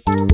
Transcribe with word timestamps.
Thank 0.00 0.32
you. 0.32 0.33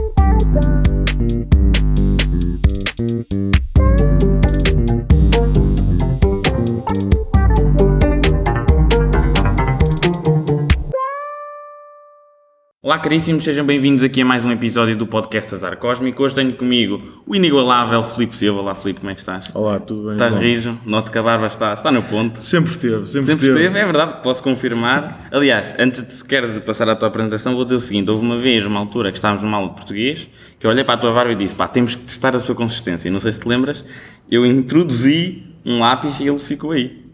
Olá, 12.90 12.98
caríssimos, 12.98 13.44
sejam 13.44 13.64
bem-vindos 13.64 14.02
aqui 14.02 14.20
a 14.20 14.24
mais 14.24 14.44
um 14.44 14.50
episódio 14.50 14.96
do 14.96 15.06
podcast 15.06 15.54
Azar 15.54 15.76
Cósmico. 15.76 16.24
Hoje 16.24 16.34
tenho 16.34 16.52
comigo 16.54 17.00
o 17.24 17.36
inigualável 17.36 18.02
Filipe 18.02 18.34
Silva. 18.34 18.62
Olá, 18.62 18.74
Filipe, 18.74 18.98
como 18.98 19.12
é 19.12 19.14
que 19.14 19.20
estás? 19.20 19.48
Olá, 19.54 19.78
tudo 19.78 20.06
bem? 20.06 20.14
Estás 20.14 20.34
Bom, 20.34 20.40
rijo? 20.40 20.76
Noto 20.84 21.12
que 21.12 21.16
a 21.16 21.22
barba 21.22 21.46
está, 21.46 21.72
está 21.72 21.92
no 21.92 22.02
ponto. 22.02 22.42
Sempre 22.42 22.72
esteve, 22.72 23.06
sempre, 23.06 23.32
Sempre 23.32 23.48
esteve, 23.50 23.78
é 23.78 23.84
verdade, 23.84 24.20
posso 24.24 24.42
confirmar. 24.42 25.28
Aliás, 25.30 25.72
antes 25.78 26.04
de 26.04 26.12
sequer 26.12 26.52
de 26.52 26.60
passar 26.62 26.88
à 26.88 26.96
tua 26.96 27.06
apresentação, 27.06 27.54
vou 27.54 27.62
dizer 27.62 27.76
o 27.76 27.80
seguinte: 27.80 28.10
houve 28.10 28.24
uma 28.24 28.36
vez, 28.36 28.66
uma 28.66 28.80
altura 28.80 29.12
que 29.12 29.18
estávamos 29.18 29.44
numa 29.44 29.58
aula 29.58 29.68
de 29.68 29.76
português, 29.76 30.28
que 30.58 30.66
eu 30.66 30.70
olhei 30.72 30.82
para 30.82 30.94
a 30.94 30.98
tua 30.98 31.12
barba 31.12 31.30
e 31.30 31.36
disse: 31.36 31.54
pá, 31.54 31.68
temos 31.68 31.94
que 31.94 32.02
testar 32.02 32.34
a 32.34 32.40
sua 32.40 32.56
consistência. 32.56 33.06
E 33.06 33.10
não 33.12 33.20
sei 33.20 33.32
se 33.32 33.38
te 33.38 33.46
lembras, 33.46 33.84
eu 34.28 34.44
introduzi 34.44 35.44
um 35.64 35.78
lápis 35.78 36.18
e 36.18 36.26
ele 36.26 36.40
ficou 36.40 36.72
aí, 36.72 37.04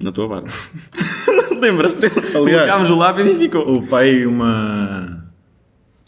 na 0.00 0.10
tua 0.10 0.26
barba. 0.26 0.48
lembras? 1.60 1.94
Colocámos 2.32 2.90
o 2.90 2.96
lápis 2.96 3.26
e 3.26 3.34
ficou. 3.36 3.76
O 3.76 3.86
pai, 3.86 4.26
uma. 4.26 5.19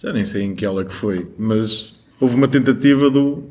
Já 0.02 0.12
nem 0.12 0.24
sei 0.24 0.42
em 0.42 0.54
que 0.54 0.66
aula 0.66 0.84
que 0.84 0.92
foi, 0.92 1.28
mas 1.38 1.94
houve 2.20 2.34
uma 2.34 2.48
tentativa 2.48 3.08
do, 3.08 3.44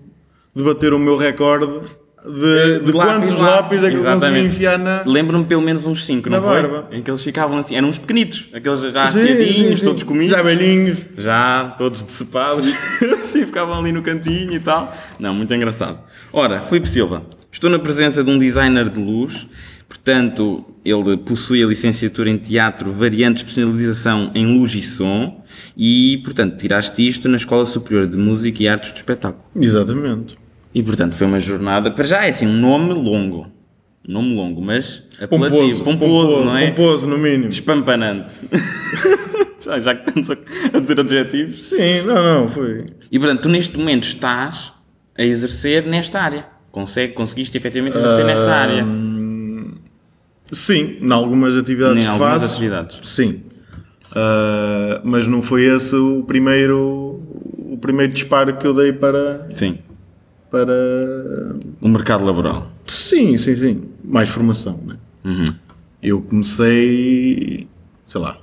de 0.55 0.64
bater 0.64 0.94
o 0.94 1.00
meu 1.00 1.16
recorde 1.16 1.80
de, 2.23 2.80
de, 2.80 2.86
De 2.86 2.92
lápis, 2.92 3.16
quantos 3.16 3.38
lá. 3.40 3.50
lápis 3.55 3.84
é 3.84 3.90
que 3.90 3.96
eu 3.96 4.04
consegui 4.04 4.16
Exatamente. 4.18 4.48
enfiar 4.48 4.78
na. 4.78 5.04
Lembro-me 5.06 5.45
pelo 5.45 5.62
menos 5.62 5.86
uns 5.88 6.06
5, 6.06 6.30
Na 6.30 6.38
não 6.38 6.44
foi? 6.44 6.62
barba. 6.62 6.88
Em 6.92 7.02
que 7.02 7.09
eles 7.09 7.23
ficavam 7.23 7.58
assim, 7.58 7.76
eram 7.76 7.88
uns 7.90 7.98
pequenitos, 7.98 8.48
aqueles 8.54 8.94
já 8.94 9.04
afiadinhos, 9.04 9.82
todos 9.82 10.04
comidos. 10.04 10.32
Já 10.32 10.44
velhinhos. 10.44 11.00
Já, 11.18 11.73
todos 11.78 12.04
decepados, 12.04 12.68
assim 13.20 13.45
ficavam 13.45 13.80
ali 13.80 13.92
no 13.92 14.03
cantinho 14.03 14.53
e 14.53 14.59
tal. 14.59 14.95
Não, 15.18 15.34
muito 15.34 15.52
engraçado. 15.53 16.00
Ora, 16.31 16.62
Filipe 16.62 16.88
Silva, 16.88 17.23
estou 17.52 17.70
na 17.72 17.80
presença 17.80 18.23
de 18.23 18.30
um 18.30 18.38
designer 18.38 18.88
de 18.90 19.00
luz, 19.00 19.47
portanto, 19.90 20.64
ele 20.86 21.18
possui 21.18 21.64
a 21.64 21.68
licenciatura 21.68 22.30
em 22.30 22.38
teatro, 22.38 22.92
variante 22.92 23.44
de 23.44 23.50
especialização 23.50 24.31
em 24.36 24.45
luz 24.59 24.75
e 24.75 24.84
som, 24.84 25.41
e, 25.75 26.19
portanto, 26.23 26.57
tiraste 26.57 27.07
isto 27.07 27.27
na 27.30 27.38
Escola 27.38 27.66
Superior 27.66 28.07
de 28.07 28.17
Música 28.17 28.61
e 28.63 28.67
Artes 28.67 28.91
do 28.91 28.97
Espetáculo. 28.97 29.44
Exatamente. 29.55 30.38
E, 30.73 30.81
portanto, 30.81 31.16
foi 31.16 31.27
uma 31.27 31.39
jornada, 31.39 31.91
para 31.91 32.05
já 32.05 32.25
é 32.25 32.30
assim, 32.30 32.47
um 32.47 32.53
nome 32.53 32.94
longo. 32.94 33.47
Um 34.07 34.13
nome 34.13 34.33
longo, 34.33 34.61
mas 34.61 35.03
apelativo. 35.22 35.83
Pomposo, 35.83 35.83
Pomposo, 35.83 36.45
não 36.45 36.57
é? 36.57 36.72
Pomposo, 36.72 37.07
no 37.07 37.17
mínimo. 37.17 37.49
Espampanante. 37.49 38.33
já, 39.63 39.79
já 39.79 39.94
que 39.95 40.09
estamos 40.09 40.29
a, 40.31 40.38
a 40.77 40.79
dizer 40.79 40.99
adjetivos. 40.99 41.67
Sim, 41.67 42.02
não, 42.05 42.16
não, 42.41 42.49
foi. 42.49 42.85
E 43.11 43.19
portanto, 43.19 43.41
tu 43.44 43.49
neste 43.49 43.77
momento 43.77 44.03
estás 44.05 44.72
a 45.17 45.23
exercer 45.23 45.85
nesta 45.85 46.19
área. 46.19 46.45
Consegue, 46.72 47.13
conseguiste 47.13 47.55
efetivamente 47.57 47.97
exercer 47.97 48.25
nesta 48.25 48.52
área. 48.52 48.83
Sim, 50.52 50.97
em 51.02 51.11
algumas 51.11 51.55
atividades 51.55 51.97
Em 51.97 52.02
que 52.02 52.07
algumas 52.07 52.41
faço. 52.41 52.53
atividades. 52.53 52.99
Sim. 53.03 53.41
Ah, 54.14 55.02
mas 55.04 55.28
não 55.28 55.42
foi 55.42 55.66
esse 55.66 55.95
o 55.95 56.23
primeiro, 56.23 57.22
o 57.58 57.78
primeiro 57.80 58.14
disparo 58.14 58.58
que 58.58 58.66
eu 58.68 58.73
dei 58.73 58.92
para, 58.92 59.48
Sim. 59.56 59.78
para 60.50 60.73
O 61.80 61.88
mercado 61.88 62.23
laboral. 62.26 62.72
Sim, 62.86 63.38
sim, 63.38 63.56
sim. 63.56 63.81
Mais 64.03 64.28
formação, 64.30 64.80
né? 64.86 64.95
Uhum. 65.23 65.45
Eu 66.03 66.22
comecei, 66.22 67.68
sei 68.08 68.22
lá, 68.22 68.38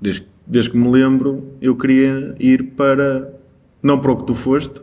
desde, 0.00 0.26
desde 0.46 0.70
que 0.70 0.76
me 0.78 0.88
lembro, 0.90 1.52
eu 1.60 1.76
queria 1.76 2.34
ir 2.40 2.62
para, 2.76 3.32
não 3.82 3.98
para 3.98 4.12
o 4.12 4.16
que 4.16 4.26
tu 4.26 4.34
foste, 4.34 4.80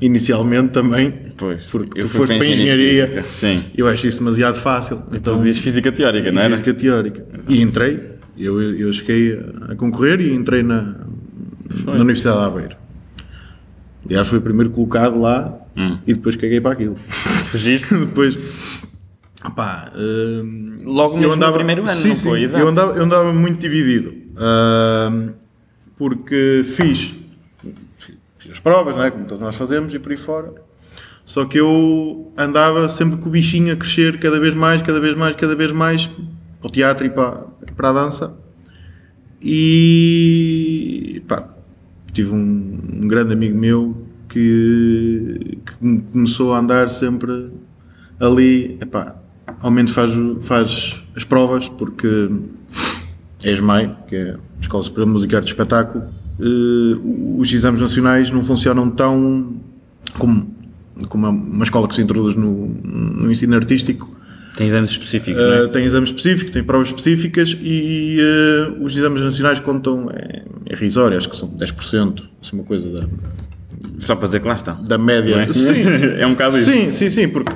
inicialmente 0.00 0.68
também, 0.68 1.12
Pois. 1.36 1.64
porque 1.66 2.00
tu 2.02 2.08
foste 2.08 2.36
para 2.36 2.46
engenharia 2.46 3.02
engenharia. 3.04 3.22
Sim. 3.24 3.64
eu 3.76 3.88
acho 3.88 4.06
isso 4.06 4.20
demasiado 4.20 4.54
fácil. 4.60 5.02
Então, 5.12 5.32
Tu 5.34 5.38
dizias 5.38 5.58
física 5.58 5.90
teórica, 5.90 6.30
não 6.30 6.40
era? 6.40 6.50
física 6.50 6.72
teórica. 6.72 7.26
E 7.48 7.60
entrei, 7.60 8.11
eu, 8.44 8.60
eu 8.60 8.92
cheguei 8.92 9.38
a 9.68 9.74
concorrer 9.74 10.20
e 10.20 10.34
entrei 10.34 10.62
na, 10.62 10.96
na 11.84 11.92
Universidade 11.92 12.38
de 12.38 12.44
Aveiro. 12.44 12.76
Aliás, 14.06 14.28
fui 14.28 14.38
o 14.38 14.42
primeiro 14.42 14.70
colocado 14.70 15.18
lá 15.20 15.58
Hum. 15.76 15.98
e 16.06 16.12
depois 16.12 16.36
caguei 16.36 16.60
para 16.60 16.72
aquilo. 16.72 16.96
Fugiste 17.46 17.94
depois, 17.94 18.36
pá, 19.56 19.90
hum, 19.96 20.80
logo 20.84 21.16
mesmo 21.18 21.36
no 21.36 21.52
primeiro 21.52 21.82
ano, 21.82 22.00
sim, 22.00 22.08
não 22.08 22.16
sim, 22.16 22.22
foi? 22.22 22.42
Exato. 22.42 22.62
Eu 22.62 22.68
andava, 22.68 22.92
eu 22.92 23.02
andava 23.02 23.32
muito 23.32 23.58
dividido, 23.58 24.12
hum, 24.36 25.32
porque 25.96 26.62
fiz, 26.64 27.14
fiz 28.38 28.52
as 28.52 28.60
provas, 28.60 28.96
não 28.96 29.04
é? 29.04 29.10
como 29.10 29.24
todos 29.24 29.42
nós 29.42 29.54
fazemos, 29.54 29.92
e 29.94 29.98
por 29.98 30.12
aí 30.12 30.18
fora. 30.18 30.52
Só 31.24 31.44
que 31.44 31.58
eu 31.58 32.32
andava 32.36 32.88
sempre 32.88 33.16
com 33.16 33.28
o 33.28 33.32
bichinho 33.32 33.72
a 33.72 33.76
crescer 33.76 34.18
cada 34.18 34.38
vez 34.40 34.54
mais, 34.54 34.82
cada 34.82 35.00
vez 35.00 35.14
mais, 35.16 35.36
cada 35.36 35.54
vez 35.54 35.70
mais, 35.72 36.06
para 36.06 36.66
o 36.66 36.70
teatro 36.70 37.06
e 37.06 37.10
para, 37.10 37.46
para 37.74 37.90
a 37.90 37.92
dança. 37.92 38.38
E 39.40 41.22
pá, 41.26 41.48
tive 42.12 42.30
um, 42.32 42.78
um 43.00 43.08
grande 43.08 43.32
amigo 43.32 43.58
meu 43.58 44.06
que, 44.28 45.58
que 45.66 45.84
me 45.84 46.00
começou 46.00 46.52
a 46.52 46.58
andar 46.58 46.88
sempre 46.88 47.50
ali, 48.20 48.78
epá, 48.80 49.16
ao 49.60 49.70
menos 49.70 49.90
faz, 49.90 50.12
faz 50.42 51.02
as 51.16 51.24
provas, 51.24 51.68
porque 51.68 52.30
é 53.44 53.52
ESMAI, 53.52 53.96
que 54.08 54.16
é 54.16 54.30
a 54.32 54.38
Escola 54.60 54.82
Superior 54.82 55.06
de 55.06 55.12
Música 55.12 55.34
e 55.34 55.36
Arte 55.36 55.46
de 55.46 55.52
Espetáculo, 55.52 56.04
eh, 56.40 56.98
os 57.36 57.52
exames 57.52 57.80
nacionais 57.80 58.30
não 58.30 58.42
funcionam 58.42 58.88
tão 58.90 59.56
como, 60.18 60.54
como 61.08 61.28
uma, 61.28 61.30
uma 61.30 61.64
escola 61.64 61.88
que 61.88 61.94
se 61.94 62.02
introduz 62.02 62.34
no, 62.34 62.68
no 62.68 63.30
ensino 63.30 63.54
artístico, 63.56 64.10
Tem 64.56 64.68
exames 64.68 64.90
específicos, 64.90 65.42
Uh, 65.42 65.64
é? 65.64 65.68
tem 65.68 65.84
exames 65.84 66.10
específicos, 66.10 66.52
tem 66.52 66.62
provas 66.62 66.88
específicas 66.88 67.56
e 67.60 68.18
uh, 68.20 68.84
os 68.84 68.94
exames 68.96 69.22
nacionais 69.22 69.58
contam 69.60 70.10
é, 70.10 70.42
é 70.66 70.72
irrisório, 70.74 71.16
acho 71.16 71.30
que 71.30 71.36
são 71.36 71.48
10%, 71.48 72.22
assim, 72.42 72.56
uma 72.56 72.64
coisa 72.64 72.90
da, 72.90 73.08
Só 73.98 74.14
para 74.14 74.26
dizer 74.26 74.40
que 74.40 74.48
lá 74.48 74.54
está. 74.54 74.72
da 74.72 74.98
média. 74.98 75.42
É? 75.42 75.52
Sim, 75.52 75.84
é 76.18 76.26
um 76.26 76.32
bocado 76.32 76.58
isso. 76.58 76.70
sim, 76.70 76.92
sim, 76.92 77.08
sim, 77.08 77.28
porque 77.28 77.52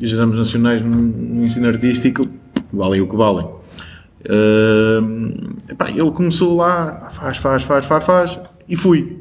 os 0.00 0.12
exames 0.12 0.36
nacionais 0.36 0.80
no, 0.80 0.90
no 0.90 1.44
ensino 1.44 1.66
artístico 1.66 2.24
valem 2.72 3.00
o 3.00 3.08
que 3.08 3.16
valem. 3.16 3.46
Uh, 4.24 5.56
epá, 5.68 5.90
ele 5.90 6.10
começou 6.12 6.54
lá, 6.54 7.10
faz, 7.10 7.36
faz, 7.38 7.64
faz, 7.64 7.84
faz, 7.84 8.04
faz, 8.04 8.40
e 8.68 8.76
fui. 8.76 9.18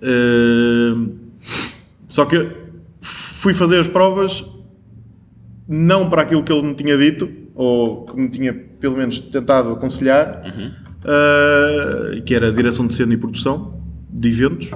Uh, 0.00 1.16
só 2.08 2.24
que 2.24 2.48
fui 3.00 3.52
fazer 3.52 3.80
as 3.80 3.88
provas 3.88 4.44
não 5.68 6.08
para 6.08 6.22
aquilo 6.22 6.42
que 6.42 6.52
ele 6.52 6.62
me 6.62 6.74
tinha 6.74 6.96
dito, 6.96 7.28
ou 7.54 8.04
que 8.04 8.20
me 8.20 8.28
tinha 8.28 8.52
pelo 8.52 8.96
menos 8.96 9.18
tentado 9.18 9.70
aconselhar, 9.70 10.42
uh, 11.02 12.22
que 12.22 12.34
era 12.34 12.52
direção 12.52 12.86
de 12.86 12.94
cena 12.94 13.14
e 13.14 13.16
produção 13.16 13.80
de 14.10 14.28
eventos, 14.28 14.70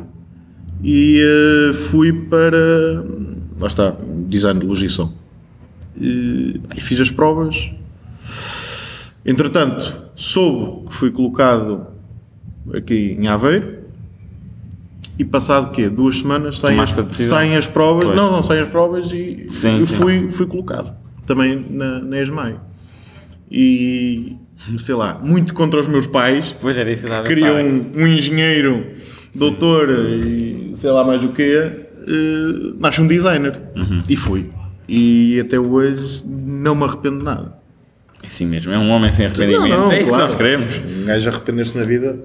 e 0.82 1.22
uh, 1.70 1.74
fui 1.74 2.12
para, 2.24 3.04
lá 3.60 3.68
está, 3.68 3.96
design 4.28 4.60
de 4.60 4.66
luz 4.66 4.80
e 4.80 4.88
som. 4.88 5.12
E, 5.96 6.60
e 6.76 6.80
fiz 6.80 6.98
as 7.00 7.10
provas. 7.10 7.70
Entretanto, 9.24 10.10
soube 10.14 10.86
que 10.88 10.94
fui 10.94 11.10
colocado 11.10 11.86
aqui 12.72 13.16
em 13.20 13.28
Aveiro. 13.28 13.79
E 15.20 15.25
passado 15.26 15.70
quê? 15.70 15.91
Duas 15.91 16.16
semanas 16.20 16.58
saem, 16.58 16.76
Tomaste 16.76 16.98
a 16.98 17.03
decisão. 17.03 17.36
saem 17.36 17.54
as 17.54 17.66
provas. 17.66 18.06
Pois. 18.06 18.16
Não, 18.16 18.32
não 18.32 18.42
saem 18.42 18.62
as 18.62 18.69
provas 18.69 19.12
e 19.12 19.44
Sim, 19.50 19.81
eu 19.81 19.86
sim. 19.86 19.94
fui, 19.94 20.31
fui 20.31 20.47
colocado. 20.47 20.97
Também 21.26 21.66
na, 21.69 22.00
na 22.00 22.22
ESMAI. 22.22 22.56
E 23.50 24.34
sei 24.78 24.94
lá, 24.94 25.19
muito 25.22 25.53
contra 25.53 25.78
os 25.78 25.86
meus 25.86 26.06
pais. 26.06 26.56
Pois 26.59 26.78
era 26.78 26.91
isso 26.91 27.06
que 27.06 27.22
Queriam 27.25 27.54
um, 27.60 27.92
um 27.97 28.06
engenheiro, 28.06 28.86
doutor 29.34 29.91
e 29.91 30.72
sei 30.74 30.91
lá 30.91 31.04
mais 31.04 31.22
o 31.22 31.33
quê. 31.34 31.71
nasce 32.78 33.03
um 33.03 33.06
designer. 33.06 33.60
Uhum. 33.77 33.98
E 34.09 34.16
fui. 34.16 34.50
E 34.89 35.39
até 35.41 35.60
hoje 35.60 36.24
não 36.27 36.74
me 36.74 36.84
arrependo 36.84 37.18
de 37.18 37.24
nada. 37.24 37.60
É 38.22 38.27
assim 38.27 38.47
mesmo, 38.47 38.72
é 38.72 38.78
um 38.78 38.89
homem 38.89 39.12
sem 39.12 39.27
arrependimento. 39.27 39.92
é 39.92 40.00
isso 40.00 40.12
que 40.12 40.18
nós 40.18 40.34
queremos. 40.34 40.78
Um 40.78 41.04
gajo 41.04 41.28
arrepender-se 41.28 41.77
na 41.77 41.84
vida, 41.84 42.18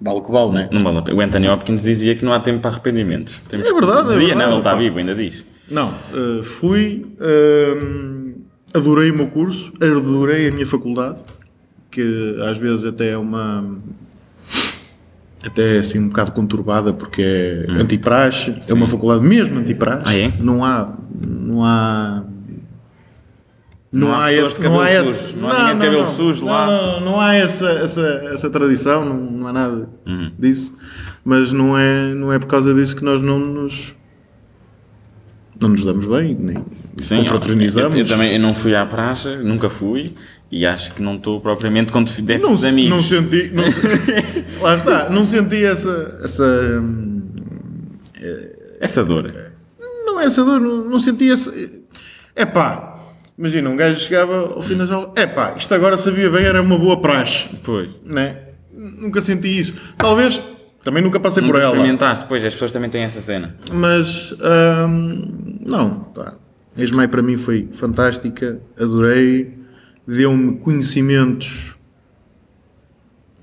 vale 0.00 0.18
o 0.18 0.22
que 0.22 0.30
vale, 0.32 0.50
não 0.52 0.58
é? 0.58 0.68
Não 0.72 0.82
vale 0.84 0.98
a 0.98 1.02
pena. 1.02 1.16
O 1.18 1.20
Anthony 1.20 1.48
Hopkins 1.48 1.82
dizia 1.82 2.14
que 2.14 2.24
não 2.24 2.32
há 2.32 2.40
tempo 2.40 2.60
para 2.60 2.70
arrependimentos. 2.72 3.38
Temos- 3.48 3.66
É 3.66 3.72
verdade, 3.72 3.98
é 3.98 4.02
Dizia, 4.12 4.18
verdade, 4.28 4.38
não, 4.38 4.48
ele 4.50 4.58
está 4.58 4.70
pá. 4.70 4.76
vivo, 4.76 4.98
ainda 4.98 5.14
diz. 5.14 5.44
Não, 5.70 5.88
eh, 6.14 6.42
fui, 6.42 7.06
ehm, 7.20 8.34
adorei 8.74 9.10
o 9.10 9.16
meu 9.16 9.26
curso, 9.28 9.72
adorei 9.80 10.48
a 10.48 10.52
minha 10.52 10.66
faculdade, 10.66 11.22
que 11.90 12.36
às 12.48 12.56
vezes 12.58 12.84
até 12.84 13.10
é 13.12 13.16
uma. 13.18 13.64
Até 15.44 15.76
é 15.76 15.78
assim 15.78 15.98
um 16.00 16.08
bocado 16.08 16.32
conturbada 16.32 16.92
porque 16.92 17.22
é 17.22 17.66
antipraxe, 17.70 18.56
é 18.68 18.72
uma 18.72 18.86
faculdade 18.88 19.22
mesmo 19.24 19.58
antipraxe. 19.60 20.02
Ah, 20.04 20.16
é? 20.16 20.32
Não 20.40 20.64
há. 20.64 20.92
Não 21.26 21.64
há. 21.64 22.24
Não 23.96 24.14
há 24.14 24.26
pessoas 24.26 24.54
de 24.54 24.60
cabelo 24.60 25.14
sujo. 25.14 25.36
Não 25.36 25.50
há 25.50 25.58
ninguém 25.58 25.74
de 25.74 25.84
cabelo 25.84 26.06
sujo 26.06 26.44
lá. 26.44 26.66
Não, 26.66 26.82
não, 26.82 27.00
não 27.00 27.20
há 27.20 27.34
essa, 27.34 27.70
essa, 27.70 28.22
essa 28.32 28.50
tradição, 28.50 29.04
não, 29.04 29.16
não 29.16 29.46
há 29.46 29.52
nada 29.52 29.88
disso. 30.38 30.76
Mas 31.24 31.50
não 31.50 31.76
é, 31.76 32.14
não 32.14 32.32
é 32.32 32.38
por 32.38 32.46
causa 32.46 32.74
disso 32.74 32.94
que 32.94 33.04
nós 33.04 33.22
não 33.22 33.38
nos. 33.38 33.94
Não 35.58 35.70
nos 35.70 35.84
damos 35.84 36.04
bem, 36.04 36.36
nem 36.38 36.62
Sim, 36.98 37.18
confraternizamos. 37.18 37.96
Eu, 37.96 38.02
eu 38.02 38.06
também 38.06 38.34
eu 38.34 38.40
não 38.40 38.52
fui 38.54 38.74
à 38.74 38.84
praça, 38.84 39.36
nunca 39.36 39.70
fui, 39.70 40.12
e 40.50 40.66
acho 40.66 40.94
que 40.94 41.02
não 41.02 41.16
estou 41.16 41.40
propriamente 41.40 41.92
com 41.92 42.04
déficit 42.04 42.42
não, 42.42 42.54
de 42.54 42.66
amigos. 42.66 42.90
não 42.90 43.02
senti. 43.02 43.50
Não, 43.54 43.64
lá 44.60 44.74
está, 44.74 45.08
não 45.08 45.24
senti 45.24 45.64
essa. 45.64 46.18
essa 46.22 46.44
hum, 46.82 47.22
Essa 48.78 49.02
dor. 49.02 49.32
não 50.04 50.20
é 50.20 50.24
essa 50.24 50.44
dor, 50.44 50.60
não, 50.60 50.84
não 50.84 51.00
senti 51.00 51.30
essa. 51.30 51.52
É 52.34 52.44
pá, 52.44 52.95
imagina, 53.38 53.70
um 53.70 53.76
gajo 53.76 53.98
chegava 54.00 54.54
ao 54.54 54.62
fim 54.62 54.76
das 54.76 54.90
aulas. 54.90 55.10
É 55.16 55.26
pá, 55.26 55.54
isto 55.56 55.72
agora 55.74 55.96
sabia 55.96 56.30
bem, 56.30 56.44
era 56.44 56.60
uma 56.62 56.78
boa 56.78 57.00
praxe. 57.00 57.48
Pois. 57.62 57.90
Né? 58.04 58.36
Nunca 58.72 59.20
senti 59.20 59.58
isso. 59.58 59.74
Talvez. 59.96 60.40
Também 60.84 61.02
nunca 61.02 61.18
passei 61.18 61.42
por 61.42 61.48
Nunca 61.48 61.64
ela. 61.64 61.74
experimentaste, 61.74 62.26
pois 62.28 62.44
as 62.44 62.52
pessoas 62.52 62.70
também 62.70 62.88
têm 62.88 63.02
essa 63.02 63.20
cena. 63.20 63.56
Mas 63.72 64.32
hum, 64.88 65.58
não, 65.66 66.04
pá. 66.14 66.34
A 66.78 66.82
Esmai 66.82 67.08
para 67.08 67.22
mim 67.22 67.36
foi 67.36 67.68
fantástica, 67.72 68.60
adorei, 68.78 69.52
deu-me 70.06 70.58
conhecimentos 70.58 71.74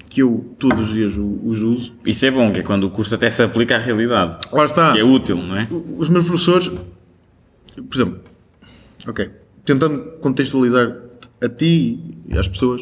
que 0.08 0.22
eu 0.22 0.56
todos 0.60 0.88
os 0.88 0.94
dias 0.94 1.14
os 1.18 1.60
uso. 1.60 1.94
Isso 2.06 2.26
é 2.26 2.32
bom, 2.32 2.52
que 2.52 2.60
é 2.60 2.64
quando 2.64 2.84
o 2.86 2.92
curso 2.92 3.16
até 3.16 3.30
se 3.32 3.42
aplica 3.42 3.76
à 3.76 3.80
realidade. 3.80 4.38
Lá 4.52 4.66
está. 4.66 4.94
Que 4.94 5.00
é 5.00 5.04
útil, 5.04 5.36
não 5.36 5.58
é? 5.58 5.62
Os 5.98 6.08
meus 6.08 6.26
professores, 6.26 6.68
por 6.70 7.96
exemplo, 7.96 8.20
ok, 9.08 9.30
tentando 9.66 10.00
contextualizar 10.20 10.96
a 11.42 11.50
ti 11.50 12.00
e 12.28 12.38
às 12.38 12.48
pessoas, 12.48 12.82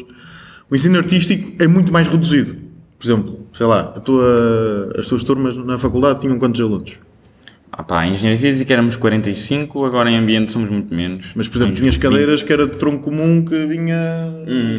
o 0.70 0.74
ensino 0.74 0.98
artístico 0.98 1.62
é 1.62 1.66
muito 1.66 1.92
mais 1.92 2.08
reduzido. 2.08 2.56
Por 2.98 3.06
exemplo, 3.06 3.46
sei 3.52 3.66
lá, 3.66 3.92
a 3.96 4.00
tua, 4.00 4.92
as 4.96 5.06
tuas 5.06 5.24
turmas 5.24 5.56
na 5.56 5.78
faculdade 5.78 6.20
tinham 6.20 6.38
quantos 6.38 6.60
alunos? 6.60 6.98
Ah 7.74 7.82
pá, 7.82 8.06
em 8.06 8.12
Engenharia 8.12 8.38
Física 8.38 8.72
éramos 8.74 8.96
45, 8.96 9.84
agora 9.86 10.10
em 10.10 10.18
Ambiente 10.18 10.52
somos 10.52 10.68
muito 10.68 10.94
menos. 10.94 11.32
Mas, 11.34 11.48
por 11.48 11.56
exemplo, 11.56 11.74
tinhas 11.74 11.94
20. 11.94 12.02
cadeiras 12.02 12.42
que 12.42 12.52
era 12.52 12.66
de 12.66 12.76
tronco 12.76 13.04
comum, 13.04 13.44
que 13.44 13.66
vinha 13.66 13.96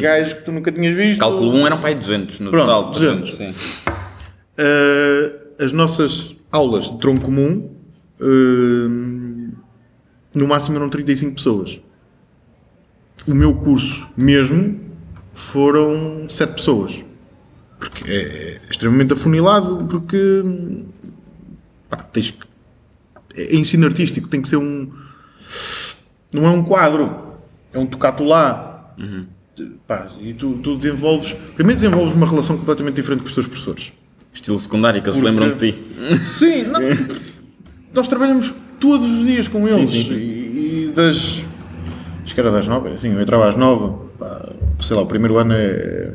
gajos 0.00 0.34
que 0.34 0.44
tu 0.44 0.52
nunca 0.52 0.70
tinhas 0.70 0.94
visto. 0.94 1.18
Cálculo 1.18 1.52
1 1.54 1.66
eram 1.66 1.78
para 1.80 1.88
aí 1.88 1.96
200 1.96 2.38
no 2.38 2.50
Pronto, 2.50 2.66
total. 2.66 2.90
200. 2.92 3.34
sim. 3.34 3.50
Uh, 3.50 5.44
as 5.58 5.72
nossas 5.72 6.36
aulas 6.52 6.92
de 6.92 6.98
tronco 6.98 7.22
comum, 7.22 7.68
uh, 8.20 9.54
no 10.34 10.46
máximo 10.46 10.76
eram 10.76 10.88
35 10.88 11.34
pessoas. 11.34 11.80
O 13.26 13.34
meu 13.34 13.54
curso 13.54 14.06
mesmo 14.16 14.80
foram 15.32 16.26
7 16.28 16.54
pessoas. 16.54 16.92
Porque 17.78 18.10
é, 18.10 18.16
é 18.16 18.60
extremamente 18.70 19.12
afunilado, 19.12 19.84
porque 19.86 20.42
pá, 21.88 21.96
tens 21.98 22.30
que- 22.30 22.46
é 23.36 23.56
ensino 23.56 23.86
artístico, 23.86 24.28
tem 24.28 24.40
que 24.40 24.48
ser 24.48 24.56
um. 24.56 24.90
Não 26.32 26.46
é 26.46 26.50
um 26.50 26.62
quadro, 26.62 27.34
é 27.72 27.78
um 27.78 27.86
tocato 27.86 28.22
lá. 28.24 28.94
Pá, 29.86 30.08
e 30.20 30.32
tu, 30.34 30.58
tu 30.58 30.76
desenvolves. 30.76 31.32
Primeiro 31.54 31.80
desenvolves 31.80 32.14
uma 32.14 32.26
relação 32.26 32.56
completamente 32.56 32.94
diferente 32.96 33.20
com 33.20 33.26
os 33.26 33.34
teus 33.34 33.46
professores. 33.46 33.92
Estilo 34.32 34.58
secundário, 34.58 35.00
que 35.02 35.08
eles 35.08 35.18
Porque- 35.18 35.30
lembram 35.30 35.56
de 35.56 35.72
ti. 35.72 36.24
Sim, 36.24 36.64
não, 36.64 36.80
nós 37.94 38.08
trabalhamos 38.08 38.52
todos 38.80 39.10
os 39.10 39.24
dias 39.24 39.46
com 39.48 39.68
eles. 39.68 39.90
sim, 39.90 40.04
sim. 40.04 40.14
E, 40.14 40.86
e 40.88 40.92
das. 40.94 41.43
Acho 42.24 42.34
que 42.34 42.40
era 42.40 42.50
das 42.50 42.66
nove, 42.66 42.88
assim, 42.88 43.12
eu 43.12 43.20
entrava 43.20 43.48
às 43.48 43.54
nove. 43.54 44.08
pá, 44.18 44.50
sei 44.80 44.96
lá, 44.96 45.02
o 45.02 45.06
primeiro 45.06 45.36
ano 45.36 45.52
é 45.52 46.14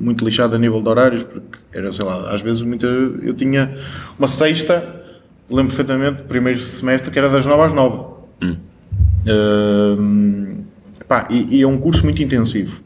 muito 0.00 0.24
lixado 0.24 0.54
a 0.54 0.58
nível 0.58 0.82
de 0.82 0.88
horários, 0.88 1.22
porque 1.22 1.58
era, 1.72 1.90
sei 1.92 2.04
lá, 2.04 2.32
às 2.32 2.42
vezes 2.42 2.62
muita, 2.62 2.86
eu 2.86 3.34
tinha 3.34 3.74
uma 4.18 4.28
sexta, 4.28 5.02
lembro 5.48 5.74
perfeitamente, 5.74 6.22
primeiro 6.24 6.58
semestre, 6.58 7.10
que 7.10 7.18
era 7.18 7.28
das 7.28 7.46
nove 7.46 7.62
às 7.62 7.72
nove. 7.72 8.04
Hum, 8.42 8.56
pá, 11.08 11.26
e, 11.30 11.58
e 11.58 11.62
é 11.62 11.66
um 11.66 11.78
curso 11.78 12.04
muito 12.04 12.22
intensivo, 12.22 12.82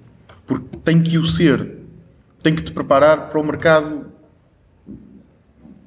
porque 0.46 0.76
tem 0.84 1.02
que 1.02 1.18
o 1.18 1.24
ser, 1.24 1.78
tem 2.42 2.54
que 2.54 2.62
te 2.62 2.72
preparar 2.72 3.30
para 3.30 3.40
o 3.40 3.44
mercado 3.44 4.04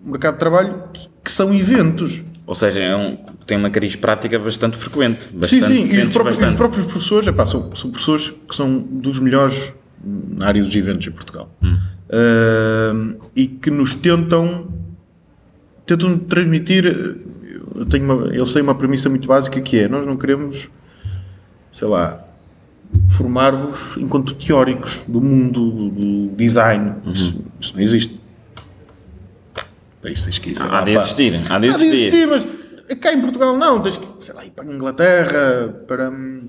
mercado 0.03 0.33
de 0.33 0.39
trabalho 0.39 0.83
que, 0.93 1.07
que 1.23 1.31
são 1.31 1.53
eventos. 1.53 2.21
Ou 2.47 2.55
seja, 2.55 2.79
é 2.79 2.95
um, 2.95 3.17
tem 3.45 3.57
uma 3.57 3.69
cariz 3.69 3.95
prática 3.97 4.39
bastante 4.39 4.77
frequente. 4.77 5.23
sim, 5.25 5.37
Bastante, 5.37 5.65
sim, 5.87 5.99
e 5.99 6.01
os 6.03 6.09
próprios, 6.13 6.37
os 6.39 6.53
próprios 6.53 6.85
professores 6.85 7.27
epá, 7.27 7.45
são, 7.45 7.75
são 7.75 7.91
professores 7.91 8.33
que 8.49 8.55
são 8.55 8.79
dos 8.79 9.19
melhores 9.19 9.73
na 10.01 10.47
área 10.47 10.63
dos 10.63 10.73
eventos 10.73 11.05
em 11.07 11.11
Portugal 11.11 11.51
Hum. 11.61 11.77
Ahm, 12.09 13.15
e 13.35 13.47
que 13.47 13.69
nos 13.69 13.95
tentam 13.95 14.67
tentam 15.85 16.17
transmitir 16.19 16.85
eu 17.75 17.85
tenho 17.85 18.05
uma, 18.05 18.33
eles 18.33 18.53
têm 18.53 18.61
uma 18.61 18.75
premissa 18.75 19.09
muito 19.09 19.27
básica 19.27 19.59
que 19.59 19.79
é 19.79 19.87
nós 19.89 20.05
não 20.05 20.15
queremos 20.15 20.69
sei 21.71 21.87
lá 21.87 22.23
formar-vos 23.09 23.97
enquanto 23.97 24.33
teóricos 24.35 25.01
do 25.07 25.19
mundo 25.21 25.69
do, 25.69 25.89
do 25.89 26.35
design 26.37 26.93
Uhum. 27.05 27.11
isso, 27.11 27.39
isso 27.59 27.73
não 27.73 27.81
existe 27.81 28.19
para 30.07 30.13
isso 30.13 30.23
tens 30.23 30.37
que 30.39 30.49
ir, 30.51 30.57
lá, 30.59 30.79
Há 30.79 30.83
de 30.83 30.91
existir, 30.91 31.33
há 31.49 31.59
de 31.59 31.69
Há 31.69 31.77
de 31.77 31.83
existir. 31.85 31.95
existir, 32.17 32.27
mas 32.27 32.97
cá 33.01 33.11
em 33.13 33.19
Portugal 33.19 33.57
não. 33.57 33.81
Tens 33.81 33.97
que, 33.97 34.07
sei 34.19 34.33
lá, 34.33 34.45
ir 34.45 34.51
para 34.51 34.63
a 34.65 34.73
Inglaterra, 34.73 35.75
para 35.85 36.09
hum, 36.09 36.47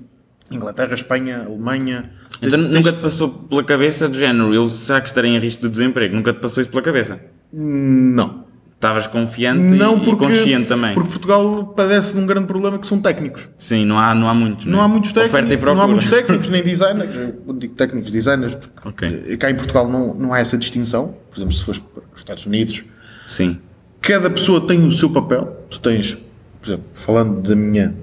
Inglaterra, 0.49 0.93
Espanha, 0.93 1.43
Alemanha. 1.45 2.03
Então 2.41 2.57
tens- 2.57 2.71
nunca 2.73 2.93
te 2.93 2.99
passou 2.99 3.27
pela 3.29 3.63
cabeça 3.63 4.07
do 4.07 4.17
género, 4.17 4.53
eu 4.53 4.69
será 4.69 5.01
que 5.01 5.07
estarei 5.09 5.31
em 5.35 5.39
risco 5.39 5.61
de 5.63 5.69
desemprego? 5.69 6.15
Nunca 6.15 6.31
te 6.31 6.39
passou 6.39 6.61
isso 6.61 6.69
pela 6.69 6.81
cabeça? 6.81 7.19
Não. 7.51 8.47
Estavas 8.75 9.07
confiante 9.07 9.59
Não, 9.61 9.97
e, 9.97 9.99
porque, 10.05 10.23
e 10.23 10.27
consciente 10.29 10.67
também. 10.69 10.93
porque 10.93 11.09
Portugal 11.09 11.65
padece 11.75 12.13
de 12.13 12.21
um 12.21 12.25
grande 12.25 12.47
problema 12.47 12.79
que 12.79 12.87
são 12.87 13.01
técnicos. 13.01 13.49
Sim, 13.57 13.83
não 13.83 13.99
há, 13.99 14.15
não 14.15 14.29
há 14.29 14.33
muitos. 14.33 14.65
Não 14.65 14.77
né? 14.77 14.85
há 14.85 14.87
muitos 14.87 15.11
técnicos, 15.11 15.65
não 15.75 15.81
há 15.81 15.85
muitos 15.85 16.07
técnicos 16.07 16.47
nem 16.47 16.63
designers. 16.63 17.13
Eu 17.45 17.53
digo 17.55 17.75
técnicos, 17.75 18.09
designers, 18.09 18.55
porque 18.55 18.87
Ok. 18.87 19.23
eh, 19.27 19.35
cá 19.35 19.51
em 19.51 19.55
Portugal 19.55 19.85
não, 19.85 20.13
não 20.13 20.33
há 20.33 20.39
essa 20.39 20.57
distinção. 20.57 21.13
Por 21.29 21.37
exemplo, 21.37 21.53
se 21.53 21.61
fores 21.65 21.81
para 21.81 22.03
os 22.13 22.19
Estados 22.19 22.45
Unidos, 22.45 22.85
Sim. 23.29 23.59
cada 24.01 24.29
pessoa 24.29 24.65
tem 24.67 24.85
o 24.87 24.91
seu 24.91 25.09
papel. 25.11 25.65
Tu 25.69 25.79
tens, 25.79 26.17
por 26.59 26.65
exemplo, 26.67 26.85
falando 26.93 27.41
da 27.47 27.55
minha, 27.55 27.93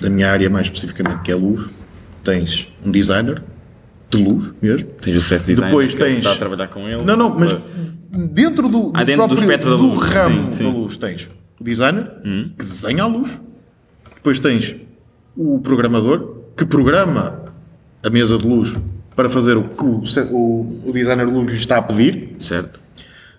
da 0.00 0.08
minha 0.08 0.30
área 0.30 0.48
mais 0.48 0.66
especificamente, 0.68 1.22
que 1.22 1.32
é 1.32 1.34
luz, 1.34 1.68
tens 2.22 2.68
um 2.84 2.90
designer 2.92 3.42
de 4.10 4.22
luz 4.22 4.52
mesmo. 4.62 4.88
Tens 5.00 5.16
o 5.16 5.20
set 5.22 5.42
design 5.44 5.70
Depois 5.70 5.92
que 5.94 5.98
tens- 6.02 6.18
está 6.18 6.32
a 6.32 6.36
trabalhar 6.36 6.68
com 6.68 6.88
ele. 6.88 7.02
Não, 7.02 7.16
não, 7.16 7.36
mas 7.38 7.56
dentro 8.30 8.68
do, 8.68 8.92
Ah, 8.94 9.02
dentro 9.04 9.26
do 9.26 9.34
espectro 9.34 9.70
da 9.70 9.76
do 9.76 9.86
luz, 9.94 10.08
ramo 10.10 10.46
sim, 10.48 10.52
sim. 10.58 10.64
da 10.64 10.70
luz 10.70 10.96
tens 10.96 11.28
o 11.58 11.64
designer 11.64 12.10
que 12.58 12.64
desenha 12.64 13.02
a 13.04 13.06
luz, 13.06 13.30
depois 14.14 14.38
tens 14.38 14.76
o 15.36 15.58
programador 15.60 16.36
que 16.56 16.64
programa 16.66 17.42
a 18.04 18.10
mesa 18.10 18.36
de 18.38 18.46
luz 18.46 18.72
para 19.16 19.28
fazer 19.30 19.56
o 19.56 19.64
que 19.64 19.82
o, 19.84 20.02
o, 20.30 20.82
o 20.88 20.92
designer 20.92 21.26
de 21.26 21.32
luz 21.32 21.46
lhe 21.50 21.56
está 21.56 21.78
a 21.78 21.82
pedir. 21.82 22.36
Certo. 22.38 22.81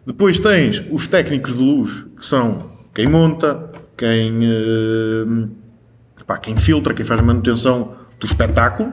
Depois 0.05 0.39
tens 0.39 0.83
os 0.91 1.07
técnicos 1.07 1.53
de 1.53 1.63
luz, 1.63 2.05
que 2.17 2.25
são 2.25 2.71
quem 2.93 3.07
monta, 3.07 3.71
quem, 3.97 4.39
eh, 4.43 5.47
pá, 6.27 6.37
quem 6.37 6.57
filtra, 6.57 6.93
quem 6.93 7.05
faz 7.05 7.19
a 7.19 7.23
manutenção 7.23 7.95
do 8.19 8.25
espetáculo. 8.25 8.91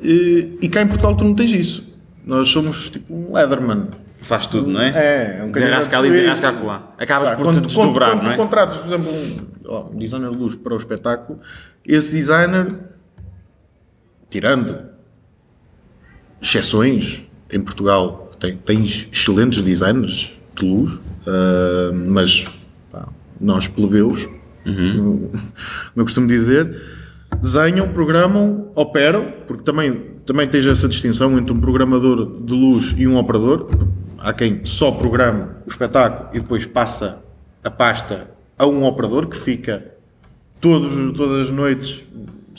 E, 0.00 0.58
e 0.60 0.68
cá 0.68 0.82
em 0.82 0.86
Portugal 0.86 1.16
tu 1.16 1.24
não 1.24 1.34
tens 1.34 1.52
isso. 1.52 1.92
Nós 2.24 2.48
somos 2.48 2.90
tipo 2.90 3.12
um 3.12 3.34
Leatherman. 3.34 3.88
Faz 4.20 4.46
tudo, 4.46 4.68
não 4.68 4.80
é? 4.80 4.90
É, 4.90 5.38
é 5.40 5.44
um 5.44 5.50
Desenrasca 5.50 5.98
ali, 5.98 6.10
desenrasca 6.10 6.48
acolá. 6.50 6.92
Acabas 6.96 7.30
Pá, 7.30 7.36
por 7.36 7.42
quando, 7.44 7.60
te 7.60 7.66
desdobrar, 7.66 8.10
quando, 8.10 8.18
quando 8.18 8.24
não 8.24 8.32
é? 8.32 8.34
tu 8.34 8.38
contratas, 8.38 8.76
por 8.76 8.86
exemplo, 8.86 9.12
um, 9.12 9.94
um 9.94 9.98
designer 9.98 10.30
de 10.30 10.36
luz 10.36 10.54
para 10.54 10.74
o 10.74 10.76
espetáculo, 10.76 11.40
esse 11.84 12.12
designer, 12.12 12.72
tirando 14.30 14.78
exceções, 16.40 17.24
em 17.50 17.60
Portugal 17.60 18.21
tem, 18.42 18.56
tens 18.56 19.08
excelentes 19.12 19.62
designers 19.62 20.32
de 20.54 20.66
luz, 20.66 20.98
ah, 21.26 21.92
mas 22.08 22.44
pá, 22.90 23.08
nós 23.40 23.68
plebeus, 23.68 24.28
Uhum. 24.64 25.28
como 25.28 25.30
eu 25.96 26.04
costumo 26.04 26.26
dizer, 26.28 26.80
desenham, 27.40 27.88
programam, 27.88 28.70
operam, 28.76 29.32
porque 29.46 29.64
também, 29.64 29.92
também 30.24 30.46
tens 30.46 30.66
essa 30.66 30.88
distinção 30.88 31.36
entre 31.36 31.52
um 31.52 31.60
programador 31.60 32.40
de 32.44 32.52
luz 32.54 32.94
e 32.96 33.06
um 33.08 33.16
operador. 33.16 33.68
Há 34.18 34.32
quem 34.32 34.64
só 34.64 34.92
programa 34.92 35.56
o 35.66 35.68
espetáculo 35.68 36.30
e 36.32 36.38
depois 36.38 36.64
passa 36.64 37.24
a 37.64 37.70
pasta 37.70 38.30
a 38.56 38.66
um 38.66 38.84
operador 38.84 39.26
que 39.26 39.36
fica 39.36 39.84
todos, 40.60 41.16
todas 41.16 41.48
as 41.48 41.52
noites, 41.54 42.00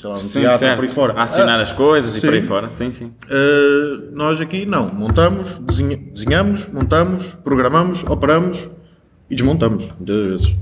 sei 0.04 0.10
lá, 0.12 0.18
Sim, 0.18 0.40
teatro, 0.42 0.58
certo. 0.60 0.76
por 0.78 0.84
aí 0.86 0.90
fora. 0.92 1.14
A 1.14 1.24
assinar 1.24 1.60
Ah, 1.60 1.62
as 1.64 1.72
coisas 1.72 2.16
e 2.16 2.20
sim. 2.20 2.28
por 2.28 2.34
aí 2.34 2.42
fora. 2.42 2.70
Sim, 2.70 2.92
sim. 2.92 3.06
Uh, 3.30 4.12
nós 4.16 4.40
aqui 4.42 4.66
não, 4.66 4.88
montamos, 4.94 5.58
desenha- 5.60 5.98
desenhamos, 6.14 6.68
montamos, 6.72 7.34
programamos, 7.44 8.04
operamos 8.04 8.70
e 9.30 9.36
desmontamos, 9.36 9.86
muitas 9.98 10.26
vezes. 10.28 10.56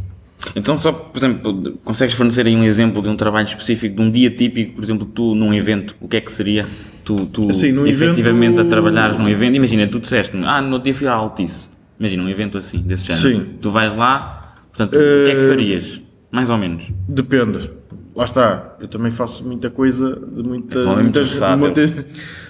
Então, 0.55 0.75
só, 0.75 0.91
por 0.91 1.17
exemplo, 1.19 1.77
consegues 1.83 2.15
fornecer 2.15 2.48
aí 2.48 2.55
um 2.55 2.63
exemplo 2.63 3.01
de 3.01 3.07
um 3.10 3.15
trabalho 3.15 3.45
específico, 3.48 3.95
de 3.95 4.01
um 4.01 4.10
dia 4.10 4.29
típico, 4.31 4.74
por 4.75 4.83
exemplo, 4.83 5.05
tu 5.05 5.36
num 5.36 5.53
evento, 5.53 5.95
o 6.01 6.07
que 6.07 6.17
é 6.17 6.21
que 6.21 6.31
seria? 6.31 6.65
Tu, 7.05 7.15
tu 7.27 7.48
Assim, 7.50 7.67
efetivamente 7.88 8.53
evento- 8.55 8.62
a 8.62 8.65
trabalhares 8.69 9.17
num 9.17 9.29
evento, 9.29 9.55
imagina, 9.55 9.86
tu 9.88 10.00
disseste 10.00 10.36
ah, 10.43 10.62
no 10.62 10.79
dia 10.79 10.95
fui 10.95 11.07
à 11.07 11.13
Altice, 11.13 11.69
imagina 12.00 12.24
um 12.24 12.29
evento 12.29 12.57
assim, 12.57 12.79
desse 12.81 13.05
género. 13.05 13.21
Sim. 13.39 13.50
Tu 13.62 13.69
vais 13.69 13.95
lá, 13.95 14.55
portanto, 14.71 14.95
o 14.95 14.98
que 15.00 15.31
é 15.31 15.36
que 15.36 15.41
Eh, 15.41 15.48
farias? 15.48 16.01
Mais 16.31 16.50
ou 16.50 16.57
menos. 16.57 16.86
Depende. 17.07 17.69
Lá 18.15 18.25
está. 18.25 18.75
Eu 18.80 18.88
também 18.88 19.12
faço 19.12 19.46
muita 19.46 19.70
coisa 19.70 20.15
de 20.15 20.44
muita, 20.44 20.77
És 20.80 20.86
um 20.86 21.12
versátil. 21.12 21.58
muitas. 21.58 22.06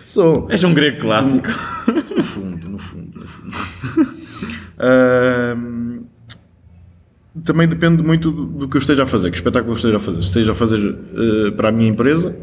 Sou. 0.07 0.47
És 0.49 0.63
um 0.63 0.73
grego 0.73 0.99
clássico. 0.99 1.47
No 2.15 2.23
fundo, 2.23 2.69
no 2.69 2.77
fundo, 2.79 3.19
no 3.19 3.27
fundo. 3.27 4.11
Ahm, 4.79 6.01
também 7.45 7.67
depende 7.67 8.03
muito 8.03 8.31
do, 8.31 8.45
do 8.45 8.67
que 8.67 8.77
eu 8.77 8.79
esteja 8.79 9.03
a 9.03 9.07
fazer, 9.07 9.29
que 9.29 9.37
espetáculo 9.37 9.73
eu 9.73 9.75
esteja 9.75 9.97
a 9.97 9.99
fazer. 9.99 10.21
Se 10.21 10.27
esteja 10.27 10.51
a 10.51 10.55
fazer 10.55 10.79
eh, 11.15 11.51
para 11.51 11.69
a 11.69 11.71
minha 11.71 11.89
empresa, 11.89 12.35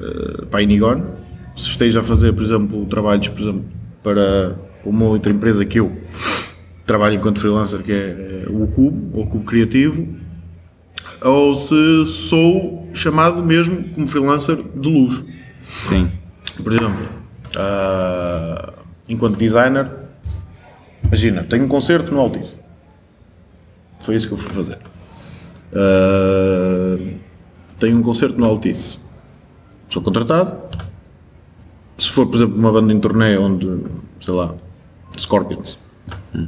eh, 0.00 0.44
para 0.50 0.60
a 0.60 0.62
Inigon, 0.62 1.02
se 1.56 1.68
esteja 1.68 2.00
a 2.00 2.02
fazer, 2.02 2.32
por 2.32 2.42
exemplo, 2.42 2.84
trabalhos 2.86 3.28
por 3.28 3.40
exemplo, 3.40 3.64
para 4.02 4.56
uma 4.84 5.06
outra 5.06 5.32
empresa 5.32 5.64
que 5.64 5.80
eu 5.80 5.96
trabalho 6.84 7.14
enquanto 7.14 7.40
freelancer, 7.40 7.80
que 7.82 7.92
é 7.92 8.44
eh, 8.44 8.46
o 8.50 8.66
Cubo, 8.66 9.20
o 9.20 9.26
Cubo 9.26 9.44
Criativo, 9.44 10.06
ou 11.22 11.54
se 11.54 12.04
sou 12.06 12.88
chamado 12.92 13.42
mesmo 13.42 13.88
como 13.90 14.06
freelancer 14.06 14.56
de 14.56 14.88
luxo. 14.88 15.26
Sim. 15.62 16.10
Por 16.62 16.72
exemplo, 16.72 17.08
ah, 17.56 18.72
enquanto 19.08 19.36
designer, 19.36 19.90
imagina, 21.02 21.42
tenho 21.44 21.64
um 21.64 21.68
concerto 21.68 22.12
no 22.12 22.20
Altice. 22.20 22.60
Foi 24.00 24.14
isso 24.14 24.26
que 24.28 24.34
eu 24.34 24.38
fui 24.38 24.52
fazer. 24.52 24.78
Ah, 25.72 26.98
tenho 27.78 27.98
um 27.98 28.02
concerto 28.02 28.38
no 28.38 28.46
Altice. 28.46 28.98
Sou 29.88 30.02
contratado. 30.02 30.64
Se 31.96 32.10
for, 32.10 32.26
por 32.26 32.36
exemplo, 32.36 32.58
uma 32.58 32.72
banda 32.72 32.92
em 32.92 32.98
turnê 32.98 33.36
onde, 33.38 33.66
sei 34.24 34.34
lá, 34.34 34.54
Scorpions, 35.16 35.78
ah, 36.34 36.44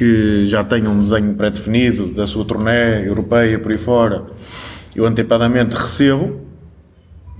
que 0.00 0.46
já 0.46 0.64
tenha 0.64 0.88
um 0.88 0.98
desenho 0.98 1.34
pré-definido 1.34 2.06
da 2.14 2.26
sua 2.26 2.42
turnê 2.42 3.06
europeia 3.06 3.58
por 3.58 3.70
aí 3.70 3.76
fora, 3.76 4.24
eu 4.96 5.04
antecipadamente 5.04 5.76
recebo 5.76 6.40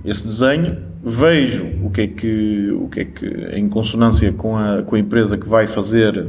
esse 0.05 0.27
desenho, 0.27 0.77
vejo 1.03 1.65
o 1.83 1.89
que 1.89 2.01
é 2.01 2.07
que, 2.07 2.71
o 2.79 2.87
que, 2.87 2.99
é 2.99 3.05
que 3.05 3.25
em 3.53 3.67
consonância 3.67 4.31
com 4.31 4.55
a, 4.55 4.83
com 4.83 4.95
a 4.95 4.99
empresa 4.99 5.39
que 5.39 5.49
vai 5.49 5.65
fazer, 5.65 6.27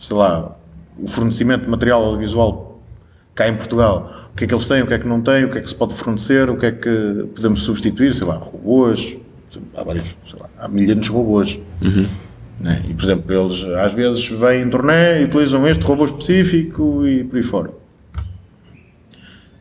sei 0.00 0.16
lá, 0.16 0.56
o 0.98 1.06
fornecimento 1.06 1.64
de 1.64 1.70
material 1.70 2.04
audiovisual 2.04 2.82
cá 3.34 3.46
em 3.46 3.54
Portugal, 3.54 4.30
o 4.32 4.36
que 4.38 4.44
é 4.44 4.46
que 4.46 4.54
eles 4.54 4.66
têm, 4.66 4.80
o 4.80 4.86
que 4.86 4.94
é 4.94 4.98
que 4.98 5.06
não 5.06 5.20
têm, 5.20 5.44
o 5.44 5.50
que 5.50 5.58
é 5.58 5.60
que 5.60 5.68
se 5.68 5.74
pode 5.74 5.92
fornecer, 5.92 6.48
o 6.48 6.56
que 6.56 6.64
é 6.64 6.72
que 6.72 7.28
podemos 7.34 7.64
substituir, 7.64 8.14
sei 8.14 8.26
lá, 8.26 8.36
robôs, 8.36 9.14
há 9.76 9.84
vários, 9.84 10.08
sei 10.26 10.40
lá, 10.40 10.48
há 10.58 10.68
milhares 10.68 11.02
de 11.02 11.10
robôs. 11.10 11.58
Né? 12.60 12.82
E, 12.88 12.94
por 12.94 13.04
exemplo, 13.04 13.32
eles 13.32 13.64
às 13.78 13.92
vezes 13.92 14.26
vêm 14.28 14.62
em 14.62 14.70
turnê 14.70 15.22
e 15.22 15.24
utilizam 15.24 15.66
este 15.66 15.82
robô 15.84 16.04
específico 16.04 17.06
e 17.06 17.24
por 17.24 17.36
aí 17.36 17.42
fora. 17.42 17.70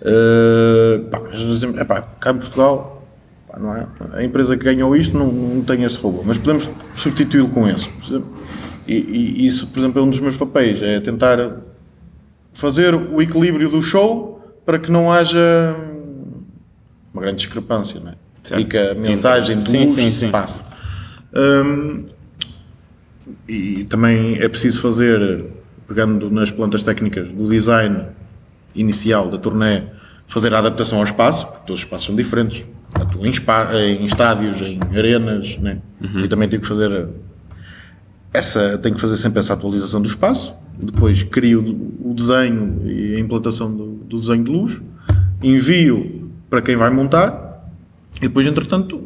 Uh, 0.02 1.10
pá, 1.10 1.20
mas 1.20 1.64
epá, 1.64 2.02
cá 2.02 2.32
em 2.32 2.38
Portugal 2.38 3.06
pá, 3.50 3.60
não 3.60 3.76
é? 3.76 3.86
a 4.14 4.24
empresa 4.24 4.56
que 4.56 4.64
ganhou 4.64 4.96
isto 4.96 5.18
não, 5.18 5.30
não 5.30 5.64
tem 5.64 5.84
esse 5.84 6.00
robô, 6.00 6.24
mas 6.26 6.38
podemos 6.38 6.70
substituí-lo 6.96 7.50
com 7.50 7.68
esse. 7.68 7.90
E, 8.88 8.96
e 8.96 9.46
isso, 9.46 9.68
por 9.68 9.80
exemplo, 9.80 10.02
é 10.02 10.04
um 10.04 10.10
dos 10.10 10.20
meus 10.20 10.38
papéis, 10.38 10.82
é 10.82 11.00
tentar 11.00 11.38
fazer 12.54 12.96
o 12.96 13.22
equilíbrio 13.22 13.70
do 13.70 13.82
show 13.82 14.42
para 14.66 14.80
que 14.80 14.92
não 14.92 15.12
haja 15.12 15.76
uma 17.14 17.22
grande 17.22 17.38
discrepância, 17.38 18.00
não 18.00 18.12
é? 18.12 18.16
Certo. 18.44 18.62
E 18.62 18.66
que 18.66 18.78
a 18.78 18.94
mensagem 18.96 19.66
Sim, 19.66 19.86
luz 19.86 19.96
sim, 19.96 20.10
sim. 20.10 20.32
passe. 20.32 20.64
Hum, 21.34 22.06
e 23.48 23.84
também 23.86 24.38
é 24.40 24.48
preciso 24.48 24.82
fazer, 24.82 25.46
pegando 25.88 26.30
nas 26.30 26.52
plantas 26.52 26.84
técnicas 26.84 27.30
do 27.30 27.48
design 27.48 28.06
inicial 28.76 29.30
da 29.30 29.38
turnê, 29.38 29.84
fazer 30.28 30.54
a 30.54 30.60
adaptação 30.60 31.00
ao 31.00 31.04
espaço, 31.04 31.48
porque 31.48 31.68
todos 31.68 31.82
os 31.82 31.86
espaços 31.86 32.08
são 32.08 32.16
diferentes. 32.16 32.64
Atuo 32.94 33.26
em, 33.26 33.30
em 33.30 34.06
estádios, 34.06 34.62
em 34.62 34.80
arenas, 34.98 35.58
né? 35.58 35.80
e 36.24 36.28
também 36.28 36.48
tenho 36.50 36.62
que 36.62 36.68
fazer 36.68 37.08
essa, 38.34 38.78
tenho 38.78 38.96
que 38.96 39.02
fazer 39.02 39.18
sempre 39.18 39.40
essa 39.40 39.54
atualização 39.54 40.02
do 40.02 40.08
espaço. 40.08 40.54
Depois 40.78 41.24
crio 41.24 41.62
o 42.02 42.14
desenho 42.14 42.82
e 42.86 43.16
a 43.16 43.20
implantação 43.20 43.76
do, 43.76 43.86
do 43.96 44.20
desenho 44.20 44.44
de 44.44 44.52
luz, 44.52 44.82
envio 45.44 46.32
para 46.50 46.62
quem 46.62 46.76
vai 46.76 46.90
montar 46.90 47.50
e 48.18 48.22
depois, 48.22 48.46
entretanto, 48.46 49.04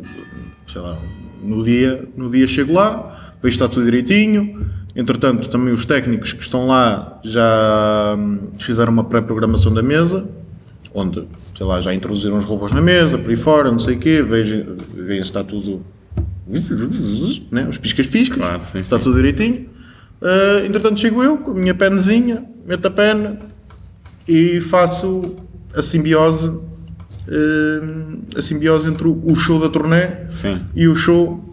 sei 0.67 0.81
lá, 0.81 0.97
no 1.43 1.63
dia, 1.63 2.07
no 2.15 2.31
dia 2.31 2.47
chego 2.47 2.73
lá, 2.73 3.22
que 3.49 3.55
está 3.55 3.67
tudo 3.67 3.85
direitinho. 3.85 4.65
Entretanto, 4.95 5.49
também 5.49 5.73
os 5.73 5.85
técnicos 5.85 6.33
que 6.33 6.41
estão 6.43 6.67
lá 6.67 7.19
já 7.23 8.15
hum, 8.17 8.49
fizeram 8.59 8.91
uma 8.93 9.03
pré-programação 9.03 9.73
da 9.73 9.81
mesa, 9.81 10.27
onde, 10.93 11.27
sei 11.57 11.65
lá, 11.65 11.81
já 11.81 11.93
introduziram 11.93 12.37
os 12.37 12.45
robôs 12.45 12.71
na 12.71 12.81
mesa, 12.81 13.17
por 13.17 13.29
aí 13.29 13.35
fora, 13.35 13.71
não 13.71 13.79
sei 13.79 13.95
o 13.95 13.99
quê, 13.99 14.21
vejam, 14.21 14.75
se 14.95 15.19
está 15.19 15.43
tudo. 15.43 15.81
Né? 17.51 17.67
Os 17.69 17.77
piscas-piscas, 17.77 18.37
Claro, 18.37 18.61
sim, 18.61 18.79
está 18.79 18.97
sim. 18.97 19.03
tudo 19.03 19.15
direitinho. 19.15 19.67
Ah, 20.21 20.61
entretanto, 20.65 20.99
chego 20.99 21.23
eu 21.23 21.37
com 21.37 21.51
a 21.51 21.53
minha 21.55 21.73
penzinha, 21.73 22.43
meto 22.65 22.85
a 22.87 22.91
pena 22.91 23.39
e 24.27 24.61
faço 24.61 25.35
a 25.75 25.81
simbiose, 25.81 26.49
hum, 27.27 28.21
a 28.37 28.41
simbiose 28.41 28.87
entre 28.87 29.07
o 29.07 29.19
o 29.25 29.35
show 29.35 29.59
da 29.59 29.69
turnê 29.69 30.07
Sim. 30.33 30.61
e 30.75 30.87
o 30.87 30.95
show, 30.95 31.52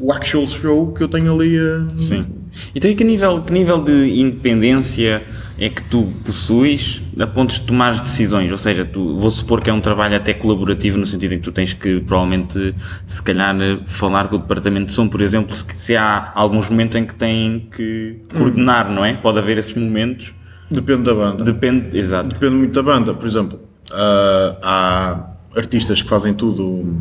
o 0.00 0.12
actual 0.12 0.46
show 0.46 0.92
que 0.92 1.02
eu 1.02 1.08
tenho 1.08 1.32
ali 1.32 1.58
a. 1.58 1.86
Sim. 1.98 2.26
Então, 2.74 2.90
e 2.90 2.94
que 2.94 3.04
nível, 3.04 3.42
que 3.42 3.52
nível 3.52 3.82
de 3.82 4.20
independência 4.20 5.22
é 5.58 5.68
que 5.68 5.82
tu 5.82 6.12
possuis 6.24 7.02
a 7.18 7.26
ponto 7.26 7.52
de 7.52 7.60
tomar 7.60 8.00
decisões? 8.00 8.50
Ou 8.50 8.58
seja, 8.58 8.84
tu, 8.84 9.16
vou 9.16 9.30
supor 9.30 9.60
que 9.60 9.68
é 9.68 9.72
um 9.72 9.80
trabalho 9.80 10.16
até 10.16 10.32
colaborativo, 10.32 10.98
no 10.98 11.06
sentido 11.06 11.34
em 11.34 11.38
que 11.38 11.44
tu 11.44 11.52
tens 11.52 11.72
que, 11.72 12.00
provavelmente, 12.00 12.74
se 13.06 13.22
calhar, 13.22 13.56
falar 13.86 14.28
com 14.28 14.36
o 14.36 14.38
departamento 14.38 14.86
de 14.86 14.92
som, 14.92 15.08
por 15.08 15.20
exemplo, 15.20 15.54
se, 15.54 15.64
se 15.74 15.96
há 15.96 16.32
alguns 16.34 16.68
momentos 16.70 16.96
em 16.96 17.04
que 17.04 17.14
têm 17.14 17.68
que 17.74 18.18
coordenar, 18.32 18.90
não 18.90 19.04
é? 19.04 19.14
Pode 19.14 19.38
haver 19.38 19.58
esses 19.58 19.74
momentos. 19.74 20.32
Depende 20.70 21.02
da 21.02 21.14
banda. 21.14 21.44
Depende, 21.44 21.98
exato. 21.98 22.28
Depende 22.28 22.54
muito 22.54 22.72
da 22.72 22.82
banda. 22.82 23.14
Por 23.14 23.26
exemplo, 23.26 23.60
ah, 23.92 24.56
há 24.62 25.58
artistas 25.58 26.02
que 26.02 26.08
fazem 26.08 26.34
tudo 26.34 26.96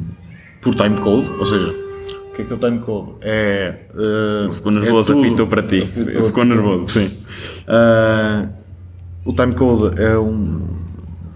por 0.62 0.74
time 0.74 0.98
code, 0.98 1.30
ou 1.38 1.46
seja, 1.46 1.87
que 2.38 2.42
é 2.44 2.46
que 2.46 2.54
é 2.54 2.56
o 2.56 2.60
time 2.60 2.80
code? 2.80 3.12
É. 3.22 3.80
ah, 3.96 4.52
Ficou 4.52 4.72
nervoso, 4.72 5.12
é 5.12 5.16
tudo- 5.16 5.28
apitou 5.28 5.48
para 5.48 5.64
ti. 5.64 5.82
apitou, 5.84 6.24
Ficou 6.24 6.46
nervoso, 6.46 6.88
sim. 6.94 7.18
Ah, 7.68 8.48
o 9.26 9.34
timecode 9.34 10.02
é 10.02 10.18
um, 10.18 10.66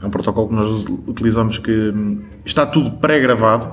é 0.02 0.06
um 0.06 0.10
protocolo 0.10 0.48
que 0.50 0.56
nós 0.56 0.86
utilizamos 1.08 1.58
que 1.58 1.72
hum, 1.72 2.22
está 2.46 2.66
tudo 2.66 2.92
pré-gravado, 2.92 3.68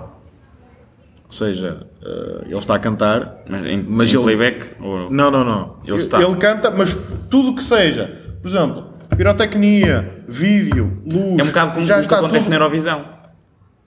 ou 1.26 1.32
seja, 1.32 1.86
ah, 2.02 2.42
ele 2.46 2.56
está 2.58 2.74
a 2.74 2.78
cantar, 2.78 3.42
Mas 3.48 3.64
em, 3.66 3.84
Mas 3.86 4.08
em 4.12 4.14
ele- 4.16 4.22
playback? 4.24 4.66
Ou... 4.82 5.10
não, 5.10 5.30
não, 5.30 5.44
não. 5.44 5.76
Ele 5.86 5.96
está. 5.98 6.18
canta, 6.36 6.70
mas 6.70 6.96
tudo 7.30 7.54
que 7.54 7.62
seja, 7.62 8.10
por 8.42 8.48
exemplo, 8.48 8.84
pirotecnia, 9.16 10.22
vídeo, 10.26 10.98
luz, 11.04 11.38
É 11.38 11.42
um 11.42 11.46
bocado 11.46 11.72
como 11.72 11.86
já 11.86 12.00
o 12.00 12.06
que 12.08 12.14
acontece 12.14 12.44
tudo, 12.44 12.50
na 12.50 12.56
Eurovisão. 12.56 13.17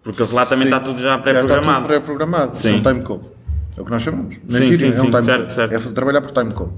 Porque 0.04 0.24
lá 0.34 0.46
também 0.46 0.68
Sim. 0.68 0.74
está 0.74 0.80
tudo 0.80 0.98
já 1.02 1.10
Já 1.10 1.16
está 1.18 1.24
pré-programado. 1.24 1.76
tudo 1.80 1.88
pré-programado. 1.88 2.52
É 2.68 2.72
um 2.72 2.82
timecode. 2.82 3.32
É 3.78 3.82
o 3.82 3.86
que 3.86 3.92
nós 3.92 4.02
chamamos. 4.02 4.36
Na 4.50 4.58
Sim, 4.58 4.64
gíria 4.66 4.78
sim, 4.78 4.86
é 4.88 4.90
um 4.90 4.96
timecode. 4.96 5.26
certo, 5.26 5.54
certo. 5.54 5.74
É 5.74 5.80
trabalhar 5.94 6.22
por 6.22 6.32
timecode. 6.32 6.72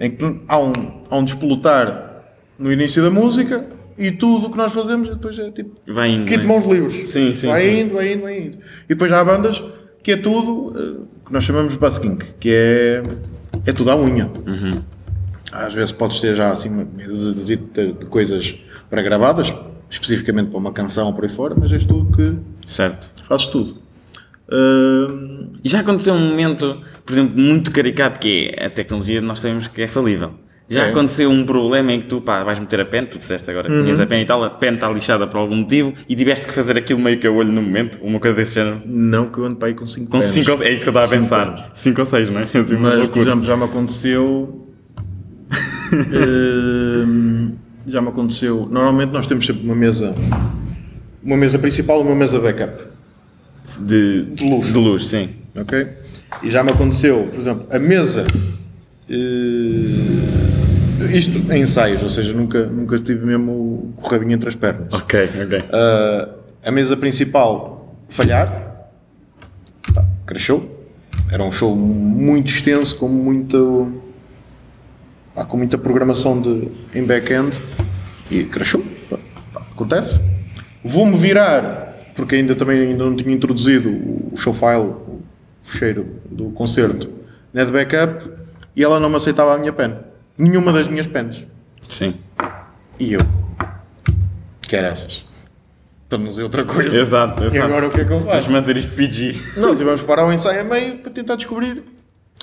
Em 0.00 0.10
que 0.10 0.40
há 0.48 0.58
um, 0.58 0.72
há 1.10 1.16
um 1.16 1.24
despolutar 1.24 2.24
no 2.58 2.72
início 2.72 3.02
da 3.02 3.10
música 3.10 3.66
e 3.96 4.10
tudo 4.10 4.46
o 4.46 4.50
que 4.50 4.56
nós 4.58 4.72
fazemos 4.72 5.08
depois 5.08 5.38
é 5.38 5.50
tipo 5.50 5.74
Vai 5.86 6.10
indo. 6.10 6.24
kit 6.24 6.40
de 6.40 6.46
não 6.46 6.54
é? 6.56 6.58
mãos 6.60 6.70
livres. 6.70 7.08
Sim, 7.08 7.32
sim, 7.34 7.46
Vai 7.48 7.62
sim. 7.62 7.80
indo, 7.80 7.94
vai 7.94 8.12
indo, 8.12 8.22
vai 8.22 8.38
indo. 8.40 8.58
E 8.84 8.88
depois 8.88 9.10
há 9.12 9.24
bandas 9.24 9.62
que 10.02 10.12
é 10.12 10.16
tudo 10.16 10.72
eh, 10.78 11.06
que 11.26 11.32
nós 11.32 11.44
chamamos 11.44 11.72
de 11.72 11.78
busking, 11.78 12.16
que 12.38 12.50
é, 12.50 13.02
é 13.66 13.72
tudo 13.72 13.90
à 13.90 13.96
unha. 13.96 14.30
Uhum. 14.46 14.70
Às 15.52 15.74
vezes 15.74 15.92
podes 15.92 16.20
ter 16.20 16.34
já 16.34 16.50
assim 16.52 16.68
uma 16.68 16.84
de, 16.84 17.56
de, 17.56 17.56
de 17.92 18.06
coisas 18.06 18.54
pré-gravadas, 18.90 19.52
especificamente 19.90 20.48
para 20.50 20.58
uma 20.58 20.72
canção 20.72 21.12
por 21.12 21.24
aí 21.24 21.30
fora, 21.30 21.54
mas 21.58 21.72
és 21.72 21.84
tu 21.84 22.06
que 22.14 22.34
Certo. 22.66 23.08
fazes 23.24 23.46
tudo. 23.46 23.76
Ahm, 24.50 25.48
E 25.64 25.68
já 25.68 25.80
aconteceu 25.80 26.14
um 26.14 26.20
momento, 26.20 26.80
por 27.04 27.12
exemplo, 27.12 27.38
muito 27.38 27.70
caricato, 27.70 28.18
que 28.20 28.52
é 28.56 28.66
a 28.66 28.70
tecnologia, 28.70 29.20
nós 29.20 29.40
sabemos 29.40 29.66
que 29.68 29.82
é 29.82 29.86
falível. 29.88 30.32
Já 30.70 30.84
É. 30.86 30.90
aconteceu 30.90 31.30
um 31.30 31.46
problema 31.46 31.92
em 31.92 32.00
que 32.02 32.08
tu 32.08 32.20
pá, 32.20 32.44
vais 32.44 32.58
meter 32.58 32.78
a 32.80 32.84
pen, 32.84 33.06
tu 33.06 33.16
disseste 33.16 33.50
agora 33.50 33.68
que 33.68 33.74
Uhum. 33.74 33.84
tinhas 33.84 33.98
a 34.00 34.06
pen 34.06 34.20
e 34.22 34.26
tal, 34.26 34.44
a 34.44 34.50
pen 34.50 34.74
está 34.74 34.86
lixada 34.90 35.26
por 35.26 35.38
algum 35.38 35.56
motivo 35.56 35.94
e 36.06 36.14
tiveste 36.14 36.46
que 36.46 36.52
fazer 36.52 36.76
aquilo 36.76 37.00
meio 37.00 37.18
que 37.18 37.26
a 37.26 37.30
olho 37.32 37.50
no 37.50 37.62
momento, 37.62 37.98
uma 38.02 38.20
coisa 38.20 38.36
desse 38.36 38.54
género. 38.54 38.82
não 38.84 39.30
que 39.30 39.38
eu 39.38 39.44
ando 39.46 39.56
para 39.56 39.68
aí 39.68 39.74
com 39.74 39.88
5 39.88 40.10
Com 40.10 40.20
cinco, 40.22 40.50
ou- 40.52 40.62
é 40.62 40.72
isso 40.72 40.82
que 40.84 40.88
eu 40.90 40.92
estava 40.92 41.06
a 41.06 41.08
pensar. 41.08 41.70
5 41.72 42.00
ou 42.00 42.06
6, 42.06 42.28
não 42.30 42.40
é? 42.40 42.42
Assim, 42.58 42.74
uma 42.76 42.96
Mas, 42.96 43.08
por 43.08 43.18
exemplo, 43.18 43.42
já 43.44 43.56
me 43.56 43.64
aconteceu 43.64 44.66
Hum, 47.06 47.52
já 47.90 48.00
me 48.00 48.08
aconteceu. 48.08 48.66
Normalmente 48.70 49.12
nós 49.12 49.26
temos 49.26 49.46
sempre 49.46 49.64
uma 49.64 49.74
mesa, 49.74 50.14
uma 51.22 51.36
mesa 51.36 51.58
principal 51.58 52.00
e 52.00 52.02
uma 52.02 52.14
mesa 52.14 52.40
backup. 52.40 52.84
De, 53.80 54.24
de 54.24 54.50
luz. 54.50 54.72
De 54.72 54.78
luz, 54.78 55.08
sim. 55.08 55.30
Ok? 55.54 55.88
E 56.42 56.50
já 56.50 56.62
me 56.62 56.70
aconteceu, 56.70 57.28
por 57.30 57.40
exemplo, 57.40 57.66
a 57.70 57.78
mesa. 57.78 58.24
eh, 59.08 61.16
isto 61.16 61.52
em 61.52 61.62
ensaios, 61.62 62.02
ou 62.02 62.08
seja, 62.08 62.32
nunca, 62.32 62.66
nunca 62.66 62.96
estive 62.96 63.24
mesmo 63.24 63.92
com 63.96 64.06
o 64.06 64.10
rabinho 64.10 64.32
entre 64.32 64.48
as 64.48 64.54
pernas. 64.54 64.92
Ok, 64.92 65.30
ok. 65.44 65.58
Uh, 65.60 66.28
a 66.64 66.70
mesa 66.70 66.96
principal 66.96 67.96
falhar, 68.08 68.88
pá, 69.94 70.04
crashou. 70.26 70.76
Era 71.30 71.42
um 71.42 71.52
show 71.52 71.74
muito 71.76 72.48
extenso, 72.48 72.96
com 72.96 73.08
muito 73.08 73.92
pá, 75.38 75.44
com 75.44 75.56
muita 75.56 75.78
programação 75.78 76.40
de, 76.40 76.68
em 76.92 77.04
back-end 77.04 77.60
e 78.28 78.44
crashou. 78.44 78.84
Pá, 79.08 79.18
acontece. 79.70 80.20
Vou-me 80.82 81.16
virar, 81.16 82.10
porque 82.14 82.34
ainda 82.34 82.56
também 82.56 82.80
ainda 82.80 83.04
não 83.04 83.14
tinha 83.14 83.32
introduzido 83.32 83.88
o 84.32 84.36
show 84.36 84.52
file, 84.52 84.90
o 84.90 85.22
fecheiro 85.62 86.06
do 86.28 86.50
concerto, 86.50 87.08
na 87.52 87.64
de 87.64 87.70
backup, 87.70 88.30
e 88.74 88.82
ela 88.82 88.98
não 88.98 89.08
me 89.08 89.16
aceitava 89.16 89.54
a 89.54 89.58
minha 89.58 89.72
pen. 89.72 89.96
Nenhuma 90.36 90.72
das 90.72 90.88
minhas 90.88 91.06
pens. 91.06 91.44
Sim. 91.88 92.14
E 92.98 93.12
eu, 93.12 93.20
quer 94.62 94.84
essas. 94.84 95.24
Para 96.08 96.18
não 96.18 96.28
dizer 96.28 96.42
outra 96.42 96.64
coisa. 96.64 97.00
Exato, 97.00 97.42
exato. 97.42 97.56
E 97.56 97.60
agora 97.60 97.86
o 97.86 97.90
que 97.90 98.00
é 98.00 98.04
que 98.04 98.12
eu 98.12 98.20
faço? 98.22 98.50
manter 98.50 98.76
isto 98.76 98.92
PG. 98.94 99.36
Não, 99.56 99.76
tivemos 99.76 100.00
que 100.00 100.06
parar 100.06 100.26
o 100.26 100.32
ensaio 100.32 100.60
a 100.62 100.64
meio 100.64 100.98
para 100.98 101.12
tentar 101.12 101.36
descobrir. 101.36 101.82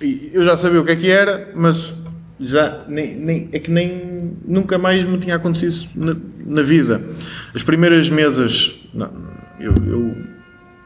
E 0.01 0.29
eu 0.33 0.45
já 0.45 0.55
sabia 0.55 0.79
o 0.79 0.85
que 0.85 0.91
é 0.91 0.95
que 0.95 1.09
era, 1.09 1.49
mas 1.55 1.93
já 2.39 2.83
nem, 2.87 3.15
nem- 3.15 3.49
é 3.51 3.59
que 3.59 3.71
nem 3.71 4.33
nunca 4.45 4.77
mais 4.77 5.03
me 5.05 5.17
tinha 5.17 5.35
acontecido 5.35 5.69
isso 5.69 5.89
na, 5.95 6.15
na 6.45 6.61
vida. 6.61 7.01
As 7.53 7.63
primeiras 7.63 8.09
mesas, 8.09 8.75
não, 8.93 9.09
eu, 9.59 9.73
eu, 9.87 10.15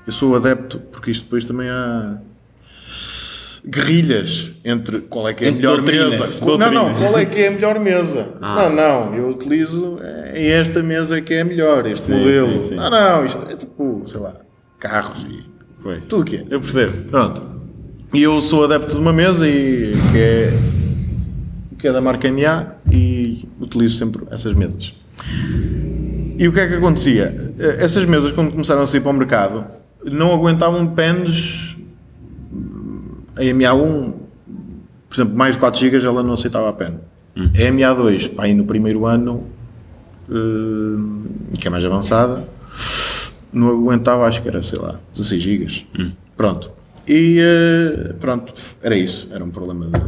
eu 0.07 0.13
sou 0.13 0.35
adepto, 0.35 0.79
porque 0.91 1.11
isto 1.11 1.23
depois 1.23 1.45
também 1.45 1.67
há 1.69 2.17
guerrilhas 3.67 4.51
entre 4.63 5.01
qual 5.01 5.27
é 5.27 5.33
que 5.33 5.45
é 5.45 5.49
a 5.49 5.51
melhor 5.51 5.77
doutrinas, 5.77 6.11
mesa. 6.19 6.27
Não, 6.39 6.45
doutrinas. 6.47 6.73
não, 6.73 6.93
qual 6.95 7.17
é 7.19 7.25
que 7.25 7.39
é 7.41 7.47
a 7.47 7.51
melhor 7.51 7.79
mesa? 7.79 8.27
Ah. 8.41 8.69
Não, 8.69 8.75
não, 9.09 9.15
eu 9.15 9.29
utilizo 9.29 9.99
é 10.01 10.47
esta 10.51 10.81
mesa 10.81 11.19
que 11.21 11.33
é 11.33 11.41
a 11.41 11.45
melhor, 11.45 11.85
este 11.85 12.05
Sim, 12.07 12.13
modelo. 12.19 12.61
sim, 12.61 12.67
sim. 12.69 12.75
Não, 12.75 12.89
não, 12.89 13.25
isto 13.25 13.45
é 13.49 13.55
tipo, 13.55 14.03
sei 14.07 14.19
lá, 14.19 14.35
carros 14.79 15.25
e 15.29 15.43
Pois. 15.81 16.05
tudo 16.05 16.21
o 16.21 16.25
que 16.25 16.37
é. 16.37 16.45
Eu 16.49 16.59
percebo. 16.61 17.09
Pronto. 17.09 17.41
E 18.13 18.23
eu 18.23 18.41
sou 18.41 18.63
adepto 18.63 18.95
de 18.95 19.01
uma 19.01 19.13
mesa 19.13 19.47
e 19.47 19.93
que 20.11 20.17
é, 20.17 20.53
que 21.79 21.87
é 21.87 21.93
da 21.93 22.01
marca 22.01 22.29
MA 22.31 22.75
e 22.91 23.47
utilizo 23.59 23.97
sempre 23.97 24.23
essas 24.29 24.53
mesas. 24.53 24.93
E 26.37 26.47
o 26.47 26.53
que 26.53 26.59
é 26.59 26.67
que 26.67 26.75
acontecia? 26.75 27.53
Essas 27.79 28.05
mesas, 28.05 28.31
quando 28.33 28.51
começaram 28.51 28.81
a 28.81 28.87
sair 28.87 29.01
para 29.01 29.11
o 29.11 29.13
mercado, 29.13 29.65
não 30.05 30.33
aguentavam 30.33 30.85
pens 30.87 31.75
a 33.35 33.41
MA1, 33.41 34.13
por 35.09 35.15
exemplo, 35.15 35.37
mais 35.37 35.53
de 35.53 35.59
4 35.59 35.79
GB 35.79 36.05
ela 36.05 36.21
não 36.21 36.33
aceitava 36.33 36.69
a 36.69 36.73
pen. 36.73 36.99
A 37.35 37.71
MA2, 37.71 38.35
pá, 38.35 38.43
aí 38.43 38.53
no 38.53 38.65
primeiro 38.65 39.05
ano, 39.05 39.45
eh, 40.29 41.57
que 41.57 41.67
é 41.67 41.69
mais 41.69 41.85
avançada, 41.85 42.47
não 43.51 43.69
aguentava, 43.69 44.27
acho 44.27 44.41
que 44.41 44.47
era, 44.47 44.61
sei 44.61 44.77
lá, 44.77 44.99
16 45.13 45.41
GB. 45.41 45.87
Pronto. 46.35 46.71
E 47.07 47.37
eh, 47.39 48.13
pronto, 48.19 48.53
era 48.83 48.95
isso. 48.95 49.29
Era 49.31 49.43
um 49.43 49.49
problema 49.49 49.85
de, 49.85 50.01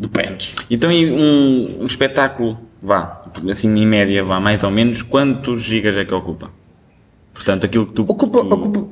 de 0.00 0.08
pens. 0.08 0.54
Então, 0.70 0.90
um, 0.90 1.82
um 1.82 1.86
espetáculo, 1.86 2.58
vá, 2.82 3.22
assim 3.50 3.68
em 3.78 3.86
média, 3.86 4.24
vá, 4.24 4.40
mais 4.40 4.64
ou 4.64 4.70
menos, 4.70 5.02
quantos 5.02 5.62
gigas 5.62 5.96
é 5.96 6.04
que 6.04 6.14
ocupa? 6.14 6.50
Portanto, 7.34 7.66
aquilo 7.66 7.86
que 7.86 7.92
tu. 7.92 8.02
Ocupa, 8.08 8.40
tu- 8.44 8.54
ocupa 8.54 8.88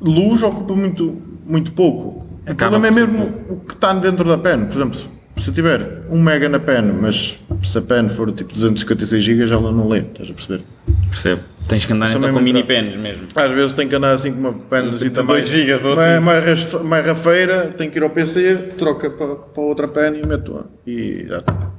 luz 0.00 0.42
ocupa 0.42 0.74
muito, 0.74 1.16
muito 1.46 1.72
pouco. 1.72 2.24
O 2.46 2.50
Acaba 2.50 2.78
problema 2.78 2.88
é 2.88 2.90
mesmo 3.06 3.24
o 3.48 3.56
que 3.60 3.72
está 3.74 3.92
dentro 3.94 4.28
da 4.28 4.36
pen. 4.36 4.66
Por 4.66 4.74
exemplo, 4.76 4.98
se, 5.38 5.48
eu 5.48 5.54
tiver 5.54 6.02
1 6.10 6.20
mega 6.20 6.48
na 6.48 6.58
pen, 6.60 6.82
mas 7.00 7.38
se 7.62 7.78
a 7.78 7.80
pen 7.82 8.08
for 8.08 8.30
tipo 8.32 8.52
256 8.52 9.22
GB, 9.24 9.50
ela 9.50 9.72
não 9.72 9.88
lê, 9.88 10.00
estás 10.00 10.28
a 10.28 10.32
perceber? 10.34 10.64
Percebo. 11.08 11.42
Tens 11.68 11.86
que 11.86 11.92
andar 11.92 12.10
então 12.10 12.32
com 12.32 12.40
mini 12.40 12.62
pens 12.62 12.94
mesmo. 12.96 13.26
Às 13.34 13.50
vezes 13.52 13.74
tem 13.74 13.88
que 13.88 13.94
andar 13.94 14.12
assim 14.12 14.32
com 14.32 14.40
uma 14.40 14.52
penzinha 14.52 15.10
De 15.10 15.22
dois 15.22 15.48
gigas 15.48 15.84
ou 15.84 15.96
mais, 15.96 16.16
assim. 16.16 16.24
mais, 16.24 16.82
mais 16.84 17.06
rafeira, 17.06 17.74
tem 17.76 17.88
que 17.90 17.98
ir 17.98 18.02
ao 18.02 18.10
PC, 18.10 18.56
troca 18.76 19.10
para, 19.10 19.34
para 19.34 19.62
outra 19.62 19.88
pen 19.88 20.20
e 20.22 20.26
uma. 20.26 20.66
E 20.86 21.24
já 21.26 21.38
está. 21.38 21.70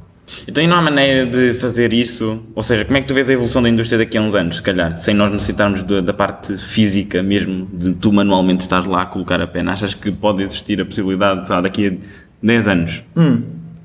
Então, 0.47 0.63
e 0.63 0.65
não 0.65 0.77
há 0.77 0.81
maneira 0.81 1.27
de 1.27 1.53
fazer 1.53 1.93
isso? 1.93 2.41
Ou 2.55 2.63
seja, 2.63 2.83
como 2.83 2.97
é 2.97 3.01
que 3.01 3.07
tu 3.07 3.13
vês 3.13 3.29
a 3.29 3.33
evolução 3.33 3.61
da 3.61 3.69
indústria 3.69 3.99
daqui 3.99 4.17
a 4.17 4.21
uns 4.21 4.33
anos, 4.33 4.55
se 4.55 4.61
calhar, 4.63 4.97
sem 4.97 5.13
nós 5.13 5.31
necessitarmos 5.31 5.83
da, 5.83 6.01
da 6.01 6.13
parte 6.13 6.57
física 6.57 7.21
mesmo, 7.21 7.67
de 7.71 7.93
tu 7.93 8.11
manualmente 8.11 8.61
estás 8.61 8.85
lá 8.85 9.03
a 9.03 9.05
colocar 9.05 9.39
a 9.39 9.45
pena? 9.45 9.71
Achas 9.73 9.93
que 9.93 10.11
pode 10.11 10.41
existir 10.41 10.81
a 10.81 10.85
possibilidade, 10.85 11.45
sei 11.45 11.55
lá, 11.55 11.61
daqui 11.61 11.87
a 11.87 12.45
10 12.45 12.67
anos, 12.67 13.03
Hum. 13.15 13.43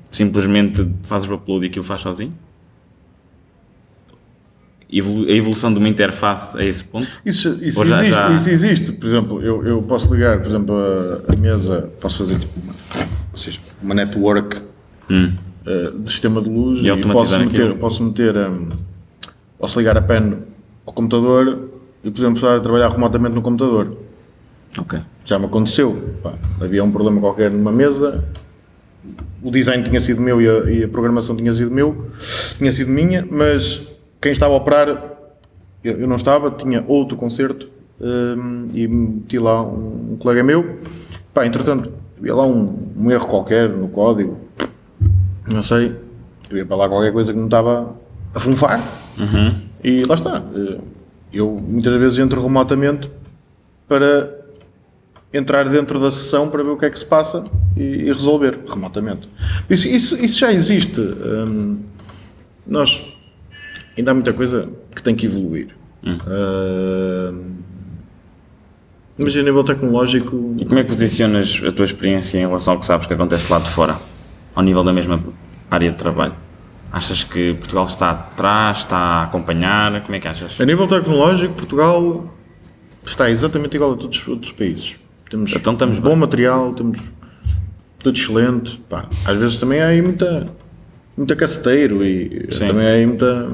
simplesmente 0.09 0.87
fazes 1.03 1.29
o 1.29 1.35
upload 1.35 1.65
e 1.65 1.69
aquilo 1.69 1.85
faz 1.85 2.01
sozinho? 2.01 2.33
A 4.93 5.31
evolução 5.31 5.71
de 5.71 5.79
uma 5.79 5.87
interface 5.87 6.57
a 6.57 6.65
esse 6.65 6.83
ponto? 6.83 7.07
Isso, 7.25 7.57
isso, 7.61 7.85
já- 7.85 7.95
existe, 8.03 8.09
já- 8.13 8.33
isso 8.33 8.49
existe. 8.49 8.91
Por 8.91 9.07
exemplo, 9.07 9.41
eu, 9.41 9.65
eu 9.65 9.79
posso 9.81 10.13
ligar, 10.13 10.39
por 10.39 10.47
exemplo, 10.47 10.75
a, 10.75 11.31
a 11.31 11.35
mesa, 11.37 11.89
posso 12.01 12.17
fazer 12.17 12.37
tipo 12.39 12.59
uma, 12.61 12.73
ou 13.31 13.37
seja, 13.37 13.59
uma 13.81 13.93
network 13.95 14.57
Hum. 15.09 15.33
eh, 15.65 15.91
de 15.97 16.09
sistema 16.09 16.41
de 16.41 16.49
luz 16.49 16.79
E 16.81 16.87
e, 16.89 17.01
posso 17.07 17.37
meter, 17.39 17.61
aquilo. 17.61 17.75
posso 17.77 18.03
meter, 18.03 18.35
hum, 18.37 18.67
posso 19.57 19.79
ligar 19.79 19.97
a 19.97 20.01
pen 20.01 20.39
ao 20.85 20.91
computador 20.93 21.69
e, 22.03 22.11
por 22.11 22.19
exemplo, 22.19 22.35
estar 22.35 22.55
a 22.57 22.59
trabalhar 22.59 22.89
remotamente 22.89 23.33
no 23.35 23.41
computador. 23.41 23.97
Ok. 24.77 24.99
Já 25.23 25.39
me 25.39 25.45
aconteceu. 25.45 26.15
Pá, 26.21 26.33
havia 26.59 26.83
um 26.83 26.91
problema 26.91 27.19
qualquer 27.21 27.49
numa 27.51 27.71
mesa, 27.71 28.23
o 29.41 29.49
design 29.51 29.83
tinha 29.83 30.01
sido 30.01 30.21
meu 30.21 30.41
e 30.41 30.49
a, 30.49 30.69
e 30.69 30.83
a 30.83 30.87
programação 30.89 31.35
tinha 31.35 31.53
sido 31.53 31.71
meu, 31.71 32.07
tinha 32.57 32.71
sido 32.73 32.89
minha, 32.91 33.25
mas 33.29 33.81
quem 34.21 34.31
estava 34.31 34.53
a 34.53 34.57
operar, 34.57 34.87
eu, 35.83 35.93
eu 36.01 36.07
não 36.07 36.15
estava, 36.15 36.51
tinha 36.51 36.83
outro 36.87 37.17
concerto 37.17 37.69
hum, 37.99 38.67
e 38.73 38.87
meti 38.87 39.39
lá 39.39 39.61
um, 39.63 40.13
um 40.13 40.17
colega 40.17 40.43
meu. 40.43 40.79
Pá, 41.33 41.45
entretanto, 41.45 41.91
havia 42.17 42.35
lá 42.35 42.45
um, 42.45 42.93
um 42.95 43.09
erro 43.11 43.27
qualquer 43.27 43.69
no 43.69 43.87
código, 43.89 44.37
não 45.51 45.63
sei, 45.63 45.95
eu 46.49 46.57
ia 46.57 46.65
para 46.65 46.75
lá 46.75 46.89
qualquer 46.89 47.11
coisa 47.11 47.31
que 47.33 47.39
não 47.39 47.45
estava 47.45 47.95
a 48.35 48.39
funfar 48.39 48.79
e 49.83 50.03
lá 50.03 50.15
está. 50.15 50.41
Eh, 50.55 50.79
Eu 51.33 51.57
muitas 51.65 51.93
vezes 51.97 52.19
entro 52.19 52.41
remotamente 52.41 53.09
para 53.87 54.29
entrar 55.33 55.67
dentro 55.69 55.97
da 55.99 56.11
sessão 56.11 56.49
para 56.49 56.61
ver 56.61 56.71
o 56.71 56.77
que 56.77 56.85
é 56.85 56.89
que 56.89 56.99
se 56.99 57.05
passa 57.05 57.45
e, 57.77 57.81
e 57.81 58.11
resolver 58.11 58.59
remotamente. 58.67 59.29
Isso, 59.69 59.87
isso, 59.87 60.15
isso 60.17 60.39
já 60.39 60.51
existe. 60.51 60.99
Hum, 60.99 61.79
nós 62.67 63.10
ainda 64.01 64.11
há 64.11 64.13
muita 64.13 64.33
coisa 64.33 64.69
que 64.95 65.01
tem 65.01 65.15
que 65.15 65.25
evoluir. 65.25 65.69
Hum, 66.03 67.55
mas 69.17 69.35
a 69.35 69.43
nível 69.43 69.63
tecnológico, 69.63 70.55
E 70.57 70.65
como 70.65 70.79
é 70.79 70.83
que 70.83 70.89
posicionas 70.89 71.61
a 71.67 71.71
tua 71.71 71.85
experiência 71.85 72.37
em 72.39 72.41
relação 72.47 72.73
ao 72.73 72.79
que 72.79 72.85
sabes 72.85 73.05
que 73.07 73.13
acontece 73.13 73.51
lá 73.51 73.59
de 73.59 73.69
fora, 73.69 73.95
ao 74.55 74.63
nível 74.63 74.83
da 74.83 74.91
mesma 74.93 75.21
área 75.69 75.91
de 75.91 75.97
trabalho? 75.97 76.33
Achas 76.91 77.23
que 77.23 77.53
Portugal 77.53 77.85
está 77.85 78.11
atrás, 78.11 78.79
está 78.79 78.97
a 78.97 79.23
acompanhar? 79.23 80.01
Como 80.01 80.15
é 80.15 80.19
que 80.19 80.27
achas? 80.27 80.59
a 80.59 80.65
nível 80.65 80.87
tecnológico, 80.87 81.53
Portugal 81.53 82.33
está 83.05 83.29
exatamente 83.29 83.75
igual 83.75 83.93
a 83.93 83.97
todos 83.97 84.21
os 84.21 84.27
outros 84.27 84.51
países. 84.51 84.95
Temos 85.29 85.53
Então 85.55 85.73
estamos 85.73 85.99
bom 85.99 86.09
bem. 86.09 86.17
material, 86.19 86.73
temos 86.73 86.99
tudo 87.99 88.17
excelente. 88.17 88.81
Pá, 88.89 89.05
às 89.25 89.37
vezes 89.37 89.57
também 89.57 89.79
há 89.81 89.87
aí 89.87 90.01
muita, 90.01 90.47
muita 91.15 91.35
caceteiro 91.35 92.03
e 92.03 92.47
Sim. 92.51 92.67
também 92.67 92.85
há 92.87 92.89
aí 92.91 93.05
muita, 93.05 93.49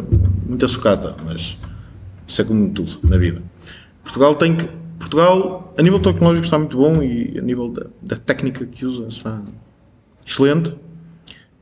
muita 0.47 0.67
sucata, 0.67 1.15
mas 1.25 1.57
isso 2.27 2.41
é 2.41 2.45
como 2.45 2.69
tudo 2.69 2.99
na 3.03 3.17
vida. 3.17 3.41
Portugal 4.03 4.35
tem 4.35 4.55
que. 4.55 4.67
Portugal, 4.97 5.73
a 5.77 5.81
nível 5.81 5.99
tecnológico, 5.99 6.45
está 6.45 6.57
muito 6.57 6.77
bom 6.77 7.01
e 7.03 7.37
a 7.37 7.41
nível 7.41 7.69
da, 7.69 7.85
da 8.01 8.15
técnica 8.15 8.65
que 8.65 8.85
usa 8.85 9.07
está 9.07 9.41
excelente. 10.25 10.73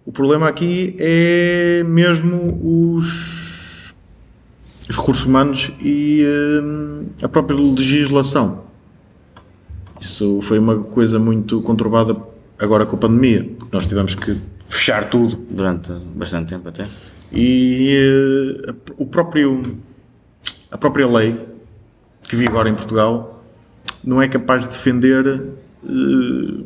O 0.06 0.12
problema 0.12 0.48
aqui 0.48 0.96
é 1.00 1.84
mesmo 1.84 2.60
os, 2.64 3.94
os 4.88 4.96
recursos 4.96 5.26
humanos 5.26 5.72
e 5.82 6.24
hum, 6.64 7.08
a 7.22 7.28
própria 7.28 7.58
legislação. 7.58 8.64
Isso 10.00 10.40
foi 10.42 10.60
uma 10.60 10.84
coisa 10.84 11.20
muito 11.20 11.62
conturbada 11.62 12.16
agora 12.60 12.86
com 12.86 12.96
a 12.96 13.00
pandemia, 13.00 13.50
porque 13.58 13.76
nós 13.76 13.88
tivemos 13.88 14.14
que 14.16 14.38
fechar 14.68 15.10
tudo 15.10 15.36
Durante 15.36 15.92
bastante 16.16 16.50
tempo 16.50 16.70
até. 16.70 16.86
E 17.36 18.62
eh, 18.66 18.72
a- 18.72 18.76
o 18.98 19.06
próprio 19.06 19.78
a 20.72 20.78
própria 20.78 21.08
lei 21.08 21.40
que 22.28 22.36
vigora 22.36 22.70
em 22.70 22.74
Portugal 22.74 23.44
não 24.04 24.22
é 24.22 24.28
capaz 24.28 24.62
de 24.64 24.70
defender 24.70 25.26
eh, 25.28 26.64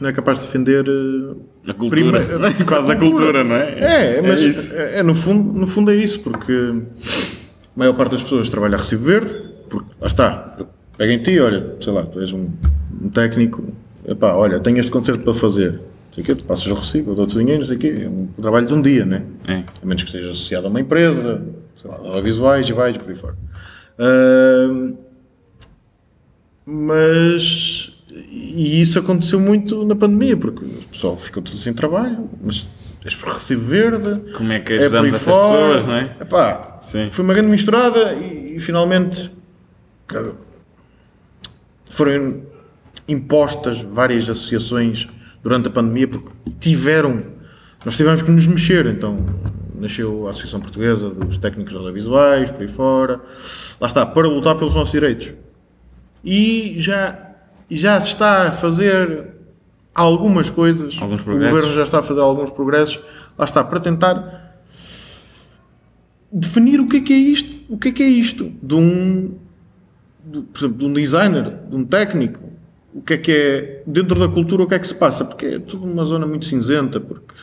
não 0.00 0.08
é 0.08 0.12
capaz 0.12 0.40
de 0.40 0.46
defender. 0.46 0.84
eh, 0.86 1.70
A 1.70 1.74
cultura. 1.74 2.20
Prime- 2.20 2.64
Quase 2.68 2.92
a 2.92 2.96
cultura, 2.96 3.42
não 3.42 3.56
é? 3.56 3.78
É, 4.18 4.22
mas 4.22 4.40
isso. 4.42 4.74
é, 4.74 4.98
é, 4.98 5.02
no, 5.02 5.14
fundo, 5.14 5.58
no 5.58 5.66
fundo 5.66 5.90
é 5.90 5.94
isso, 5.96 6.20
porque 6.20 6.52
a 6.52 7.78
maior 7.78 7.94
parte 7.94 8.12
das 8.12 8.22
pessoas 8.22 8.48
trabalha 8.50 8.74
a 8.76 8.78
recibo 8.78 9.04
verde, 9.04 9.34
porque 9.70 9.88
lá 10.00 10.06
está, 10.06 10.54
eu 10.58 10.68
pego 10.98 11.12
em 11.12 11.18
ti, 11.22 11.38
olha, 11.40 11.74
sei 11.80 11.92
lá, 11.92 12.04
tu 12.04 12.20
és 12.20 12.30
um, 12.32 12.48
um 13.02 13.08
técnico, 13.08 13.64
epá, 14.06 14.34
olha, 14.34 14.60
tenho 14.60 14.78
este 14.78 14.92
concerto 14.92 15.24
para 15.24 15.34
fazer, 15.34 15.80
sei 16.16 16.22
o 16.22 16.26
quê, 16.26 16.34
tu 16.34 16.44
passas 16.44 16.66
o 16.66 16.74
recibo, 16.74 17.10
eu 17.10 17.14
dou-te 17.14 17.36
dinheiro, 17.36 17.60
não 17.60 17.66
sei 17.66 17.76
o 17.76 17.78
quê, 17.78 17.94
é 18.04 18.08
um 18.08 18.26
trabalho 18.40 18.66
de 18.66 18.74
um 18.74 18.80
dia, 18.80 19.04
né? 19.04 19.22
É. 19.46 19.62
A 19.82 19.86
menos 19.86 20.02
que 20.02 20.08
esteja 20.08 20.30
associado 20.30 20.66
a 20.66 20.70
uma 20.70 20.80
empresa, 20.80 21.42
sei 21.80 21.90
lá, 21.90 21.96
audiovisuais 21.96 22.68
e 22.68 22.72
vais 22.72 22.96
por 22.96 23.08
aí 23.08 23.14
fora. 23.14 23.36
Ahm, 23.98 24.94
mas 26.64 27.92
e 28.30 28.80
isso 28.80 28.98
aconteceu 28.98 29.38
muito 29.38 29.84
na 29.84 29.94
pandemia, 29.94 30.36
porque 30.36 30.64
o 30.64 30.68
pessoal 30.90 31.16
ficou 31.16 31.42
tudo 31.42 31.56
sem 31.56 31.74
trabalho, 31.74 32.30
mas 32.42 32.66
és 33.04 33.14
por 33.14 33.28
recibo 33.28 33.62
verde. 33.62 34.32
Como 34.32 34.52
é 34.52 34.60
que 34.60 34.72
é 34.72 34.78
ajudamos 34.78 35.12
aí 35.12 35.16
essas 35.16 35.22
fora. 35.22 35.74
pessoas, 35.74 35.86
não 35.86 35.94
é? 35.94 36.16
Epá, 36.20 36.78
Sim. 36.80 37.08
Foi 37.10 37.24
uma 37.24 37.34
grande 37.34 37.50
misturada 37.50 38.14
e, 38.14 38.56
e 38.56 38.60
finalmente 38.60 39.30
ah, 40.14 40.32
foram 41.90 42.42
impostas 43.08 43.82
várias 43.82 44.28
associações 44.28 45.08
durante 45.46 45.68
a 45.68 45.70
pandemia 45.70 46.08
porque 46.08 46.32
tiveram, 46.58 47.22
nós 47.84 47.96
tivemos 47.96 48.20
que 48.20 48.32
nos 48.32 48.48
mexer, 48.48 48.84
então 48.86 49.24
nasceu 49.76 50.26
a 50.26 50.30
Associação 50.30 50.58
Portuguesa 50.58 51.08
dos 51.08 51.38
Técnicos 51.38 51.72
Audiovisuais, 51.72 52.50
por 52.50 52.62
aí 52.62 52.66
fora, 52.66 53.20
lá 53.80 53.86
está, 53.86 54.04
para 54.04 54.26
lutar 54.26 54.56
pelos 54.56 54.74
nossos 54.74 54.90
direitos. 54.90 55.32
E 56.24 56.74
já, 56.78 57.16
já 57.70 58.00
se 58.00 58.08
está 58.08 58.48
a 58.48 58.50
fazer 58.50 59.36
algumas 59.94 60.50
coisas, 60.50 60.96
Alguns 61.00 61.20
o 61.20 61.24
governo 61.26 61.72
já 61.72 61.84
está 61.84 62.00
a 62.00 62.02
fazer 62.02 62.20
alguns 62.22 62.50
progressos, 62.50 62.98
lá 63.38 63.44
está, 63.44 63.62
para 63.62 63.78
tentar 63.78 64.58
definir 66.32 66.80
o 66.80 66.88
que 66.88 66.96
é 66.96 67.00
que 67.00 67.12
é 67.12 67.18
isto, 67.18 67.56
o 67.68 67.78
que 67.78 67.90
é 67.90 67.92
que 67.92 68.02
é 68.02 68.08
isto 68.08 68.52
de 68.60 68.74
um, 68.74 69.36
de, 70.24 70.40
por 70.40 70.58
exemplo, 70.58 70.78
de 70.78 70.84
um 70.86 70.92
designer, 70.92 71.56
de 71.70 71.76
um 71.76 71.84
técnico, 71.84 72.55
o 72.96 73.02
que 73.02 73.14
é 73.14 73.18
que 73.18 73.30
é 73.32 73.82
dentro 73.86 74.18
da 74.18 74.28
cultura, 74.28 74.62
o 74.62 74.66
que 74.66 74.74
é 74.74 74.78
que 74.78 74.86
se 74.86 74.94
passa, 74.94 75.24
porque 75.24 75.46
é 75.46 75.58
tudo 75.58 75.84
uma 75.86 76.04
zona 76.04 76.26
muito 76.26 76.46
cinzenta, 76.46 76.98
porque 76.98 77.34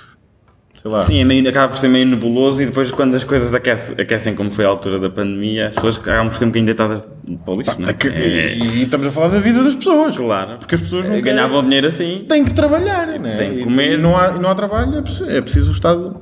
sei 0.81 0.91
lá, 0.91 0.99
Sim, 1.01 1.19
é 1.19 1.23
meio, 1.23 1.47
acaba 1.47 1.69
por 1.71 1.77
ser 1.77 1.87
meio 1.87 2.05
nebuloso 2.07 2.61
e 2.61 2.65
depois 2.65 2.91
quando 2.91 3.15
as 3.15 3.23
coisas 3.23 3.53
aquecem, 3.53 3.95
aquecem 4.01 4.35
como 4.35 4.49
foi 4.51 4.65
a 4.65 4.67
altura 4.67 4.99
da 4.99 5.09
pandemia, 5.09 5.67
as 5.67 5.75
pessoas 5.75 5.97
acabam 5.99 6.29
por 6.29 6.37
ser 6.37 6.45
um 6.45 6.47
bocadinho 6.49 6.65
deitadas 6.65 7.07
para 7.45 7.53
o 7.53 7.57
lixo, 7.57 7.79
não 7.79 7.87
É 7.87 7.91
é? 7.91 7.93
que- 7.93 8.07
É, 8.09 8.55
e 8.57 8.83
estamos 8.83 9.07
a 9.07 9.11
falar 9.11 9.29
da 9.29 9.39
vida 9.39 9.63
das 9.63 9.75
pessoas, 9.75 10.17
claro. 10.17 10.57
porque 10.57 10.75
as 10.75 10.81
pessoas 10.81 11.05
não 11.05 11.21
Ganhavam 11.21 11.49
querem- 11.57 11.63
dinheiro 11.65 11.87
assim. 11.87 12.25
têm 12.27 12.43
que 12.43 12.53
trabalhar, 12.53 13.07
né? 13.19 13.37
Tem 13.37 13.55
que 13.57 13.63
comer. 13.63 13.93
e 13.93 14.01
não 14.01 14.17
há, 14.17 14.31
não 14.31 14.49
há 14.49 14.55
trabalho, 14.55 14.97
é 14.97 15.01
preciso, 15.01 15.29
é 15.29 15.41
preciso 15.41 15.69
o 15.69 15.73
Estado 15.73 16.17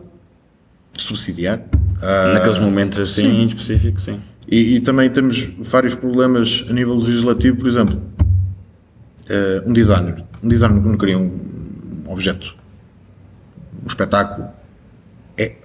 subsidiar. 0.98 1.62
Ah, 2.02 2.34
Naqueles 2.36 2.60
momentos 2.60 3.00
assim, 3.00 3.26
em 3.28 3.46
específico, 3.48 4.00
sim. 4.00 4.20
E, 4.48 4.76
e 4.76 4.80
também 4.82 5.10
temos 5.10 5.48
vários 5.60 5.96
problemas 5.96 6.66
a 6.70 6.74
nível 6.74 6.96
legislativo, 6.96 7.58
por 7.58 7.68
exemplo, 7.68 8.02
eh, 9.32 9.64
um 9.66 9.74
designer. 9.74 10.24
Um 10.44 10.50
designer 10.50 10.82
não 10.82 10.98
cria 10.98 11.18
um 11.18 12.04
objeto, 12.08 12.56
um 13.84 13.88
espetáculo. 13.88 14.48
É, 15.38 15.56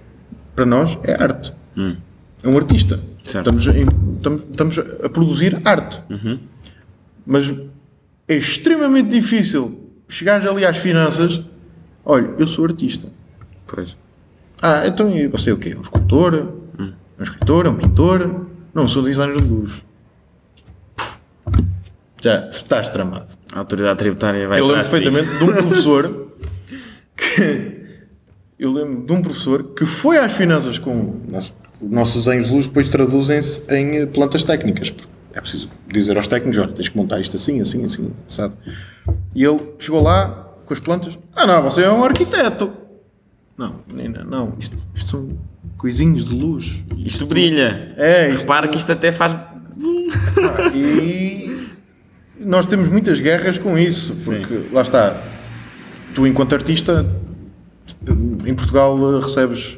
para 0.55 0.65
nós, 0.65 0.97
é 1.03 1.21
arte. 1.21 1.53
É 2.43 2.47
um 2.47 2.55
artista. 2.57 2.99
Certo. 3.23 3.49
Estamos, 3.53 3.67
em- 3.67 4.15
estamos, 4.17 4.41
estamos 4.43 4.77
a 5.03 5.09
produzir 5.09 5.61
arte. 5.65 6.01
Mas 7.25 7.53
é 8.27 8.35
extremamente 8.35 9.09
difícil 9.09 9.89
chegares 10.07 10.45
ali 10.47 10.65
às 10.65 10.77
finanças. 10.77 11.41
Olha, 12.05 12.33
eu 12.39 12.47
sou 12.47 12.63
artista. 12.65 13.07
Pois. 13.67 13.97
Ah, 14.61 14.87
então 14.87 15.11
você 15.29 15.49
é 15.49 15.53
o 15.53 15.57
quê? 15.57 15.75
Um 15.77 15.81
escultor? 15.81 16.53
Um 16.79 17.23
escritor? 17.23 17.67
Um 17.67 17.75
pintor? 17.75 18.45
Não, 18.73 18.87
sou 18.87 19.03
designer 19.03 19.41
de 19.41 19.47
luz. 19.47 19.71
Já 22.21 22.49
estás 22.49 22.89
tramado. 22.89 23.27
A 23.53 23.59
autoridade 23.59 23.99
tributária 23.99 24.47
vai 24.47 24.59
Eu 24.59 24.65
lembro 24.67 24.81
perfeitamente 24.89 25.37
de 25.37 25.43
um 25.43 25.47
professor 25.53 26.27
que. 27.15 27.87
Eu 28.59 28.71
lembro 28.71 29.05
de 29.05 29.13
um 29.13 29.21
professor 29.21 29.63
que 29.75 29.85
foi 29.85 30.17
às 30.17 30.33
finanças 30.33 30.79
com 30.79 31.21
nosso, 31.27 31.53
os 31.79 31.91
nossos 31.91 32.25
luz, 32.49 32.65
depois 32.65 32.89
traduzem-se 32.89 33.61
em 33.71 33.97
eh, 33.97 34.05
plantas 34.07 34.43
técnicas. 34.43 34.91
É 35.33 35.39
preciso 35.39 35.69
dizer 35.87 36.17
aos 36.17 36.27
técnicos: 36.27 36.57
olha, 36.59 36.71
tens 36.73 36.89
que 36.89 36.97
montar 36.97 37.19
isto 37.19 37.35
assim, 37.35 37.61
assim, 37.61 37.85
assim, 37.85 38.11
sabe? 38.27 38.55
E 39.35 39.43
ele 39.43 39.59
chegou 39.77 40.01
lá 40.01 40.53
com 40.65 40.73
as 40.73 40.79
plantas: 40.79 41.17
ah, 41.35 41.45
não, 41.45 41.61
você 41.61 41.83
é 41.83 41.91
um 41.91 42.03
arquiteto. 42.03 42.73
Não, 43.55 43.81
menina, 43.87 44.23
não, 44.23 44.55
isto, 44.59 44.75
isto 44.95 45.09
são 45.11 45.29
coisinhos 45.77 46.29
de 46.29 46.33
luz. 46.35 46.73
Isto 46.97 47.27
brilha. 47.27 47.89
É, 47.95 48.29
isto- 48.29 48.39
Repara 48.41 48.67
que 48.67 48.77
isto 48.77 48.91
até 48.91 49.11
faz. 49.11 49.35
E 50.73 51.56
nós 52.39 52.65
temos 52.65 52.87
muitas 52.89 53.19
guerras 53.19 53.57
com 53.57 53.77
isso, 53.77 54.15
porque 54.23 54.67
lá 54.71 54.81
está, 54.81 55.21
tu 56.13 56.25
enquanto 56.27 56.53
artista 56.53 57.05
em 58.45 58.53
Portugal 58.55 58.97
eh, 59.17 59.23
recebes 59.23 59.77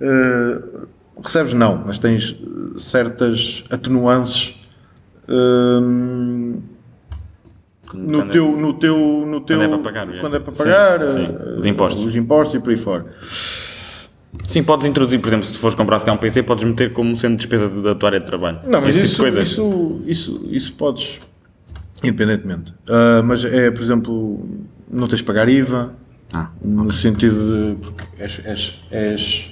eh, 0.00 0.58
recebes 1.22 1.52
não, 1.52 1.82
mas 1.86 1.98
tens 1.98 2.34
eh, 2.40 2.78
certas 2.78 3.64
atenuances 3.70 4.54
eh, 5.28 5.80
no 7.94 8.18
Quando 8.18 8.20
é- 8.22 8.32
teu, 8.32 8.56
no 8.56 8.72
teu, 8.74 8.96
no 9.26 9.40
teu 9.42 9.60
é 9.62 9.68
para 9.68 9.78
pagar, 9.78 10.14
é. 10.14 10.18
quando 10.20 10.36
é 10.36 10.40
para 10.40 10.54
Sim, 10.54 10.58
pagar, 10.64 11.00
sim. 11.10 11.24
eh, 11.26 11.58
Os 11.58 11.66
impostos. 11.66 12.04
os 12.04 12.16
impostos 12.16 12.54
e 12.54 12.58
por 12.60 12.70
aí 12.70 12.76
fora. 12.78 13.04
Sim, 14.48 14.62
podes 14.62 14.86
introduzir, 14.86 15.20
por 15.20 15.28
exemplo, 15.28 15.44
se 15.46 15.52
tu 15.52 15.58
fores 15.58 15.74
comprar 15.74 15.98
se 15.98 16.10
um 16.10 16.16
PC, 16.16 16.42
podes 16.42 16.64
meter 16.64 16.92
como 16.94 17.14
sendo 17.16 17.36
despesa 17.36 17.68
da 17.68 17.94
tua 17.94 18.08
área 18.10 18.20
de 18.20 18.26
trabalho. 18.26 18.60
Não, 18.66 18.80
mas 18.80 18.96
isso, 18.96 19.08
tipo 19.10 19.22
coisas. 19.22 19.46
isso, 19.48 20.00
isso, 20.06 20.46
isso 20.50 20.72
podes, 20.74 21.18
independentemente. 22.02 22.74
Ah, 22.88 23.22
mas 23.24 23.44
é, 23.44 23.70
por 23.70 23.82
exemplo, 23.82 24.48
não 24.90 25.06
tens 25.08 25.18
de 25.18 25.24
pagar 25.24 25.48
IVA, 25.48 25.92
Ah, 26.34 26.48
no 26.62 26.90
sentido 26.92 27.74
de. 27.74 27.80
porque 27.82 28.04
és. 28.18 28.40
és, 28.44 28.80
és, 28.90 29.50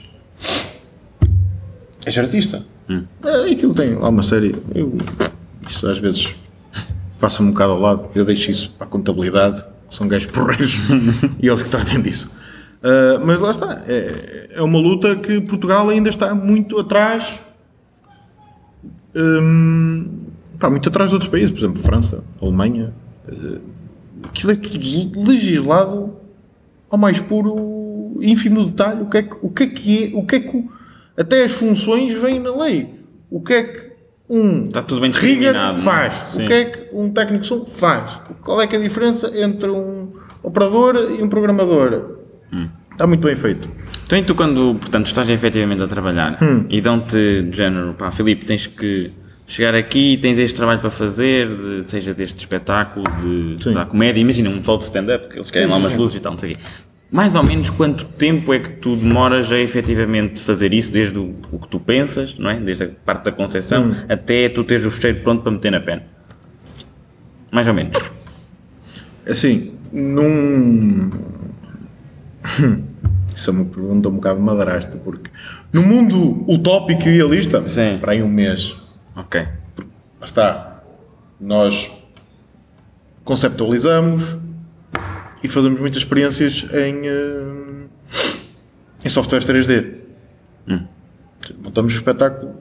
és 2.06 2.18
artista. 2.18 2.64
Hum. 2.88 3.04
É, 3.24 3.52
aquilo 3.52 3.74
tem 3.74 3.94
lá 3.94 4.08
uma 4.08 4.22
série. 4.22 4.54
Eu, 4.74 4.96
isso 5.68 5.86
às 5.86 5.98
vezes 5.98 6.34
passa-me 7.20 7.48
um 7.48 7.52
bocado 7.52 7.72
ao 7.72 7.80
lado. 7.80 8.08
Eu 8.14 8.24
deixo 8.24 8.50
isso 8.50 8.70
para 8.78 8.86
a 8.86 8.90
contabilidade, 8.90 9.62
são 9.90 10.08
gajos 10.08 10.26
porreiros 10.30 10.74
e 11.40 11.46
eles 11.48 11.62
que 11.62 11.68
tratem 11.68 12.00
disso. 12.00 12.30
Ah, 12.82 13.20
mas 13.24 13.38
lá 13.38 13.50
está. 13.50 13.82
É, 13.86 14.48
é 14.54 14.62
uma 14.62 14.78
luta 14.78 15.14
que 15.16 15.38
Portugal 15.42 15.88
ainda 15.90 16.08
está 16.08 16.34
muito 16.34 16.78
atrás. 16.78 17.38
hum, 19.14 20.08
pá, 20.60 20.70
muito 20.70 20.88
atrás 20.88 21.10
de 21.10 21.16
outros 21.16 21.30
países, 21.30 21.50
por 21.50 21.58
exemplo, 21.58 21.82
França, 21.82 22.22
Alemanha. 22.40 22.92
eh, 23.28 23.58
aquilo 24.24 24.52
é 24.52 24.56
tudo 24.56 25.20
legislado 25.28 26.14
ao 26.88 26.98
mais 26.98 27.18
puro 27.18 28.18
ínfimo 28.20 28.64
detalhe. 28.66 29.02
O 29.02 29.06
que 29.06 29.16
é 29.18 29.22
que, 29.22 29.36
o 29.42 29.48
que, 29.50 29.62
é, 29.62 29.66
que 29.66 30.04
é, 30.04 30.16
o 30.16 30.26
que 30.26 30.36
é 30.36 30.40
que 30.40 30.64
até 31.16 31.44
as 31.44 31.52
funções 31.52 32.12
vêm 32.14 32.38
na 32.38 32.54
lei. 32.54 32.88
O 33.30 33.40
que 33.40 33.52
é 33.52 33.62
que 33.62 33.90
um 34.28 34.64
Está 34.64 34.82
tudo 34.82 35.00
bem 35.00 35.10
não 35.10 35.70
é? 35.72 35.76
faz? 35.76 36.14
Sim. 36.30 36.44
O 36.44 36.46
que 36.46 36.52
é 36.52 36.64
que 36.64 36.88
um 36.94 37.10
técnico 37.10 37.42
de 37.42 37.46
som 37.48 37.64
faz? 37.66 38.20
Qual 38.42 38.60
é 38.60 38.66
que 38.66 38.76
é 38.76 38.78
a 38.78 38.82
diferença 38.82 39.30
entre 39.34 39.70
um 39.70 40.08
operador 40.42 40.96
e 41.18 41.22
um 41.22 41.28
programador? 41.28 42.16
Hum. 42.52 42.68
Está 42.92 43.06
muito 43.06 43.26
bem 43.26 43.34
feito. 43.36 43.68
Então, 44.06 44.18
e 44.18 44.22
tu 44.22 44.34
quando, 44.34 44.76
portanto, 44.80 45.06
estás 45.06 45.28
efetivamente 45.30 45.82
a 45.82 45.86
trabalhar 45.86 46.38
Hum. 46.42 46.66
e 46.68 46.80
dão-te 46.80 47.42
de 47.50 47.56
género, 47.56 47.94
pá, 47.94 48.10
Filipe, 48.10 48.44
tens 48.44 48.66
que 48.66 49.12
chegar 49.50 49.74
aqui, 49.74 50.16
tens 50.20 50.38
este 50.38 50.54
trabalho 50.54 50.80
para 50.80 50.90
fazer, 50.90 51.48
de- 51.82 51.90
seja 51.90 52.14
deste 52.14 52.38
espetáculo, 52.38 53.04
de, 53.20 53.62
Sim. 53.64 53.74
da 53.74 53.84
comédia, 53.84 54.20
imagina 54.20 54.48
um 54.48 54.62
flow 54.62 54.78
de 54.78 54.84
stand-up, 54.84 55.28
que 55.28 55.38
eles 55.38 55.50
querem 55.50 55.66
Sim, 55.66 55.72
lá 55.72 55.78
umas 55.78 55.96
luzes 55.96 56.16
e 56.16 56.20
tal, 56.20 56.32
não 56.32 56.38
sei 56.38 56.52
o 56.52 56.54
quê. 56.54 56.60
Mais 57.10 57.34
ou 57.34 57.42
menos 57.42 57.68
quanto 57.70 58.04
tempo 58.04 58.54
é 58.54 58.60
que 58.60 58.68
tu 58.70 58.94
demoras 58.94 59.50
a 59.50 59.58
efetivamente 59.58 60.40
fazer 60.40 60.72
isso, 60.72 60.92
desde 60.92 61.18
o, 61.18 61.34
o 61.50 61.58
que 61.58 61.66
tu 61.66 61.80
pensas, 61.80 62.38
não 62.38 62.48
é? 62.48 62.60
Desde 62.60 62.84
a 62.84 62.88
parte 63.04 63.24
da 63.24 63.32
concepção, 63.32 63.82
Hum. 63.86 63.94
até 64.08 64.48
tu 64.48 64.62
teres 64.62 64.86
o 64.86 64.90
fecheiro 64.92 65.18
pronto 65.24 65.42
para 65.42 65.50
meter 65.50 65.72
na 65.72 65.80
pena? 65.80 66.04
Mais 67.50 67.66
ou 67.66 67.74
menos. 67.74 67.98
Assim, 69.28 69.72
num. 69.92 71.10
Isso 73.34 73.50
é 73.50 73.52
uma 73.52 73.64
pergunta 73.64 74.08
um 74.08 74.12
bocado 74.12 74.40
madrasta, 74.40 74.98
porque 74.98 75.30
no 75.72 75.82
mundo 75.82 76.44
utópico 76.48 77.02
e 77.08 77.14
idealista, 77.14 77.66
Sim. 77.66 77.98
para 78.00 78.12
aí 78.12 78.22
um 78.22 78.28
mês, 78.28 78.76
Ok. 79.20 79.40
Lá 80.20 80.24
está. 80.24 80.82
Nós 81.38 81.90
conceptualizamos 83.24 84.36
e 85.42 85.48
fazemos 85.48 85.80
muitas 85.80 86.02
experiências 86.02 86.66
em, 86.72 87.06
eh, 87.06 87.86
em 89.04 89.08
softwares 89.08 89.46
3D. 89.46 89.94
Montamos 91.62 91.92
um 91.92 91.96
espetáculo 91.96 92.54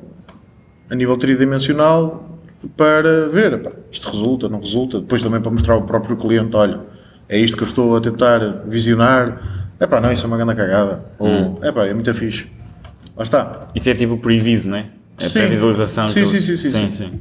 a 0.89 0.95
nível 0.95 1.17
tridimensional 1.17 2.39
para 2.75 3.29
ver 3.29 3.53
epá, 3.53 3.71
isto 3.91 4.09
resulta, 4.09 4.49
não 4.49 4.59
resulta. 4.59 4.99
Depois 4.99 5.21
também 5.21 5.41
para 5.41 5.51
mostrar 5.51 5.75
ao 5.75 5.83
próprio 5.83 6.17
cliente: 6.17 6.55
olha, 6.55 6.81
é 7.27 7.37
isto 7.37 7.55
que 7.55 7.63
eu 7.63 7.67
estou 7.67 7.95
a 7.95 8.01
tentar 8.01 8.39
visionar. 8.67 9.67
É 9.79 9.87
pá, 9.87 10.01
não, 10.01 10.11
isso 10.11 10.25
é 10.25 10.27
uma 10.27 10.37
grande 10.37 10.55
cagada. 10.55 11.05
Ou, 11.17 11.59
é 11.61 11.71
pá, 11.71 11.85
é 11.85 11.93
muito 11.93 12.13
fixe. 12.13 12.47
Lá 13.15 13.23
está. 13.23 13.67
Isso 13.73 13.89
é 13.89 13.93
tipo 13.93 14.13
o 14.13 14.19
previso, 14.19 14.69
não 14.69 14.77
é? 14.77 14.98
É 15.19 15.27
Sim. 15.27 15.39
pré-visualização. 15.39 16.09
Sim, 16.09 16.25
sim, 16.25 16.41
sim, 16.41 16.57
sim, 16.57 16.91
sim. 16.91 17.11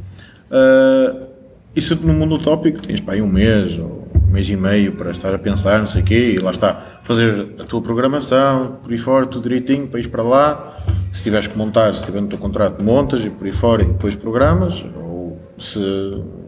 Uh, 0.50 1.26
isso 1.74 1.94
no 1.96 2.12
mundo 2.12 2.36
utópico 2.36 2.80
tens 2.80 3.00
pá, 3.00 3.12
aí 3.12 3.22
um 3.22 3.28
mês 3.28 3.78
ou 3.78 4.08
um 4.28 4.32
mês 4.32 4.48
e 4.48 4.56
meio 4.56 4.92
para 4.92 5.10
estar 5.10 5.34
a 5.34 5.38
pensar, 5.38 5.78
não 5.78 5.86
sei 5.86 6.02
o 6.02 6.04
quê, 6.04 6.34
e 6.36 6.38
lá 6.38 6.50
está, 6.50 7.00
fazer 7.02 7.54
a 7.58 7.64
tua 7.64 7.80
programação, 7.80 8.78
por 8.82 8.90
aí 8.90 8.98
fora, 8.98 9.26
tudo 9.26 9.42
direitinho, 9.42 9.86
para 9.86 10.00
ir 10.00 10.08
para 10.08 10.22
lá. 10.22 10.76
Se 11.12 11.22
tiveres 11.22 11.46
que 11.46 11.56
montar, 11.56 11.94
se 11.94 12.00
estiver 12.00 12.20
no 12.20 12.28
teu 12.28 12.38
contrato, 12.38 12.82
montas 12.82 13.24
e 13.24 13.30
por 13.30 13.46
aí 13.46 13.52
fora 13.52 13.82
e 13.82 13.86
depois 13.86 14.14
programas, 14.14 14.84
ou 15.00 15.38
se 15.58 15.78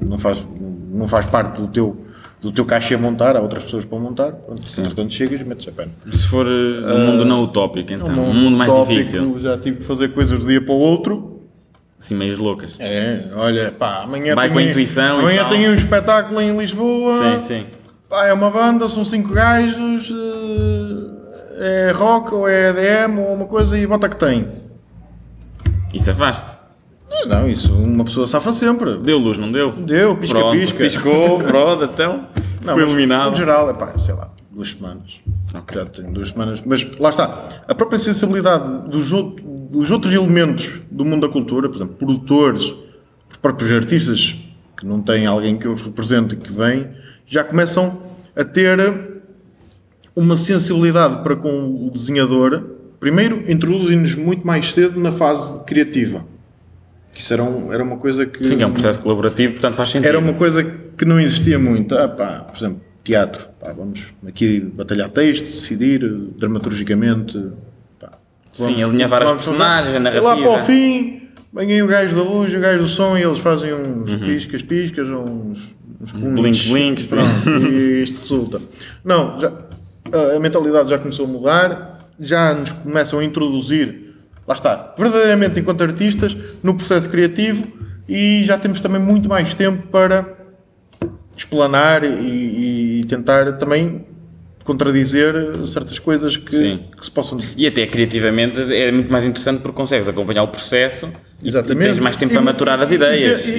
não 0.01 0.19
faz, 0.19 0.43
não 0.91 1.09
faz 1.09 1.25
parte 1.25 1.61
do 1.61 1.67
teu, 1.69 1.97
do 2.43 2.53
teu 2.53 2.67
caixa 2.67 2.97
montar, 2.99 3.37
há 3.37 3.41
outras 3.41 3.63
pessoas 3.63 3.85
para 3.85 3.99
montar, 3.99 4.33
pronto, 4.33 4.61
entretanto 4.79 5.15
chegas 5.15 5.41
e 5.41 5.45
metes 5.45 5.67
a 5.67 5.73
pena. 5.73 5.91
Se 6.13 6.29
for 6.29 6.47
uh, 6.47 6.51
um 6.51 7.07
mundo 7.07 7.25
não 7.25 7.43
utópico, 7.45 7.93
então. 7.93 8.09
Um 8.09 8.35
mundo, 8.35 8.57
mais 8.57 8.71
utópico, 8.71 8.99
difícil. 8.99 9.39
Já 9.41 9.57
tive 9.57 9.79
que 9.79 9.85
fazer 9.85 10.09
coisas 10.09 10.39
de 10.39 10.45
um 10.45 10.49
dia 10.49 10.61
para 10.61 10.75
o 10.75 10.79
outro. 10.79 11.30
Assim, 12.01 12.15
meias 12.15 12.39
loucas. 12.39 12.77
É, 12.79 13.27
olha, 13.37 13.71
pá, 13.71 14.05
amanhã 14.05 14.35
Vai 14.35 14.49
tenho, 14.49 14.55
com 14.55 14.67
a 14.67 14.71
intuição 14.71 15.19
amanhã 15.19 15.47
tenho 15.51 15.71
um 15.71 15.75
espetáculo 15.75 16.41
em 16.41 16.57
Lisboa. 16.59 17.19
Sim, 17.19 17.41
sim. 17.41 17.67
Pá, 18.09 18.27
é 18.27 18.33
uma 18.33 18.51
banda, 18.51 18.89
são 18.89 19.05
cinco 19.05 19.35
gajos, 19.35 20.11
eh, 20.11 21.89
é 21.89 21.93
rock 21.93 22.35
ou 22.35 22.49
é 22.49 22.71
EDM 22.71 23.19
ou 23.19 23.35
uma 23.35 23.47
coisa 23.47 23.79
e 23.79 23.87
bota 23.87 24.09
que 24.09 24.17
tem. 24.17 24.49
Isso 25.93 26.11
afaste. 26.11 26.53
Não, 27.11 27.27
Não, 27.27 27.49
isso 27.51 27.71
uma 27.73 28.05
pessoa 28.05 28.27
safa 28.27 28.51
sempre. 28.53 28.97
Deu 28.97 29.19
luz, 29.19 29.37
não 29.37 29.53
deu? 29.53 29.73
Deu, 29.73 30.17
pisca, 30.17 30.39
Pronto, 30.39 30.57
pisca. 30.59 30.79
Piscou, 30.79 31.39
pronto, 31.39 31.85
então. 31.85 32.27
Não, 32.65 32.75
Foi 32.75 32.83
iluminado. 32.83 33.31
No 33.31 33.37
geral, 33.37 33.71
é 33.71 33.73
pá, 33.73 33.97
sei 33.97 34.15
lá, 34.15 34.29
duas 34.51 34.71
semanas. 34.71 35.21
Ok. 35.55 35.79
Já 35.79 35.87
tenho 35.87 36.13
duas 36.13 36.29
semanas. 36.29 36.63
Mas 36.65 36.87
lá 36.99 37.09
está, 37.09 37.39
a 37.67 37.75
própria 37.75 37.99
sensibilidade 37.99 38.89
dos, 38.89 39.11
dos 39.71 39.91
outros 39.91 40.13
elementos 40.13 40.69
do 40.91 41.05
mundo 41.05 41.27
da 41.27 41.33
cultura, 41.33 41.69
por 41.69 41.77
exemplo, 41.77 41.95
produtores, 41.95 42.65
os 43.31 43.37
próprios 43.41 43.71
artistas, 43.73 44.37
que 44.77 44.85
não 44.87 45.01
têm 45.01 45.27
alguém 45.27 45.57
que 45.59 45.69
os 45.69 45.81
represente 45.83 46.35
que 46.37 46.53
vem, 46.53 46.89
já 47.27 47.45
começam 47.45 48.01
a 48.35 48.43
ter 48.45 49.21
uma 50.17 50.37
sensibilidade 50.37 51.23
para 51.23 51.37
com 51.37 51.87
o 51.87 51.91
desenhador. 51.91 52.65
Primeiro, 52.99 53.45
introduzem-nos 53.51 54.15
muito 54.15 54.47
mais 54.47 54.73
cedo 54.73 54.99
na 55.01 55.13
fase 55.13 55.63
criativa. 55.65 56.25
Isso 57.17 57.33
era, 57.33 57.43
um- 57.43 57.73
era 57.73 57.83
uma 57.83 57.97
coisa 57.97 58.27
que. 58.27 58.45
Sim, 58.45 58.63
é 58.63 58.67
um 58.67 58.73
processo 58.73 58.99
colaborativo, 59.01 59.53
portanto 59.53 59.75
faz 59.75 59.91
sentido. 59.91 60.07
Era 60.09 60.19
uma 60.19 60.33
coisa 60.35 60.65
que 60.65 61.05
não 61.05 61.21
existia 61.21 61.59
muito. 61.59 61.95
Ah, 61.95 62.09
pá, 62.09 62.41
por 62.51 62.57
exemplo, 62.57 62.81
teatro. 63.05 63.47
Pá, 63.61 63.73
vamos 63.73 64.07
aqui 64.27 64.61
batalhar 64.61 65.09
texto, 65.11 65.47
decidir 65.51 66.01
dramaturgicamente. 66.39 67.39
Pá, 68.59 68.65
Sim, 68.65 68.83
alinhavar 68.83 69.23
as 69.23 69.33
personagens, 69.33 69.95
a 69.95 69.99
E 69.99 69.99
lá 69.99 70.01
narrativa. 70.01 70.37
para 70.55 70.63
o 70.63 70.67
fim, 70.67 71.29
vem 71.53 71.73
aí 71.73 71.83
o 71.83 71.87
gajo 71.87 72.17
da 72.17 72.23
luz 72.23 72.53
e 72.53 72.57
o 72.57 72.61
gajo 72.61 72.83
do 72.83 72.89
som 72.89 73.17
e 73.17 73.23
eles 73.23 73.39
fazem 73.39 73.73
uns 73.73 74.11
Uhum. 74.13 74.19
piscas, 74.21 74.63
piscas, 74.63 75.09
ou 75.09 75.23
uns, 75.25 75.75
uns 76.01 76.13
blinks, 76.13 76.67
blinks, 76.69 77.07
Pronto, 77.07 77.29
e 77.71 78.03
isto 78.03 78.21
resulta. 78.23 78.61
Não, 79.05 79.39
já, 79.39 79.53
a- 80.13 80.37
a 80.37 80.41
mentalidade 80.41 80.91
já 80.91 80.99
começou 80.99 81.27
a 81.27 81.29
mudar, 81.29 82.09
já 82.19 82.53
nos 82.55 82.73
começam 82.73 83.21
a 83.21 83.25
introduzir, 83.25 84.15
lá 84.47 84.55
está, 84.55 84.95
verdadeiramente 84.99 85.61
enquanto 85.61 85.83
artistas, 85.83 86.37
no 86.63 86.75
processo 86.75 87.09
criativo 87.09 87.65
e 88.09 88.43
já 88.45 88.59
temos 88.59 88.81
também 88.81 89.01
muito 89.01 89.29
mais 89.29 89.55
tempo 89.55 89.87
para 89.89 90.27
explanar 91.37 92.03
e, 92.05 93.01
e 93.01 93.05
tentar 93.05 93.53
também 93.59 94.05
contradizer 94.65 95.35
certas 95.67 95.99
coisas 95.99 96.37
que, 96.37 96.79
que 96.79 97.05
se 97.05 97.11
possam 97.11 97.39
E 97.57 97.67
até 97.67 97.87
criativamente 97.87 98.61
é 98.73 98.93
muito 98.93 99.11
mais 99.11 99.27
interessante 99.27 99.61
porque 99.61 99.77
consegues 99.77 100.07
acompanhar 100.09 100.43
o 100.43 100.49
processo 100.49 101.09
e- 101.43 101.49
Exatamente. 101.49 101.85
e 101.91 101.93
tens 101.95 102.01
mais 102.01 102.17
tempo 102.17 102.33
E- 102.33 102.35
para 102.37 102.45
maturar 102.45 102.81
as 102.81 102.91
e- 102.91 102.95
ideias. 102.95 103.41
E, 103.47 103.51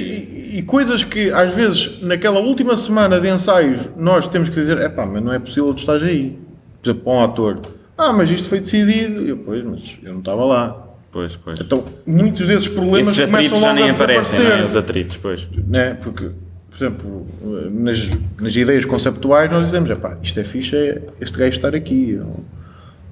e- 0.58 0.62
coisas 0.62 1.02
que 1.04 1.30
às 1.30 1.54
vezes 1.54 2.00
naquela 2.02 2.40
última 2.40 2.76
semana 2.76 3.20
de 3.20 3.28
ensaios 3.28 3.88
nós 3.96 4.28
temos 4.28 4.48
que 4.48 4.54
dizer, 4.54 4.78
é 4.78 4.88
pá, 4.88 5.04
mas 5.06 5.22
não 5.22 5.32
é 5.32 5.38
possível 5.38 5.72
tu 5.74 5.78
estás 5.78 6.02
aí. 6.02 6.38
Por 6.82 6.90
exemplo, 6.90 7.04
para 7.04 7.12
um 7.12 7.24
ator. 7.24 7.60
Ah, 7.96 8.12
mas 8.12 8.30
isto 8.30 8.48
foi 8.48 8.60
decidido. 8.60 9.22
E 9.22 9.28
eu, 9.30 9.36
pois, 9.38 9.62
mas 9.64 9.96
eu 10.02 10.12
não 10.12 10.18
estava 10.20 10.44
lá. 10.44 10.88
Pois, 11.12 11.36
pois. 11.36 11.58
Então, 11.60 11.84
muitos 12.06 12.46
desses 12.48 12.66
problemas 12.68 13.12
Esses 13.18 13.26
começam 13.26 13.58
atritos 13.58 13.60
já 13.60 13.66
logo 13.66 13.74
nem 13.80 13.88
a 13.90 13.92
aparecem, 13.92 14.38
desaparecer. 14.38 14.56
não 14.58 14.64
é? 14.64 14.66
Os 14.66 14.76
atritos, 14.76 15.16
pois. 15.18 15.48
né? 15.68 15.94
Porque, 16.02 16.30
por 16.72 16.84
exemplo, 16.84 17.26
nas, 17.70 18.08
nas 18.40 18.56
ideias 18.56 18.84
conceptuais 18.86 19.50
nós 19.52 19.66
dizemos, 19.66 19.90
é 19.90 19.94
pá, 19.94 20.16
isto 20.22 20.40
é 20.40 20.44
fixe, 20.44 20.74
é 20.74 21.02
este 21.20 21.38
gajo 21.38 21.50
estar 21.50 21.74
aqui. 21.74 22.18
Ou, 22.20 22.44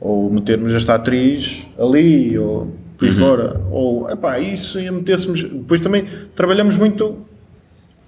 ou 0.00 0.32
metermos 0.32 0.74
esta 0.74 0.94
atriz 0.94 1.62
ali, 1.78 2.38
ou 2.38 2.74
por 2.96 3.06
aí 3.06 3.12
fora. 3.12 3.60
Ou, 3.70 4.08
é 4.08 4.16
pá, 4.16 4.38
isso 4.38 4.80
e 4.80 4.90
metêssemos... 4.90 5.42
Depois 5.42 5.80
também 5.82 6.06
trabalhamos 6.34 6.76
muito 6.76 7.18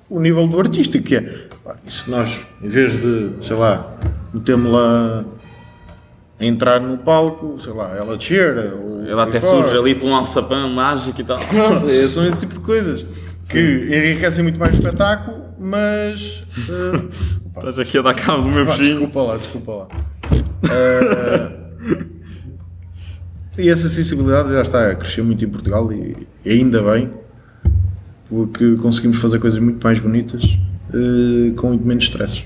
o 0.08 0.18
nível 0.18 0.48
do 0.48 0.58
artístico, 0.58 1.04
que 1.04 1.16
é, 1.16 1.20
pá, 1.62 1.76
e 1.86 1.92
se 1.92 2.10
nós, 2.10 2.40
em 2.62 2.68
vez 2.68 2.92
de, 2.92 3.30
sei 3.42 3.56
lá, 3.56 3.94
metemos-la 4.32 5.24
a 6.40 6.44
entrar 6.44 6.80
no 6.80 6.96
palco, 6.96 7.60
sei 7.60 7.72
lá, 7.74 7.94
ela 7.96 8.18
cheira, 8.18 8.74
ou 8.74 9.06
Ela 9.06 9.24
até 9.24 9.38
fora. 9.40 9.62
surge 9.62 9.76
ali 9.78 9.94
por 9.94 10.06
um 10.06 10.14
alçapão 10.14 10.68
mágico 10.70 11.20
e 11.20 11.24
tal. 11.24 11.38
Pronto, 11.38 11.86
é, 11.88 12.06
são 12.08 12.26
esse 12.26 12.40
tipo 12.40 12.54
de 12.54 12.60
coisas 12.60 13.04
que 13.48 13.58
enriquecem 13.58 14.42
muito 14.42 14.58
mais 14.58 14.72
o 14.72 14.76
espetáculo, 14.78 15.41
mas. 15.62 16.44
pá, 17.54 17.60
Estás 17.60 17.78
aqui 17.78 17.98
a 17.98 18.02
dar 18.02 18.14
cabo 18.14 18.42
do 18.42 18.48
meu 18.48 18.66
bichinho. 18.66 18.88
desculpa 18.88 19.22
lá, 19.22 19.36
desculpa 19.36 19.72
lá. 19.72 19.88
Eh, 20.70 21.52
e 23.58 23.68
essa 23.68 23.88
sensibilidade 23.88 24.50
já 24.50 24.62
está 24.62 24.90
a 24.90 24.94
crescer 24.94 25.22
muito 25.22 25.44
em 25.44 25.48
Portugal 25.48 25.92
e, 25.92 26.26
e 26.44 26.50
ainda 26.50 26.82
bem, 26.82 27.10
porque 28.28 28.76
conseguimos 28.76 29.18
fazer 29.18 29.38
coisas 29.38 29.60
muito 29.60 29.82
mais 29.84 30.00
bonitas 30.00 30.58
eh, 30.92 31.52
com 31.56 31.68
muito 31.68 31.86
menos 31.86 32.04
stress. 32.04 32.44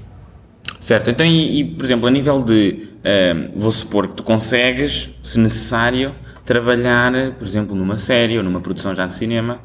Certo, 0.81 1.11
então 1.11 1.27
e, 1.27 1.61
e, 1.61 1.65
por 1.65 1.85
exemplo, 1.85 2.07
a 2.07 2.11
nível 2.11 2.43
de, 2.43 2.89
ehm, 3.03 3.51
vou 3.57 3.71
supor 3.71 4.09
que 4.09 4.15
tu 4.15 4.23
consegues, 4.23 5.11
se 5.23 5.39
necessário, 5.39 6.15
trabalhar, 6.45 7.33
por 7.39 7.47
exemplo, 7.47 7.75
numa 7.75 7.99
série 7.99 8.37
ou 8.39 8.45
numa 8.45 8.61
produção 8.61 8.95
já 8.95 9.07
de 9.07 9.15
cinema, 9.15 9.59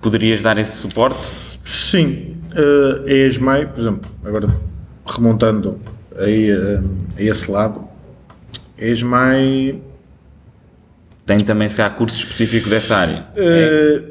poderias 0.00 0.40
dar 0.40 0.58
esse 0.58 0.76
suporte? 0.76 1.18
Sim, 1.64 2.36
eh, 2.54 3.04
a 3.06 3.26
ESMAI, 3.28 3.66
por 3.66 3.80
exemplo, 3.80 4.10
agora 4.24 4.48
remontando 5.06 5.78
aí, 6.16 6.50
eh, 6.50 6.80
a 7.16 7.22
esse 7.22 7.50
lado, 7.50 7.86
a 8.80 8.84
ESMAI 8.84 9.82
Tem 11.26 11.40
também, 11.40 11.68
se 11.68 11.76
calhar, 11.76 11.94
curso 11.96 12.16
específico 12.16 12.68
dessa 12.68 12.96
área? 12.96 13.26
Eh, 13.36 14.02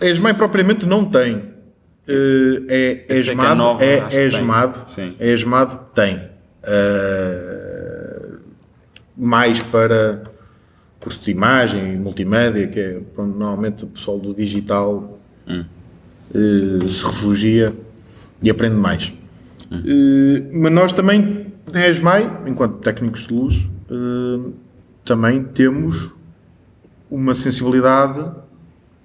a 0.00 0.06
ESMAI 0.06 0.34
propriamente 0.34 0.84
não 0.86 1.04
tem. 1.04 1.44
Eh, 2.06 3.04
é 3.08 3.12
a 3.12 3.14
ESMAD, 3.16 3.56
Nova 3.56 3.84
é, 3.84 4.00
que 4.00 4.16
é 4.16 4.28
tem. 4.28 4.38
ESMAD, 4.38 4.78
a 5.20 5.24
ESMAD 5.24 5.78
tem. 5.94 6.28
Eh, 6.62 8.38
mais 9.16 9.60
para 9.60 10.22
curso 11.00 11.24
de 11.24 11.30
imagem 11.30 11.94
e 11.94 11.96
multimédia, 11.96 12.66
que 12.68 12.78
é 12.80 13.00
normalmente 13.16 13.84
o 13.84 13.88
pessoal 13.88 14.18
do 14.18 14.34
digital 14.34 15.18
Hum. 15.48 15.64
Eh, 16.34 16.88
se 16.88 17.04
refugia 17.04 17.74
e 18.42 18.50
aprende 18.50 18.76
mais. 18.76 19.12
Eh, 19.72 20.42
mas 20.52 20.72
nós 20.72 20.92
também, 20.92 21.46
na 21.72 21.88
ESMAI, 21.88 22.40
enquanto 22.46 22.78
técnicos 22.78 23.26
de 23.26 23.34
luz, 23.34 23.66
eh, 23.90 24.50
também 25.04 25.42
temos 25.42 26.10
uma 27.10 27.34
sensibilidade, 27.34 28.20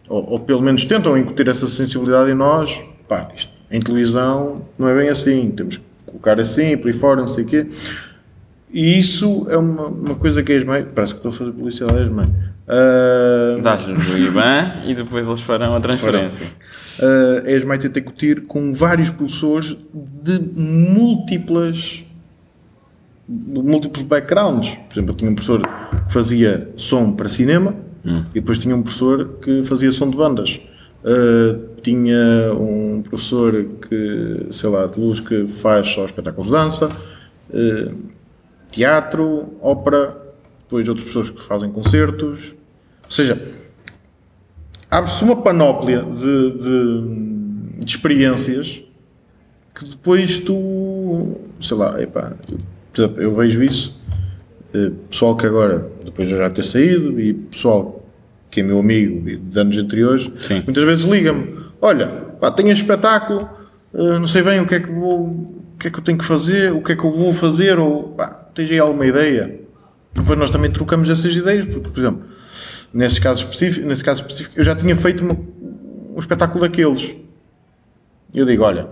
ou, 0.10 0.32
ou 0.32 0.40
pelo 0.40 0.62
menos 0.62 0.86
tentam 0.86 1.18
incutir 1.18 1.48
essa 1.48 1.68
sensibilidade 1.68 2.32
em 2.32 2.36
nós. 2.36 2.82
Pá, 3.08 3.30
isto, 3.36 3.52
em 3.72 3.80
televisão 3.80 4.62
não 4.78 4.88
é 4.90 4.96
bem 4.96 5.10
assim, 5.10 5.52
temos 5.52 5.78
que 5.78 5.84
colocar 6.06 6.40
assim, 6.40 6.78
por 6.78 6.88
aí 6.88 6.94
fora, 6.94 7.22
não 7.22 7.28
sei 7.28 7.44
o 7.44 7.48
quê. 7.48 7.68
E 8.74 9.00
isso 9.00 9.46
é 9.50 9.58
uma, 9.58 9.88
uma 9.88 10.16
coisa 10.16 10.42
que 10.42 10.52
a 10.52 10.56
ESMAI, 10.56 10.84
parece 10.84 11.14
que 11.14 11.20
estou 11.20 11.32
a 11.32 11.34
fazer 11.34 11.52
publicidade 11.52 11.98
à 11.98 12.02
ESMAI. 12.02 12.30
Ah, 12.68 13.60
Dás-lhes 13.62 14.14
o 14.14 14.18
IBAN 14.18 14.72
e 14.88 14.96
depois 14.96 15.28
eles 15.28 15.42
farão 15.42 15.74
a 15.74 15.80
transferência. 15.80 16.48
Uh, 17.00 17.48
a 17.48 17.52
ESMAI 17.52 17.78
tenta 17.78 18.02
discutir 18.02 18.44
com 18.48 18.74
vários 18.74 19.10
professores 19.10 19.76
de 19.94 20.40
múltiplas 20.56 22.04
de 23.28 23.62
múltiplos 23.62 24.04
backgrounds. 24.04 24.70
Por 24.70 24.94
exemplo, 24.94 25.12
eu 25.12 25.18
tinha 25.18 25.32
um 25.32 25.36
professor 25.36 25.62
que 25.62 26.14
fazia 26.14 26.70
som 26.76 27.14
para 27.14 27.30
cinema 27.30 27.76
e 28.32 28.40
depois 28.40 28.60
tinha 28.60 28.76
um 28.76 28.82
professor 28.82 29.38
que 29.42 29.64
fazia 29.64 29.92
som 29.92 30.10
de 30.10 30.18
bandas. 30.18 30.60
Uh, 31.04 31.74
tinha 31.82 32.54
um 32.54 33.02
professor 33.02 33.66
que, 33.88 34.48
sei 34.52 34.70
lá, 34.70 34.88
de 34.88 35.00
luz 35.00 35.20
que 35.20 35.48
faz 35.48 35.90
só 35.90 36.06
espetáculos 36.06 36.48
de 36.48 36.54
dança, 36.54 36.88
uh, 36.88 37.96
teatro, 38.74 39.54
ópera, 39.62 40.18
depois 40.64 40.88
outras 40.90 41.08
pessoas 41.08 41.30
que 41.30 41.42
fazem 41.42 41.72
concertos. 41.72 42.54
Ou 43.06 43.12
seja, 43.12 43.40
abre-se 44.90 45.24
uma 45.24 45.36
panóplia 45.42 46.04
de, 46.04 46.52
de- 46.58 47.80
de 47.80 47.86
experiências 47.92 48.82
que 49.76 49.86
depois 49.86 50.38
tu 50.38 51.38
sei 51.62 51.78
lá, 51.78 52.02
epá, 52.02 52.34
eu, 53.18 53.36
vejo 53.36 53.62
isso, 53.64 54.00
eh, 54.74 54.92
pessoal 55.10 55.36
que 55.36 55.46
agora, 55.46 55.90
depois 56.06 56.28
de 56.28 56.34
eu 56.36 56.38
já 56.40 56.50
ter 56.50 56.64
saído, 56.64 57.20
e 57.20 57.34
pessoal 57.34 58.06
que 58.52 58.60
é 58.62 58.64
meu 58.64 58.80
amigo 58.80 59.28
e 59.28 59.36
de 59.38 59.60
anos 59.60 59.76
anteriores, 59.78 60.30
Sim. 60.42 60.62
muitas 60.66 60.84
vezes 60.84 61.06
liga-me, 61.06 61.56
olha, 61.82 62.08
pá, 62.40 62.52
tenho 62.52 62.70
este 62.70 62.84
espetáculo, 62.84 63.50
eh, 63.94 64.20
não 64.20 64.28
sei 64.28 64.44
bem 64.44 64.60
o 64.60 64.68
que 64.68 64.76
é 64.76 64.80
que 64.80 64.92
vou, 64.92 65.56
que 65.84 65.88
é 65.90 65.92
que 65.92 66.00
eu 66.00 66.04
tenho 66.04 66.18
que 66.18 66.24
fazer, 66.26 66.72
o 66.72 66.82
que 66.82 66.94
é 66.94 66.96
que 66.96 67.04
eu 67.04 67.12
vou 67.14 67.34
fazer, 67.34 67.78
ou 67.78 68.10
pá, 68.10 68.28
tens 68.56 68.72
aí 68.72 68.80
alguma 68.80 69.06
ideia? 69.06 69.60
Depois 70.14 70.40
nós 70.40 70.50
também 70.50 70.72
trocamos 70.72 71.10
essas 71.10 71.36
ideias, 71.36 71.66
porque, 71.66 71.90
por 71.90 72.00
exemplo, 72.00 72.22
nesse 72.94 73.20
caso 73.20 73.44
específico, 73.44 73.86
nesse 73.88 74.04
caso 74.04 74.22
específico 74.22 74.54
eu 74.58 74.64
já 74.64 74.76
tinha 74.76 74.96
feito 74.96 75.24
uma- 75.24 75.38
um 76.16 76.20
espetáculo 76.20 76.62
daqueles. 76.62 77.16
Eu 78.34 78.46
digo, 78.46 78.64
olha, 78.64 78.88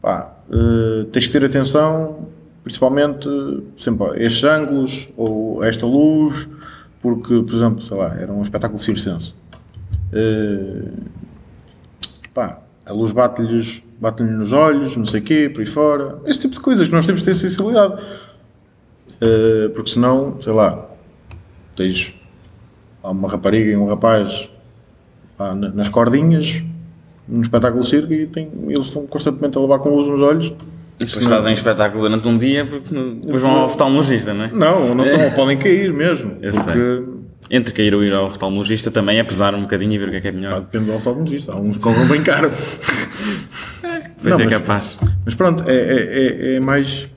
pá, 0.00 0.36
eh, 0.50 1.06
tens 1.12 1.26
que 1.26 1.32
ter 1.32 1.44
atenção, 1.44 2.28
principalmente 2.62 3.28
sempre 3.78 4.06
a 4.06 4.16
estes 4.22 4.44
ângulos 4.44 5.08
ou 5.16 5.64
esta 5.64 5.84
luz, 5.86 6.46
porque, 7.02 7.42
por 7.42 7.54
exemplo, 7.54 7.82
sei 7.82 7.96
lá, 7.96 8.14
era 8.18 8.32
um 8.32 8.42
espetáculo 8.42 8.78
circense. 8.78 9.34
Eh, 10.12 10.82
pá, 12.32 12.60
a 12.86 12.92
luz 12.92 13.12
bate-lhes 13.12 13.82
bate 14.00 14.22
nos 14.22 14.52
olhos, 14.52 14.96
não 14.96 15.04
sei 15.06 15.20
o 15.20 15.22
quê, 15.22 15.50
por 15.52 15.60
aí 15.60 15.66
fora. 15.66 16.18
Esse 16.24 16.40
tipo 16.40 16.54
de 16.54 16.60
coisas 16.60 16.88
que 16.88 16.94
nós 16.94 17.04
temos 17.06 17.20
de 17.20 17.26
ter 17.26 17.34
sensibilidade. 17.34 18.02
Eh, 19.20 19.68
porque 19.74 19.90
senão, 19.90 20.40
sei 20.42 20.52
lá, 20.52 20.86
tens 21.76 22.14
há 23.02 23.10
uma 23.10 23.28
rapariga 23.28 23.70
e 23.72 23.76
um 23.76 23.86
rapaz 23.86 24.48
lá 25.38 25.54
na- 25.54 25.68
nas 25.70 25.88
cordinhas, 25.88 26.62
num 27.28 27.42
espetáculo 27.42 27.82
de 27.82 27.88
circo, 27.90 28.12
e 28.12 28.26
tem, 28.26 28.50
eles 28.68 28.86
estão 28.86 29.06
constantemente 29.06 29.56
a 29.58 29.60
levar 29.60 29.78
com 29.80 29.90
luz 29.94 30.08
nos 30.08 30.20
olhos. 30.20 30.46
E 30.98 31.04
depois 31.04 31.26
fazem 31.26 31.54
espetáculo 31.54 32.02
durante 32.02 32.28
um 32.28 32.36
dia 32.36 32.66
porque 32.66 32.94
depois 32.94 33.42
vão 33.42 33.50
ao 33.52 33.66
oftalmologista, 33.66 34.34
não 34.34 34.44
é? 34.44 34.50
Não, 34.52 34.94
não 34.94 35.04
são, 35.06 35.18
podem 35.36 35.56
cair 35.58 35.92
mesmo. 35.92 36.36
Eu 36.42 36.52
porque 36.52 37.02
Entre 37.52 37.74
cair 37.74 37.92
ou 37.94 38.04
ir 38.04 38.12
ao 38.12 38.26
oftalmologista 38.26 38.90
também 38.92 39.18
é 39.18 39.24
pesar 39.24 39.54
um 39.56 39.62
bocadinho 39.62 39.92
e 39.94 39.98
ver 39.98 40.08
o 40.08 40.10
que 40.12 40.16
é 40.18 40.20
que 40.20 40.28
é 40.28 40.32
pá, 40.32 40.38
melhor. 40.38 40.60
depende 40.60 40.84
do 40.84 40.94
oftalmologista. 40.94 41.52
Há 41.52 41.56
uns 41.60 41.76
que 41.76 41.82
cobram 41.82 42.06
bem 42.06 42.22
caro. 42.22 42.50
Pois 44.22 44.24
não, 44.24 44.40
é 44.40 44.44
mas- 44.44 44.52
capaz. 44.54 44.98
Mas 45.24 45.34
pronto, 45.34 45.64
é, 45.68 45.74
é, 45.74 46.52
é, 46.52 46.54
é 46.56 46.60
mais, 46.60 47.08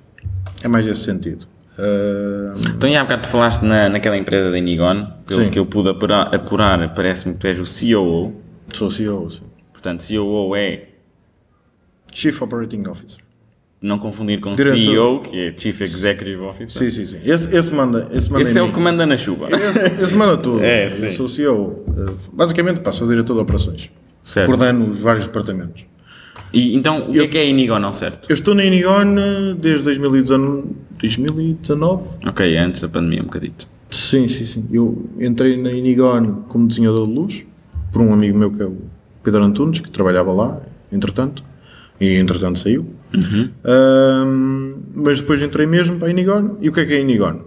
é 0.63 0.67
mais 0.67 0.87
esse 0.87 1.01
sentido. 1.01 1.45
Ah, 1.77 2.53
Então, 2.75 2.89
e 2.89 2.95
há 2.95 3.03
bocado 3.03 3.23
tu 3.23 3.27
falaste 3.29 3.61
na, 3.63 3.89
naquela 3.89 4.17
empresa 4.17 4.51
da 4.51 4.57
Inigon, 4.57 5.07
pelo 5.25 5.41
Sim. 5.41 5.49
que 5.51 5.59
eu 5.59 5.65
pude 5.65 5.89
apurar, 5.89 6.33
apurar 6.33 6.93
parece-me 6.93 7.33
que 7.35 7.39
tu 7.39 7.47
és 7.47 7.59
o 7.59 7.63
COO. 7.63 8.33
sou 8.73 8.89
CEO, 8.89 9.29
sim. 9.29 9.41
Portanto, 9.71 10.03
COO 10.07 10.55
é 10.55 10.87
Chief 12.11 12.39
Operating 12.41 12.87
Officer. 12.87 13.22
Não 13.83 13.99
confundir 13.99 14.39
com 14.39 14.51
Diretor. 14.55 14.77
CEO, 14.77 15.19
que 15.19 15.37
é 15.37 15.53
Chief 15.57 15.81
Executive 15.81 16.37
Officer. 16.37 16.89
Sim, 16.89 16.89
sim, 16.89 17.05
sim. 17.05 17.19
Esse, 17.29 17.53
esse 17.53 17.69
manda, 17.69 18.09
esse 18.13 18.31
manda 18.31 18.43
Esse 18.43 18.57
é 18.57 18.61
o 18.61 18.67
mim. 18.67 18.71
que 18.71 18.79
manda 18.79 19.05
na 19.05 19.17
chuva. 19.17 19.49
Esse, 19.53 20.01
esse 20.01 20.15
manda 20.15 20.37
tudo. 20.37 20.61
É, 20.63 20.89
sim. 20.89 21.05
Eu 21.05 21.11
sou 21.11 21.27
CEO. 21.27 21.83
Uh, 21.89 22.15
Basicamente, 22.31 22.79
pá, 22.79 22.93
sou 22.93 23.05
diretor 23.07 23.33
de 23.33 23.41
operações. 23.41 23.89
Certo. 24.23 24.47
Coordeno 24.47 24.89
os 24.89 24.99
vários 24.99 25.25
departamentos. 25.25 25.83
E, 26.53 26.75
então, 26.77 27.09
o 27.09 27.11
que 27.11 27.19
é 27.19 27.27
que 27.27 27.37
é 27.37 27.41
a 27.41 27.45
Inigon 27.45 27.83
ao 27.83 27.93
certo? 27.93 28.29
Eu 28.29 28.33
estou 28.33 28.55
na 28.55 28.63
Inigon 28.63 29.15
uh, 29.17 29.55
desde 29.55 29.83
2019. 29.83 30.75
2019? 30.99 32.03
Ok, 32.25 32.57
antes 32.57 32.81
da 32.81 32.87
pandemia 32.87 33.21
um 33.21 33.25
bocadito. 33.25 33.67
Sim, 33.89 34.29
sim, 34.29 34.45
sim. 34.45 34.65
Eu 34.71 35.09
entrei 35.19 35.61
na 35.61 35.71
Inigon 35.73 36.43
como 36.47 36.67
desenhador 36.67 37.05
de 37.05 37.13
luz, 37.13 37.43
por 37.91 38.01
um 38.01 38.13
amigo 38.13 38.37
meu 38.37 38.49
que 38.49 38.61
é 38.61 38.65
o 38.65 38.77
Pedro 39.21 39.43
Antunes, 39.43 39.81
que 39.81 39.91
trabalhava 39.91 40.31
lá, 40.31 40.61
entretanto, 40.89 41.43
e 41.99 42.15
entretanto 42.15 42.59
saiu. 42.59 42.87
Ahm, 43.13 44.75
mas 44.95 45.19
depois 45.19 45.41
entrei 45.41 45.65
mesmo 45.65 45.97
para 45.97 46.07
a 46.07 46.11
Inigon. 46.11 46.57
E 46.59 46.69
o 46.69 46.73
que 46.73 46.79
é 46.79 46.85
que 46.85 46.93
é 46.93 46.97
a 46.97 46.99
Inigon? 46.99 47.39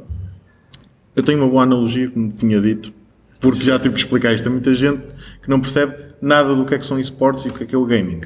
Eu 1.15 1.23
tenho 1.23 1.39
uma 1.39 1.49
boa 1.49 1.63
analogia, 1.63 2.11
como 2.11 2.31
tinha 2.31 2.61
dito, 2.61 2.93
porque 3.41 3.65
já 3.65 3.79
tive 3.79 3.95
que 3.95 4.01
explicar 4.01 4.35
isto 4.35 4.47
a 4.49 4.51
muita 4.51 4.75
gente 4.75 5.07
que 5.43 5.49
não 5.49 5.61
percebe 5.61 5.95
nada 6.21 6.55
do 6.55 6.65
que 6.65 6.75
é 6.75 6.79
que 6.79 6.87
são 6.87 6.99
esportes 7.01 7.45
e 7.45 7.49
o 7.49 7.53
que 7.53 7.65
é 7.65 7.67
que 7.67 7.75
é 7.75 7.79
o 7.79 7.87
gaming. 7.87 8.21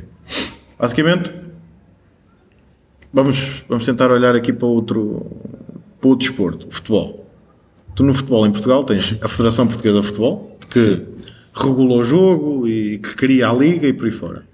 Basicamente, 0.79 1.33
vamos, 3.13 3.65
vamos 3.69 3.85
tentar 3.85 4.11
olhar 4.11 4.35
aqui 4.35 4.53
para 4.53 4.67
outro, 4.67 5.31
para 6.01 6.09
outro 6.09 6.29
desporto, 6.29 6.67
o 6.69 6.71
futebol. 6.71 7.31
Tu 7.95 8.03
no 8.05 8.15
futebol 8.15 8.47
em 8.47 8.51
Portugal 8.51 8.85
tens 8.85 9.17
a 9.21 9.29
Federação 9.29 9.67
Portuguesa 9.67 10.01
de 10.01 10.07
Futebol, 10.07 10.59
que 10.71 11.03
regula 11.55 11.97
o 11.97 12.05
jogo 12.05 12.67
e 12.67 12.99
que 12.99 13.15
cria 13.15 13.49
a 13.49 13.53
liga 13.53 13.87
e 13.87 13.93
por 13.93 14.07
aí 14.07 14.13
fora. 14.13 14.45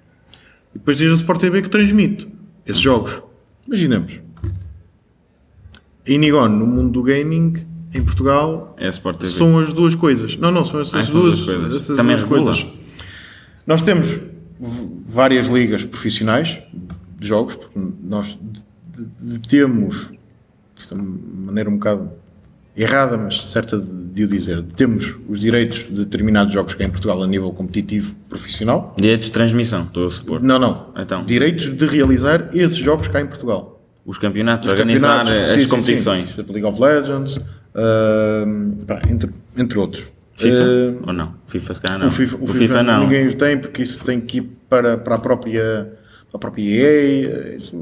E 0.74 0.78
depois 0.78 0.96
tens 0.96 1.12
a 1.12 1.14
Sport 1.14 1.40
TV 1.40 1.62
que 1.62 1.70
transmite 1.70 2.26
esses 2.66 2.80
jogos. 2.80 3.22
Imaginemos. 3.66 4.20
A 6.06 6.10
Inigon, 6.10 6.48
no 6.48 6.66
mundo 6.66 6.92
do 6.92 7.02
gaming, 7.02 7.54
em 7.92 8.02
Portugal, 8.02 8.74
É 8.78 8.90
são 8.92 9.58
as 9.58 9.72
duas 9.72 9.94
coisas. 9.94 10.36
Não, 10.36 10.50
não, 10.50 10.64
são 10.64 10.80
essas 10.80 10.94
Ah, 10.94 11.02
são 11.04 11.20
duas, 11.22 11.38
duas 11.40 11.56
coisas. 11.56 11.82
essas 11.82 11.96
Também 11.96 12.16
duas 12.16 12.22
regula? 12.22 12.52
coisas. 12.54 12.66
Nós 13.66 13.82
temos 13.82 14.16
várias 15.04 15.48
ligas 15.48 15.84
profissionais 15.84 16.58
de 17.18 17.26
jogos, 17.28 17.54
porque 17.54 17.78
nós 18.02 18.38
de- 18.40 19.38
de- 19.38 19.40
temos, 19.48 20.10
isto 20.78 20.94
é 20.94 20.96
uma 20.98 21.18
maneira 21.46 21.68
um 21.68 21.74
bocado 21.74 22.10
errada, 22.76 23.16
mas 23.16 23.50
certa 23.50 23.78
de, 23.78 24.24
o 24.24 24.28
dizer, 24.28 24.62
temos 24.74 25.14
os 25.28 25.40
direitos 25.40 25.84
de 25.84 25.94
determinados 26.04 26.52
jogos 26.52 26.74
que 26.74 26.82
há 26.82 26.86
em 26.86 26.90
Portugal 26.90 27.22
a 27.22 27.26
nível 27.26 27.50
competitivo 27.52 28.14
profissional. 28.28 28.94
Direitos 28.98 29.26
de 29.26 29.32
transmissão, 29.32 29.84
estou 29.84 30.06
a 30.06 30.10
supor. 30.10 30.42
Não, 30.42 30.58
não. 30.58 30.92
Então. 30.96 31.24
Direitos 31.24 31.74
de 31.74 31.86
realizar 31.86 32.50
esses 32.52 32.76
jogos 32.76 33.08
cá 33.08 33.20
em 33.20 33.26
Portugal. 33.26 33.80
Os 34.04 34.18
campeonatos, 34.18 34.66
Os 34.66 34.72
organizar 34.72 35.24
campeonatos, 35.24 35.50
as 35.50 35.56
sim, 35.56 35.62
sim, 35.64 35.68
competições. 35.68 36.28
sim. 36.28 36.34
Tipo 36.36 36.52
League 36.52 36.66
of 36.68 36.80
Legends, 36.80 37.40
ahm, 37.74 38.70
pá, 38.86 39.00
entre, 39.10 39.30
entre 39.56 39.78
outros. 39.78 40.06
FIFA? 40.36 40.62
Ahm, 40.62 40.96
Ou 41.06 41.12
não? 41.12 41.34
FIFA 41.48 41.74
se 41.74 41.80
calhar 41.80 41.98
não. 41.98 42.08
o 42.08 42.10
FIFA, 42.10 42.36
o 42.40 42.46
FIFA 42.46 42.82
não. 42.82 43.00
ninguém 43.02 43.26
o 43.26 43.34
tem 43.34 43.58
porque 43.58 43.82
isso 43.82 44.04
tem 44.04 44.20
que 44.20 44.38
ir 44.38 44.42
para, 44.68 44.96
para 44.98 45.14
a 45.14 45.18
própria 45.18 45.92
para 46.30 46.36
a 46.36 46.38
própria 46.38 46.62
EA. 46.62 47.56
Isso, 47.56 47.74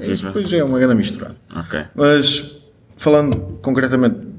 isso 0.00 0.10
FIFA. 0.10 0.26
depois 0.28 0.52
é 0.52 0.64
uma 0.64 0.78
grande 0.78 0.94
misturada. 0.96 1.36
Ok. 1.54 1.80
Mas 1.94 2.58
falando 2.96 3.36
concretamente 3.62 4.29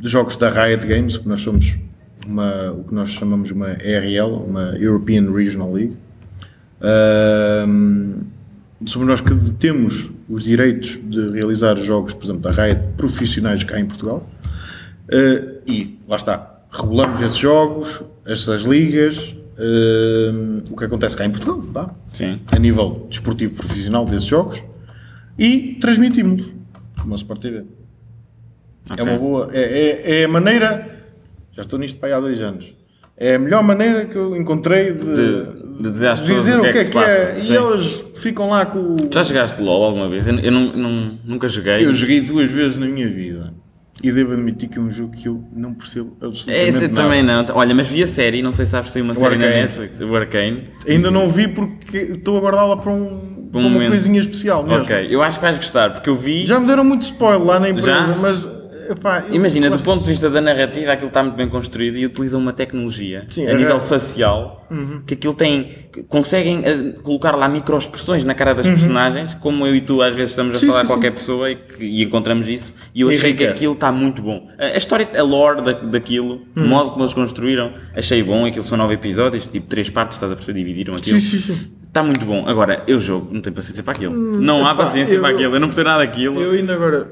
jogos 0.00 0.36
da 0.36 0.50
Riot 0.50 0.86
Games, 0.86 1.16
que 1.16 1.28
nós 1.28 1.40
somos 1.40 1.76
uma, 2.26 2.72
o 2.72 2.84
que 2.84 2.94
nós 2.94 3.10
chamamos 3.10 3.50
uma 3.50 3.70
ERL, 3.82 4.34
uma 4.34 4.76
European 4.78 5.32
Regional 5.32 5.72
League, 5.72 5.96
ahm, 6.80 8.20
somos 8.86 9.08
nós 9.08 9.20
que 9.20 9.34
detemos 9.34 10.10
os 10.28 10.44
direitos 10.44 10.98
de 11.02 11.30
realizar 11.30 11.76
jogos, 11.78 12.14
por 12.14 12.24
exemplo, 12.24 12.42
da 12.42 12.50
Riot 12.50 12.80
profissionais 12.96 13.64
cá 13.64 13.80
em 13.80 13.86
Portugal. 13.86 14.28
Uh, 15.08 15.58
e 15.66 15.98
lá 16.06 16.16
está, 16.16 16.60
regulamos 16.70 17.20
esses 17.22 17.38
jogos, 17.38 18.02
essas 18.26 18.62
ligas, 18.62 19.34
uh, 19.58 20.62
o 20.70 20.76
que 20.76 20.84
acontece 20.84 21.16
cá 21.16 21.24
em 21.24 21.30
Portugal, 21.30 21.60
vá, 21.60 21.94
Sim. 22.12 22.40
a 22.52 22.58
nível 22.58 23.06
desportivo 23.08 23.54
profissional 23.54 24.04
desses 24.04 24.26
jogos, 24.26 24.62
e 25.38 25.78
transmitimos-los, 25.80 26.52
como 27.00 27.14
a 27.14 27.16
Sport 27.16 27.40
TV. 27.40 27.64
É 28.90 29.02
Ok. 29.02 29.04
uma 29.04 29.18
boa, 29.18 29.48
é, 29.52 29.60
é, 29.62 30.20
é 30.20 30.24
a 30.24 30.28
maneira, 30.28 30.86
já 31.54 31.62
estou 31.62 31.78
nisto 31.78 31.98
para 31.98 32.08
aí 32.10 32.12
há 32.14 32.20
dois 32.20 32.40
anos, 32.40 32.72
é 33.16 33.34
a 33.34 33.38
melhor 33.38 33.62
maneira 33.62 34.06
que 34.06 34.16
eu 34.16 34.36
encontrei 34.36 34.92
de, 34.92 35.14
De- 35.14 35.82
de 35.82 35.90
dizer 35.92 36.08
às 36.08 36.20
pessoas 36.20 36.44
dizer 36.44 36.58
o 36.58 36.62
que 36.62 36.68
é 36.68 36.72
que 36.72 36.84
se 36.84 36.90
passa, 36.90 37.34
e 37.36 37.40
sim. 37.40 37.56
elas 37.56 38.04
ficam 38.16 38.48
lá 38.50 38.64
com 38.66 38.78
o... 38.78 38.96
Já 39.12 39.22
jogaste 39.22 39.62
LOL 39.62 39.84
alguma 39.84 40.08
vez? 40.08 40.26
Eu, 40.26 40.38
eu 40.40 40.50
não, 40.52 40.72
não- 40.76 41.18
nunca 41.24 41.48
joguei. 41.48 41.84
Eu 41.84 41.92
joguei 41.92 42.20
duas 42.20 42.50
vezes 42.50 42.78
na 42.78 42.86
minha 42.86 43.08
vida. 43.08 43.52
E 44.02 44.12
devo 44.12 44.32
admitir 44.32 44.68
que 44.68 44.78
é 44.78 44.80
um 44.80 44.92
jogo 44.92 45.10
que 45.16 45.26
eu 45.26 45.42
não 45.52 45.74
percebo 45.74 46.16
É, 46.22 46.26
absolutamente 46.26 46.74
eu 46.76 46.80
nada. 46.82 46.94
também 46.94 47.22
não. 47.22 47.44
Olha, 47.52 47.74
mas 47.74 47.88
vi 47.88 48.00
a 48.02 48.06
série, 48.06 48.40
não 48.42 48.52
sei 48.52 48.64
se 48.64 48.70
sabes 48.70 48.92
se 48.92 49.00
uma 49.00 49.12
série 49.12 49.36
na 49.36 49.44
Arcane. 49.46 49.62
Netflix, 49.62 50.00
o 50.00 50.14
Arcane. 50.14 50.62
Ainda 50.86 51.10
não 51.10 51.28
vi 51.28 51.48
porque 51.48 51.96
estou 51.98 52.36
a 52.36 52.40
guardá-la 52.40 52.76
para, 52.76 52.92
um, 52.92 53.48
para 53.50 53.60
um 53.60 53.64
uma 53.64 53.70
momento. 53.70 53.88
coisinha 53.90 54.20
especial 54.20 54.62
mesmo. 54.64 54.82
Ok, 54.84 55.08
eu 55.10 55.20
acho 55.20 55.38
que 55.38 55.42
vais 55.44 55.56
gostar, 55.56 55.90
porque 55.92 56.08
eu 56.08 56.14
vi. 56.14 56.46
Já 56.46 56.60
me 56.60 56.66
deram 56.68 56.84
muito 56.84 57.02
spoiler 57.02 57.44
lá 57.44 57.58
na 57.58 57.70
empresa, 57.70 57.88
Já? 57.90 58.16
mas 58.20 58.46
epá, 58.92 59.24
eu- 59.28 59.34
Imagina, 59.34 59.68
do 59.70 59.78
ponto 59.78 60.02
de 60.04 60.10
vista 60.10 60.28
da 60.30 60.40
narrativa, 60.40 60.92
aquilo 60.92 61.08
está 61.08 61.22
muito 61.22 61.36
bem 61.36 61.48
construído 61.48 61.96
e 61.96 62.06
utiliza 62.06 62.36
uma 62.38 62.52
tecnologia 62.52 63.24
Sim, 63.28 63.46
a 63.46 63.50
é- 63.50 63.54
nível 63.54 63.80
facial 63.80 64.66
que 65.06 65.14
aquilo 65.14 65.32
tem. 65.34 65.68
conseguem 66.08 66.62
eh, 66.64 66.94
colocar 67.02 67.34
lá 67.34 67.48
microexpressões 67.48 68.22
na 68.24 68.34
cara 68.34 68.54
das 68.54 68.66
personagens, 68.66 69.34
como 69.40 69.66
eu 69.66 69.74
e 69.74 69.80
tu 69.80 70.02
às 70.02 70.14
vezes 70.14 70.30
estamos 70.30 70.56
a 70.56 70.60
Sim, 70.60 70.66
falar 70.66 70.80
sim, 70.80 70.84
a 70.84 70.88
qualquer 70.88 71.10
pessoa 71.12 71.50
e, 71.50 71.56
que- 71.56 71.82
e 71.84 72.02
encontramos 72.02 72.48
isso. 72.48 72.74
E 72.94 73.00
eu 73.00 73.08
achei 73.08 73.32
que 73.34 73.44
aquilo 73.46 73.72
está 73.72 73.90
muito 73.90 74.20
bom. 74.20 74.48
A, 74.58 74.66
a 74.66 74.76
história, 74.76 75.08
a 75.16 75.22
lore 75.22 75.62
da, 75.62 75.72
daquilo, 75.72 76.42
o 76.56 76.60
modo 76.60 76.90
como 76.90 77.02
eles 77.04 77.14
construíram, 77.14 77.72
achei 77.94 78.22
bom. 78.22 78.44
Aquilo 78.44 78.62
são 78.64 78.76
nove 78.76 78.94
episódios, 78.94 79.48
tipo 79.48 79.66
três 79.68 79.88
partes, 79.88 80.16
estás 80.16 80.30
a 80.32 80.36
perceber? 80.36 80.58
Dividiram 80.58 80.94
aquilo. 80.94 81.18
Sim, 81.20 81.38
sim, 81.38 81.54
sim. 81.54 81.70
Está 81.88 82.02
muito 82.02 82.24
bom. 82.26 82.44
Agora, 82.46 82.82
eu 82.86 83.00
jogo, 83.00 83.32
não 83.32 83.40
tenho 83.40 83.56
paciência 83.56 83.82
para 83.82 83.94
aquilo. 83.94 84.14
não 84.14 84.66
há 84.66 84.72
epá, 84.72 84.84
paciência 84.84 85.14
eu- 85.14 85.20
para 85.22 85.30
aquilo. 85.30 85.54
Eu 85.56 85.60
não 85.60 85.68
percebo 85.68 85.88
nada 85.88 86.04
daquilo. 86.04 86.40
Eu, 86.40 86.52
ainda 86.52 86.74
agora, 86.74 87.10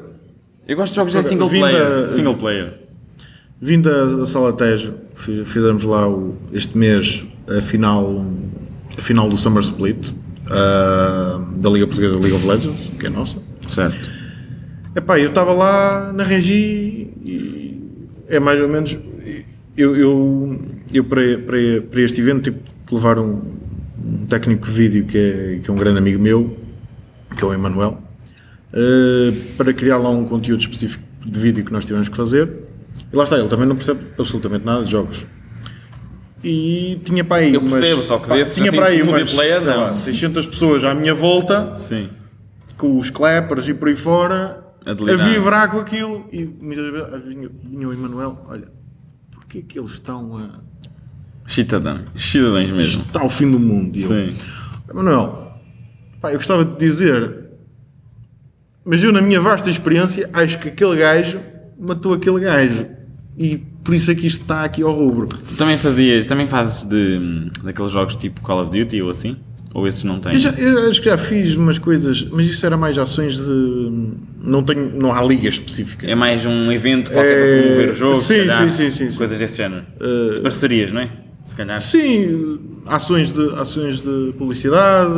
gosto 0.75 0.93
de 0.93 0.97
jogos 0.97 1.15
em 1.15 1.23
single 1.23 1.49
vindo 1.49 1.61
player. 1.61 2.11
Single 2.13 2.35
player. 2.35 2.75
vim 3.61 3.81
da, 3.81 4.05
da 4.17 4.27
Sala 4.27 4.53
Tejo, 4.53 4.95
fi- 5.15 5.45
fizemos 5.45 5.85
lá 5.85 6.09
o- 6.09 6.35
este 6.53 6.77
mês 6.77 7.25
a 7.49 7.61
final, 7.61 8.25
a 8.99 9.01
final 9.01 9.29
do 9.29 9.37
Summer 9.37 9.63
Split 9.63 10.13
ah, 10.51 11.41
da 11.57 11.71
Liga 11.71 11.87
Portuguesa 11.87 12.19
League 12.19 12.33
of 12.35 12.47
Legends, 12.47 12.91
que 12.99 13.07
é 13.07 13.11
nossa. 13.11 13.39
Certo. 13.69 14.09
Epá, 14.95 15.19
eu 15.19 15.29
estava 15.29 15.53
lá 15.53 16.13
na 16.13 16.25
Regi 16.25 17.09
e 17.25 17.81
é 18.29 18.41
mais 18.41 18.61
ou 18.61 18.69
menos. 18.69 18.97
Eu, 19.77 19.95
eu, 19.95 20.59
eu 20.93 21.05
para, 21.05 21.23
para, 21.39 21.59
para 21.91 22.01
este 22.01 22.21
evento 22.21 22.45
tive 22.45 22.57
que 22.87 22.95
levar 22.95 23.19
um, 23.19 23.43
um 24.03 24.25
técnico 24.27 24.65
de 24.67 24.73
vídeo 24.73 25.05
que 25.05 25.19
é, 25.19 25.61
que 25.63 25.71
é 25.71 25.73
um 25.73 25.77
grande 25.77 25.99
amigo 25.99 26.21
meu, 26.23 26.57
que 27.37 27.45
é 27.45 27.47
o 27.47 27.53
Emanuel, 27.53 27.99
para 29.57 29.73
criar 29.73 29.99
lá 29.99 30.11
um 30.11 30.25
conteúdo 30.25 30.61
específico 30.61 31.03
de 31.25 31.41
vídeo 31.41 31.65
que 31.65 31.73
nós 31.73 31.85
tivemos 31.85 32.09
que 32.09 32.17
fazer. 32.17 32.51
E 33.13 33.17
lá 33.17 33.25
está, 33.25 33.39
ele 33.39 33.49
também 33.49 33.67
não 33.67 33.77
percebe 33.77 34.01
absolutamente 34.19 34.65
nada 34.65 34.85
de 34.85 34.91
jogos. 34.91 35.27
E 36.45 37.01
tinha 37.05 37.25
para 37.25 37.39
aí 37.43 37.55
Eu 37.55 37.61
umas- 37.61 37.73
percebo, 37.75 38.03
só 38.03 38.19
que 38.19 38.29
pá, 38.29 38.35
desses, 38.37 38.55
tinha 38.55 38.69
assim, 38.69 38.77
para 38.77 38.87
aí 38.87 39.03
umas 39.03 39.33
lá, 39.33 39.91
não. 39.91 39.97
600 39.97 40.47
pessoas 40.47 40.85
à 40.85 40.95
minha 40.95 41.15
volta 41.15 41.77
Sim. 41.81 42.09
com 42.77 42.99
os 42.99 43.11
clappers 43.11 43.67
e 43.69 43.75
por 43.75 43.89
aí 43.89 43.97
fora 43.97 44.63
A 44.85 44.91
a, 44.91 44.95
vibrar 45.29 45.71
com 45.71 45.79
aquilo 45.79 46.29
e 46.33 46.45
muitas 46.45 46.93
vezes 46.93 47.09
olha, 47.13 47.23
vinha, 47.65 47.89
o 47.89 47.93
Emanuel, 47.93 48.43
olha, 48.49 48.69
porquê 49.33 49.63
que 49.63 49.79
eles 49.79 49.93
estão 49.93 50.37
a. 50.37 50.61
Cidadão. 51.49 52.01
Cidadãos 52.15 52.71
mesmo. 52.73 53.03
está 53.05 53.21
ao 53.21 53.29
fim 53.31 53.51
do 53.51 53.59
mundo? 53.59 53.99
Eu, 53.99 54.07
Sim. 54.09 54.35
Emanuel, 54.91 55.53
pá, 56.21 56.33
eu 56.33 56.37
gostava 56.39 56.65
de 56.65 56.77
dizer, 56.77 57.46
mas 58.87 59.03
eu 59.03 59.13
na 59.13 59.21
minha 59.21 59.41
vasta 59.41 59.69
experiência 59.69 60.31
acho 60.33 60.59
que 60.59 60.69
aquele 60.69 60.97
gajo 60.97 61.41
matou 61.79 62.15
aquele 62.15 62.41
gajo 62.41 62.87
e 63.37 63.59
por 63.85 63.95
isso 63.95 64.11
é 64.11 64.15
que 64.15 64.27
isto 64.27 64.43
está 64.43 64.65
aqui 64.65 64.83
ao 64.83 64.93
rubro. 64.93 65.27
Tu 65.27 65.57
também 65.57 65.77
fazias, 65.77 66.25
também 66.25 66.47
fazes 66.47 66.85
de, 66.85 67.45
daqueles 67.63 67.93
jogos 67.93 68.15
tipo 68.17 68.41
Call 68.41 68.63
of 68.63 68.71
Duty 68.77 69.03
ou 69.03 69.11
assim? 69.11 69.37
Ou 69.75 69.87
esses 69.87 70.05
não 70.05 70.19
têm? 70.19 70.33
Eu, 70.33 70.39
já, 70.39 70.51
eu 70.53 70.89
acho 70.89 71.03
que 71.03 71.11
já 71.11 71.19
fiz 71.19 71.55
umas 71.55 71.79
coisas, 71.79 72.27
mas 72.33 72.47
isso 72.47 72.65
era 72.65 72.79
mais 72.79 72.97
ações 72.97 73.37
de. 73.37 74.15
Não, 74.43 74.63
tenho, 74.63 74.91
não 74.99 75.13
há 75.13 75.23
liga 75.23 75.49
específica. 75.49 76.07
É 76.07 76.15
mais 76.15 76.47
um 76.47 76.73
evento 76.73 77.11
qualquer 77.11 77.37
É, 77.37 77.53
para 77.53 77.63
promover 77.63 77.91
o 77.91 77.95
jogo, 77.95 78.15
sim, 78.15 78.39
calhar, 78.39 78.71
sim, 78.71 78.91
sim, 78.91 79.11
sim, 79.11 79.17
coisas 79.19 79.39
desse 79.39 79.57
género. 79.59 79.85
Eh, 80.01 80.35
De 80.37 80.41
parcerias, 80.41 80.93
não 80.93 81.03
é? 81.03 81.11
Se 81.45 81.55
calhar. 81.55 81.79
Sim, 81.81 82.59
ações 82.87 83.33
de, 83.33 83.51
ações 83.55 84.01
de 84.01 84.33
publicidade 84.39 85.13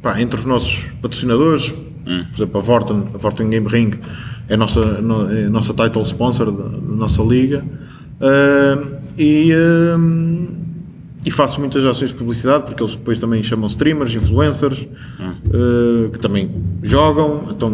pá, 0.00 0.20
entre 0.20 0.38
os 0.38 0.44
nossos 0.46 0.84
patrocinadores, 1.00 1.72
Hum. 2.06 2.24
por 2.30 2.36
exemplo, 2.36 2.58
a 2.58 2.62
Vorten, 2.62 3.08
a 3.14 3.18
Vorten 3.18 3.48
Game 3.50 3.68
Ring 3.68 3.92
é 4.48 4.54
a 4.54 4.56
nossa, 4.56 4.80
no- 5.00 5.32
é 5.32 5.44
a 5.46 5.50
nossa 5.50 5.72
title 5.72 6.02
sponsor 6.02 6.50
da, 6.50 6.68
nossa 6.68 7.22
liga 7.22 7.64
Ah, 8.20 8.78
e, 9.18 9.52
ah, 9.52 9.98
e 11.24 11.30
faço 11.30 11.60
muitas 11.60 11.84
ações 11.84 12.10
de 12.10 12.16
publicidade 12.16 12.64
porque 12.64 12.82
eles 12.82 12.94
depois 12.94 13.18
também 13.20 13.42
chamam 13.42 13.66
streamers, 13.68 14.12
influencers 14.14 14.86
Hum. 15.20 15.32
ah, 15.46 16.10
que 16.12 16.18
também 16.18 16.50
jogam, 16.82 17.42
então 17.50 17.72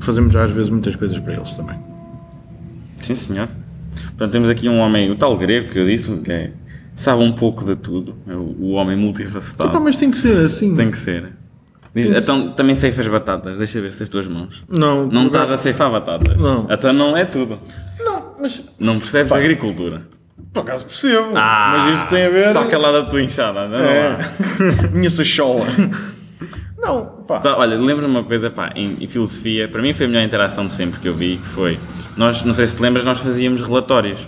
fazemos 0.00 0.34
às 0.36 0.50
vezes 0.52 0.70
muitas 0.70 0.94
coisas 0.96 1.18
para 1.18 1.34
eles 1.34 1.50
também. 1.50 1.76
Sim, 3.02 3.14
senhor. 3.14 3.48
Portanto, 4.08 4.32
temos 4.32 4.48
aqui 4.50 4.68
um 4.68 4.78
homem, 4.78 5.10
o 5.10 5.14
tal 5.16 5.36
grego 5.36 5.70
que 5.70 5.78
eu 5.78 5.86
disse, 5.86 6.12
que 6.18 6.30
é, 6.30 6.52
sabe 6.94 7.22
um 7.22 7.32
pouco 7.32 7.64
de 7.64 7.74
tudo. 7.76 8.14
É 8.26 8.34
o, 8.34 8.56
o 8.58 8.70
homem 8.72 8.96
multifacetado. 8.96 9.70
Epá, 9.70 9.80
mas 9.80 9.96
tem 9.96 10.10
que 10.10 10.18
ser 10.18 10.44
assim. 10.44 10.74
Tem 10.74 10.90
que 10.90 10.98
ser. 10.98 11.32
Diz- 11.94 12.22
então, 12.22 12.50
também 12.50 12.74
ceifas 12.74 13.06
batatas. 13.08 13.58
Deixa 13.58 13.80
ver 13.80 13.90
se 13.92 14.02
as 14.02 14.08
tuas 14.08 14.26
mãos. 14.26 14.64
Não, 14.68 15.06
Não 15.06 15.26
estás 15.26 15.46
acaso- 15.46 15.52
a 15.54 15.56
ceifar 15.56 15.90
batatas. 15.90 16.40
Não. 16.40 16.66
Então 16.70 16.92
não 16.92 17.16
é 17.16 17.24
tudo. 17.24 17.58
Não, 17.98 18.34
mas 18.40 18.64
Não 18.78 18.98
percebes 18.98 19.32
agricultura. 19.32 20.02
Por 20.52 20.60
acaso 20.60 20.86
percebo, 20.86 21.32
Ah, 21.34 21.84
mas 21.88 21.98
isso 21.98 22.08
tem 22.08 22.24
a 22.26 22.30
ver. 22.30 22.48
Saca 22.48 22.78
lá 22.78 22.90
da 22.92 23.02
tua 23.04 23.22
enxada. 23.22 23.66
Não 23.68 23.78
É. 23.78 24.16
é. 24.16 24.88
Minha 24.92 25.10
sachola. 25.10 25.66
Não, 26.78 27.04
pá. 27.26 27.40
Só, 27.40 27.58
olha, 27.58 27.76
lembro-me 27.76 28.10
uma 28.10 28.24
coisa, 28.24 28.48
pá, 28.50 28.70
em, 28.74 28.96
em 29.00 29.08
filosofia, 29.08 29.68
para 29.68 29.82
mim 29.82 29.92
foi 29.92 30.06
a 30.06 30.08
melhor 30.08 30.22
interação 30.24 30.66
de 30.66 30.72
sempre 30.72 31.00
que 31.00 31.08
eu 31.08 31.14
vi, 31.14 31.36
que 31.38 31.46
foi, 31.48 31.78
nós, 32.16 32.44
não 32.44 32.54
sei 32.54 32.66
se 32.66 32.76
te 32.76 32.82
lembras, 32.82 33.04
nós 33.04 33.18
fazíamos 33.18 33.60
relatórios. 33.60 34.20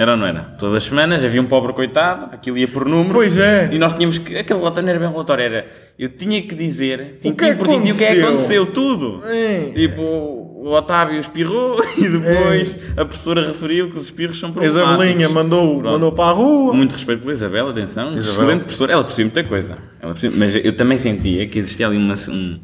Era 0.00 0.12
ou 0.12 0.16
não 0.16 0.26
era? 0.26 0.42
Todas 0.60 0.76
as 0.76 0.84
semanas 0.84 1.24
havia 1.24 1.42
um 1.42 1.46
pobre 1.46 1.72
coitado, 1.72 2.26
aquilo 2.32 2.56
ia 2.56 2.68
por 2.68 2.84
números. 2.88 3.12
Pois 3.14 3.36
é. 3.36 3.68
E 3.72 3.78
nós 3.80 3.92
tínhamos 3.94 4.16
que, 4.18 4.36
aquele 4.36 4.60
relatório 4.60 4.84
não 4.86 4.90
era 4.90 5.00
bem 5.00 5.10
relatório, 5.10 5.42
era, 5.44 5.66
eu 5.98 6.08
tinha 6.08 6.40
que 6.40 6.54
dizer, 6.54 7.18
tintim 7.20 7.34
que 7.34 7.44
é 7.44 7.54
por 7.54 7.66
tintim, 7.66 7.90
o 7.90 7.96
que 7.98 8.04
é 8.04 8.14
que 8.14 8.22
aconteceu? 8.22 8.64
tudo. 8.66 9.20
É. 9.26 9.70
Tipo, 9.74 10.00
o 10.02 10.70
Otávio 10.70 11.18
espirrou 11.18 11.82
e 11.98 12.08
depois 12.08 12.76
a 12.96 13.04
professora 13.04 13.44
referiu 13.48 13.90
que 13.90 13.98
os 13.98 14.04
espirros 14.04 14.38
são 14.38 14.50
A 14.50 14.52
problemáticos. 14.52 14.88
Isabelinha 14.92 15.28
mandou, 15.28 15.78
Pronto. 15.80 15.92
mandou 15.94 16.12
para 16.12 16.30
a 16.30 16.32
rua. 16.32 16.72
Muito 16.72 16.92
respeito 16.92 17.20
pela 17.22 17.32
Isabel, 17.32 17.68
atenção, 17.68 18.12
Isabel. 18.12 18.30
excelente 18.32 18.60
professora. 18.60 18.92
Ela 18.92 19.02
percebeu 19.02 19.26
muita 19.26 19.44
coisa. 19.44 19.76
Percebeu- 20.00 20.38
mas 20.38 20.54
eu 20.54 20.72
também 20.76 20.96
sentia 20.98 21.44
que 21.48 21.58
existia 21.58 21.88
ali 21.88 21.96
uma- 21.96 22.14
um, 22.30 22.60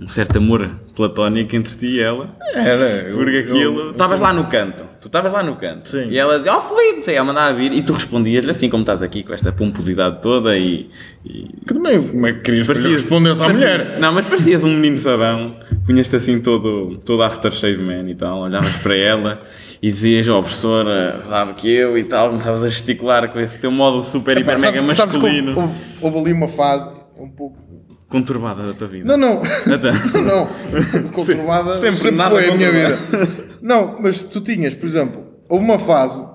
um 0.00 0.08
certo 0.08 0.38
amor 0.38 0.70
platónico 0.96 1.54
entre 1.54 1.74
ti 1.76 1.86
e 1.96 2.00
ela. 2.00 2.34
Era. 2.54 3.12
Porque 3.14 3.36
eu- 3.36 3.40
aquilo. 3.40 3.90
Estavas 3.90 4.18
lá 4.20 4.32
no 4.32 4.46
canto. 4.46 4.84
Tu 5.00 5.06
estavas 5.06 5.32
lá 5.32 5.42
no 5.42 5.56
canto. 5.56 5.88
Sim. 5.88 6.08
E 6.10 6.18
ela 6.18 6.36
dizia, 6.36 6.54
oh 6.56 6.60
Filipe, 6.60 7.04
sei, 7.04 7.14
ela 7.16 7.24
mandava 7.24 7.54
vir. 7.56 7.72
E 7.72 7.82
tu 7.82 7.92
respondias-lhe 7.94 8.50
assim 8.50 8.68
como 8.68 8.82
estás 8.82 9.02
aqui, 9.02 9.22
com 9.22 9.32
esta 9.32 9.50
pomposidade 9.52 10.20
toda 10.22 10.56
e. 10.56 10.90
e 11.24 11.48
Que 11.66 11.74
também, 11.74 12.02
como 12.08 12.26
é 12.26 12.32
que 12.32 12.40
querias 12.40 12.66
parecias- 12.66 12.92
respondesse 13.02 13.42
à 13.42 13.48
mulher? 13.48 13.98
Não, 13.98 14.12
mas 14.12 14.26
parecias 14.26 14.64
um 14.64 14.68
menino 14.74 14.98
sabão. 14.98 15.56
Punhas-te 15.86 16.16
assim 16.16 16.40
todo, 16.40 16.96
todo 17.04 17.22
aftershave 17.22 17.78
man 17.82 18.08
e 18.08 18.14
tal. 18.14 18.40
Olhavas 18.40 18.76
para 18.82 18.94
ela 18.94 19.42
e 19.82 19.88
dizias, 19.88 20.28
oh 20.28 20.40
professora, 20.40 21.20
sabe 21.24 21.54
que 21.54 21.70
eu 21.70 21.96
e 21.98 22.04
tal. 22.04 22.28
Começavas 22.30 22.62
a 22.62 22.68
gesticular 22.68 23.30
com 23.32 23.38
esse 23.40 23.58
teu 23.58 23.70
modo 23.70 24.00
super, 24.02 24.36
Epá, 24.38 24.52
hiper, 24.54 24.60
mega 24.60 24.78
sabes- 24.80 24.96
sabes 24.96 25.14
masculino. 25.16 25.58
houve, 25.60 25.74
houve 26.02 26.18
ali 26.18 26.32
uma 26.32 26.48
fase 26.48 26.90
um 27.18 27.28
pouco. 27.28 27.69
Conturbada 28.10 28.62
da 28.62 28.74
tua 28.74 28.88
vida. 28.88 29.06
Não, 29.06 29.16
não. 29.16 29.40
Então. 29.66 29.92
não. 30.22 30.48
Conturbada 31.12 31.74
Sempre 31.76 31.98
sempre, 32.00 32.16
nada 32.18 32.34
foi 32.34 32.50
a 32.50 32.54
minha 32.54 32.70
vida. 32.70 32.98
Não, 33.62 33.98
mas 34.00 34.22
tu 34.22 34.40
tinhas, 34.42 34.74
por 34.74 34.86
exemplo, 34.86 35.24
houve 35.48 35.64
uma 35.64 35.78
fase. 35.78 36.28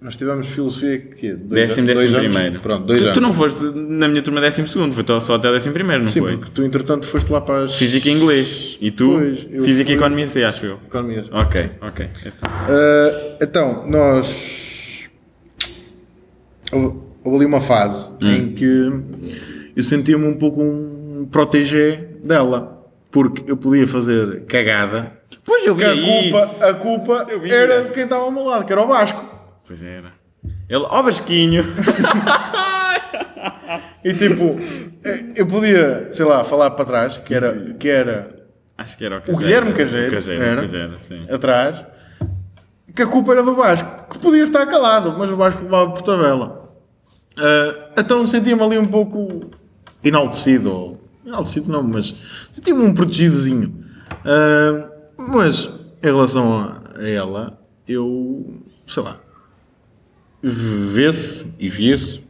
Nós 0.00 0.16
tivemos 0.16 0.46
filosofia 0.46 0.98
que 0.98 1.32
dois, 1.32 1.68
Décimo, 1.68 1.86
dois 1.88 1.98
décimo 1.98 2.18
anos. 2.18 2.30
primeiro. 2.32 2.60
Pronto, 2.60 2.86
dois 2.86 3.00
tu, 3.00 3.04
anos. 3.04 3.14
tu 3.14 3.20
não 3.20 3.32
foste 3.32 3.64
na 3.64 4.06
minha 4.06 4.22
turma 4.22 4.40
décimo 4.40 4.68
segundo, 4.68 4.92
foi 4.94 5.04
só 5.20 5.34
até 5.34 5.50
décimo 5.50 5.74
primeiro, 5.74 6.02
não 6.02 6.08
Sim, 6.08 6.20
foi? 6.20 6.36
porque 6.36 6.52
tu 6.54 6.62
entretanto 6.62 7.04
foste 7.06 7.32
lá 7.32 7.40
para 7.40 7.64
as 7.64 7.74
Física 7.74 8.08
e 8.08 8.12
inglês. 8.12 8.78
E 8.80 8.92
tu? 8.92 9.08
Pois, 9.18 9.64
Física 9.64 9.90
e 9.90 9.94
economia 9.96 10.28
C, 10.28 10.44
acho 10.44 10.66
eu. 10.66 10.78
economias. 10.86 11.28
Ok, 11.32 11.70
ok. 11.80 12.06
Então, 12.24 12.48
Uh, 12.68 13.36
então, 13.42 13.90
nós. 13.90 15.08
Houve, 16.70 16.98
houve 17.24 17.36
ali 17.38 17.46
uma 17.46 17.60
fase 17.60 18.12
Hum. 18.22 18.30
em 18.30 18.52
que 18.52 18.90
eu 19.78 19.84
sentia-me 19.84 20.26
um 20.26 20.36
pouco 20.36 20.60
um 20.62 21.26
protégé 21.30 22.08
dela. 22.24 22.76
Porque 23.10 23.50
eu 23.50 23.56
podia 23.56 23.86
fazer 23.88 24.44
cagada. 24.44 25.12
Pois 25.44 25.64
eu 25.64 25.74
Que 25.74 25.84
a 25.84 25.94
culpa, 25.94 26.44
isso. 26.44 26.64
a 26.64 26.74
culpa 26.74 27.26
era 27.50 27.84
de 27.84 27.90
quem 27.92 28.04
estava 28.04 28.24
ao 28.24 28.30
meu 28.30 28.44
lado, 28.44 28.66
que 28.66 28.72
era 28.72 28.82
o 28.82 28.86
Vasco. 28.86 29.24
Pois 29.66 29.82
era. 29.82 30.12
Ele, 30.68 30.84
ó 30.88 31.02
Basquinho. 31.02 31.64
E 34.04 34.12
tipo, 34.14 34.56
eu 35.34 35.46
podia, 35.46 36.08
sei 36.12 36.24
lá, 36.24 36.42
falar 36.44 36.70
para 36.70 36.84
trás, 36.84 37.18
que 37.18 37.34
era, 37.34 37.52
que 37.78 37.88
era 37.88 38.30
Acho 38.76 38.96
que 38.96 39.04
era 39.04 39.22
o 39.26 39.32
o. 39.32 39.36
Guilherme 39.36 39.72
Cageiro, 39.72 40.08
O 40.08 40.10
Cajeiro, 40.12 40.42
era, 40.42 40.96
sim. 40.96 41.24
atrás, 41.30 41.84
que 42.94 43.02
a 43.02 43.06
culpa 43.06 43.32
era 43.32 43.42
do 43.42 43.54
Vasco, 43.54 44.08
que 44.10 44.18
podia 44.18 44.44
estar 44.44 44.64
calado, 44.66 45.16
mas 45.18 45.30
o 45.30 45.36
Vasco 45.36 45.62
levava 45.62 45.90
por 45.90 46.02
tabela. 46.02 46.72
Ah, 47.36 47.90
então 47.98 48.26
sentia-me 48.26 48.62
ali 48.62 48.78
um 48.78 48.86
pouco 48.86 49.50
enaltecido, 50.02 50.70
ou, 50.72 51.00
enaltecido 51.26 51.70
não, 51.70 51.82
mas 51.82 52.14
sentia-me 52.52 52.82
um 52.82 52.94
protegidozinho. 52.94 53.74
Ah, 54.24 54.90
mas 55.30 55.64
em 56.02 56.06
relação 56.06 56.52
a, 56.54 56.80
a 57.00 57.08
ela, 57.08 57.58
eu, 57.86 58.60
sei 58.86 59.02
lá, 59.02 59.20
vê-se 60.42 61.52
e 61.58 61.68
via-se 61.68 62.20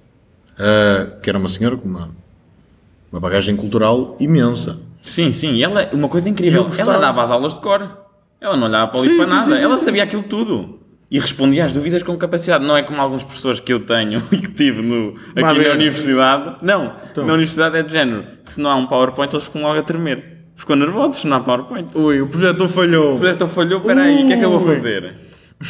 ah, 0.58 1.18
que 1.22 1.28
era 1.28 1.38
uma 1.38 1.48
senhora 1.48 1.76
com 1.76 1.88
uma, 1.88 2.10
uma 3.12 3.20
bagagem 3.20 3.56
cultural 3.56 4.16
imensa. 4.18 4.80
Sim, 5.04 5.32
sim. 5.32 5.62
Ela, 5.62 5.88
uma 5.92 6.08
coisa 6.08 6.28
incrível, 6.28 6.68
ela 6.76 6.98
dava 6.98 7.22
as 7.22 7.30
aulas 7.30 7.54
de 7.54 7.60
cor. 7.60 8.06
Ela 8.40 8.56
não 8.56 8.66
olhava 8.68 8.92
para 8.92 9.00
ali 9.00 9.10
Sim, 9.10 9.16
para 9.16 9.24
sim, 9.26 9.32
nada. 9.32 9.56
sim, 9.58 9.64
ela 9.64 9.78
sabia 9.78 10.04
aquilo 10.04 10.22
tudo. 10.22 10.77
E 11.10 11.18
respondia 11.18 11.64
às 11.64 11.72
dúvidas 11.72 12.02
com 12.02 12.16
capacidade. 12.18 12.64
Não 12.64 12.76
é 12.76 12.82
como 12.82 13.00
alguns 13.00 13.22
professores 13.24 13.60
que 13.60 13.72
eu 13.72 13.80
tenho 13.80 14.22
e 14.30 14.36
que 14.38 14.48
tive 14.52 14.82
no, 14.82 15.14
aqui 15.30 15.40
na 15.40 15.52
ver. 15.54 15.70
universidade. 15.72 16.56
Não, 16.62 16.92
Então. 17.10 17.24
na 17.24 17.32
universidade 17.32 17.76
é 17.78 17.82
de 17.82 17.90
género. 17.92 18.24
Se 18.44 18.60
não 18.60 18.70
há 18.70 18.74
um 18.76 18.86
PowerPoint, 18.86 19.32
eles 19.34 19.44
ficam 19.46 19.62
logo 19.62 19.78
a 19.78 19.82
tremer. 19.82 20.36
Ficam 20.54 20.76
nervosos 20.76 21.20
se 21.20 21.26
não 21.26 21.36
há 21.36 21.40
PowerPoint. 21.40 21.96
Ui, 21.96 22.20
o 22.20 22.26
projetor 22.26 22.68
falhou. 22.68 23.14
O 23.14 23.18
projetor 23.18 23.48
falhou, 23.48 23.80
peraí, 23.80 24.22
o 24.22 24.26
que 24.26 24.32
é 24.34 24.36
que 24.38 24.44
eu 24.44 24.50
vou 24.50 24.60
Ui. 24.68 24.74
fazer? 24.74 25.14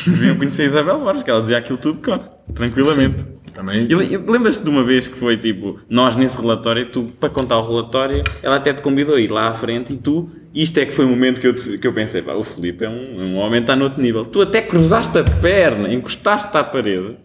Deviam 0.07 0.37
conhecer 0.37 0.63
a 0.63 0.67
Isabel 0.67 0.99
Borges, 1.01 1.23
que 1.23 1.31
ela 1.31 1.41
dizia 1.41 1.59
aquilo 1.59 1.79
tudo 1.79 1.97
de 1.99 2.03
cor, 2.03 2.21
tranquilamente. 2.55 3.25
Também. 3.55 3.83
E, 3.91 3.95
le- 3.95 4.05
e 4.13 4.17
lembras-te 4.17 4.63
de 4.63 4.69
uma 4.71 4.83
vez 4.85 5.09
que 5.09 5.19
foi 5.19 5.37
tipo, 5.37 5.79
nós 5.89 6.15
nesse 6.15 6.39
relatório, 6.41 6.87
tu, 6.87 7.05
para 7.19 7.29
contar 7.31 7.59
o 7.59 7.67
relatório, 7.67 8.23
ela 8.43 8.57
até 8.57 8.73
te 8.73 8.83
convidou 8.83 9.15
a 9.17 9.21
ir 9.21 9.31
lá 9.31 9.49
à 9.49 9.55
frente 9.55 9.93
e 9.93 9.97
tu, 9.97 10.31
isto 10.63 10.79
é 10.79 10.87
que 10.87 10.93
foi 10.93 11.05
o 11.05 11.09
momento 11.09 11.41
que 11.41 11.47
eu, 11.47 11.55
que 11.55 11.87
eu 11.87 11.93
pensei, 11.93 12.23
pá, 12.23 12.35
o 12.35 12.43
Filipe 12.43 12.85
é 12.85 12.89
um, 12.89 13.23
é 13.23 13.25
um 13.25 13.37
homem 13.37 13.61
que 13.61 13.65
está 13.65 13.77
noutro 13.77 14.03
nível. 14.03 14.25
Tu 14.25 14.41
até 14.41 14.61
cruzaste 14.61 15.17
a 15.19 15.25
perna, 15.25 15.93
encostaste-te 15.93 16.57
à 16.57 16.65
parede 16.65 17.17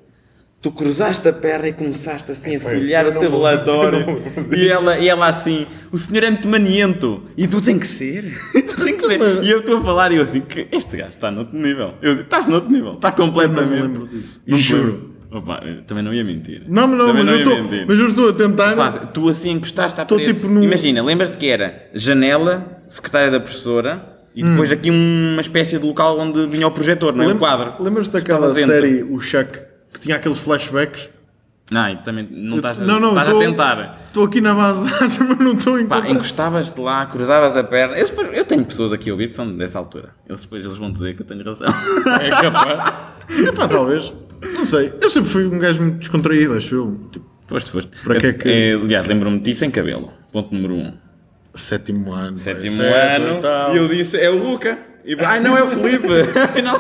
tu 0.63 0.71
cruzaste 0.71 1.27
a 1.27 1.33
perna 1.33 1.67
e 1.67 1.73
começaste 1.73 2.31
assim 2.31 2.55
a 2.55 2.59
folhear 2.59 3.03
eu 3.05 3.11
o 3.11 3.13
não 3.15 3.21
eu 3.21 3.29
não 3.29 3.41
lembro 3.41 4.57
e 4.57 4.69
ela, 4.69 4.97
e 4.97 5.09
ela 5.09 5.27
assim, 5.27 5.67
o 5.91 5.97
senhor 5.97 6.23
é 6.23 6.31
muito 6.31 6.47
maniento 6.47 7.21
e 7.37 7.45
tu 7.45 7.61
tem 7.61 7.77
que 7.77 7.85
ser, 7.85 8.33
tu 8.65 8.81
tem 8.81 8.95
que 8.95 9.05
ser. 9.05 9.43
E 9.43 9.51
eu 9.51 9.59
estou 9.59 9.79
a 9.79 9.83
falar 9.83 10.13
e 10.13 10.15
eu 10.15 10.23
assim, 10.23 10.39
que 10.39 10.65
este 10.71 10.95
gajo 10.95 11.09
está 11.09 11.29
noutro 11.29 11.59
nível. 11.59 11.95
Eu 12.01 12.13
estás 12.13 12.47
noutro 12.47 12.71
nível, 12.71 12.93
está 12.93 13.11
completamente. 13.11 13.69
Não 13.69 13.75
me 13.75 13.81
lembro 13.81 14.07
disso. 14.07 14.41
Não 14.47 14.57
Juro. 14.57 15.11
Opa, 15.29 15.61
eu 15.65 15.81
também 15.81 16.03
não 16.03 16.13
ia 16.13 16.23
mentir. 16.23 16.61
Não, 16.67 16.87
mas 16.87 16.97
não, 16.97 17.07
Também 17.07 17.23
mas, 17.25 17.33
eu 17.33 17.39
ia 17.39 17.43
estou, 17.43 17.63
mentir. 17.63 17.85
mas 17.87 17.99
eu 17.99 18.07
estou 18.07 18.29
a 18.29 18.33
tentar. 18.33 18.91
Tu 19.07 19.29
assim 19.29 19.49
encostaste 19.49 19.99
à 19.99 20.05
Tô 20.05 20.15
parede. 20.15 20.33
tipo 20.33 20.47
Imagina, 20.47 21.03
lembras-te 21.03 21.37
que 21.37 21.47
era 21.47 21.89
janela, 21.93 22.82
secretária 22.95 23.31
da 23.31 23.39
professora 23.39 24.05
e 24.35 24.43
depois 24.43 24.71
aqui 24.71 24.89
uma 24.89 25.41
espécie 25.41 25.77
de 25.77 25.85
local 25.85 26.17
onde 26.19 26.45
vinha 26.47 26.67
o 26.67 26.71
projetor, 26.71 27.13
não 27.13 27.23
é? 27.23 27.27
O 27.27 27.29
Lem- 27.29 27.37
quadro. 27.37 27.73
Lembras-te 27.83 28.13
daquela 28.13 28.53
série, 28.53 29.03
o 29.03 29.19
Chuck, 29.19 29.59
que 29.93 29.99
tinha 29.99 30.15
aqueles 30.15 30.37
flashbacks? 30.39 31.09
Não, 31.71 31.95
também 32.03 32.27
não 32.29 32.57
estás, 32.57 32.81
a- 32.81 32.85
não, 32.85 32.99
não, 32.99 33.09
estás 33.09 33.27
estou- 33.29 33.41
a 33.41 33.45
tentar. 33.45 33.99
Estou 34.07 34.25
aqui 34.25 34.41
na 34.41 34.53
base 34.53 34.83
de 34.83 34.91
dados, 34.91 35.17
mas 35.19 35.39
não 35.39 35.53
estou 35.53 35.73
a 35.73 35.77
Pá, 35.77 35.81
encontrar. 35.97 36.09
encostavas-te 36.11 36.79
lá, 36.81 37.05
cruzavas 37.05 37.55
a 37.57 37.63
perna. 37.63 37.95
Depois- 37.95 38.29
eu 38.37 38.45
tenho 38.45 38.65
pessoas 38.65 38.91
aqui 38.93 39.09
a 39.09 39.13
ouvir 39.13 39.29
que 39.29 39.35
são 39.35 39.55
dessa 39.55 39.79
altura. 39.79 40.09
Eles 40.27 40.41
depois 40.43 40.63
eles 40.65 40.77
vão 40.77 40.91
dizer 40.91 41.15
que 41.15 41.21
eu 41.21 41.25
tenho 41.25 41.43
razão. 41.43 41.67
É 42.21 42.29
capaz. 42.29 42.93
Epá, 43.47 43.67
talvez. 43.67 44.13
Não 44.55 44.65
sei. 44.65 44.93
Eu 45.01 45.09
sempre 45.09 45.29
fui 45.29 45.45
um 45.45 45.57
gajo 45.57 45.81
muito 45.81 45.99
descontraído, 45.99 46.53
acho 46.53 46.75
eu. 46.75 46.99
Tipo, 47.11 47.25
foste, 47.47 47.71
foste. 47.71 47.91
Para 48.03 48.19
que 48.19 48.25
é 48.27 48.33
que- 48.33 48.49
Eh, 48.49 48.73
aliás, 48.73 49.07
lembro-me 49.07 49.37
de 49.39 49.45
ti 49.45 49.55
sem 49.55 49.71
cabelo. 49.71 50.11
Ponto 50.33 50.53
número 50.53 50.73
1. 50.75 50.79
Um. 50.79 50.93
Sétimo 51.53 52.11
ano. 52.13 52.37
Sétimo 52.37 52.77
vai, 52.77 52.85
sete 52.85 53.21
ano. 53.23 53.39
e. 53.71 53.73
E 53.73 53.77
eu 53.77 53.87
disse, 53.87 54.17
é 54.19 54.29
o 54.29 54.37
Luca. 54.51 54.77
E, 55.05 55.15
ai, 55.23 55.39
não 55.39 55.57
é 55.57 55.63
o 55.63 55.67
Felipe. 55.67 56.07
Afinal. 56.39 56.79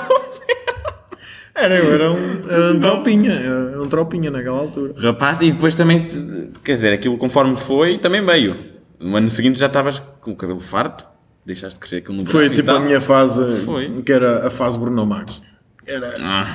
Era, 1.55 1.75
eu 1.77 1.93
era 1.93 2.11
um, 2.11 2.49
era 2.49 2.71
um 2.71 2.79
tropinha. 2.79 3.31
Era 3.33 3.81
um 3.81 3.87
tropinha 3.87 4.31
naquela 4.31 4.57
altura. 4.57 4.93
Rapaz, 4.97 5.37
e 5.41 5.51
depois 5.51 5.75
também, 5.75 6.07
quer 6.63 6.73
dizer, 6.73 6.93
aquilo 6.93 7.17
conforme 7.17 7.55
foi, 7.55 7.97
também 7.99 8.25
veio. 8.25 8.73
No 8.99 9.15
ano 9.17 9.29
seguinte 9.29 9.59
já 9.59 9.67
estavas 9.67 10.01
com 10.21 10.31
o 10.31 10.35
cabelo 10.35 10.59
farto, 10.59 11.05
deixaste 11.45 11.75
de 11.75 11.79
crescer 11.79 11.97
aquilo 11.97 12.17
no 12.17 12.25
Foi 12.25 12.49
tipo 12.49 12.71
a 12.71 12.79
minha 12.79 12.99
fase, 13.01 13.61
Foi. 13.65 14.01
que 14.01 14.11
era 14.11 14.47
a 14.47 14.49
fase 14.49 14.77
Bruno 14.79 15.05
Mars. 15.05 15.43
Era, 15.85 16.15
Ah, 16.21 16.47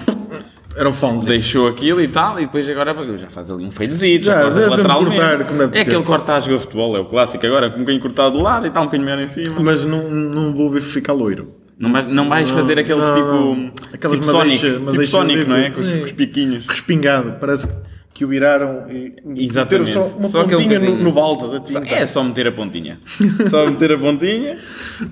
era 0.79 0.89
o 0.89 0.93
fãzinho. 0.93 1.26
deixou 1.26 1.68
aquilo 1.68 2.01
e 2.01 2.09
tal, 2.09 2.39
e 2.39 2.47
depois 2.47 2.68
agora 2.68 2.95
já 3.18 3.29
faz 3.31 3.51
ali 3.51 3.64
um 3.64 3.70
fadezito, 3.70 4.26
Já, 4.26 4.43
corta 4.43 4.55
já 4.55 4.61
tento 4.62 4.70
lateralmente. 4.70 5.16
cortar 5.20 5.45
como 5.47 5.62
É 5.62 5.66
ser. 5.68 5.81
aquele 5.81 6.03
corta 6.03 6.35
a 6.35 6.41
jogar 6.41 6.59
futebol, 6.61 6.97
é 6.97 7.01
o 7.01 7.05
clássico 7.07 7.47
agora, 7.47 7.68
com 7.70 7.76
um 7.76 7.81
bocadinho 7.81 8.03
cortado 8.03 8.37
do 8.37 8.43
lado 8.43 8.66
e 8.66 8.70
tal, 8.70 8.83
um 8.83 8.87
bocadinho 8.87 9.09
melhor 9.11 9.22
em 9.22 9.26
cima. 9.26 9.57
Mas 9.61 9.85
não, 9.85 10.09
não 10.09 10.55
vou 10.55 10.72
ficar 10.81 11.12
loiro. 11.12 11.55
Não 11.79 11.93
vais, 11.93 12.07
não 12.09 12.29
vais 12.29 12.51
fazer 12.51 12.79
aqueles 12.79 13.07
não, 13.07 13.14
tipo. 13.14 13.26
não. 13.33 13.72
Aquelas 13.95 14.18
tipo 14.18 14.31
Sonic, 14.31 14.59
tipo 14.59 15.07
Sonic, 15.07 15.45
não 15.45 15.57
é? 15.57 15.70
Com 15.70 15.81
os, 15.81 15.89
É. 15.89 15.99
com 15.99 16.05
os 16.07 16.12
piquinhos. 16.12 16.66
Respingado. 16.66 17.37
Parece 17.39 17.68
que 18.12 18.24
o 18.24 18.29
viraram 18.29 18.87
e 18.91 19.14
Exatamente. 19.45 19.91
meteram 19.93 20.09
só 20.09 20.16
uma 20.16 20.29
Só 20.29 20.43
pontinha 20.43 20.79
no, 20.81 20.97
no 20.97 21.12
balde 21.12 21.53
da 21.53 21.61
tinta. 21.61 21.95
É 21.95 22.05
só 22.05 22.24
meter 22.24 22.49
a 22.49 22.53
pontinha. 22.53 22.99
só 23.49 23.64
meter 23.64 23.93
a 23.93 23.97
pontinha. 23.99 24.57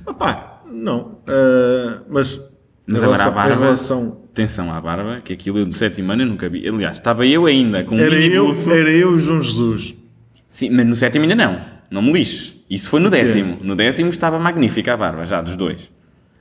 Opá, 0.05 0.61
não. 0.73 1.21
ah, 1.29 2.03
mas 2.09 2.41
Mas 2.85 3.01
em 3.01 3.05
agora 3.05 3.23
a 3.23 3.25
relação, 3.29 3.33
barba. 3.35 3.55
em 3.55 3.59
relação- 3.61 4.17
Atenção 4.37 4.71
à 4.71 4.79
barba, 4.79 5.23
que 5.25 5.33
aquilo 5.33 5.59
eu 5.61 5.65
de 5.65 5.75
sétimo 5.75 6.13
ano 6.13 6.21
eu 6.21 6.27
nunca 6.27 6.47
vi. 6.47 6.69
Aliás, 6.69 6.99
estava 6.99 7.25
eu 7.27 7.47
ainda 7.47 7.83
com 7.85 7.95
um 7.95 7.99
era, 7.99 8.15
mini 8.15 8.35
eu, 8.35 8.49
buço. 8.49 8.71
era 8.71 8.91
eu 8.91 9.13
e 9.13 9.15
o 9.15 9.19
João 9.19 9.43
Jesus. 9.43 9.95
Sim, 10.47 10.69
mas 10.69 10.85
no 10.87 10.95
sétimo 10.95 11.23
ainda 11.25 11.35
não. 11.35 11.59
Não 11.91 12.03
me 12.03 12.13
lixes. 12.13 12.55
Isso 12.69 12.91
foi 12.91 13.01
no 13.01 13.09
décimo. 13.09 13.57
No 13.63 13.75
décimo 13.75 14.11
estava 14.11 14.39
magnífica 14.39 14.93
a 14.93 14.97
barba, 14.99 15.25
já, 15.25 15.41
dos 15.41 15.57
dois. 15.57 15.91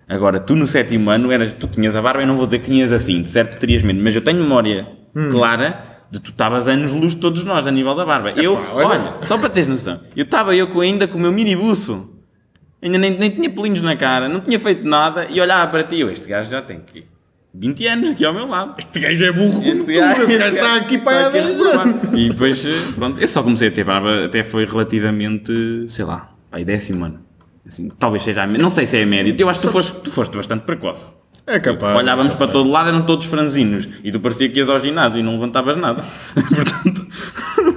Agora, 0.09 0.41
tu 0.41 0.57
no 0.57 0.67
sétimo 0.67 1.09
ano, 1.09 1.31
eras, 1.31 1.53
tu 1.53 1.67
tinhas 1.67 1.95
a 1.95 2.01
barba, 2.01 2.21
eu 2.21 2.27
não 2.27 2.35
vou 2.35 2.45
dizer 2.45 2.59
que 2.59 2.65
tinhas 2.69 2.91
assim, 2.91 3.21
de 3.21 3.29
certo 3.29 3.57
terias 3.57 3.81
menos, 3.81 4.03
mas 4.03 4.13
eu 4.13 4.21
tenho 4.21 4.39
memória 4.39 4.85
Hum. 5.15 5.31
clara 5.31 5.81
de 6.11 6.19
tu 6.19 6.31
estavas 6.31 6.67
anos 6.67 6.91
luz 6.91 7.13
de 7.15 7.21
todos 7.21 7.45
nós 7.45 7.65
a 7.65 7.71
nível 7.71 7.95
da 7.95 8.05
barba. 8.05 8.31
eu, 8.31 8.55
olha- 8.73 8.87
olha, 8.87 9.13
só 9.23 9.37
para 9.37 9.47
teres 9.49 9.69
noção, 9.69 10.01
eu 10.17 10.23
estava 10.25 10.53
eu 10.53 10.67
com, 10.67 10.81
ainda 10.81 11.07
com 11.07 11.17
o 11.17 11.21
meu 11.21 11.31
mini 11.31 11.55
buço, 11.55 12.13
ainda 12.81 12.97
nem, 12.97 13.11
nem 13.17 13.29
tinha 13.29 13.49
pelinhos 13.49 13.81
na 13.81 13.95
cara, 13.95 14.27
não 14.27 14.41
tinha 14.41 14.59
feito 14.59 14.85
nada 14.85 15.27
e 15.29 15.39
olhava 15.39 15.71
para 15.71 15.83
ti, 15.83 16.01
eu, 16.01 16.11
este 16.11 16.27
gajo 16.27 16.51
já 16.51 16.61
tem 16.61 16.81
que 16.81 17.05
20 17.57 17.87
anos 17.87 18.09
aqui 18.09 18.25
ao 18.25 18.33
meu 18.33 18.47
lado. 18.47 18.75
Este 18.77 18.99
gajo 18.99 19.23
é 19.23 19.31
burro 19.31 19.53
como 19.53 19.65
Este 19.67 19.79
tudo. 19.85 19.93
gajo- 19.95 20.21
Este 20.21 20.33
este 20.33 20.37
gajo 20.37 20.55
está 20.55 20.67
gajo 20.67 20.81
aqui 20.85 20.97
para 20.97 21.17
há 21.17 21.27
aqui 21.27 21.37
a 21.37 21.41
10 21.41 21.57
reformar. 21.57 21.81
anos. 21.87 22.23
E 22.25 22.29
depois, 22.29 22.65
eh, 22.65 22.69
pronto, 22.95 23.21
eu 23.21 23.27
só 23.27 23.43
comecei 23.43 23.67
a 23.67 23.71
ter 23.71 23.83
barba, 23.83 24.25
até 24.25 24.43
foi 24.43 24.65
relativamente, 24.65 25.85
sei 25.87 26.05
lá, 26.05 26.31
aí 26.51 26.65
décimo 26.65 27.05
ano. 27.05 27.19
Assim, 27.67 27.89
talvez 27.97 28.21
seja 28.23 28.43
a 28.43 28.47
média, 28.47 28.61
não 28.61 28.69
sei 28.69 28.85
se 28.85 28.97
é 28.97 29.03
a 29.03 29.05
média. 29.05 29.35
Eu 29.37 29.49
acho 29.49 29.61
que 29.61 29.67
tu 29.67 29.71
foste, 29.71 29.91
tu 30.03 30.11
foste 30.11 30.35
bastante 30.37 30.63
precoce. 30.65 31.13
É 31.47 31.59
capaz. 31.59 31.97
Olhávamos 31.97 32.33
é 32.33 32.37
para 32.37 32.47
capaz. 32.47 32.51
todo 32.63 32.69
lado, 32.71 32.89
eram 32.89 33.03
todos 33.03 33.25
franzinos. 33.27 33.87
E 34.03 34.11
tu 34.11 34.19
parecia 34.19 34.49
que 34.49 34.59
ias 34.59 34.69
ao 34.69 34.79
ginásio 34.79 35.19
e 35.19 35.23
não 35.23 35.33
levantavas 35.33 35.75
nada. 35.75 36.03
Portanto, 36.33 37.07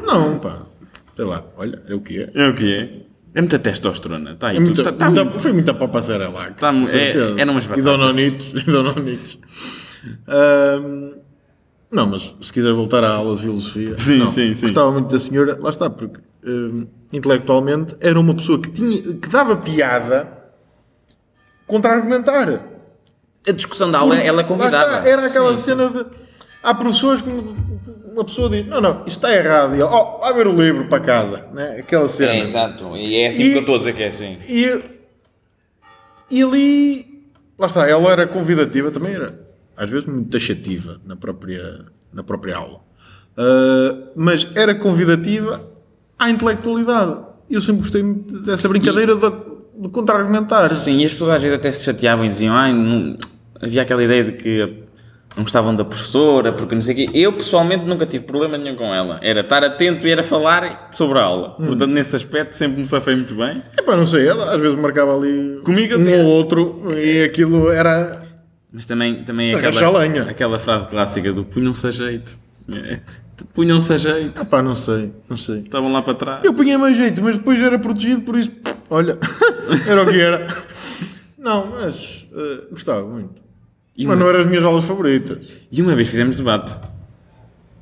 Não, 0.06 0.38
pá. 0.38 0.62
Sei 1.16 1.24
lá, 1.24 1.44
olha, 1.56 1.82
é 1.88 1.94
o 1.94 2.00
que 2.00 2.18
é. 2.20 2.30
é 2.34 2.48
o 2.48 2.54
que 2.54 2.74
é. 2.74 2.88
É 3.34 3.40
muita 3.40 3.58
testosterona. 3.58 4.34
Tá 4.36 4.48
aí, 4.48 4.56
É 4.56 4.60
muita- 4.60 4.82
tá- 4.84 4.92
tá- 4.92 5.10
muita- 5.10 5.38
foi 5.38 5.52
muita 5.52 5.74
para 5.74 5.88
passar 5.88 6.18
lá. 6.32 6.50
Tá- 6.52 6.72
com 6.72 6.82
é- 6.82 6.86
certeza. 6.86 7.34
eram 7.40 7.52
umas 7.52 7.64
E 7.64 7.68
batatas. 7.68 7.84
dononitos. 7.92 8.46
E 8.54 8.62
dononitos. 8.70 9.38
Ahm, 10.26 11.14
não, 11.90 12.06
mas 12.06 12.34
se 12.40 12.52
quiser 12.52 12.72
voltar 12.72 13.04
à 13.04 13.10
aula 13.14 13.34
de 13.34 13.42
filosofia, 13.42 13.96
Sim, 13.98 14.18
não, 14.18 14.28
sim, 14.28 14.54
sim. 14.54 14.62
gostava 14.62 14.90
muito 14.92 15.08
da 15.12 15.18
senhora, 15.20 15.56
lá 15.60 15.70
está, 15.70 15.88
porque 15.90 16.20
ahm, 16.46 16.84
intelectualmente 17.12 17.96
era 18.00 18.18
uma 18.18 18.34
pessoa 18.34 18.58
que, 18.60 18.70
tinha, 18.70 19.02
que 19.14 19.28
dava 19.28 19.56
piada 19.56 20.28
contra 21.66 21.92
argumentar. 21.92 22.62
A 23.46 23.52
discussão 23.52 23.90
da 23.90 23.98
aula, 24.00 24.16
ela 24.18 24.42
Lá 24.42 24.44
convidava. 24.44 24.98
está, 24.98 25.08
era 25.08 25.26
aquela 25.26 25.56
cena 25.56 25.88
de. 25.90 26.04
Há 26.62 26.74
professores 26.74 27.22
que 27.22 27.30
uma 28.12 28.24
pessoa 28.24 28.48
diz: 28.50 28.66
Não, 28.66 28.80
não, 28.80 29.04
isto 29.06 29.08
está 29.24 29.32
errado. 29.34 29.72
E 29.72 29.80
ele, 29.80 29.82
oh, 29.84 30.18
vai 30.18 30.34
ver 30.34 30.46
o 30.46 30.52
livro 30.60 30.86
para 30.86 31.00
casa. 31.00 31.46
Né? 31.52 31.76
Aquela 31.80 32.08
cena. 32.08 32.32
É, 32.32 32.40
exato. 32.40 32.96
E 32.96 33.16
é 33.16 33.28
assim 33.28 33.42
E- 33.44 33.50
que 33.50 33.56
eu 33.56 33.60
estou 33.60 33.74
a 33.74 33.78
dizer 33.78 33.94
que 33.94 34.02
é 34.02 34.08
assim. 34.08 34.38
E, 34.48 34.80
e 36.30 36.42
ali, 36.42 37.24
lá 37.58 37.66
está, 37.66 37.88
ela 37.88 38.10
era 38.10 38.26
convidativa, 38.26 38.90
também 38.90 39.14
era, 39.14 39.38
às 39.76 39.88
vezes, 39.88 40.06
muito 40.06 40.30
taxativa 40.30 41.00
na 41.06 41.16
própria, 41.16 41.86
na 42.12 42.22
própria 42.22 42.56
aula. 42.56 42.80
Ah, 43.36 43.96
mas 44.16 44.48
era 44.54 44.74
convidativa 44.74 45.64
à 46.18 46.28
intelectualidade. 46.30 47.22
E 47.48 47.54
eu 47.54 47.62
sempre 47.62 47.82
gostei 47.82 48.02
dessa 48.44 48.68
brincadeira 48.68 49.14
de, 49.16 49.30
de 49.80 49.88
contra-argumentar. 49.90 50.68
Sim, 50.68 50.98
e 50.98 51.04
as 51.06 51.12
pessoas 51.12 51.30
às 51.30 51.42
vezes 51.42 51.56
até 51.56 51.70
se 51.72 51.82
chateavam 51.84 52.24
e 52.26 52.28
diziam, 52.28 52.54
ai, 52.54 52.72
não... 52.74 53.16
havia 53.60 53.82
aquela 53.82 54.02
ideia 54.02 54.24
de 54.24 54.32
que 54.32 54.82
não 55.36 55.44
gostavam 55.44 55.74
da 55.74 55.84
professora, 55.84 56.52
porque 56.52 56.74
não 56.74 56.82
sei 56.82 56.94
o 56.94 56.96
quê. 56.96 57.06
Eu 57.14 57.32
pessoalmente 57.32 57.84
nunca 57.84 58.04
tive 58.06 58.24
problema 58.24 58.58
nenhum 58.58 58.76
com 58.76 58.92
ela. 58.92 59.20
Era 59.22 59.40
estar 59.40 59.62
atento 59.62 60.06
e 60.06 60.10
era 60.10 60.22
falar 60.22 60.88
sobre 60.90 61.18
a 61.18 61.22
aula. 61.22 61.56
Hum. 61.60 61.66
Portanto, 61.66 61.90
nesse 61.90 62.16
aspecto 62.16 62.54
sempre 62.54 62.80
me 62.80 62.88
safei 62.88 63.14
muito 63.14 63.34
bem. 63.34 63.62
Epá, 63.78 63.96
não 63.96 64.06
sei, 64.06 64.26
ela 64.26 64.52
às 64.52 64.60
vezes 64.60 64.78
marcava 64.78 65.16
ali 65.16 65.60
Comigo 65.64 65.96
um 65.96 66.24
ou 66.24 66.26
outro 66.26 66.82
e 66.96 67.22
aquilo 67.22 67.70
era. 67.70 68.26
Mas 68.72 68.84
também, 68.84 69.22
também 69.24 69.52
é 69.52 69.54
aquela, 69.54 70.04
aquela 70.28 70.58
frase 70.58 70.86
clássica 70.88 71.32
do 71.32 71.44
punham-se 71.44 71.86
a 71.86 71.90
jeito. 71.90 72.38
É, 72.70 72.98
punham-se 73.54 73.92
a 73.92 73.96
jeito. 73.96 74.42
Epá, 74.42 74.60
não 74.60 74.76
sei, 74.76 75.12
não 75.28 75.36
sei. 75.36 75.60
Estavam 75.60 75.92
lá 75.92 76.02
para 76.02 76.14
trás. 76.14 76.44
Eu 76.44 76.52
punha 76.52 76.78
mais 76.78 76.96
jeito, 76.96 77.22
mas 77.22 77.38
depois 77.38 77.62
era 77.62 77.78
protegido, 77.78 78.22
por 78.22 78.36
isso, 78.36 78.50
olha, 78.90 79.18
era 79.88 80.02
o 80.02 80.06
que 80.06 80.20
era. 80.20 80.46
Não, 81.38 81.66
mas 81.66 82.26
eh, 82.34 82.64
gostava 82.72 83.06
muito. 83.06 83.40
E 83.98 84.06
mas 84.06 84.16
uma- 84.16 84.24
não 84.24 84.30
eram 84.30 84.40
as 84.40 84.46
minhas 84.46 84.64
aulas 84.64 84.84
favoritas. 84.84 85.38
E 85.70 85.82
uma 85.82 85.94
vez 85.96 86.08
fizemos 86.08 86.36
debate. 86.36 86.78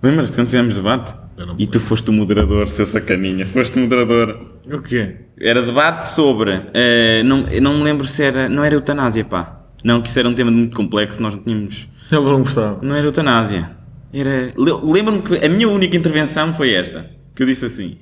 Lembras-te 0.02 0.34
quando 0.36 0.46
fizemos 0.46 0.74
debate? 0.74 1.14
E 1.58 1.66
tu 1.66 1.78
foste 1.78 2.08
o 2.08 2.12
moderador, 2.12 2.68
seu 2.68 2.86
sacaninha. 2.86 3.44
Foste 3.44 3.76
o 3.76 3.80
moderador. 3.82 4.40
O 4.72 4.80
quê? 4.80 5.16
Era 5.38 5.62
debate 5.62 6.08
sobre. 6.08 6.62
eh, 6.72 7.22
não, 7.24 7.44
não 7.60 7.74
me 7.78 7.84
lembro 7.84 8.06
se 8.06 8.22
era. 8.22 8.48
Não 8.48 8.64
era 8.64 8.74
eutanásia, 8.74 9.22
pá. 9.24 9.60
Não, 9.84 10.00
que 10.00 10.08
isso 10.08 10.18
era 10.18 10.26
um 10.28 10.34
tema 10.34 10.50
muito 10.50 10.74
complexo, 10.76 11.20
nós 11.20 11.34
não 11.34 11.42
tínhamos. 11.42 11.88
Ele 12.10 12.22
não 12.22 12.38
gostava. 12.38 12.78
Não 12.82 12.94
era 12.96 13.06
eutanásia. 13.06 13.70
Era. 14.12 14.52
le- 14.56 14.80
Lembro-me 14.92 15.20
que 15.20 15.44
a 15.44 15.48
minha 15.48 15.68
única 15.68 15.94
intervenção 15.96 16.54
foi 16.54 16.72
esta. 16.72 17.10
Que 17.34 17.42
eu 17.42 17.46
disse 17.46 17.66
assim. 17.66 17.98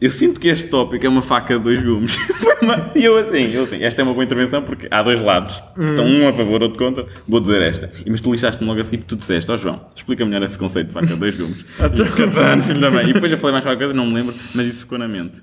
Eu 0.00 0.10
sinto 0.12 0.40
que 0.40 0.46
este 0.48 0.66
tópico 0.68 1.04
é 1.04 1.08
uma 1.08 1.22
faca 1.22 1.58
de 1.58 1.64
dois 1.64 1.82
gumes. 1.82 2.16
E 2.94 3.04
eu 3.04 3.16
assim, 3.16 3.50
eu 3.54 3.62
assim, 3.62 3.82
esta 3.84 4.02
é 4.02 4.04
uma 4.04 4.12
boa 4.12 4.24
intervenção 4.24 4.60
porque 4.60 4.88
há 4.90 5.00
dois 5.02 5.22
lados. 5.22 5.54
Estão 5.78 6.04
um 6.04 6.28
a 6.28 6.32
favor, 6.32 6.60
outro 6.60 6.76
contra. 6.76 7.06
Vou 7.26 7.38
dizer 7.40 7.62
esta. 7.62 7.88
E 8.04 8.10
mas 8.10 8.20
tu 8.20 8.32
lixaste-me 8.32 8.66
logo 8.68 8.80
assim 8.80 8.96
porque 8.98 9.08
tu 9.14 9.16
disseste, 9.16 9.48
ó 9.50 9.56
João, 9.56 9.86
explica 9.94 10.24
melhor 10.24 10.42
esse 10.42 10.58
conceito 10.58 10.88
de 10.88 10.92
faca 10.92 11.06
de 11.06 11.14
dois 11.14 11.36
gumes. 11.36 11.64
"Catano, 11.78 12.62
filho 12.62 12.80
da 12.80 12.90
mãe. 12.90 13.08
E 13.08 13.12
depois 13.12 13.30
eu 13.30 13.38
falei 13.38 13.52
mais 13.52 13.64
qualquer 13.64 13.78
coisa, 13.78 13.94
não 13.94 14.06
me 14.06 14.14
lembro, 14.14 14.34
mas 14.56 14.66
isso 14.66 14.80
ficou 14.82 14.98
na 14.98 15.06
mente. 15.06 15.40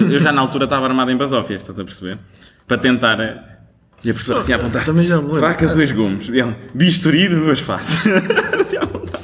Eu 0.00 0.20
já 0.20 0.32
na 0.32 0.40
altura 0.40 0.64
estava 0.64 0.86
armado 0.86 1.10
em 1.12 1.16
basófias, 1.16 1.62
estás 1.62 1.78
a 1.78 1.84
perceber? 1.84 2.18
Para 2.66 2.78
tentar. 2.78 3.20
eh, 3.20 3.38
E 4.04 4.10
a 4.10 4.12
professora 4.12 4.40
assim 4.40 4.52
a 4.52 4.56
apontar. 4.56 4.84
Também 4.84 5.06
já 5.06 5.18
me 5.18 5.26
lembro. 5.26 5.40
Faca 5.40 5.68
de 5.68 5.74
dois 5.76 5.92
gumes. 5.92 6.28
Bisturi 6.74 7.28
de 7.28 7.36
duas 7.36 7.60
faces. 7.60 7.96
Assim 8.60 8.76
a 8.76 8.82
apontar. 8.82 9.20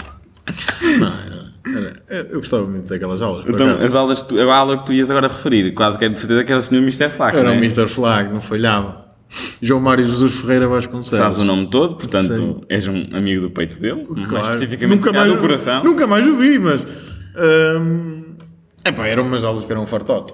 Não, 1.01 1.07
era- 1.09 1.47
era- 1.77 2.03
eu 2.31 2.39
gostava 2.41 2.67
muito 2.67 2.89
daquelas 2.89 3.21
aulas. 3.23 3.45
Então, 3.49 3.69
acaso. 3.69 3.87
as 3.87 3.95
aulas, 3.95 4.23
tu- 4.23 4.39
a 4.41 4.55
aula 4.57 4.79
que 4.79 4.87
tu 4.87 4.93
ias 4.93 5.11
agora 5.11 5.29
referir, 5.29 5.73
quase 5.75 5.99
quero 5.99 6.12
de 6.12 6.19
certeza 6.19 6.45
que 6.45 6.53
era 6.53 6.59
o 6.59 6.62
Sr. 6.62 6.77
Mr. 6.79 7.09
Flack, 7.09 7.37
Era 7.37 7.45
não 7.49 7.53
o 7.53 7.55
é? 7.55 7.59
Mr. 7.59 7.89
Flag, 7.89 8.33
não 8.33 8.41
falhava. 8.41 9.05
João 9.61 9.81
Mário 9.81 10.07
Jesus 10.07 10.35
Ferreira 10.41 10.69
Vasconcelos. 10.69 11.19
Sabes 11.25 11.39
o 11.39 11.45
nome 11.45 11.69
todo, 11.69 11.97
portanto 11.97 12.33
Sim. 12.37 12.61
és 12.69 12.87
um 12.87 13.09
amigo 13.12 13.43
do 13.43 13.51
peito 13.51 13.79
dele, 13.81 14.07
mais 14.09 14.29
Claro. 14.29 14.47
especificamente 14.55 14.99
nunca 15.01 15.12
mais, 15.12 15.33
do 15.33 15.39
coração. 15.39 15.83
Nunca 15.83 16.07
mais 16.07 16.27
o 16.27 16.37
vi, 16.37 16.59
mas. 16.61 16.87
hum, 17.37 18.37
epá, 18.85 19.07
eram 19.09 19.25
umas 19.25 19.43
aulas 19.45 19.64
que 19.64 19.73
eram 19.73 19.83
um 19.83 19.87
fartote. 19.87 20.33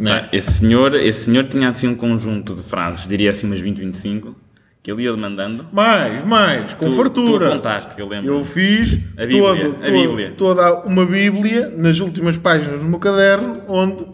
Né? 0.00 0.10
Sabe, 0.22 0.28
Esse 0.36 0.52
senhor, 0.54 0.94
esse 0.96 1.24
senhor 1.26 1.44
tinha 1.44 1.68
assim 1.70 1.86
um 1.86 1.94
conjunto 1.94 2.54
de 2.54 2.62
frases, 2.62 3.06
diria 3.06 3.30
assim 3.30 3.46
umas 3.46 3.60
20, 3.60 3.78
25, 3.78 4.34
que 4.82 4.90
ele 4.90 5.02
ia 5.04 5.16
mandando. 5.16 5.66
Mais, 5.72 6.24
mais, 6.26 6.74
com 6.74 6.86
Tu- 6.86 6.92
fartura. 6.96 7.46
Tu 7.46 7.52
apontaste, 7.52 7.94
que 7.94 8.02
eu 8.02 8.08
lembro. 8.08 8.34
Eu 8.34 8.44
fiz 8.44 8.98
A 9.16 9.24
Bíblia, 9.24 9.42
todo- 9.42 9.76
a 9.82 9.86
todo- 9.86 9.92
Bíblia. 9.92 10.34
toda 10.36 10.80
uma 10.84 11.06
Bíblia 11.06 11.72
nas 11.76 12.00
últimas 12.00 12.36
páginas 12.36 12.80
do 12.80 12.86
meu 12.86 12.98
caderno, 12.98 13.62
onde 13.68 14.04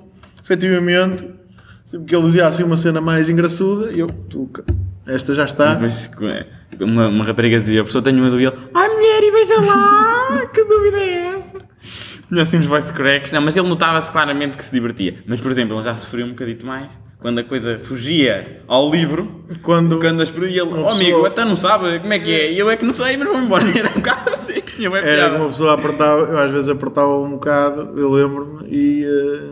efetivamente, 0.44 1.24
sempre 1.84 2.06
que 2.06 2.14
ele 2.16 2.24
dizia 2.26 2.46
assim 2.46 2.62
uma 2.64 2.76
cena 2.76 3.00
mais 3.00 3.28
engraçuda, 3.28 3.90
eu, 3.92 4.06
tu, 4.06 4.50
esta 5.06 5.34
já 5.34 5.44
está. 5.44 5.74
Depois, 5.74 6.10
uma, 6.80 7.08
uma 7.08 7.24
rapariga 7.24 7.58
dizia, 7.58 7.80
a 7.80 7.84
pessoa 7.84 8.02
tem 8.02 8.14
uma 8.14 8.30
dúvida, 8.30 8.54
ai 8.74 8.88
mulher, 8.88 9.22
e 9.22 9.30
veja 9.30 9.60
lá, 9.60 10.46
que 10.52 10.64
dúvida 10.64 10.98
é 10.98 11.34
essa? 11.36 11.56
Tinha 12.28 12.42
assim 12.42 12.58
uns 12.58 12.66
voice 12.66 12.92
cracks, 12.92 13.32
não, 13.32 13.40
mas 13.40 13.56
ele 13.56 13.66
notava-se 13.68 14.10
claramente 14.10 14.56
que 14.58 14.64
se 14.64 14.70
divertia. 14.72 15.14
Mas, 15.26 15.40
por 15.40 15.50
exemplo, 15.50 15.74
ele 15.76 15.82
já 15.84 15.96
sofreu 15.96 16.26
um 16.26 16.30
bocadito 16.30 16.66
mais, 16.66 16.88
quando 17.20 17.40
a 17.40 17.44
coisa 17.44 17.78
fugia 17.78 18.62
ao 18.68 18.90
livro, 18.90 19.44
Quando, 19.62 19.98
quando 19.98 20.22
as 20.22 20.30
ele, 20.30 20.60
oh 20.62 20.88
amigo, 20.88 21.26
até 21.26 21.44
não 21.44 21.56
sabe 21.56 21.98
como 21.98 22.12
é 22.12 22.18
que 22.18 22.32
é, 22.32 22.52
e 22.52 22.58
eu 22.58 22.70
é 22.70 22.76
que 22.76 22.84
não 22.84 22.94
sei, 22.94 23.16
mas 23.16 23.26
vou 23.26 23.38
embora. 23.38 23.64
Era 23.76 23.88
um 23.88 23.94
bocado 23.94 24.30
assim, 24.30 24.62
bem 24.76 25.02
era 25.02 25.36
uma 25.36 25.46
pessoa 25.46 25.74
apertava, 25.74 26.22
eu 26.22 26.38
às 26.38 26.50
vezes 26.52 26.68
apertava 26.68 27.18
um 27.18 27.32
bocado, 27.32 27.98
eu 27.98 28.10
lembro-me, 28.10 28.68
e. 28.68 29.04
eh, 29.04 29.50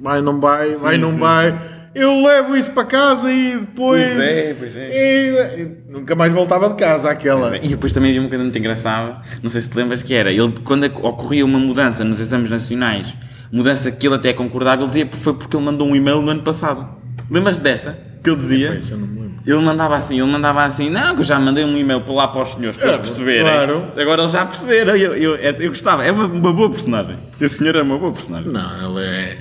vai, 0.00 0.20
não 0.20 0.40
vai, 0.40 0.74
vai, 0.74 0.94
Sim, 0.94 1.00
não 1.00 1.12
sim, 1.12 1.18
vai. 1.18 1.76
Eu 1.94 2.22
levo 2.26 2.54
isso 2.54 2.72
para 2.72 2.84
casa 2.84 3.32
e 3.32 3.58
depois. 3.58 4.04
Pois 4.04 4.20
é, 4.20 4.54
pois 4.58 4.76
é. 4.76 4.90
E, 4.92 5.62
e 5.62 5.92
nunca 5.92 6.14
mais 6.14 6.30
voltava 6.30 6.68
de 6.68 6.74
casa 6.74 7.08
aquela. 7.08 7.56
E 7.56 7.68
depois 7.68 7.90
também 7.90 8.10
havia 8.10 8.20
um 8.20 8.24
bocadinho 8.24 8.46
muito 8.46 8.58
engraçado, 8.58 9.22
não 9.42 9.48
sei 9.48 9.62
se 9.62 9.70
te 9.70 9.76
lembras 9.76 10.02
que 10.02 10.14
era, 10.14 10.30
ele 10.30 10.52
quando 10.64 10.84
ocorria 10.84 11.44
uma 11.44 11.58
mudança 11.58 12.04
nos 12.04 12.20
exames 12.20 12.50
nacionais, 12.50 13.16
mudança 13.52 13.90
que 13.90 14.06
ele 14.06 14.14
até 14.16 14.32
concordava, 14.32 14.82
ele 14.82 14.88
dizia 14.88 15.06
que 15.06 15.16
foi 15.16 15.34
porque 15.34 15.56
ele 15.56 15.64
mandou 15.64 15.86
um 15.86 15.94
e-mail 15.96 16.20
no 16.22 16.30
ano 16.30 16.42
passado. 16.42 16.86
Lembras-te 17.30 17.60
desta? 17.60 17.98
Que 18.22 18.30
ele 18.30 18.38
dizia? 18.38 18.74
Isso 18.74 18.92
eu 18.94 18.98
não 18.98 19.06
me 19.06 19.20
lembro. 19.20 19.36
Ele 19.46 19.60
mandava 19.60 19.94
assim, 19.96 20.20
ele 20.20 20.30
mandava 20.30 20.64
assim, 20.64 20.90
não, 20.90 21.14
que 21.14 21.20
eu 21.20 21.24
já 21.24 21.38
mandei 21.38 21.64
um 21.64 21.76
e-mail 21.76 22.00
para 22.00 22.14
lá 22.14 22.28
para 22.28 22.42
os 22.42 22.50
senhores, 22.50 22.76
para 22.76 22.86
É, 22.86 22.94
eles 22.94 23.06
perceberem. 23.06 23.42
claro. 23.42 23.86
Agora 23.96 24.22
eles 24.22 24.32
já 24.32 24.44
perceberam, 24.44 24.96
eu, 24.96 25.14
eu, 25.14 25.36
eu, 25.36 25.52
eu 25.54 25.68
gostava, 25.68 26.04
é 26.04 26.10
uma, 26.10 26.26
uma 26.26 26.52
boa 26.52 26.68
personagem. 26.70 27.16
Esse 27.40 27.58
senhor 27.58 27.76
é 27.76 27.82
uma 27.82 27.96
boa 27.98 28.12
personagem. 28.12 28.50
Não, 28.50 28.96
ele 28.98 29.06
é. 29.06 29.38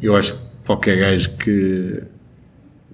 Eu 0.00 0.16
acho 0.16 0.32
que 0.34 0.40
qualquer 0.64 0.96
gajo 0.96 1.30
que, 1.36 2.02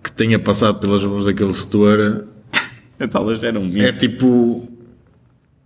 que 0.03 0.11
tenha 0.13 0.39
passado 0.39 0.81
pelas 0.81 1.05
mãos 1.05 1.27
daquele 1.27 1.53
setor 1.55 2.27
As 2.99 3.15
aulas 3.15 3.43
eram 3.45 3.63
um 3.63 3.77
é 3.77 3.93
tipo. 3.93 4.69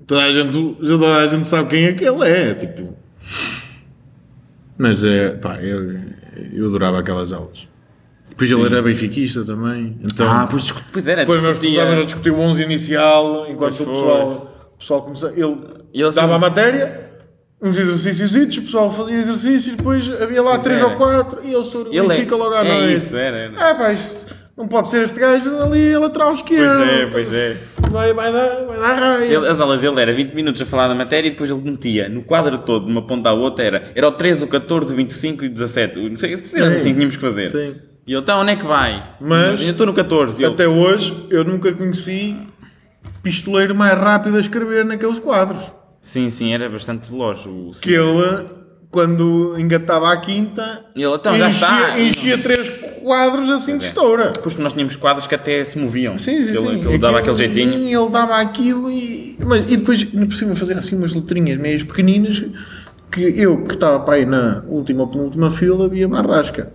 Toda 0.07 0.23
a, 0.25 0.33
gente, 0.33 0.77
toda 0.81 1.17
a 1.17 1.27
gente 1.27 1.47
sabe 1.49 1.69
quem 1.69 1.85
é 1.85 1.93
que 1.93 2.05
ele 2.05 2.25
é. 2.25 2.55
Tipo. 2.55 2.97
Mas 4.79 5.05
é. 5.05 5.31
Pá, 5.31 5.61
eu, 5.61 5.99
eu 6.53 6.67
adorava 6.67 6.99
aquelas 7.01 7.33
aulas. 7.33 7.67
Depois 8.29 8.51
ele 8.51 8.63
era 8.67 8.81
benfiquista 8.83 9.45
também. 9.45 9.99
Então, 10.05 10.31
Ah, 10.31 10.47
pois, 10.49 10.73
pois 10.93 11.09
era. 11.09 11.23
depois 11.23 11.43
nós 11.43 11.59
discutia- 11.59 11.71
começávamos 11.81 12.03
a 12.03 12.07
discutir 12.07 12.31
o 12.31 12.39
11 12.39 12.63
inicial, 12.63 13.47
enquanto 13.49 13.81
o 13.83 13.87
pessoal, 13.87 14.71
o 14.75 14.79
pessoal 14.79 15.03
começava. 15.03 15.33
Ele, 15.33 15.59
ele 15.93 16.13
dava 16.13 16.37
a 16.37 16.39
matéria, 16.39 17.11
uns 17.61 17.77
exercícios, 17.77 18.57
o 18.59 18.63
pessoal 18.63 18.93
fazia 18.93 19.17
exercícios, 19.19 19.75
depois 19.77 20.09
havia 20.23 20.41
lá 20.41 20.53
Pois 20.53 20.63
três 20.63 20.81
era. 20.81 20.89
ou 20.91 20.97
quatro, 20.97 21.41
e 21.43 21.53
ele 21.53 21.65
sobre 21.65 21.97
Ele 21.97 22.07
Benfica 22.07 22.37
logo 22.37 22.55
à 22.55 22.65
é 22.65 22.73
noite. 22.81 22.97
isso, 23.05 23.17
era, 23.17 23.37
era. 23.37 23.71
Ah, 23.71 23.75
pá, 23.75 23.93
isto 23.93 24.38
não 24.59 24.67
pode 24.69 24.89
ser 24.89 25.03
este 25.03 25.19
gajo 25.19 25.57
ali 25.63 25.95
a 25.95 26.01
lateral 26.01 26.33
esquerdo. 26.35 26.79
Pois 26.79 26.91
é, 26.91 27.07
pois 27.07 27.33
é. 27.33 27.57
Vai, 27.91 28.13
vai 28.13 28.33
dar, 28.33 28.65
vai 28.67 28.79
dar 28.79 28.95
raia. 28.95 29.25
Ele- 29.25 29.49
as 29.49 29.59
aulas 29.61 29.81
dele 29.81 30.01
era 30.01 30.13
20 30.13 30.35
minutos 30.35 30.61
a 30.61 30.67
falar 30.67 30.89
da 30.89 30.95
matéria 30.95 31.29
e 31.29 31.31
depois 31.31 31.49
ele 31.51 31.61
metia 31.63 32.09
no 32.09 32.23
quadro 32.23 32.59
todo, 32.59 32.85
de 32.85 32.91
uma 32.93 33.07
ponta 33.07 33.31
à 33.31 33.33
outra, 33.33 33.65
era, 33.65 33.91
era 33.95 34.07
o 34.09 34.13
13, 34.13 34.45
o 34.45 34.49
14, 34.49 34.93
o 34.93 34.97
25 34.97 35.45
e 35.45 35.47
o 35.47 35.51
17. 35.51 35.99
Não 36.11 36.17
sei 36.17 36.37
se 36.37 36.57
era 36.61 36.71
Sim. 36.73 36.77
assim 36.77 36.89
que 36.91 36.95
tínhamos 36.95 37.17
que 37.17 37.23
fazer. 37.23 37.51
Sim. 37.51 37.77
E 38.07 38.13
ele, 38.13 38.21
então 38.21 38.41
onde 38.41 38.53
é 38.53 38.57
que 38.57 38.67
vai? 38.67 39.03
Mas- 39.21 39.63
eu 39.63 39.71
estou 39.71 39.87
no 39.87 39.95
14. 39.95 40.41
E 40.41 40.45
eu, 40.45 40.53
Até 40.53 40.67
hoje 40.67 41.27
eu 41.31 41.45
nunca 41.45 41.73
conheci 41.73 42.37
pistoleiro 43.23 43.75
mais 43.75 43.99
rápido 43.99 44.37
a 44.37 44.41
escrever 44.41 44.85
naqueles 44.85 45.19
quadros. 45.19 45.63
Sim, 46.01 46.31
sim, 46.31 46.53
era 46.53 46.69
bastante 46.69 47.11
veloz. 47.11 47.45
O, 47.47 47.73
Que 47.83 47.93
ele, 47.95 48.47
quando 48.91 49.55
engatava 49.59 50.11
a 50.13 50.17
quinta, 50.17 50.87
Ele, 50.97 51.05
então, 51.07 51.37
já 51.37 51.49
enchia, 51.51 51.67
está. 51.69 52.01
enchia 52.01 52.39
três 52.39 52.69
quadros 53.09 53.49
assim 53.49 53.79
de 53.79 53.85
estoura. 53.87 54.33
Depois 54.35 54.55
que 54.55 54.61
nós 54.61 54.75
tínhamos 54.75 54.95
quadros 54.97 55.27
que 55.27 55.35
até 55.35 55.65
se 55.65 55.79
moviam. 55.79 56.19
Sim, 56.19 56.43
sim, 56.45 56.51
ele, 56.51 56.59
sim. 56.59 56.89
ele 56.89 56.99
dava 56.99 57.19
Aquilo- 57.19 57.35
aquele 57.35 57.55
jeitinho. 57.55 57.73
sim, 57.89 57.95
Ele 57.97 58.11
dava 58.11 58.37
aquilo 58.37 58.91
e. 58.91 59.37
Mas, 59.45 59.65
e 59.67 59.77
depois, 59.79 60.05
por 60.05 60.33
cima, 60.35 60.55
fazia 60.55 60.79
assim 60.79 60.95
umas 60.97 61.15
letrinhas 61.15 61.59
meias 61.59 61.83
pequeninas 61.83 62.45
que 63.11 63.23
eu, 63.23 63.65
que 63.65 63.73
estava 63.75 64.01
para 64.01 64.15
aí 64.15 64.27
na 64.27 64.63
última 64.69 65.01
ou 65.03 65.09
penúltima 65.09 65.51
fila, 65.51 65.89
via 65.89 66.07
barrasca. 66.07 66.71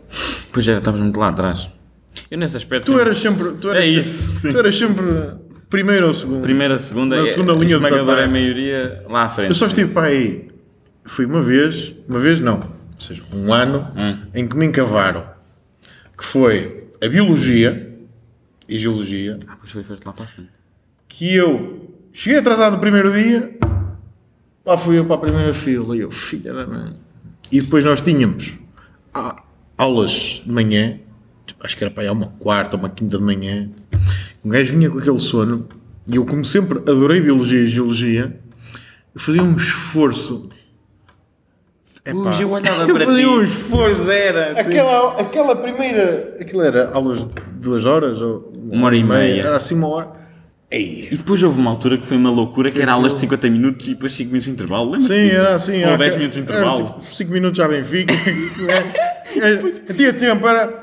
Pois 0.51 0.67
era, 0.67 0.79
estavas 0.79 0.99
muito 0.99 1.19
lá 1.19 1.29
atrás. 1.29 1.69
Eu 2.31 2.37
nesse 2.39 2.57
aspecto. 2.57 2.91
Tu 2.91 2.99
eras 2.99 3.19
sempre. 3.19 3.51
Tu 3.61 3.69
eras 3.69 3.83
É 3.83 3.85
sempre- 3.85 4.01
isso, 4.01 4.39
sim. 4.39 4.51
Tu 4.51 4.57
eras 4.57 4.75
sempre 4.77 5.05
primeiro 5.69 6.07
ou 6.07 6.13
segundo. 6.15 6.41
Primeira, 6.41 6.77
segunda, 6.79 7.15
Na 7.17 7.23
é- 7.23 7.27
segunda 7.27 7.53
linha 7.53 7.65
de 7.67 7.73
esmagadora 7.73 8.11
ataque. 8.21 8.31
maioria 8.31 9.03
lá 9.07 9.23
à 9.23 9.29
frente. 9.29 9.49
Eu 9.49 9.55
só 9.55 9.67
estive 9.67 9.91
para 9.93 10.07
aí. 10.07 10.47
Fui 11.05 11.25
uma 11.25 11.41
vez, 11.41 11.93
uma 12.09 12.17
vez 12.19 12.39
não, 12.39 12.55
ou 12.55 12.99
seja, 12.99 13.21
um 13.33 13.53
ano 13.53 13.87
Hum. 13.95 14.17
em 14.33 14.47
que 14.47 14.55
me 14.55 14.65
encavaram. 14.65 15.32
Que 16.17 16.23
foi 16.25 16.87
a 17.03 17.07
biologia 17.07 17.97
e 18.67 18.77
geologia. 18.77 19.39
Ah, 19.47 19.57
pois 19.59 19.71
foi, 19.71 19.83
foste 19.83 20.05
lá 20.05 20.13
para 20.13 20.25
a 20.25 20.27
frente. 20.27 20.49
que 21.07 21.35
eu 21.35 21.93
cheguei 22.11 22.39
atrasado 22.39 22.73
no 22.73 22.79
primeiro 22.79 23.11
dia, 23.11 23.57
lá 24.65 24.77
fui 24.77 24.97
eu 24.97 25.05
para 25.05 25.15
a 25.15 25.19
primeira 25.19 25.53
fila, 25.53 25.95
e 25.95 25.99
eu, 26.01 26.11
filha 26.11 26.53
da 26.53 26.65
mãe. 26.65 26.95
E 27.51 27.61
depois 27.61 27.83
nós 27.85 28.01
tínhamos 28.01 28.53
a- 29.13 29.43
aulas 29.77 30.41
de 30.43 30.51
manhã, 30.51 30.99
tipo, 31.45 31.63
acho 31.65 31.77
que 31.77 31.83
era 31.83 31.93
para 31.93 32.03
aí 32.03 32.09
uma 32.09 32.27
quarta 32.39 32.75
ou 32.75 32.81
uma 32.81 32.89
quinta 32.89 33.17
de 33.17 33.23
manhã, 33.23 33.69
um 34.43 34.49
gajo 34.49 34.73
vinha 34.73 34.89
com 34.89 34.97
aquele 34.97 35.19
sono, 35.19 35.67
e 36.07 36.15
eu, 36.15 36.25
como 36.25 36.43
sempre, 36.43 36.79
adorei 36.79 37.21
biologia 37.21 37.59
e 37.61 37.67
geologia, 37.67 38.39
eu 39.13 39.19
fazia 39.21 39.43
um 39.43 39.55
esforço. 39.55 40.49
Epá, 42.05 42.37
eu 42.41 42.51
olhava 42.51 42.83
eu 42.83 42.95
para 42.95 43.05
fazia 43.05 43.23
ti. 43.23 43.29
um 43.29 43.41
esforço. 43.41 44.11
Era. 44.11 44.61
sim. 44.61 44.69
Aquela, 44.69 45.21
aquela 45.21 45.55
primeira. 45.55 46.35
Aquilo 46.39 46.61
era 46.61 46.91
aulas 46.91 47.25
de 47.25 47.31
duas 47.61 47.85
horas 47.85 48.19
ou 48.21 48.51
Uma 48.69 48.87
hora 48.87 48.95
e 48.97 49.03
meia. 49.03 49.41
Era 49.43 49.55
assim 49.55 49.75
uma 49.75 49.87
hora. 49.87 50.07
Ei, 50.69 51.07
E 51.11 51.15
depois 51.17 51.41
houve 51.43 51.59
uma 51.59 51.69
altura 51.71 51.97
que 51.99 52.05
foi 52.07 52.17
uma 52.17 52.31
loucura, 52.31 52.71
que 52.71 52.81
era 52.81 52.93
aulas 52.93 53.13
de 53.13 53.19
50 53.21 53.47
minutos 53.49 53.85
e 53.87 53.91
depois 53.91 54.11
5 54.13 54.27
minutos 54.27 54.45
de 54.45 54.51
intervalo. 54.51 54.91
Lembras 54.91 55.07
Sim, 55.07 55.29
era 55.29 55.55
assim. 55.55 55.83
Ou 55.85 55.93
há 55.93 55.97
10 55.97 56.11
que- 56.13 56.17
minutos 56.17 56.43
de 56.45 56.51
era 56.51 56.61
intervalo. 56.67 56.99
tipo 56.99 57.15
5 57.15 57.31
minutos 57.31 57.57
já 57.57 57.67
Benfica. 57.67 58.13
Tinha 59.95 60.13
tempo, 60.13 60.47
era. 60.47 60.82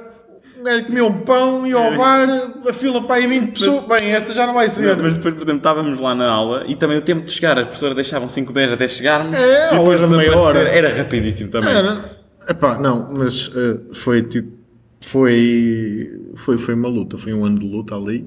Gajo 0.63 0.87
comia 0.87 1.05
um 1.05 1.13
pão, 1.21 1.67
ia 1.67 1.77
ao 1.77 1.97
bar, 1.97 2.29
a 2.69 2.73
fila 2.73 3.03
para 3.03 3.17
aí 3.17 3.27
20 3.27 3.53
pessoas. 3.53 3.85
Bem, 3.87 4.11
esta 4.13 4.33
já 4.35 4.47
não 4.47 4.55
vai 4.55 4.69
ser. 4.69 4.97
Mas 4.97 5.15
depois, 5.15 5.35
por 5.35 5.43
exemplo, 5.43 5.57
estávamos 5.59 5.99
lá 6.01 6.15
na 6.15 6.29
aula 6.29 6.65
e 6.67 6.77
também 6.77 6.97
o 6.97 7.01
tempo 7.03 7.25
de 7.25 7.31
chegar, 7.31 7.59
as 7.59 7.67
professoras 7.67 7.95
deixavam 7.95 8.29
5, 8.29 8.53
10 8.53 8.73
até 8.73 8.87
chegarmos. 8.89 9.37
É, 9.37 9.69
e 9.75 9.79
depois 9.79 10.01
de 10.01 10.17
meia 10.17 10.37
hora. 10.37 10.59
Era 10.61 10.95
rapidíssimo 10.95 11.51
também. 11.51 11.71
Era. 11.75 12.19
Epá, 12.49 12.79
não, 12.79 13.13
mas 13.15 13.51
eh, 13.55 13.77
foi 13.93 14.23
tipo. 14.23 14.59
Foi, 15.03 16.21
foi, 16.35 16.59
foi 16.59 16.75
uma 16.75 16.89
luta, 16.89 17.17
foi 17.19 17.33
um 17.33 17.45
ano 17.45 17.59
de 17.59 17.67
luta 17.67 17.95
ali. 17.95 18.27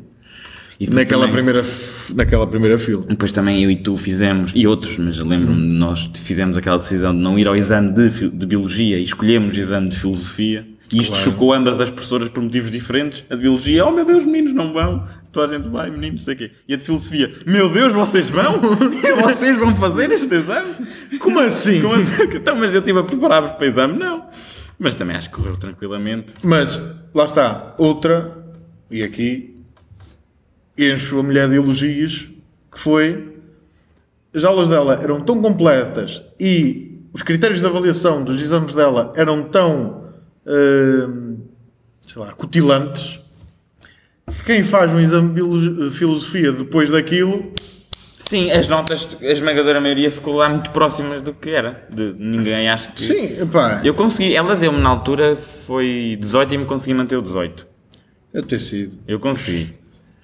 E 0.79 0.89
Naquela 0.89 1.27
também- 1.27 1.43
primeira, 1.43 1.63
naquela 2.15 2.47
primeira 2.47 2.79
fila. 2.79 3.03
Depois 3.07 3.31
também 3.31 3.63
eu 3.63 3.69
e 3.69 3.75
tu 3.77 3.95
fizemos, 3.95 4.51
e 4.55 4.65
outros, 4.65 4.97
mas 4.97 5.19
lembro-me 5.19 5.61
de 5.61 5.77
nós 5.77 6.09
fizemos 6.15 6.57
aquela 6.57 6.77
decisão 6.77 7.15
de 7.15 7.21
não 7.21 7.37
ir 7.37 7.47
ao 7.47 7.55
exame 7.55 7.91
de, 7.93 8.29
de 8.29 8.45
Biologia 8.45 8.97
e 8.97 9.03
escolhemos 9.03 9.55
o 9.55 9.59
exame 9.59 9.87
de 9.87 9.99
Filosofia. 9.99 10.65
E 10.93 10.97
isto 11.01 11.13
Claro. 11.13 11.23
chocou 11.31 11.53
ambas 11.53 11.81
as 11.81 11.89
professoras 11.89 12.29
por 12.29 12.41
motivos 12.43 12.69
diferentes. 12.69 13.23
A 13.29 13.35
de 13.35 13.41
Biologia, 13.41 13.85
oh 13.85 13.91
meu 13.91 14.05
Deus, 14.05 14.23
meninos, 14.23 14.53
não 14.53 14.71
vão. 14.71 15.07
Toda 15.31 15.53
a 15.53 15.57
gente 15.57 15.67
vai, 15.69 15.89
meninos, 15.89 16.19
não 16.21 16.25
sei 16.25 16.33
o 16.35 16.37
quê. 16.37 16.51
E 16.67 16.73
a 16.73 16.77
de 16.77 16.83
Filosofia, 16.83 17.33
meu 17.45 17.67
Deus, 17.69 17.91
vocês 17.93 18.29
vão? 18.29 18.59
vocês 19.23 19.57
vão 19.57 19.75
fazer 19.75 20.11
este 20.11 20.33
exame? 20.35 20.69
Como 21.19 21.39
assim? 21.39 21.81
Como 21.81 21.95
assim? 21.95 22.23
Então, 22.37 22.55
mas 22.55 22.73
eu 22.73 22.79
estive 22.79 22.99
a 22.99 23.03
preparar-vos 23.03 23.51
para 23.53 23.65
o 23.65 23.69
exame? 23.69 23.97
Não. 23.97 24.25
Mas 24.77 24.93
também 24.95 25.15
acho 25.15 25.29
que 25.29 25.35
correu 25.35 25.57
tranquilamente. 25.57 26.33
Mas, 26.43 26.81
lá 27.13 27.25
está, 27.25 27.73
outra, 27.79 28.37
e 28.91 29.01
aqui 29.03 29.55
encho 30.77 31.19
a 31.19 31.23
mulher 31.23 31.47
de 31.49 31.55
elogios, 31.55 32.29
que 32.71 32.79
foi 32.79 33.33
as 34.35 34.43
aulas 34.43 34.69
dela 34.69 34.99
eram 35.01 35.21
tão 35.21 35.39
completas 35.41 36.21
e 36.39 36.99
os 37.13 37.21
critérios 37.21 37.59
de 37.59 37.65
avaliação 37.67 38.23
dos 38.23 38.41
exames 38.41 38.73
dela 38.73 39.13
eram 39.15 39.43
tão, 39.43 40.02
sei 40.45 42.21
lá, 42.21 42.33
cutilantes, 42.33 43.19
que 44.27 44.43
quem 44.45 44.63
faz 44.63 44.91
um 44.91 44.99
exame 44.99 45.33
de 45.33 45.89
filosofia 45.91 46.51
depois 46.51 46.91
daquilo 46.91 47.53
Sim, 48.33 48.49
as 48.49 48.67
notas, 48.67 49.15
a 49.21 49.25
esmagadora 49.25 49.81
maioria 49.81 50.09
ficou 50.09 50.35
lá 50.35 50.49
muito 50.49 50.71
próximas 50.71 51.21
do 51.21 51.33
que 51.33 51.51
era. 51.51 51.85
De 51.87 52.15
ninguém 52.17 52.67
acho 52.69 52.91
que. 52.93 53.03
Sim, 53.03 53.45
pá, 53.45 53.81
Eu 53.83 53.93
consegui, 53.93 54.33
ela 54.33 54.55
deu-me 54.55 54.79
na 54.79 54.89
altura, 54.89 55.35
foi 55.35 56.17
18 56.19 56.53
e 56.53 56.57
me 56.57 56.65
consegui 56.65 56.95
manter 56.95 57.17
o 57.17 57.21
18. 57.21 57.67
deve 58.33 58.47
ter 58.47 58.59
sido. 58.59 58.97
Eu 59.07 59.19
consegui. 59.19 59.73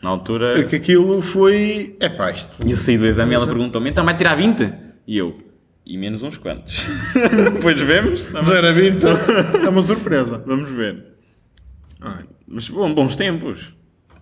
Na 0.01 0.09
altura. 0.09 0.53
Porque 0.55 0.77
aquilo 0.77 1.21
foi. 1.21 1.97
É 1.99 2.09
pá, 2.09 2.31
isto. 2.31 2.49
E 2.65 2.71
eu 2.71 2.77
saí 2.77 2.97
do 2.97 3.05
exame 3.05 3.33
e 3.33 3.35
ela 3.35 3.45
perguntou-me: 3.45 3.89
então 3.89 4.03
vai 4.03 4.17
tirar 4.17 4.35
20? 4.35 4.73
E 5.05 5.17
eu: 5.17 5.37
e 5.93 5.97
menos 5.97 6.21
uns 6.23 6.37
quantos. 6.37 6.85
Depois 7.53 7.81
vemos. 7.81 8.27
Tá 8.27 8.41
bem? 8.41 8.43
0 8.43 8.67
a 8.67 8.71
20 8.71 9.03
é 9.65 9.69
uma 9.69 9.81
surpresa. 9.81 10.43
Vamos 10.45 10.69
ver. 10.69 11.03
Ai. 12.01 12.23
Mas 12.47 12.69
bom, 12.69 12.93
bons 12.93 13.15
tempos. 13.15 13.73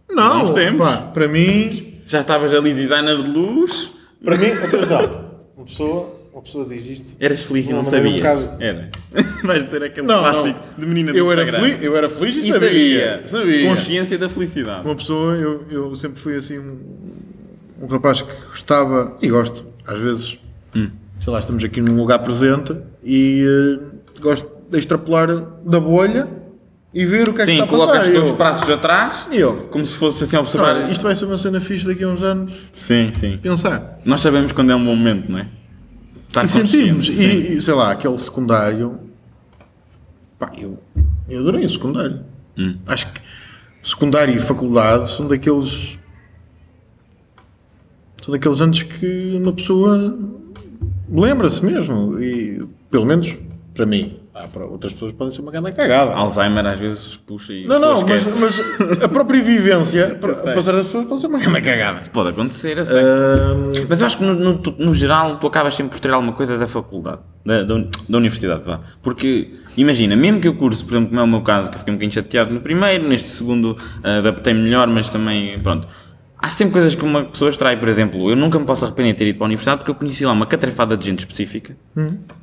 Não, 0.09 0.41
Bons 0.45 0.53
tempos. 0.53 0.87
pá, 0.87 0.97
para 0.97 1.27
mim. 1.27 1.95
Já 2.05 2.21
estavas 2.21 2.53
ali 2.53 2.73
designer 2.73 3.21
de 3.21 3.29
luz. 3.29 3.91
Para 4.23 4.37
mim, 4.37 4.47
atenção. 4.51 5.27
Uma 5.55 5.65
pessoa, 5.65 6.15
uma 6.33 6.41
pessoa 6.41 6.65
diz 6.65 6.85
isto. 6.87 7.15
Eras 7.19 7.43
feliz 7.43 7.65
e 7.65 7.67
De 7.67 7.73
não 7.73 7.83
maneira 7.83 8.07
um 8.07 8.17
sabias. 8.17 8.37
bocado- 8.45 8.63
Era. 8.63 8.89
Vais 9.43 9.65
ter 9.65 9.83
aquele 9.83 10.07
Não, 10.07 10.19
clássico 10.19 10.59
não. 10.59 10.79
de 10.79 10.85
menina 10.85 11.11
do 11.11 11.17
Eu 11.17 11.31
era, 11.31 11.45
feliz, 11.45 11.77
eu 11.83 11.97
era 11.97 12.09
feliz 12.09 12.35
e, 12.37 12.39
E 12.49 12.53
sabia. 12.53 12.59
sabia. 12.59 13.27
sabia. 13.27 13.69
Consciência 13.69 14.17
da 14.17 14.29
felicidade. 14.29 14.85
Uma 14.85 14.95
pessoa, 14.95 15.35
eu, 15.35 15.65
eu 15.69 15.95
sempre 15.95 16.19
fui 16.19 16.35
assim 16.37 16.57
um, 16.57 16.79
um 17.81 17.87
rapaz 17.87 18.21
que 18.21 18.33
gostava, 18.47 19.17
e 19.21 19.27
gosto, 19.27 19.65
às 19.85 19.99
vezes, 19.99 20.37
Hum. 20.75 20.89
Sei 21.21 21.33
lá, 21.33 21.39
estamos 21.39 21.63
aqui 21.63 21.81
num 21.81 21.97
lugar 21.97 22.19
presente 22.19 22.75
e 23.03 23.43
eh, 23.45 24.19
gosto 24.21 24.49
de 24.69 24.77
extrapolar 24.77 25.27
da 25.65 25.79
bolha 25.79 26.27
e 26.93 27.05
ver 27.05 27.27
o 27.29 27.33
que 27.33 27.41
é 27.41 27.45
que 27.45 27.51
Sim, 27.51 27.51
está 27.53 27.63
a 27.65 27.67
colocas 27.67 27.97
passar. 27.97 28.03
os 28.03 28.09
E 28.09 28.11
teus 28.13 28.29
eu, 28.29 28.35
braços 28.35 28.69
atrás, 28.69 29.27
e 29.31 29.37
eu, 29.37 29.53
como 29.71 29.85
se 29.85 29.97
fosse 29.97 30.23
assim 30.23 30.35
a 30.37 30.39
observar. 30.41 30.75
"Olha, 30.75 30.91
isto 30.91 31.03
vai 31.03 31.15
ser 31.15 31.25
uma 31.25 31.37
cena 31.37 31.59
fixe 31.59 31.85
daqui 31.85 32.03
a 32.03 32.07
uns 32.07 32.23
anos, 32.23 32.53
Sim, 32.71 33.11
sim. 33.13 33.37
pensar. 33.37 33.99
Nós 34.05 34.21
sabemos 34.21 34.51
quando 34.51 34.71
é 34.71 34.75
um 34.75 34.83
bom 34.83 34.95
momento, 34.95 35.31
não 35.31 35.39
é? 35.39 35.47
Estar 36.27 36.43
E 36.45 36.47
sentimos, 36.47 37.07
sim. 37.09 37.25
e, 37.25 37.57
e, 37.57 37.61
sei 37.61 37.73
lá, 37.73 37.91
aquele 37.91 38.17
secundário, 38.17 38.99
pá, 40.39 40.51
eu, 40.57 40.77
eu 41.29 41.39
adorei 41.41 41.65
o 41.65 41.69
secundário. 41.69 42.21
Hum. 42.57 42.77
Acho 42.87 43.11
que 43.13 43.21
secundário 43.83 44.35
e 44.35 44.39
faculdade 44.39 45.09
são 45.11 45.27
daqueles. 45.27 45.97
São 48.23 48.31
daqueles 48.33 48.59
anos 48.59 48.83
que 48.83 49.39
uma 49.41 49.53
pessoa 49.53 50.17
lembra-se 51.09 51.63
mesmo. 51.63 52.19
E 52.21 52.65
pelo 52.89 53.05
menos 53.05 53.35
para 53.73 53.85
mim. 53.85 54.19
Ah, 54.33 54.47
para 54.51 54.65
outras 54.65 54.93
pessoas 54.93 55.11
podem 55.13 55.33
ser 55.33 55.41
uma 55.41 55.51
grande 55.51 55.71
cagada. 55.71 56.13
Alzheimer 56.13 56.63
às 56.65 56.77
vezes 56.77 57.17
puxa 57.17 57.53
e 57.53 57.65
Não, 57.65 57.79
não, 57.79 58.05
mas, 58.05 58.39
mas 58.39 59.03
a 59.03 59.07
própria 59.07 59.41
vivência 59.41 60.15
para 60.21 60.33
das 60.33 60.85
pessoas 60.85 61.07
pode 61.07 61.21
ser 61.21 61.27
uma 61.27 61.39
grande 61.39 61.61
cagada. 61.61 62.01
Pode 62.13 62.29
acontecer, 62.29 62.77
eu 62.77 62.85
sei. 62.85 63.01
Ahm, 63.01 63.71
Mas 63.89 64.01
eu 64.01 64.05
acho 64.07 64.17
que 64.19 64.23
no, 64.23 64.35
no, 64.35 64.61
no 64.77 64.93
geral 64.93 65.37
tu 65.39 65.47
acabas 65.47 65.73
sempre 65.73 65.93
por 65.93 65.99
ter 65.99 66.11
alguma 66.11 66.33
coisa 66.33 66.55
da 66.55 66.67
faculdade, 66.67 67.21
da, 67.43 67.63
da, 67.63 67.83
da 68.07 68.17
universidade, 68.17 68.63
vá. 68.63 68.79
Porque, 69.01 69.55
imagina, 69.75 70.15
mesmo 70.15 70.39
que 70.39 70.47
eu 70.47 70.53
curso, 70.53 70.85
por 70.85 70.93
exemplo, 70.93 71.09
como 71.09 71.19
é 71.19 71.23
o 71.23 71.27
meu 71.27 71.41
caso, 71.41 71.71
que 71.71 71.75
eu 71.75 71.79
fiquei 71.79 71.93
um 71.93 71.97
bocadinho 71.97 72.13
chateado 72.13 72.53
no 72.53 72.61
primeiro, 72.61 73.07
neste 73.07 73.29
segundo 73.29 73.75
ah, 74.03 74.19
adaptei 74.19 74.53
melhor, 74.53 74.87
mas 74.87 75.09
também, 75.09 75.57
pronto. 75.59 75.87
Há 76.39 76.49
sempre 76.51 76.73
coisas 76.73 76.93
que 76.95 77.03
uma 77.03 77.25
pessoa 77.25 77.49
extrai, 77.49 77.79
por 77.79 77.89
exemplo, 77.89 78.29
eu 78.29 78.35
nunca 78.35 78.59
me 78.59 78.65
posso 78.65 78.85
arrepender 78.85 79.13
de 79.13 79.17
ter 79.19 79.27
ido 79.27 79.37
para 79.37 79.45
a 79.45 79.47
universidade 79.47 79.79
porque 79.79 79.91
eu 79.91 79.95
conheci 79.95 80.23
lá 80.25 80.31
uma 80.33 80.45
catrefada 80.45 80.95
de 80.95 81.05
gente 81.05 81.19
específica, 81.19 81.75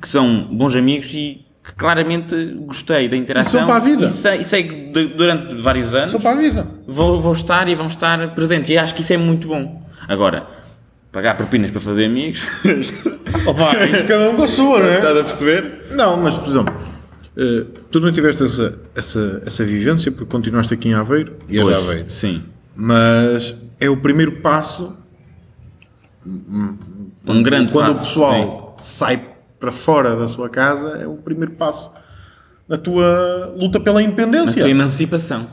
que 0.01 0.07
são 0.07 0.43
bons 0.51 0.75
amigos 0.75 1.07
e 1.13 1.45
que 1.63 1.73
claramente 1.75 2.35
gostei 2.65 3.07
da 3.07 3.15
interação. 3.17 3.65
para 3.65 3.77
a 3.77 3.79
vida. 3.79 4.05
E 4.05 4.09
sei, 4.09 4.37
e 4.39 4.43
sei 4.43 4.63
que 4.63 4.75
de- 4.91 5.07
durante 5.15 5.55
vários 5.61 5.95
anos 5.95 6.11
só 6.11 6.19
para 6.19 6.31
a 6.31 6.35
vida. 6.35 6.67
vou, 6.87 7.19
vou 7.19 7.33
estar 7.33 7.67
e 7.69 7.73
vão 7.73 7.87
estar 7.87 8.35
presentes. 8.35 8.69
E 8.69 8.77
acho 8.77 8.93
que 8.93 9.01
isso 9.01 9.13
é 9.13 9.17
muito 9.17 9.47
bom. 9.47 9.81
Agora, 10.07 10.45
pagar 11.11 11.35
propinas 11.37 11.71
para 11.71 11.79
fazer 11.81 12.05
amigos, 12.05 12.41
Opa, 13.47 13.77
isto 13.85 14.05
cada 14.07 14.29
um 14.29 14.35
com 14.35 14.43
a 14.43 14.47
sua, 14.47 14.79
não 14.79 14.87
é? 14.89 14.95
estás 14.97 15.17
a 15.17 15.23
perceber? 15.23 15.85
Não, 15.91 16.17
mas 16.17 16.35
por 16.35 16.47
exemplo, 16.49 16.73
eh, 17.37 17.65
tu 17.89 17.99
não 17.99 18.11
tiveste 18.11 18.43
essa, 18.43 18.77
essa, 18.95 19.41
essa 19.45 19.63
vivência 19.65 20.11
porque 20.11 20.25
continuaste 20.25 20.73
aqui 20.73 20.89
em 20.89 20.93
Aveiro 20.93 21.37
e 21.49 21.57
és 21.59 21.67
Aveiro. 21.67 22.05
sim. 22.09 22.43
Mas 22.75 23.55
é 23.79 23.89
o 23.89 23.97
primeiro 23.97 24.41
passo 24.41 24.95
Um 26.25 27.43
grande 27.43 27.71
quando 27.71 27.89
passo, 27.89 28.01
o 28.01 28.05
pessoal 28.05 28.75
sai 28.77 29.29
para 29.59 29.71
fora 29.71 30.15
da 30.15 30.27
sua 30.27 30.49
casa, 30.49 30.99
é 31.01 31.07
o 31.07 31.15
primeiro 31.15 31.53
passo 31.53 31.91
na 32.67 32.77
tua 32.77 33.53
luta 33.55 33.79
pela 33.79 33.99
sim. 33.99 34.07
Independência. 34.07 34.61
tua 34.61 34.69
emancipação. 34.69 35.47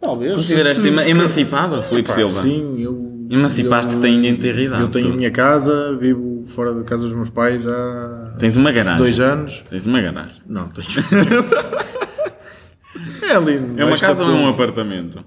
Talvez. 0.00 0.34
Consideraste 0.34 0.86
emancipado, 1.08 1.82
Filipe 1.82 2.12
Silva? 2.12 2.40
Sim, 2.40 2.80
eu. 2.80 3.16
Emancipaste-te 3.28 4.06
ainda 4.06 4.28
em 4.28 4.38
Eu 4.80 4.88
tenho 4.88 5.12
a 5.12 5.16
minha 5.16 5.32
casa, 5.32 5.96
vivo 5.96 6.44
fora 6.46 6.72
da 6.72 6.84
casa 6.84 7.08
dos 7.08 7.12
meus 7.12 7.28
pais 7.28 7.66
há 7.66 8.36
Tens 8.38 8.56
uma 8.56 8.70
garagem. 8.70 8.98
dois 8.98 9.18
anos. 9.18 9.64
Tens 9.68 9.84
uma 9.84 10.00
garagem. 10.00 10.36
Não, 10.46 10.68
tenho. 10.68 10.86
é 13.28 13.34
ali. 13.34 13.60
É 13.76 13.84
uma 13.84 13.98
casa 13.98 14.22
ou 14.22 14.30
é 14.30 14.34
um 14.34 14.48
apartamento? 14.48 15.24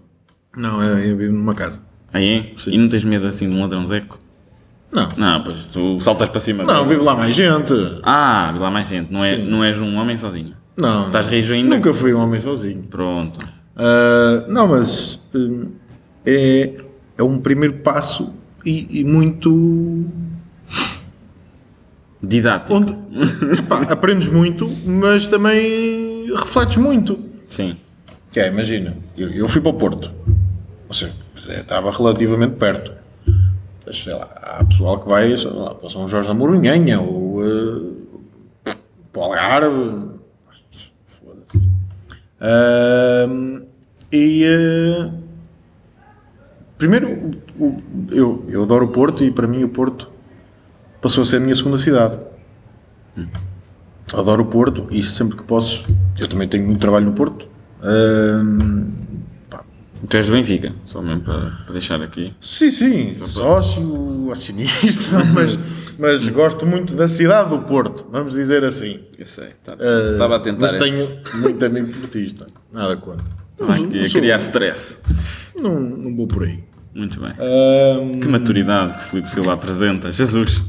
Não, 0.56 0.82
é- 0.82 1.10
eu 1.10 1.16
vivo 1.18 1.34
numa 1.34 1.54
casa. 1.54 1.82
Aí 2.14 2.28
é? 2.30 2.52
Sim. 2.58 2.72
E 2.72 2.78
não 2.78 2.90
tens 2.90 3.04
medo 3.04 3.28
assim 3.28 3.50
de 3.50 3.56
um 3.56 3.62
ladrãozeco? 3.62 4.20
Não. 4.92 5.08
Não, 5.16 5.44
pois 5.44 5.68
tu 5.68 6.00
saltas 6.00 6.30
para 6.30 6.40
cima. 6.40 6.64
Não, 6.64 6.88
vive 6.88 7.02
lá 7.02 7.16
mais 7.16 7.36
gente. 7.36 7.74
Ah, 8.02 8.56
lá 8.58 8.72
mais 8.72 8.88
gente. 8.88 9.12
Não, 9.14 9.24
é, 9.24 9.36
Sim. 9.36 9.44
não 9.44 9.64
és 9.64 9.78
um 9.80 9.96
homem 9.98 10.18
sozinho. 10.18 10.56
Não. 10.76 11.08
Estás 11.08 11.28
rijo 11.28 11.54
ainda? 11.54 11.76
Nunca 11.76 11.94
fui 11.94 12.14
um 12.14 12.20
homem 12.20 12.42
sozinho. 12.42 12.82
Pronto. 12.84 13.40
Ah, 13.76 14.46
não, 14.48 14.68
mas 14.68 15.20
hum, 15.36 15.68
é, 16.26 16.74
é 17.18 17.24
um 17.24 17.38
primeiro 17.38 17.76
passo 17.76 18.34
e, 18.66 19.00
e 19.02 19.04
muito. 19.04 20.06
Didático. 22.22 22.74
onde 22.74 22.92
epá, 23.60 23.82
aprendes 23.90 24.28
muito, 24.28 24.70
mas 24.86 25.28
também 25.28 26.26
refletes 26.36 26.78
muito. 26.78 27.18
Sim. 27.50 27.78
Que 28.32 28.42
é, 28.42 28.48
imagina, 28.50 28.98
eu, 29.18 29.30
eu 29.30 29.48
fui 29.48 29.62
para 29.62 29.70
o 29.72 29.74
Porto, 29.74 30.12
ou 30.90 30.96
seja, 30.96 31.14
é, 31.48 31.62
estava 31.62 31.92
relativamente 31.92 32.56
perto. 32.56 32.92
Mas, 33.86 34.04
sei 34.04 34.14
lá, 34.14 34.28
há 34.42 34.66
pessoal 34.66 35.00
que 35.00 35.08
vai 35.08 35.36
para 35.80 35.90
São 35.90 36.10
Jorge 36.10 36.28
da 36.28 36.34
Morunhanha 36.34 37.00
ou 37.00 37.46
eh, 37.46 38.74
para 39.14 39.22
o 39.22 39.24
Algarve. 39.24 40.10
Foda-se. 41.06 41.70
Ahm, 42.42 43.62
e 44.12 44.44
eh, 44.44 45.12
primeiro, 46.78 47.32
eu, 48.12 48.44
eu 48.50 48.64
adoro 48.64 48.86
o 48.86 48.90
Porto 48.90 49.24
e 49.24 49.30
para 49.30 49.48
mim 49.48 49.64
o 49.64 49.70
Porto 49.70 50.10
passou 51.02 51.22
a 51.22 51.26
ser 51.26 51.38
a 51.38 51.40
minha 51.40 51.56
segunda 51.56 51.78
cidade. 51.78 52.20
Adoro 54.12 54.42
o 54.42 54.48
Porto 54.48 54.88
e 54.90 55.04
sempre 55.04 55.38
que 55.38 55.44
posso, 55.44 55.84
eu 56.18 56.28
também 56.28 56.48
tenho 56.48 56.66
muito 56.66 56.80
trabalho 56.80 57.06
no 57.06 57.14
Porto. 57.14 57.48
Pá, 57.80 57.86
Tu 60.08 60.16
és 60.18 60.26
do 60.26 60.32
Benfica, 60.32 60.74
só 60.86 61.02
mesmo 61.02 61.22
para, 61.22 61.40
para 61.66 61.74
deixar 61.74 62.02
aqui. 62.02 62.34
sim, 62.40 62.72
sim, 62.72 63.16
sócio, 63.28 64.30
acionista, 64.32 65.24
mas, 65.34 65.60
mas 66.00 66.28
gosto 66.30 66.66
muito 66.66 66.96
da 66.96 67.08
cidade 67.10 67.50
do 67.50 67.60
Porto, 67.60 68.06
vamos 68.10 68.34
dizer 68.36 68.64
assim. 68.64 69.00
Eu 69.18 69.26
sei, 69.26 69.50
Ah, 69.68 70.12
estava 70.14 70.38
a 70.38 70.40
tentar. 70.40 70.68
Mas 70.72 70.76
tenho 70.76 71.20
muito 71.36 71.66
amigo 71.66 71.92
portista, 72.00 72.48
nada 72.72 72.96
contra. 72.98 73.26
Estava 73.52 73.74
aqui 73.76 74.00
a 74.00 74.10
Sou- 74.10 74.22
criar 74.22 74.38
stress. 74.40 74.98
Não, 75.60 75.80
não 75.80 76.16
vou 76.16 76.28
por 76.28 76.44
aí. 76.44 76.64
Muito 76.96 77.20
bem. 77.20 77.36
Ahm, 77.38 78.20
Que 78.20 78.28
maturidade 78.30 78.94
que 78.94 79.00
o 79.00 79.08
Filipe 79.08 79.30
Silva 79.30 79.54
apresenta. 79.54 80.12
Jesus. 80.12 80.64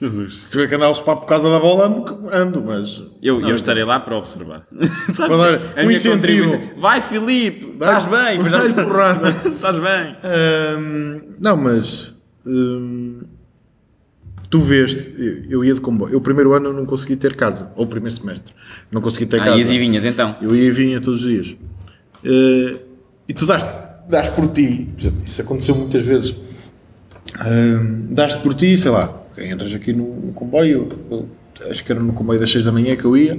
Jesus. 0.00 0.42
se 0.44 0.50
tiver 0.50 0.68
que 0.68 0.74
andar 0.74 0.86
aos 0.86 1.00
papos 1.00 1.24
por 1.24 1.28
causa 1.28 1.48
da 1.50 1.58
bola, 1.58 1.86
ando, 1.86 2.18
ando 2.32 2.62
mas. 2.64 3.02
Eu, 3.22 3.40
Não, 3.40 3.48
eu 3.48 3.56
estarei 3.56 3.84
lá 3.84 3.98
para 3.98 4.16
observar. 4.16 4.66
Para 5.16 5.36
dar 5.58 5.84
um 5.86 5.90
incentivo. 5.90 6.60
Vai, 6.76 7.00
Filipe! 7.00 7.72
Estás 7.72 8.04
bem! 8.04 8.38
mas 8.42 8.52
já 8.52 8.84
porrada. 8.84 9.28
Estás 9.48 9.78
bem! 9.78 10.16
Ahm, 10.22 11.20
não, 11.40 11.56
mas 11.56 12.12
hum, 12.44 13.22
tu 14.50 14.60
veste, 14.60 15.14
eu, 15.18 15.60
eu 15.60 15.64
ia 15.64 15.74
de 15.74 15.80
comboio. 15.80 16.12
Eu, 16.12 16.18
o 16.18 16.20
primeiro 16.20 16.52
ano, 16.52 16.72
não 16.72 16.84
consegui 16.84 17.16
ter 17.16 17.34
casa, 17.34 17.72
ou 17.74 17.84
o 17.84 17.88
primeiro 17.88 18.14
semestre, 18.14 18.54
não 18.92 19.00
consegui 19.00 19.26
ter 19.26 19.40
Ah, 19.40 19.44
casa. 19.44 19.58
ias 19.58 19.70
e 19.70 19.78
vinhas 19.78 20.04
então. 20.04 20.36
Eu 20.42 20.54
ia 20.54 20.64
e 20.64 20.70
vinha 20.70 21.00
todos 21.00 21.24
os 21.24 21.28
dias. 21.28 21.56
Eh, 22.22 22.80
e 23.28 23.32
tu 23.34 23.46
dás, 23.46 23.64
dás 24.08 24.28
por 24.28 24.46
ti, 24.48 24.88
isso 25.24 25.40
aconteceu 25.40 25.74
muitas 25.74 26.04
vezes. 26.04 26.34
Ahm, 27.40 28.08
dás 28.14 28.36
por 28.36 28.54
ti, 28.54 28.76
sei 28.76 28.90
lá, 28.90 29.22
entras 29.38 29.74
aqui 29.74 29.92
no, 29.92 30.04
no 30.16 30.32
comboio, 30.32 30.88
eu, 31.10 31.28
acho 31.70 31.84
que 31.84 31.92
era 31.92 32.00
no 32.02 32.12
comboio 32.12 32.38
das 32.40 32.50
6 32.50 32.64
da 32.64 32.72
manhã 32.72 32.96
que 32.96 33.04
eu 33.04 33.16
ia, 33.16 33.38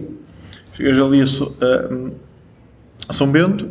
chegas 0.74 0.98
ali 1.00 1.22
a, 1.22 1.24
a- 3.10 3.14
São 3.14 3.32
Bento, 3.32 3.70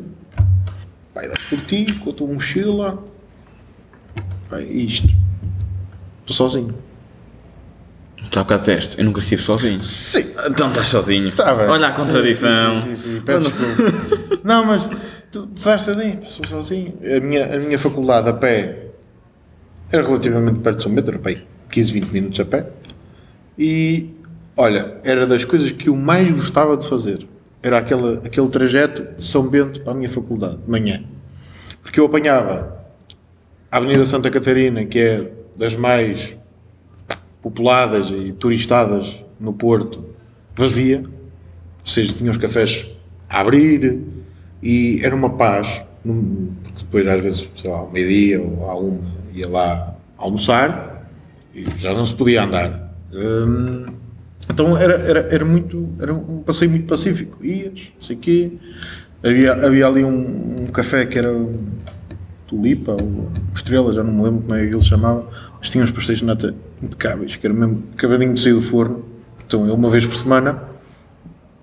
vai, 1.15 1.29
dás 1.29 1.43
por 1.45 1.61
ti, 1.61 1.87
com 2.01 2.11
a 2.11 2.13
tua 2.13 2.27
mochila, 2.29 3.03
vai, 4.51 4.65
isto. 4.65 5.09
Estou 6.21 6.35
sozinho. 6.49 6.75
Tu 8.31 8.39
há 8.41 8.43
bocado 8.43 8.61
disseste, 8.61 8.99
eu 8.99 9.05
nunca 9.05 9.21
estive 9.21 9.41
sozinho. 9.43 9.83
Sim, 9.85 10.25
Então 10.51 10.69
estás 10.69 10.89
sozinho. 10.89 11.31
Tá 11.35 11.55
bem. 11.55 11.67
Olha 11.69 11.89
a 11.89 11.93
contradição. 11.93 12.77
Sim, 12.77 12.97
sim, 12.97 12.97
sim, 12.97 13.13
sim. 13.17 13.21
Peço 13.21 13.49
desculpa. 13.51 14.41
Não, 14.43 14.65
mas 14.65 14.91
tu 15.31 15.49
estás 15.55 15.89
ali, 15.89 16.17
passou 16.17 16.45
sozinho. 16.47 16.95
A 17.17 17.21
minha, 17.21 17.55
a 17.55 17.59
minha 17.61 17.79
faculdade 17.79 18.29
a 18.29 18.33
pé 18.33 18.89
era 19.93 20.03
relativamente 20.03 20.59
perto 20.59 20.79
de 20.79 20.83
São 20.83 20.93
Bento, 20.93 21.11
era 21.11 21.19
15, 21.77 21.93
20 21.93 22.11
minutos 22.11 22.41
a 22.41 22.45
pé. 22.47 22.71
E 23.59 24.09
olha, 24.57 24.95
era 25.05 25.27
das 25.27 25.45
coisas 25.45 25.71
que 25.73 25.91
eu 25.91 25.97
mais 25.97 26.31
gostava 26.31 26.75
de 26.75 26.89
fazer. 26.89 27.27
Era 27.63 27.79
aquele, 27.79 28.17
aquele 28.25 28.49
trajeto 28.49 29.15
de 29.19 29.23
São 29.23 29.47
Bento 29.47 29.83
para 29.83 29.93
a 29.93 29.95
minha 29.95 30.09
faculdade, 30.09 30.57
de 30.57 30.71
manhã. 30.71 31.05
Porque 31.83 32.01
eu 32.01 32.07
apanhava 32.07 32.83
a 33.71 33.77
Avenida 33.77 34.07
Santa 34.07 34.31
Catarina, 34.31 34.87
que 34.87 34.99
é 34.99 35.31
das 35.55 35.77
mais 35.77 36.35
populadas 37.43 38.09
e 38.09 38.33
turistadas 38.33 39.23
no 39.39 39.53
Porto, 39.53 40.03
vazia. 40.57 41.01
Ou 41.01 41.87
seja, 41.87 42.15
tinha 42.15 42.31
os 42.31 42.39
cafés 42.39 42.87
a 43.29 43.41
abrir 43.41 44.01
e 44.63 44.99
era 45.03 45.15
uma 45.15 45.29
paz. 45.29 45.83
Porque 46.03 46.85
depois, 46.85 47.07
às 47.07 47.21
vezes, 47.21 47.51
sei 47.61 47.71
lá, 47.71 47.81
ao 47.81 47.91
meio-dia 47.91 48.41
ou 48.41 48.71
à 48.71 48.75
uma, 48.79 49.13
ia 49.35 49.47
lá 49.47 49.95
almoçar 50.17 50.96
já 51.79 51.93
não 51.93 52.05
se 52.05 52.15
podia 52.15 52.45
andar. 52.45 52.95
Hum, 53.13 53.87
então 54.51 54.77
era, 54.77 54.95
era, 54.95 55.21
era 55.31 55.45
muito. 55.45 55.89
Era 55.99 56.13
um 56.13 56.43
passeio 56.43 56.71
muito 56.71 56.87
pacífico. 56.87 57.45
Ias, 57.45 57.93
não 57.95 58.03
sei 58.03 58.17
o 58.17 58.19
quê. 58.19 58.53
Havia, 59.25 59.53
havia 59.53 59.87
ali 59.87 60.05
um, 60.05 60.65
um 60.65 60.67
café 60.67 61.07
que 61.07 61.19
era 61.19 61.33
Tulipa 62.47 62.93
ou 62.93 63.31
Estrela, 63.55 63.93
já 63.93 64.03
não 64.03 64.13
me 64.13 64.23
lembro 64.23 64.43
como 64.43 64.55
é 64.55 64.67
que 64.67 64.75
ele 64.75 64.85
chamava, 64.85 65.29
mas 65.59 65.71
tinha 65.71 65.83
uns 65.83 65.91
pastéis 65.91 66.21
de 66.21 66.25
nata 66.25 66.55
impecáveis, 66.83 67.35
que 67.37 67.47
era 67.47 67.55
mesmo 67.55 67.83
acabadinho 67.95 68.35
de 68.35 68.41
sair 68.41 68.53
do 68.53 68.63
forno. 68.63 69.05
Então 69.47 69.67
eu, 69.67 69.75
uma 69.75 69.91
vez 69.91 70.07
por 70.07 70.15
semana, 70.15 70.63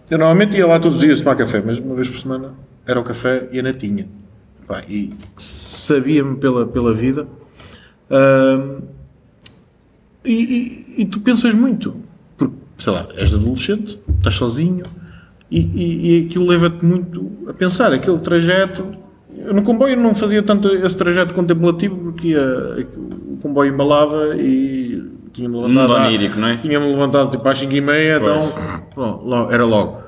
eu 0.09 0.17
normalmente 0.17 0.57
ia 0.57 0.67
lá 0.67 0.79
todos 0.79 0.97
os 0.97 1.03
dias 1.03 1.21
tomar 1.21 1.35
café, 1.35 1.61
mas 1.65 1.77
uma 1.77 1.95
vez 1.95 2.09
por 2.09 2.19
semana 2.19 2.53
era 2.85 2.99
o 2.99 3.03
café 3.03 3.47
e 3.51 3.59
a 3.59 3.63
natinha. 3.63 4.07
E 4.89 5.13
sabia-me 5.37 6.35
pela, 6.37 6.65
pela 6.65 6.93
vida. 6.93 7.27
Ahm, 8.09 8.81
e, 10.25 10.33
e- 10.33 11.01
e 11.01 11.05
tu 11.05 11.19
pensas 11.19 11.53
muito, 11.53 11.95
porque, 12.37 12.55
sei 12.77 12.93
lá, 12.93 13.07
és 13.15 13.33
adolescente, 13.33 13.99
estás 14.17 14.35
sozinho, 14.35 14.85
e, 15.51 15.59
e, 16.21 16.25
aquilo 16.25 16.47
leva-te 16.47 16.83
muito 16.83 17.31
a 17.47 17.53
pensar, 17.53 17.93
aquele 17.93 18.17
trajeto. 18.19 18.85
Eu 19.37 19.53
no 19.53 19.61
comboio 19.63 19.95
não 19.95 20.15
fazia 20.15 20.41
tanto 20.41 20.67
esse 20.69 20.97
trajeto 20.97 21.33
contemplativo, 21.33 21.95
porque 21.95 22.29
ia- 22.29 22.87
o 23.31 23.37
comboio 23.41 23.71
embalava 23.73 24.35
e 24.35 25.03
tinha-me 25.31 25.55
levantado. 25.55 25.89
Mundo 25.89 25.95
à- 25.97 26.07
onírico, 26.07 26.39
não 26.39 26.47
é? 26.47 26.57
Tinha-me 26.57 26.87
levantado 26.87 27.29
tipo 27.29 27.47
às 27.47 27.59
5 27.59 27.73
e 27.73 27.81
meia, 27.81 28.17
então 28.17 28.53
bom, 28.95 29.47
era 29.51 29.65
logo. 29.65 30.01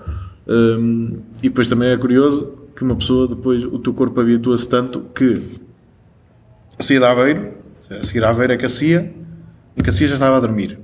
Hum, 0.48 1.18
e 1.44 1.50
depois 1.50 1.68
também 1.68 1.90
é 1.90 1.98
curioso 1.98 2.54
que 2.76 2.84
uma 2.84 2.96
pessoa, 2.96 3.28
depois 3.28 3.64
o 3.64 3.78
teu 3.80 3.94
corpo 3.94 4.20
habitua-se 4.22 4.68
tanto 4.70 5.02
que 5.14 5.42
saía 6.80 7.00
de 7.00 7.06
Aveiro, 7.06 7.50
a 7.90 8.04
seguir 8.04 8.24
a 8.24 8.30
Aveiro 8.30 8.54
é 8.54 8.58
Cacia, 8.58 9.14
em 9.78 9.84
Cacia 9.84 10.08
já 10.08 10.16
estava 10.16 10.38
a 10.38 10.40
dormir. 10.40 10.80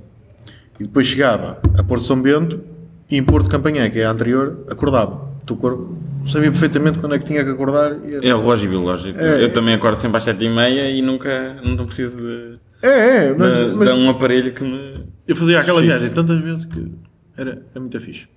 E 0.78 0.84
depois 0.84 1.06
chegava 1.06 1.60
a 1.78 1.82
Porto 1.82 2.04
São 2.04 2.20
Bento 2.20 2.60
e 3.10 3.16
em 3.16 3.22
Porto 3.22 3.48
Campanhã, 3.48 3.88
que 3.90 4.00
é 4.00 4.04
a 4.04 4.10
anterior, 4.10 4.64
acordava. 4.70 5.32
O 5.42 5.46
teu 5.46 5.56
corpo 5.56 5.96
sabia 6.28 6.50
perfeitamente 6.50 6.98
quando 6.98 7.14
é 7.14 7.18
que 7.18 7.24
tinha 7.24 7.44
que 7.44 7.50
acordar. 7.50 7.92
E 7.92 8.26
É 8.26 8.34
o 8.34 8.40
relógio 8.40 8.70
biológico. 8.70 9.18
É. 9.18 9.42
eu 9.44 9.52
também 9.52 9.74
acordo 9.74 10.00
sempre 10.00 10.16
às 10.16 10.24
7h30 10.24 10.94
e 10.94 11.02
nunca 11.02 11.56
não 11.64 11.86
preciso 11.86 12.16
de, 12.16 12.58
É, 12.82 13.26
é, 13.26 13.34
mas, 13.36 13.54
de, 13.54 13.76
mas 13.76 13.88
de 13.88 14.00
um 14.00 14.08
aparelho 14.10 14.52
que 14.52 14.62
me. 14.62 15.04
eu 15.26 15.36
fazia 15.36 15.60
aquela 15.60 15.82
viagem 15.82 16.10
tantas 16.10 16.38
vezes 16.40 16.64
que 16.64 16.92
era, 17.36 17.62
era 17.70 17.80
muito 17.80 18.00
fixe. 18.00 18.28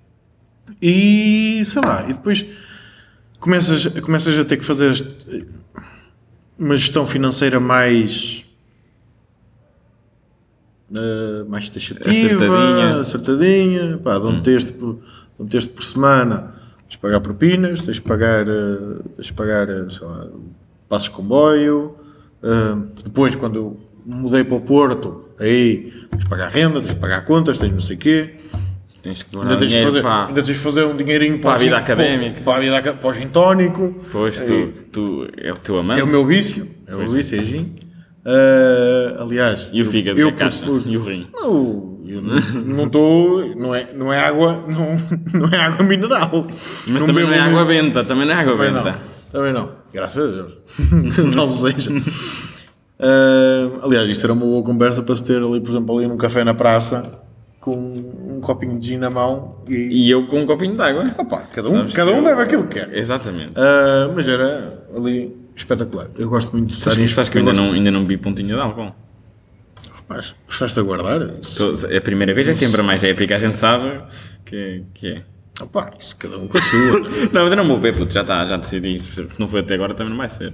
E 0.82 1.62
sei 1.66 1.82
lá, 1.82 2.06
e 2.10 2.14
depois 2.14 2.46
começas, 3.40 3.86
começas 4.02 4.38
a 4.38 4.44
ter 4.44 4.58
que 4.58 4.66
fazer 4.66 4.92
uma 6.58 6.76
gestão 6.76 7.06
financeira 7.06 7.60
mais 7.60 8.45
eh, 10.98 11.44
mais 11.48 11.70
taxativa, 11.70 12.10
Acertadinha. 12.10 12.96
acertadinha, 13.02 13.98
pá, 14.04 14.18
de 14.20 14.28
um 14.28 14.42
texto 14.42 14.74
por, 14.74 15.00
um 15.40 15.46
texto 15.46 15.72
por 15.74 15.84
semana, 15.84 16.54
tens 16.84 16.92
de 16.92 16.98
pagar 16.98 17.20
propinas, 17.20 17.82
tens 17.82 17.96
de 17.96 18.02
pagar, 18.02 18.48
eh, 18.48 18.78
tens 19.16 19.28
de 19.28 19.34
pagar 19.34 19.70
eh, 19.70 19.86
sei 19.90 20.08
lá, 20.08 20.28
passos 20.90 21.10
de 21.10 21.16
comboio, 21.16 21.96
eh, 22.44 22.76
depois 23.04 23.36
quando 23.36 23.56
eu 23.56 23.80
mudei 24.06 24.44
para 24.44 24.56
o 24.56 24.62
Porto, 24.62 25.26
aí 25.40 25.92
tens 26.12 26.24
de 26.24 26.30
pagar 26.30 26.50
renda, 26.50 26.80
tens 26.82 26.94
de 26.94 27.00
pagar 27.00 27.26
contas, 27.26 27.58
tens 27.58 27.72
não 27.72 27.82
sei 27.82 27.96
o 27.96 28.00
quê, 28.00 28.36
Tens 29.04 29.22
que 29.22 29.38
ainda 29.38 29.50
tens, 29.50 29.60
de 29.60 29.68
dinheiro 29.68 29.92
fazer, 29.92 30.02
para. 30.02 30.26
ainda 30.30 30.42
tens 30.42 30.58
de 30.58 30.64
fazer 30.64 30.84
um 30.84 30.98
dinheirinho 30.98 31.38
Para 31.38 31.52
a 31.52 31.56
o 31.58 31.60
vida 31.60 31.78
académica. 31.78 32.42
Para 32.42 32.56
a 32.56 32.60
vida 32.60 32.94
para 32.96 33.08
o 33.08 33.14
gin 33.14 33.28
tónico. 33.28 33.96
Pois, 34.12 34.36
tu, 34.36 34.74
tu 34.92 35.28
é 35.38 35.54
o 35.54 35.58
teu 35.58 35.78
amante. 35.78 36.02
É 36.02 36.04
o 36.04 36.08
meu 36.08 36.26
vício, 36.26 36.68
é 36.88 36.96
o 36.96 36.98
Pois. 36.98 37.14
vício, 37.14 37.40
é 37.40 37.44
gin. 37.44 37.72
Ah, 38.26 39.24
aliás, 39.24 39.70
E 39.72 39.82
o 39.82 39.86
fígado, 39.86 40.20
eu 40.20 40.34
caixa, 40.36 40.64
propus- 40.64 40.86
e 40.88 40.98
o 40.98 41.04
rim. 41.04 41.28
Não, 41.34 42.00
eu 42.08 42.22
não- 42.22 42.40
não 42.66 42.84
estou. 42.86 43.56
Não 43.56 43.76
é, 43.76 43.88
não 43.94 44.12
é 44.12 44.20
água. 44.20 44.64
Não, 44.68 44.98
não 45.42 45.48
é 45.50 45.58
água 45.62 45.86
mineral. 45.86 46.48
Mas 46.88 47.04
também 47.04 47.24
não 47.26 47.34
é 47.34 47.40
água 47.40 47.66
benta, 47.66 48.04
também 48.04 48.26
não 48.26 48.34
é 48.34 48.38
água 48.40 48.54
Também 48.58 48.72
não. 48.72 48.84
benta. 48.84 49.00
Também 49.32 49.54
não. 49.54 49.70
Graças 49.94 50.28
a 50.28 50.32
Deus. 50.32 50.58
Salve 51.34 51.56
seja. 51.56 51.92
Ah, 53.00 53.80
aliás, 53.84 54.10
isto 54.10 54.24
era 54.26 54.34
uma 54.34 54.46
boa 54.46 54.64
conversa 54.64 55.04
para 55.04 55.16
se 55.16 55.24
ter 55.24 55.42
ali, 55.42 55.60
por 55.60 55.70
exemplo, 55.72 55.98
ali 55.98 56.08
num 56.08 56.18
café 56.18 56.44
na 56.44 56.54
praça 56.54 57.22
com 57.60 57.76
um 57.76 58.40
copinho 58.42 58.80
de 58.80 58.88
gin 58.88 58.98
na 58.98 59.10
mão 59.10 59.58
e. 59.68 60.06
E 60.06 60.10
eu 60.10 60.26
com 60.28 60.40
um 60.42 60.46
copinho 60.46 60.74
de 60.74 60.82
água. 60.82 61.04
Opá, 61.18 61.42
cada 61.54 61.68
um, 61.68 61.72
Sabes 61.72 61.94
cada 61.94 62.12
um 62.12 62.18
eu- 62.18 62.24
bebe 62.24 62.42
aquilo 62.42 62.64
que 62.68 62.80
quer. 62.80 62.96
Exatamente. 62.98 63.54
Ah, 63.56 64.10
mas 64.16 64.28
era 64.28 64.84
ali 64.96 65.36
espetacular. 65.56 66.10
Eu 66.18 66.30
gosto 66.30 66.52
muito 66.56 66.70
de 66.70 66.74
estar 66.78 66.92
Sabes, 66.92 67.14
sabes 67.14 67.30
que 67.30 67.38
eu 67.38 67.40
ainda 67.40 67.52
gosto- 67.52 67.64
não, 67.66 67.74
ainda 67.74 67.92
não 67.92 68.02
bebi 68.04 68.18
pontinha 68.18 68.56
de 68.56 68.60
álcool? 68.62 68.94
Rapaz, 69.94 70.36
estás-te 70.48 70.80
a 70.80 70.84
guardar? 70.84 71.30
Isso- 71.42 71.56
Tô- 71.74 71.88
A 71.98 72.02
primeira 72.02 72.34
vez 72.34 72.48
é 72.48 72.54
sempre 72.54 72.82
a 72.82 72.84
mais 72.84 73.04
épica, 73.04 73.36
a 73.36 73.40
gente 73.40 73.58
sabe 73.58 74.02
que, 74.46 74.84
que 74.94 75.08
é. 75.08 75.24
Opá, 75.62 75.92
isso 75.98 76.16
cada 76.18 76.38
um 76.38 76.48
com 76.48 76.58
a 76.58 76.62
sua. 76.62 77.00
Não, 77.32 77.44
ainda 77.46 77.56
não 77.56 77.66
vou 77.66 77.78
beber, 77.80 77.98
puto, 77.98 78.14
já 78.14 78.22
está, 78.22 78.46
já 78.46 78.58
decidi. 78.58 79.00
Se 79.02 79.40
não 79.40 79.48
foi 79.48 79.62
até 79.62 79.74
agora, 79.76 79.94
também 79.94 80.12
não 80.12 80.18
vai 80.18 80.30
ser. 80.30 80.54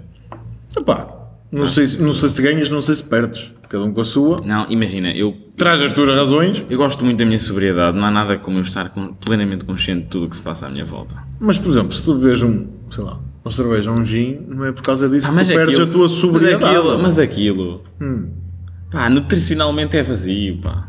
Opá, 0.78 1.10
não 1.52 1.68
sei, 1.68 1.88
se- 1.88 2.02
não 2.02 2.14
sei 2.14 2.30
se 2.30 2.42
ganhas, 2.42 2.70
não 2.70 2.82
sei 2.82 2.96
se 2.96 3.04
perdes. 3.04 3.52
Cada 3.68 3.84
um 3.86 3.94
com 3.94 4.02
a 4.02 4.06
sua. 4.06 4.38
Não, 4.46 4.70
imagina, 4.70 5.12
eu, 5.12 5.36
Traz 5.58 5.80
as 5.82 5.94
tuas 5.94 6.10
razões, 6.16 6.64
eu 6.70 6.78
gosto 6.78 7.04
muito 7.06 7.18
da 7.20 7.26
minha 7.26 7.40
sobriedade, 7.40 7.98
não 7.98 8.06
há 8.06 8.12
nada 8.12 8.38
como 8.38 8.58
eu 8.58 8.62
estar 8.64 8.92
plenamente 9.24 9.64
consciente 9.66 10.04
de 10.04 10.08
tudo 10.10 10.26
o 10.26 10.30
que 10.30 10.36
se 10.36 10.42
passa 10.42 10.68
à 10.68 10.70
minha 10.70 10.84
volta. 10.86 11.16
mas 11.40 11.58
por 11.58 11.70
exemplo, 11.70 11.92
se 11.94 12.04
tu 12.04 12.16
bebes 12.16 12.42
um, 12.42 12.68
sei 12.90 13.04
lá, 13.04 13.20
uma 13.44 13.52
cerveja 13.52 13.92
um 13.92 14.06
gin, 14.06 14.46
não 14.48 14.66
é 14.66 14.72
por 14.72 14.82
causa 14.84 15.10
disso 15.10 15.28
Ah, 15.28 15.32
que 15.36 15.44
tu 15.44 15.48
perdes 15.54 15.76
aquilo- 15.80 15.90
a 15.90 15.92
tua 15.92 16.10
sobriedade. 16.10 16.64
Mas 16.64 16.74
aquilo, 16.74 17.02
mas 17.02 17.20
aquilo 17.20 17.84
Hum. 18.00 18.30
pá, 18.92 19.10
nutricionalmente 19.10 19.98
é 19.98 20.04
vazio, 20.04 20.58
pá. 20.62 20.88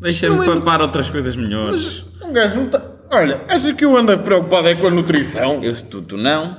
Deixa-me 0.00 0.42
é 0.46 0.54
papar 0.54 0.80
outras 0.80 1.10
coisas 1.10 1.36
melhores. 1.36 2.04
Mas 2.20 2.28
um 2.28 2.32
gajo 2.32 2.56
não 2.56 2.66
está. 2.66 2.82
Olha, 3.10 3.40
achas 3.48 3.72
que 3.72 3.84
eu 3.84 3.96
ando 3.96 4.16
preocupado 4.20 4.68
é 4.68 4.74
com 4.74 4.86
a 4.86 4.90
nutrição? 4.90 5.62
Eu, 5.62 5.74
se 5.74 5.84
tu, 5.84 6.00
tu 6.00 6.16
não. 6.16 6.56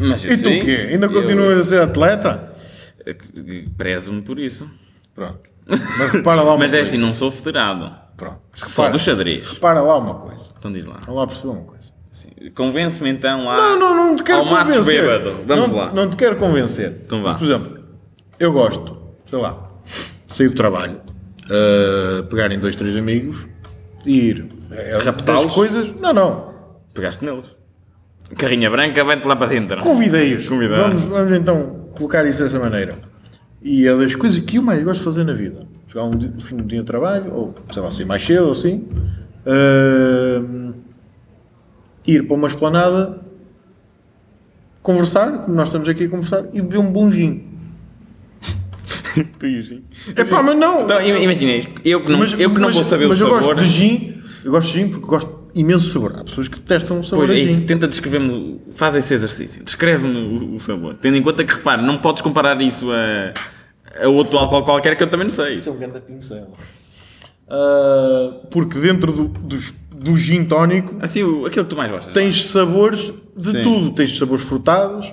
Mas 0.00 0.24
eu 0.24 0.32
e 0.32 0.36
tu 0.38 0.48
o 0.48 0.52
quê? 0.64 0.88
Ainda 0.90 1.06
Eu- 1.06 1.12
continuas 1.12 1.58
a 1.60 1.64
ser 1.68 1.80
atleta? 1.80 2.52
Prezo-me 3.76 4.22
por 4.22 4.38
isso. 4.38 4.68
Pronto. 5.14 5.40
Mas 5.66 6.10
repara 6.12 6.42
lá 6.42 6.52
uma 6.54 6.58
Mas 6.58 6.72
é 6.72 6.78
coisa. 6.78 6.90
assim, 6.90 6.98
não 6.98 7.12
sou 7.12 7.30
federado. 7.30 7.92
Pronto. 8.16 8.40
Mas 8.58 8.70
Só 8.70 8.82
repara, 8.82 8.92
do 8.98 8.98
xadrez. 9.04 9.50
repara 9.52 9.80
lá 9.80 9.98
uma 9.98 10.14
coisa. 10.14 10.48
Então 10.58 10.72
diz 10.72 10.86
lá. 10.86 10.98
Vamos 11.04 11.20
lá 11.20 11.26
perceber 11.26 11.48
uma 11.52 11.62
coisa. 11.64 11.91
Convence-me 12.54 13.10
então 13.10 13.46
lá. 13.46 13.56
Não, 13.56 13.78
não, 13.78 14.06
não 14.08 14.16
te 14.16 14.22
quero 14.22 14.40
ao 14.40 14.44
Matos 14.46 14.76
convencer. 14.76 15.02
bêbado. 15.02 15.40
Vamos 15.46 15.68
não, 15.68 15.76
lá. 15.76 15.92
Não 15.92 16.10
te 16.10 16.16
quero 16.16 16.36
convencer. 16.36 17.00
Então 17.06 17.22
vá. 17.22 17.30
Mas, 17.32 17.38
por 17.38 17.44
exemplo, 17.44 17.78
eu 18.38 18.52
gosto, 18.52 18.96
sei 19.24 19.38
lá, 19.38 19.70
sair 20.28 20.48
do 20.48 20.54
trabalho, 20.54 21.00
uh, 21.46 22.22
pegar 22.24 22.50
em 22.52 22.58
dois, 22.58 22.76
três 22.76 22.94
amigos 22.96 23.46
e 24.04 24.18
ir. 24.28 24.46
É, 24.70 24.98
Raptá-los? 25.02 25.44
das 25.46 25.54
coisas. 25.54 25.88
Não, 26.00 26.12
não. 26.12 26.52
Pegaste 26.94 27.24
neles. 27.24 27.46
Carrinha 28.36 28.70
branca, 28.70 29.04
vai-te 29.04 29.26
lá 29.26 29.36
para 29.36 29.46
dentro. 29.48 29.80
Convidei-os. 29.80 30.46
Convidar. 30.48 30.88
Vamos, 30.88 31.02
vamos 31.04 31.32
então 31.32 31.88
colocar 31.96 32.24
isso 32.26 32.42
dessa 32.42 32.58
maneira. 32.58 32.96
E 33.62 33.86
é 33.86 33.94
das 33.96 34.14
coisas 34.14 34.38
que 34.38 34.56
eu 34.56 34.62
mais 34.62 34.82
gosto 34.82 34.98
de 35.00 35.04
fazer 35.04 35.24
na 35.24 35.32
vida. 35.34 35.60
Chegar 35.88 36.04
um 36.04 36.10
dia- 36.10 36.32
fim 36.40 36.56
do 36.56 36.64
dia 36.64 36.80
de 36.80 36.84
trabalho, 36.86 37.32
ou 37.32 37.54
sei 37.72 37.82
lá, 37.82 37.90
sair 37.90 38.04
mais 38.06 38.24
cedo 38.24 38.46
ou 38.46 38.52
assim. 38.52 38.86
uh, 39.46 40.72
ir 42.06 42.26
para 42.26 42.36
uma 42.36 42.48
esplanada, 42.48 43.20
conversar, 44.82 45.42
como 45.42 45.54
nós 45.54 45.68
estamos 45.68 45.88
aqui 45.88 46.04
a 46.04 46.08
conversar, 46.08 46.44
e 46.52 46.60
beber 46.60 46.78
um 46.78 46.90
bom 46.92 47.10
gin. 47.10 47.48
tu 49.38 49.46
e 49.46 49.60
o 49.60 49.62
Gin. 49.62 49.84
É 50.16 50.24
pá, 50.24 50.42
mas 50.42 50.56
não! 50.56 50.84
Então, 50.84 51.00
im- 51.00 51.22
imagina, 51.22 51.68
eu 51.84 52.02
que 52.02 52.10
não, 52.10 52.18
mas, 52.18 52.32
eu 52.32 52.50
que 52.50 52.58
não 52.58 52.68
mas- 52.68 52.74
vou 52.74 52.84
saber 52.84 53.06
mas 53.08 53.20
o 53.20 53.24
eu 53.24 53.28
sabor. 53.30 53.54
gosto 53.54 53.62
de 53.62 53.68
gin, 53.68 54.22
eu 54.44 54.50
gosto 54.50 54.68
de 54.72 54.74
gin 54.80 54.88
porque 54.88 55.06
gosto 55.06 55.42
imenso 55.54 55.92
sabor. 55.92 56.14
Há 56.18 56.24
pessoas 56.24 56.48
que 56.48 56.58
detestam 56.58 56.98
o 57.00 57.04
sabor 57.04 57.26
Pois 57.26 57.38
é 57.38 57.42
isso, 57.42 57.60
gin. 57.60 57.66
tenta 57.66 57.86
descrever-me, 57.86 58.60
faz 58.70 58.96
esse 58.96 59.12
exercício, 59.12 59.62
descreve-me 59.64 60.16
o, 60.18 60.54
o 60.56 60.60
sabor. 60.60 60.96
Tendo 61.00 61.16
em 61.16 61.22
conta 61.22 61.44
que, 61.44 61.52
repare, 61.52 61.82
não 61.82 61.98
podes 61.98 62.22
comparar 62.22 62.60
isso 62.62 62.88
a, 62.90 64.02
a 64.04 64.08
outro 64.08 64.38
álcool 64.38 64.62
qualquer 64.64 64.96
que 64.96 65.02
eu 65.02 65.10
também 65.10 65.28
não 65.28 65.34
sei. 65.34 65.54
Isso 65.54 65.68
é 65.68 65.72
um 65.72 65.78
grande 65.78 66.00
pincel. 66.00 66.50
Ah, 67.48 68.34
porque 68.50 68.78
dentro 68.78 69.12
do, 69.12 69.24
dos- 69.28 69.74
do 70.02 70.16
gin 70.16 70.44
tónico 70.44 70.96
Assim, 71.00 71.22
o, 71.22 71.46
aquilo 71.46 71.64
que 71.64 71.70
tu 71.70 71.76
mais 71.76 71.90
gostas. 71.90 72.12
tens 72.12 72.44
sabores 72.46 73.12
de 73.36 73.50
Sim. 73.50 73.62
tudo. 73.62 73.90
Tens 73.92 74.16
sabores 74.18 74.44
frutados, 74.44 75.12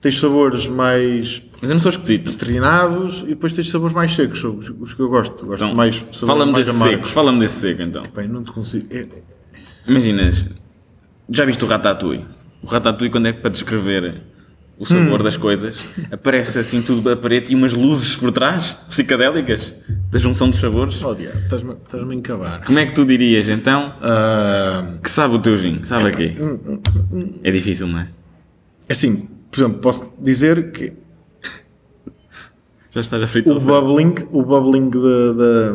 tens 0.00 0.18
sabores 0.18 0.66
mais 0.66 1.42
Mas 1.60 1.70
eu 1.70 1.74
não 1.74 1.80
sou 1.82 1.90
esquisito. 1.90 2.30
citrinados 2.30 3.20
e 3.22 3.26
depois 3.30 3.52
tens 3.52 3.70
sabores 3.70 3.94
mais 3.94 4.12
secos, 4.14 4.42
os, 4.42 4.72
os 4.80 4.94
que 4.94 5.00
eu 5.00 5.08
gosto. 5.08 5.44
Gosto 5.46 5.64
Então, 5.64 5.74
mais 5.74 5.96
sabores 5.96 6.20
fala-me 6.20 6.52
mais 6.52 6.66
desse 6.66 6.78
seco. 6.78 7.06
Fala-me 7.08 7.40
desse 7.40 7.60
seco 7.60 7.82
então. 7.82 8.02
Bem, 8.14 8.28
não 8.28 8.42
te 8.42 8.52
consigo. 8.52 8.86
é- 8.90 9.06
Imagina, 9.86 10.30
já 11.28 11.44
viste 11.44 11.64
o 11.64 11.68
Ratatouille? 11.68 12.24
O 12.62 12.66
Ratatouille, 12.66 13.10
quando 13.10 13.26
é 13.28 13.32
que 13.32 13.40
para 13.40 13.50
descrever 13.50 14.22
o 14.80 14.86
sabor 14.86 15.22
das 15.22 15.36
coisas, 15.36 15.94
aparece 16.10 16.58
assim 16.58 16.80
tudo 16.82 17.10
a 17.10 17.14
parede 17.16 17.52
e 17.52 17.54
umas 17.54 17.72
luzes 17.74 18.16
por 18.16 18.32
trás, 18.32 18.76
psicadélicas, 18.88 19.74
da 20.10 20.18
junção 20.18 20.48
dos 20.50 20.58
sabores. 20.58 21.04
Oh, 21.04 21.14
diabo, 21.14 21.38
estás-me 21.38 21.74
estás-me 21.74 22.12
a 22.14 22.16
encabar. 22.16 22.64
Como 22.64 22.78
é 22.78 22.86
que 22.86 22.92
tu 22.94 23.04
dirias 23.04 23.48
então 23.48 23.92
Ah, 24.00 24.96
que 25.02 25.10
sabe 25.10 25.34
o 25.34 25.38
teu 25.38 25.56
gin? 25.58 25.82
Sabe 25.84 26.08
a 26.08 26.10
quê? 26.10 26.34
É 27.44 27.50
difícil, 27.50 27.86
não 27.86 28.00
é? 28.00 28.08
assim, 28.88 29.28
por 29.50 29.60
exemplo, 29.60 29.78
posso 29.80 30.12
dizer 30.18 30.72
que 30.72 30.92
Já 32.90 33.02
estás 33.02 33.22
a 33.22 33.26
fritar 33.26 33.54
o 33.56 33.60
bubbling, 33.60 34.14
o 34.32 34.42
bubbling 34.42 34.90
da, 34.90 35.32
da- 35.32 35.74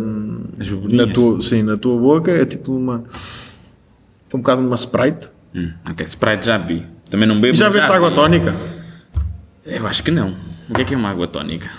na, 1.06 1.14
tua, 1.14 1.42
sim, 1.42 1.64
na 1.64 1.78
tua 1.78 1.98
boca 1.98 2.30
é 2.32 2.44
tipo 2.46 2.76
uma. 2.76 3.04
É 4.34 4.36
um 4.36 4.40
bocado 4.40 4.62
uma 4.62 4.76
Sprite. 4.76 5.30
Hum, 5.56 5.72
ok, 5.90 6.06
Sprite 6.08 6.46
já 6.46 6.58
vi. 6.58 6.86
Também 7.10 7.26
não 7.28 7.40
bebo. 7.40 7.56
Já 7.56 7.66
mas 7.70 7.76
veste 7.76 7.92
água 7.92 8.12
tónica? 8.12 8.54
Eu 9.66 9.88
acho 9.88 10.04
que 10.04 10.12
não. 10.12 10.36
O 10.70 10.74
que 10.74 10.82
é 10.82 10.86
que 10.86 10.94
é 10.94 10.98
uma 10.98 11.10
água 11.10 11.28
tónica? 11.28 11.70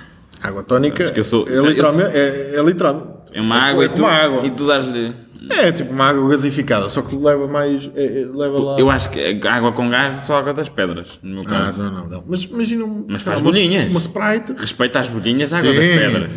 Água 0.42 0.62
tónica 0.62 1.12
eu 1.16 1.24
sou- 1.24 1.46
é, 1.48 1.58
literalmente, 1.60 2.10
é, 2.16 2.54
é 2.56 2.62
literalmente. 2.62 3.08
É 3.32 3.40
uma 3.40 3.56
água, 3.58 3.82
é 3.82 3.86
e, 3.86 3.88
tu, 3.88 3.94
como 3.94 4.06
água. 4.06 4.46
e 4.46 4.50
tu 4.50 4.66
dás-lhe. 4.66 5.14
É 5.50 5.70
tipo 5.70 5.92
uma 5.92 6.06
água 6.08 6.28
gasificada, 6.30 6.88
só 6.88 7.02
que 7.02 7.14
leva 7.14 7.46
mais. 7.46 7.88
é- 7.94 8.22
é- 8.22 8.26
leva 8.34 8.58
lá. 8.60 8.78
Eu 8.80 8.90
acho 8.90 9.08
que 9.10 9.40
água 9.46 9.72
com 9.72 9.88
gás 9.88 10.18
é 10.18 10.20
só 10.22 10.38
água 10.38 10.52
das 10.52 10.68
pedras, 10.68 11.18
no 11.22 11.34
meu 11.36 11.44
Ah, 11.46 11.50
caso. 11.50 11.82
não, 11.82 11.92
não, 11.92 12.08
não. 12.08 12.24
Mas 12.26 12.44
imagina 12.44 12.84
um, 12.84 13.04
Mas 13.08 13.22
faz 13.22 13.40
uma, 13.40 13.50
bolinhas. 13.50 13.90
uma 13.90 13.98
Sprite. 14.00 14.54
Respeita 14.58 14.98
as 15.00 15.08
bolinhas 15.08 15.50
da 15.50 15.58
água 15.58 15.72
Sim. 15.72 15.78
das 15.78 15.88
pedras. 15.96 16.32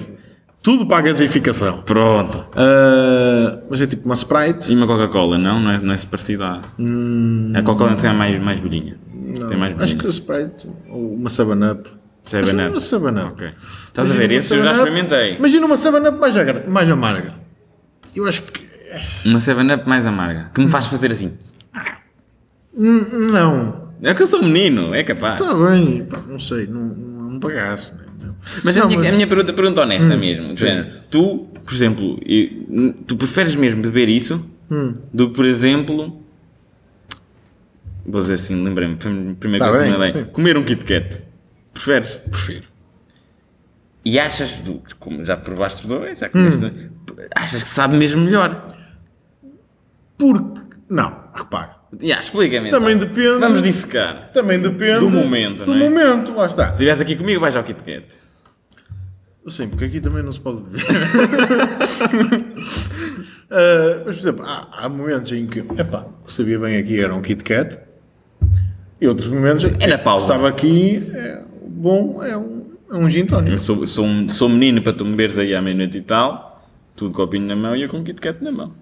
Tudo 0.61 0.85
para 0.85 0.97
a 0.97 1.01
gasificação. 1.01 1.81
Pronto. 1.83 2.45
Ah, 2.55 3.59
mas 3.69 3.81
é 3.81 3.87
tipo 3.87 4.05
uma 4.05 4.15
Sprite. 4.15 4.71
E 4.71 4.75
uma 4.75 4.85
Coca-Cola, 4.85 5.37
não? 5.37 5.59
Não 5.59 5.71
é, 5.71 5.77
não 5.79 5.93
é 5.93 5.97
parecida 6.09 6.45
à... 6.45 6.59
A 7.57 7.63
Coca-Cola 7.63 7.95
tem 7.95 8.13
mais, 8.13 8.39
mais 8.39 8.59
bolinha. 8.59 8.97
Tem 9.33 9.57
mais 9.57 9.73
Hum, 9.73 9.77
Acho 9.79 9.95
que 9.97 10.05
a 10.05 10.09
Sprite 10.09 10.67
ou 10.89 11.13
uma 11.15 11.29
7-Up. 11.29 11.89
Seven 12.25 12.43
Acho 12.43 12.53
Up. 12.91 12.99
Uma 13.01 13.09
7-Up. 13.19 13.33
Ok. 13.33 13.47
Estás 13.61 14.11
a 14.11 14.13
ver? 14.13 14.31
Esse 14.31 14.55
eu 14.55 14.61
já 14.63 14.71
experimentei. 14.73 15.35
Imagina 15.35 15.65
uma 15.65 15.75
7-Up 15.75 16.17
mais, 16.19 16.67
mais 16.67 16.89
amarga. 16.89 17.33
Eu 18.15 18.25
acho 18.27 18.41
que. 18.43 18.67
Uma 19.25 19.39
7-Up 19.39 19.87
mais 19.87 20.05
amarga. 20.05 20.51
Que 20.53 20.61
me 20.61 20.67
faz 20.67 20.87
fazer 20.87 21.11
assim. 21.11 21.33
Hum, 22.75 23.29
Não. 23.31 23.89
É 24.01 24.13
que 24.13 24.21
eu 24.23 24.27
sou 24.27 24.41
menino, 24.41 24.93
é 24.93 25.03
capaz. 25.03 25.41
Está 25.41 25.53
bem. 25.53 26.05
pá, 26.05 26.19
não 26.27 26.39
sei. 26.39 26.67
Não, 26.67 26.81
não 26.81 27.29
é 27.31 27.33
um 27.33 27.39
bagaço. 27.39 27.93
né? 27.95 28.05
Não. 28.21 28.29
Mas 28.63 28.77
a 28.77 28.81
Não, 28.81 28.87
minha, 28.87 28.99
mas- 28.99 29.07
Hum. 29.07 29.11
a 29.11 29.15
minha 29.15 29.27
pergunta, 29.27 29.53
pergunta 29.53 29.81
honesta 29.81 30.15
mesmo. 30.15 30.53
de 30.53 30.61
género, 30.61 30.87
tu, 31.11 31.47
por 31.65 31.73
exemplo, 31.73 32.17
tu 33.05 33.17
preferes 33.17 33.55
mesmo 33.55 33.81
beber 33.81 34.07
isso 34.07 34.43
Hum. 34.71 34.93
do 35.13 35.29
que, 35.29 35.35
por 35.35 35.45
exemplo, 35.45 36.18
vou 38.09 38.21
dizer 38.21 38.35
assim, 38.35 38.61
lembrei-me, 38.63 38.95
primeira 38.95 39.65
Tá 39.65 39.71
coisa 39.71 39.85
que 39.85 39.89
bem, 39.91 39.99
me 39.99 40.05
lembrei, 40.05 40.23
sim. 40.23 40.29
comer 40.33 40.57
um 40.57 40.63
Kit 40.63 40.83
Kat. 40.85 41.21
Preferes? 41.73 42.15
Prefiro. 42.29 42.65
E 44.05 44.17
achas, 44.19 44.53
como 44.99 45.23
já 45.23 45.35
provaste 45.37 45.85
dois, 45.87 46.19
já 46.19 46.29
comeste, 46.29 46.65
Hum. 46.65 46.89
achas 47.35 47.61
que 47.63 47.69
sabe 47.69 47.95
mesmo 47.97 48.23
melhor? 48.23 48.65
Porque. 50.17 50.61
Não, 50.89 51.25
repara. 51.33 51.75
Já, 52.01 52.19
explica-me. 52.19 52.69
Também 52.69 52.95
então. 52.95 53.07
depende. 53.07 53.39
Vamos 53.39 53.61
dissecar. 53.61 54.29
Também 54.31 54.59
depende. 54.59 54.99
Do 54.99 55.09
momento, 55.09 55.65
Do 55.65 55.73
é? 55.73 55.77
momento, 55.77 56.33
lá 56.33 56.45
está. 56.47 56.65
Se 56.67 56.71
estiveres 56.73 57.01
aqui 57.01 57.15
comigo, 57.15 57.39
vais 57.41 57.55
ao 57.55 57.63
Kit 57.63 57.81
Kat. 57.83 58.05
Sim, 59.47 59.67
porque 59.69 59.85
aqui 59.85 59.99
também 60.01 60.21
não 60.23 60.31
se 60.33 60.39
pode 60.39 60.61
beber. 60.61 60.85
Ah, 63.51 64.01
mas, 64.05 64.15
por 64.15 64.21
exemplo, 64.21 64.45
há, 64.45 64.67
há 64.71 64.89
momentos 64.89 65.31
em 65.31 65.45
que, 65.47 65.59
epá, 65.59 66.05
que 66.25 66.31
sabia 66.33 66.59
bem 66.59 66.77
aqui 66.77 67.01
era 67.03 67.13
um 67.15 67.21
Kit 67.21 67.43
Kat. 67.43 67.77
E 69.01 69.07
outros 69.07 69.27
momentos 69.27 69.63
É 69.79 69.87
na 69.87 69.97
pausa. 69.97 70.27
sabe 70.27 70.45
aqui, 70.47 71.03
é, 71.13 71.41
bom, 71.67 72.21
é 72.23 72.35
um, 72.37 72.63
é 72.91 72.95
um 72.97 73.09
gin 73.09 73.25
tónico. 73.25 73.57
sou, 73.57 73.85
sou, 73.87 74.05
um- 74.05 74.27
sou 74.29 74.49
menino 74.49 74.81
para 74.81 74.93
tu 74.93 75.05
me 75.05 75.11
beberes 75.11 75.37
aí 75.37 75.55
à 75.55 75.61
meia-noite 75.61 75.97
e 75.97 76.01
tal, 76.01 76.61
tudo 76.95 77.13
copinho 77.13 77.45
na 77.47 77.55
mão 77.55 77.75
e 77.75 77.83
eu 77.83 77.89
com 77.89 77.97
um 77.97 78.03
Kit 78.03 78.19
Kat 78.19 78.43
na 78.43 78.51
mão. 78.51 78.73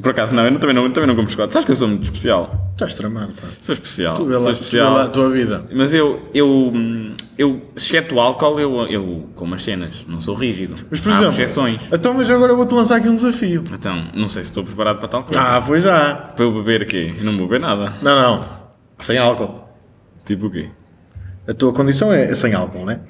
Por 0.00 0.10
acaso, 0.12 0.32
não, 0.32 0.44
eu 0.44 0.50
não- 0.52 0.60
também 0.60 0.76
não, 0.76 0.88
também 0.90 1.08
não 1.08 1.16
como 1.16 1.28
chocolate. 1.28 1.52
Sabes 1.54 1.64
que 1.66 1.72
eu 1.72 1.76
sou 1.76 1.88
muito 1.88 2.04
especial? 2.04 2.70
Estás 2.72 2.94
tramado, 2.94 3.32
pá. 3.32 3.48
Sou 3.60 3.72
especial. 3.72 4.14
Tu 4.14 4.24
vê 4.26 4.34
sou 4.34 4.42
lá, 4.42 4.46
vê 4.46 4.52
especial. 4.52 4.92
lá 4.94 5.02
a 5.04 5.08
tua 5.08 5.28
vida. 5.30 5.64
Mas 5.74 5.92
eu, 5.92 6.22
eu, 6.32 6.72
eu, 7.36 7.60
exceto 7.74 8.14
o 8.14 8.20
álcool, 8.20 8.60
eu, 8.60 8.86
eu 8.86 9.26
como 9.34 9.56
as 9.56 9.64
cenas, 9.64 10.04
não 10.06 10.20
sou 10.20 10.36
rígido. 10.36 10.76
Mas, 10.88 11.00
por 11.00 11.08
Há 11.10 11.12
exemplo, 11.16 11.28
objeções. 11.30 11.80
então, 11.92 12.14
mas 12.14 12.30
agora 12.30 12.52
eu 12.52 12.56
vou-te 12.56 12.72
lançar 12.74 12.96
aqui 12.98 13.08
um 13.08 13.16
desafio. 13.16 13.64
Então, 13.72 14.04
não 14.14 14.28
sei 14.28 14.44
se 14.44 14.50
estou 14.50 14.62
preparado 14.62 14.98
para 15.00 15.08
tal 15.08 15.24
coisa. 15.24 15.40
Ah, 15.40 15.60
foi 15.60 15.80
já. 15.80 16.14
Para 16.14 16.44
eu 16.44 16.52
beber 16.52 16.82
aqui? 16.82 17.12
Eu 17.18 17.24
não 17.24 17.36
vou 17.36 17.48
beber 17.48 17.58
nada. 17.60 17.92
Não, 18.00 18.14
não. 18.38 18.57
Sem 18.98 19.18
álcool. 19.18 19.64
Tipo 20.24 20.46
o 20.46 20.50
quê? 20.50 20.68
A 21.46 21.54
tua 21.54 21.72
condição 21.72 22.12
é 22.12 22.34
sem 22.34 22.52
álcool, 22.54 22.84
né? 22.84 23.00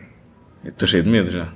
Eu 0.65 0.71
Estou 0.71 0.87
cheio 0.89 1.03
de 1.03 1.11
medo 1.11 1.31
já. 1.31 1.49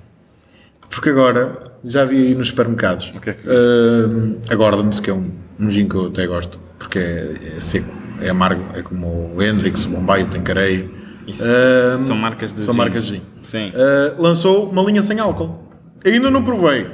Porque 0.91 1.11
agora, 1.11 1.73
já 1.85 2.05
vi 2.05 2.17
aí 2.29 2.35
nos 2.35 2.49
supermercados, 2.49 3.13
O 3.17 3.21
que 3.21 3.31
é 3.31 3.33
que 3.33 3.49
uh, 3.49 4.41
a 4.51 4.55
Gordon's, 4.55 5.01
que 5.01 5.09
é 5.11 5.15
um, 5.15 5.31
um 5.59 5.71
gin 5.71 5.89
que 5.89 5.95
eu 5.95 6.07
até 6.09 6.27
gosto, 6.27 6.59
porque 6.79 6.99
é, 6.99 7.55
é 7.57 7.61
seco, 7.61 7.91
é 8.21 8.29
amargo, 8.29 8.63
é 8.75 8.83
como 8.83 9.33
o 9.35 9.43
Hendrix, 9.43 9.85
o 9.87 9.89
Bombay, 9.91 10.25
o 10.25 10.27
Tancareio. 10.29 10.95
Isso, 11.27 11.45
Uh, 11.45 11.97
são 11.99 12.17
marcas 12.17 12.53
de 12.53 12.65
são 12.65 12.75
gin. 12.75 12.79
marcas 12.79 13.05
de 13.05 13.15
gin. 13.17 13.23
Sim. 13.43 13.69
Uh, 13.71 14.21
lançou 14.21 14.69
uma 14.69 14.83
linha 14.83 15.03
sem 15.03 15.19
álcool. 15.21 15.63
Ainda 16.05 16.31
não 16.31 16.43
provei, 16.43 16.87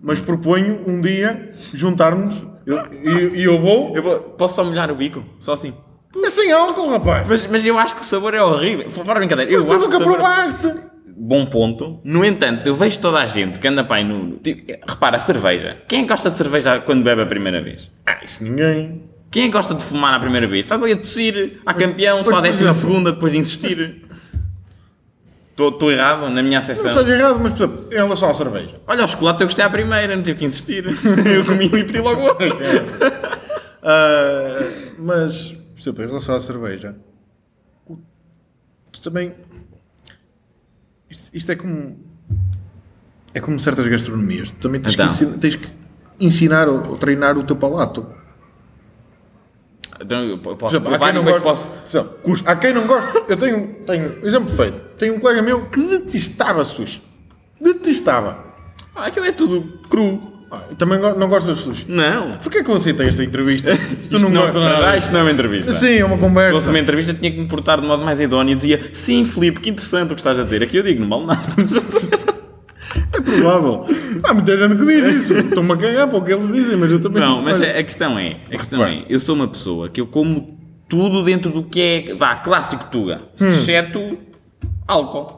mas 0.00 0.20
proponho 0.20 0.80
um 0.86 1.00
dia 1.00 1.52
juntarmos 1.74 2.46
eu- 2.64 2.86
e 2.92 3.38
e 3.40 3.42
eu 3.44 3.60
vou. 3.60 3.94
Eu 3.96 4.02
vou- 4.02 4.20
posso 4.20 4.54
só 4.54 4.64
molhar 4.64 4.88
o 4.90 4.94
bico? 4.94 5.22
Só 5.40 5.52
assim. 5.54 5.74
É 6.24 6.30
sem 6.30 6.50
álcool, 6.52 6.88
rapaz! 6.90 7.28
Mas, 7.28 7.46
mas 7.46 7.66
eu 7.66 7.78
acho 7.78 7.94
que 7.94 8.00
o 8.00 8.04
sabor 8.04 8.34
é 8.34 8.42
horrível. 8.42 8.90
Fora 8.90 9.18
brincadeira. 9.18 9.50
Eu 9.50 9.58
Mas 9.60 9.66
tu 9.66 9.74
acho 9.74 9.84
nunca 9.84 9.96
que 9.98 10.02
o 10.02 10.06
sabor... 10.06 10.14
provaste! 10.18 10.74
Bom 11.20 11.46
ponto. 11.46 12.00
No 12.04 12.24
entanto, 12.24 12.66
eu 12.66 12.74
vejo 12.76 12.98
toda 13.00 13.18
a 13.18 13.26
gente 13.26 13.58
que 13.58 13.66
anda 13.68 13.82
para 13.84 13.96
aí 13.96 14.04
no. 14.04 14.36
Tipo, 14.36 14.72
repara, 14.88 15.16
a 15.16 15.20
cerveja. 15.20 15.78
Quem 15.88 16.00
é 16.00 16.02
que 16.02 16.08
gosta 16.08 16.30
de 16.30 16.36
cerveja 16.36 16.80
quando 16.80 17.02
bebe 17.02 17.22
a 17.22 17.26
primeira 17.26 17.60
vez? 17.60 17.90
Ah, 18.06 18.18
isso 18.24 18.44
ninguém. 18.44 19.02
Quem 19.30 19.42
é 19.42 19.46
que 19.46 19.52
gosta 19.52 19.74
de 19.74 19.84
fumar 19.84 20.14
à 20.14 20.20
primeira 20.20 20.46
vez? 20.46 20.64
Estás 20.64 20.80
ali 20.82 20.92
a 20.92 20.96
tossir, 20.96 21.60
a 21.66 21.74
campeão, 21.74 22.22
só 22.24 22.30
mas, 22.30 22.38
a 22.38 22.42
décima 22.42 22.72
segunda 22.72 23.12
depois 23.12 23.32
de 23.32 23.38
insistir. 23.38 24.02
Estou 25.50 25.90
errado 25.90 26.20
na 26.32 26.40
minha 26.40 26.50
Não 26.52 26.58
acessão. 26.58 26.92
seja 26.92 27.16
errado, 27.16 27.40
mas 27.42 27.52
por 27.52 27.64
exemplo, 27.64 27.88
em 27.90 27.94
relação 27.96 28.30
à 28.30 28.34
cerveja. 28.34 28.74
Olha, 28.86 29.04
o 29.04 29.08
chocolate 29.08 29.40
eu 29.42 29.48
gostei 29.48 29.64
à 29.64 29.68
primeira, 29.68 30.14
não 30.14 30.22
tive 30.22 30.38
que 30.38 30.44
insistir. 30.44 30.84
eu 31.26 31.44
comi 31.44 31.68
um 31.70 31.76
e 31.76 31.84
pedi 31.84 31.98
logo 32.00 32.22
outro. 32.22 32.46
Ah, 33.80 34.66
mas, 34.98 35.54
por 35.78 35.82
exemplo, 35.82 36.04
em 36.04 36.06
relação 36.08 36.34
à 36.34 36.40
cerveja, 36.40 36.96
tu 38.90 39.00
também. 39.00 39.32
Isto, 41.08 41.30
isto 41.32 41.52
é 41.52 41.54
como. 41.54 41.96
É 43.32 43.40
como 43.40 43.60
certas 43.60 43.86
gastronomias. 43.86 44.50
Tu 44.50 44.56
também 44.56 44.80
tens, 44.80 44.94
Então. 44.94 45.06
que, 45.06 45.12
ensinar, 45.12 45.38
tens 45.38 45.54
que 45.54 45.68
ensinar 46.18 46.68
ou, 46.68 46.84
ou 46.88 46.98
treinar 46.98 47.38
o 47.38 47.44
teu 47.44 47.54
palato. 47.54 48.04
Então 50.00 50.38
posso 50.56 50.76
há 50.76 50.98
quem 50.98 51.12
não 51.12 51.24
gosta. 51.24 51.40
posso. 51.40 51.68
por 51.68 51.88
exemplo, 51.88 52.42
há 52.46 52.56
quem 52.56 52.74
não 52.74 52.86
gosta. 52.86 53.24
Eu 53.28 53.36
tenho, 53.36 53.74
tenho 53.84 54.26
exemplo 54.26 54.48
perfeito. 54.52 54.80
Tenho 54.96 55.14
um 55.14 55.20
colega 55.20 55.42
meu 55.42 55.66
que 55.66 55.80
detestava 55.80 56.64
sushi. 56.64 57.00
Detestava. 57.60 58.44
Ah, 58.96 59.06
aquilo 59.06 59.26
é 59.26 59.32
tudo 59.32 59.78
cru. 59.88 60.37
Ah, 60.50 60.60
também 60.78 60.98
go- 60.98 61.14
não 61.18 61.28
gostas 61.28 61.58
de 61.58 61.62
sushi. 61.64 61.84
Não. 61.88 62.32
Porquê 62.32 62.62
que 62.64 62.70
eu 62.70 62.74
aceitei 62.74 63.06
esta 63.08 63.22
entrevista? 63.22 63.76
tu 64.10 64.18
não 64.18 64.30
não, 64.30 64.42
gostas 64.42 64.62
ah, 64.62 64.80
nada. 64.80 64.96
isto 64.96 65.12
não 65.12 65.20
é 65.20 65.22
uma 65.24 65.30
entrevista. 65.32 65.72
Sim, 65.74 65.98
é 65.98 66.04
uma 66.04 66.14
Se 66.16 66.20
fosse 66.20 66.28
conversa. 66.34 66.70
uma 66.70 66.78
entrevista, 66.78 67.14
tinha 67.14 67.30
que 67.30 67.38
me 67.38 67.46
portar 67.46 67.80
de 67.80 67.86
modo 67.86 68.02
mais 68.04 68.18
idóneo 68.20 68.52
e 68.52 68.54
dizia: 68.54 68.90
Sim, 68.94 69.24
Filipe, 69.26 69.60
que 69.60 69.68
interessante 69.70 70.12
o 70.12 70.14
que 70.14 70.20
estás 70.20 70.38
a 70.38 70.42
dizer. 70.44 70.62
Aqui 70.62 70.76
eu 70.78 70.82
digo: 70.82 71.04
Não 71.04 71.08
vale 71.08 71.26
nada. 71.26 71.42
É 73.12 73.20
provável. 73.20 73.84
Há 74.24 74.32
muita 74.34 74.56
gente 74.56 74.76
que 74.76 74.86
diz 74.86 75.14
isso. 75.14 75.34
Estou-me 75.34 75.72
a 75.72 75.76
cagar 75.76 76.08
para 76.08 76.18
o 76.18 76.24
que 76.24 76.32
eles 76.32 76.50
dizem, 76.50 76.76
mas 76.76 76.90
eu 76.90 76.98
também. 77.00 77.20
Não, 77.22 77.42
mas 77.42 77.60
a 77.60 77.82
questão 77.82 78.18
é: 78.18 78.36
a 78.46 78.56
questão 78.56 78.84
é, 78.84 79.04
eu 79.08 79.18
sou 79.18 79.34
uma 79.34 79.46
pessoa 79.48 79.88
que 79.88 80.00
eu 80.00 80.06
como 80.06 80.58
tudo 80.88 81.22
dentro 81.22 81.50
do 81.50 81.62
que 81.64 81.80
é, 82.08 82.14
vá, 82.14 82.36
clássico 82.36 82.84
Tuga, 82.90 83.20
Hum. 83.40 83.52
exceto 83.52 84.18
álcool. 84.86 85.37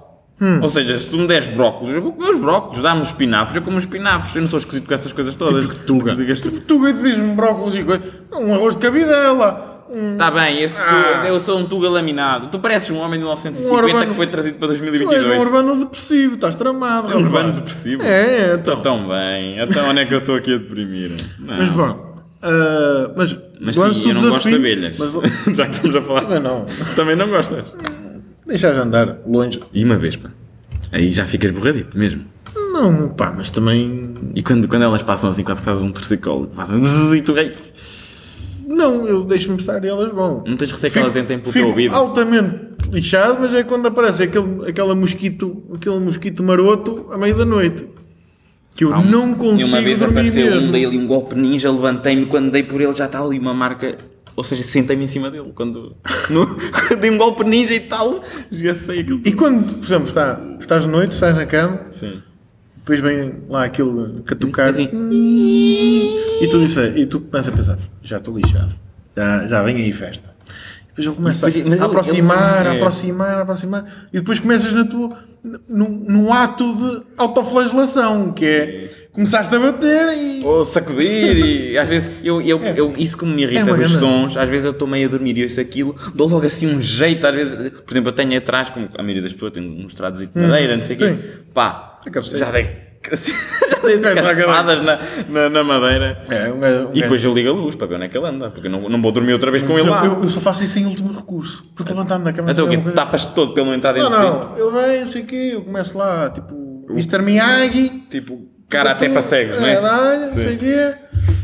Ou 0.63 0.71
seja, 0.71 0.99
se 0.99 1.11
tu 1.11 1.19
me 1.19 1.27
deres 1.27 1.47
brócolos, 1.49 1.93
eu 1.95 2.01
vou 2.01 2.13
comer 2.13 2.31
os 2.31 2.41
brócolos, 2.41 2.83
dá-me 2.83 3.03
os 3.03 3.09
espinafres, 3.09 3.57
eu 3.57 3.63
como 3.63 3.77
os 3.77 3.85
espinafres. 3.85 4.35
Eu 4.35 4.43
não 4.43 4.49
sou 4.49 4.59
esquisito 4.59 4.87
com 4.87 4.95
essas 4.95 5.13
coisas 5.13 5.35
todas. 5.35 5.67
Tipo 5.69 5.85
Tuga. 5.85 6.15
Digas 6.17 6.41
tu, 6.41 6.51
Tipo 6.51 6.65
Tuga 6.67 6.93
dizes-me 6.95 7.35
brócolis 7.35 7.75
e 7.75 7.85
coisa. 7.85 8.03
Um 8.33 8.55
arroz 8.55 8.75
de 8.77 8.81
cabidela. 8.81 9.69
Um... 9.93 10.17
Tá 10.17 10.31
bem, 10.31 10.63
esse 10.63 10.81
Ah. 10.81 10.85
tuga, 11.17 11.29
eu 11.29 11.41
sou 11.41 11.59
um 11.59 11.65
Tuga 11.67 11.91
laminado. 11.91 12.47
Tu 12.47 12.59
pareces 12.61 12.89
um 12.91 12.97
homem 12.99 13.19
de 13.19 13.25
1950 13.25 13.75
Um 13.75 13.85
urbano- 13.87 14.07
que 14.11 14.15
foi 14.15 14.27
trazido 14.29 14.57
para 14.57 14.69
Tu 14.69 14.75
és 14.75 14.81
2022. 14.81 15.37
um 15.37 15.41
urbano 15.41 15.77
depressivo, 15.81 16.35
estás 16.37 16.55
tramado. 16.55 17.13
É 17.13 17.17
um 17.17 17.23
urbano 17.23 17.53
depressivo? 17.55 18.03
É, 18.03 18.55
então. 18.55 18.81
Tão 18.81 19.09
bem. 19.09 19.61
Então 19.61 19.89
onde 19.91 20.01
é 20.01 20.05
que 20.07 20.15
eu 20.15 20.19
estou 20.21 20.37
aqui 20.37 20.55
a 20.55 20.59
deprimir? 20.59 21.11
Não. 21.41 21.57
Mas 21.59 21.71
bom. 21.71 22.15
ah, 22.41 23.11
mas 23.17 23.37
Mas 23.61 23.75
sim, 23.97 24.09
eu 24.11 24.15
não 24.15 24.31
gosto 24.31 24.49
de 24.49 24.51
desafio- 24.51 24.57
abelhas. 24.57 24.97
Mas, 24.97 25.13
Já 25.57 25.67
que 25.67 25.73
estamos 25.75 25.97
a 25.97 26.03
falar. 26.03 26.21
também 26.23 26.41
não. 26.41 26.67
Também 26.95 27.17
não 27.17 27.29
gostas? 27.29 27.75
Deixar 28.51 28.73
de 28.75 28.79
andar 28.81 29.19
longe. 29.27 29.61
E 29.73 29.85
uma 29.85 29.97
vez, 29.99 30.17
pá. 30.17 30.31
Aí 30.93 31.11
já 31.11 31.25
ficas 31.25 31.51
borradito 31.51 31.97
mesmo. 31.99 32.25
Não, 32.73 33.09
pá, 33.09 33.33
mas 33.37 33.51
também. 33.51 34.15
E 34.35 34.43
quando, 34.43 34.67
quando 34.69 34.83
elas 34.83 35.03
passam 35.03 35.31
assim, 35.31 35.43
quase 35.45 35.63
fazes 35.63 35.85
um 35.85 35.93
torcicolo, 35.93 36.47
passam 36.49 36.83
zzz, 36.83 37.13
e 37.15 37.23
tu 37.23 37.37
ei, 37.37 37.53
Não, 38.67 39.07
eu 39.07 39.25
deixo-me 39.25 39.57
estar 39.57 39.85
e 39.85 39.89
elas 39.89 40.13
vão. 40.13 40.45
não 40.47 40.57
tens 40.57 40.71
receio 40.71 40.93
que 40.93 40.99
elas 40.99 41.17
entrem 41.17 41.39
pelo 41.39 41.53
fico 41.53 41.65
teu 41.65 41.69
ouvido. 41.71 41.95
altamente 41.95 42.71
lixado, 42.93 43.39
mas 43.41 43.53
é 43.55 43.63
quando 43.65 43.87
aparece 43.87 44.23
aquele, 44.25 44.69
aquela 44.69 44.95
mosquito, 44.95 45.63
aquele 45.75 45.99
mosquito 45.99 46.43
maroto 46.43 47.07
à 47.13 47.19
meia 47.19 47.35
da 47.35 47.45
noite. 47.45 47.87
Que 48.75 48.85
eu 48.85 48.91
não 49.05 49.33
E 49.33 49.35
consigo 49.35 49.69
uma 49.69 49.81
vez 49.83 49.99
dormir 49.99 50.13
apareceu 50.21 50.51
mesmo. 50.53 50.69
um, 50.69 50.73
dei 50.73 50.85
ali 50.87 50.97
um 50.99 51.07
golpe 51.07 51.35
ninja, 51.35 51.71
levantei-me, 51.71 52.27
quando 52.27 52.51
dei 52.51 52.63
por 52.63 52.81
ele 52.81 52.95
já 52.95 53.07
está 53.07 53.21
ali 53.21 53.39
uma 53.39 53.53
marca, 53.53 53.97
ou 54.37 54.45
seja, 54.45 54.63
sentei-me 54.65 55.05
em 55.05 55.09
cima 55.09 55.31
dele. 55.31 55.53
Quando, 55.55 55.97
no, 56.31 56.47
quando 56.71 57.01
dei 57.01 57.11
um 57.11 57.19
golpe 57.19 57.45
ninja 57.45 57.75
e 57.75 57.81
tal, 57.81 58.23
já 58.51 58.75
sei 58.75 59.01
aquilo. 59.01 59.21
E 59.25 59.33
quando, 59.33 59.75
por 59.79 59.85
exemplo, 59.85 60.09
está, 60.09 60.41
estás 60.61 60.83
de 60.85 60.89
noite, 60.89 61.13
estás 61.13 61.35
na 61.37 61.47
cama, 61.47 61.81
Sim. 61.91 62.23
depois 62.77 63.01
vem 63.01 63.43
lá 63.49 63.65
aquele 63.65 64.23
catucar 64.25 64.69
Assim. 64.71 64.89
e 66.41 66.49
tu, 66.51 66.59
disse, 66.59 66.81
e 66.97 67.07
tu 67.07 67.21
começas 67.21 67.53
a 67.53 67.57
pensar, 67.57 67.79
já 68.03 68.17
estou 68.17 68.37
lixado, 68.37 68.75
já, 69.17 69.47
já 69.47 69.63
vem 69.63 69.77
aí 69.77 69.93
festa. 69.93 70.31
Depois 70.89 71.07
ele 71.07 71.17
começa 71.17 71.51
Depois- 71.51 71.81
a 71.81 71.85
aproximar, 71.85 72.61
ele- 72.61 72.69
a 72.69 72.73
é. 72.75 72.77
aproximar, 72.77 73.39
aproximar, 73.41 74.09
e 74.13 74.19
depois 74.19 74.41
começas 74.41 74.73
na 74.73 74.85
tua, 74.85 75.17
num, 75.69 75.89
num 75.89 76.33
ato 76.33 76.75
de 76.75 77.03
autoflagelação, 77.17 78.33
que 78.33 78.45
é 78.45 78.91
começaste 79.13 79.55
a 79.55 79.59
bater 79.59 80.09
e 80.17 80.45
Ou 80.45 80.65
sacudir 80.65 81.37
e 81.73 81.79
às 81.79 81.89
vezes 81.89 82.11
eu, 82.23 82.41
eu, 82.41 82.61
eu, 82.77 82.95
isso 82.97 83.17
como 83.19 83.33
me 83.33 83.43
irrita 83.43 83.71
É 83.71 83.75
dos 83.75 83.93
sons, 83.93 84.37
às 84.37 84.49
vezes 84.49 84.65
eu 84.65 84.71
estou 84.73 84.87
meio 84.87 85.09
a 85.09 85.11
dormir 85.11 85.37
e 85.39 85.45
ouço 85.45 85.61
aquilo, 85.61 85.95
dou 86.15 86.29
logo 86.29 86.47
assim 86.47 86.67
um 86.67 86.81
jeito, 86.81 87.27
às 87.27 87.35
vezes, 87.35 87.55
por 87.71 87.93
exemplo, 87.93 88.09
eu 88.11 88.15
tenho 88.15 88.37
atrás, 88.39 88.71
como 88.71 88.89
a 88.97 89.03
maioria 89.03 89.23
das 89.23 89.33
pessoas 89.33 89.53
tem 89.53 89.63
uns 89.85 89.95
trados 89.95 90.21
de 90.21 90.29
madeira, 90.39 90.77
não 90.77 90.83
sei 90.83 90.97
o 90.97 90.99
quê, 90.99 91.17
pá, 91.53 91.99
que 92.03 92.39
já 92.39 92.51
dei, 92.51 92.65
já 94.01 94.15
cascadas 94.15 94.81
na, 94.85 94.99
na, 95.29 95.49
na 95.49 95.65
madeira. 95.65 96.23
É, 96.29 96.51
um 96.51 96.91
um 96.91 96.95
E 96.95 97.03
depois 97.03 97.25
eu 97.25 97.33
ligo 97.33 97.49
a 97.49 97.53
luz 97.53 97.75
para 97.75 97.87
ver 97.87 97.95
onde 97.97 98.05
é 98.05 98.09
que 98.09 98.17
ele 98.19 98.27
anda, 98.27 98.51
porque 98.51 98.67
eu 98.69 98.71
não, 98.71 98.89
não 98.89 99.01
vou 99.01 99.11
dormir 99.11 99.33
outra 99.33 99.51
vez 99.51 99.63
com 99.63 99.79
ele 99.79 99.89
lá. 99.89 100.05
eu, 100.05 100.23
eu 100.23 100.29
só 100.29 100.41
faço 100.41 100.65
isso 100.65 100.79
em 100.79 100.87
último 100.87 101.13
recurso, 101.13 101.65
porque 101.75 101.93
levantar-me 101.93 102.25
da 102.25 102.33
cama 102.33 102.53
Então 102.53 102.67
o 102.67 102.69
é 102.69 102.71
quê? 102.71 102.77
uma 102.77 102.83
coisa- 102.85 102.97
Tapas 102.97 103.27
todo 103.27 103.55
pelo 103.55 103.73
entrar 103.75 103.95
Não, 103.97 104.11
não, 104.11 104.57
ele 104.57 104.71
vem, 104.87 105.01
não 105.01 105.07
sei 105.07 105.23
o 105.23 105.27
quê, 105.27 105.51
eu 105.55 105.63
começo 105.63 105.97
lá, 105.97 106.31
tipo, 106.31 106.85
Mr. 106.91 107.23
Miyagi, 107.23 107.89
Tipo, 108.11 108.50
cara 108.71 108.93
até 108.93 109.09
para 109.09 109.21
cegos, 109.23 109.57
não 109.61 109.67
é? 109.67 109.75
É, 109.75 110.19
não 110.27 110.33
sei 110.33 110.55
o 110.55 110.59
quê. 110.59 110.95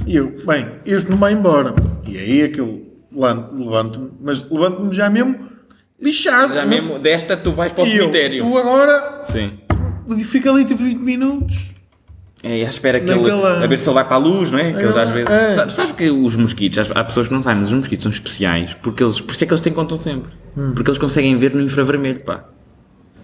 E 0.06 0.16
eu, 0.16 0.36
bem, 0.46 0.70
este 0.86 1.10
não 1.10 1.18
vai 1.18 1.32
embora. 1.34 1.74
E 2.06 2.16
aí 2.16 2.40
é 2.42 2.48
que 2.48 2.60
eu 2.60 2.86
levanto-me, 3.12 4.10
mas 4.20 4.48
levanto-me 4.50 4.94
já 4.94 5.10
mesmo 5.10 5.38
lixado. 6.00 6.54
Já 6.54 6.64
mesmo, 6.64 6.98
desta 6.98 7.36
tu 7.36 7.52
vais 7.52 7.72
para 7.72 7.84
o 7.84 7.86
E 7.86 7.90
eu, 7.96 8.00
cemitério. 8.02 8.38
tu 8.44 8.56
agora, 8.58 9.22
Sim. 9.24 9.52
fica 10.24 10.50
ali 10.50 10.64
tipo 10.64 10.82
20 10.82 10.98
minutos. 11.00 11.56
É, 12.42 12.64
à 12.64 12.68
espera 12.68 13.00
que 13.00 13.10
ele, 13.10 13.18
Naquela- 13.20 13.64
a 13.64 13.66
ver 13.66 13.78
se 13.78 13.88
ele 13.88 13.94
vai 13.94 14.04
para 14.04 14.14
a 14.16 14.18
luz, 14.20 14.50
não 14.50 14.58
é? 14.58 14.72
Que 14.72 14.82
eles 14.82 14.96
às 14.96 15.08
vezes. 15.10 15.28
É. 15.30 15.92
Que 15.96 16.10
os 16.10 16.36
mosquitos, 16.36 16.90
há- 16.94 17.02
pessoas 17.02 17.26
que 17.26 17.32
não 17.34 17.40
sabem, 17.40 17.58
mas 17.60 17.68
os 17.68 17.74
mosquitos 17.74 18.04
são 18.04 18.12
especiais 18.12 18.74
porque 18.74 19.02
eles, 19.02 19.20
por 19.20 19.32
isso 19.32 19.42
é 19.42 19.46
que 19.46 19.52
eles 19.52 19.60
têm 19.62 19.72
contam 19.72 19.98
sempre. 19.98 20.30
Hum. 20.56 20.72
Porque 20.74 20.90
eles 20.90 20.98
conseguem 20.98 21.34
ver 21.36 21.54
no 21.54 21.62
infravermelho, 21.62 22.20
pá. 22.20 22.44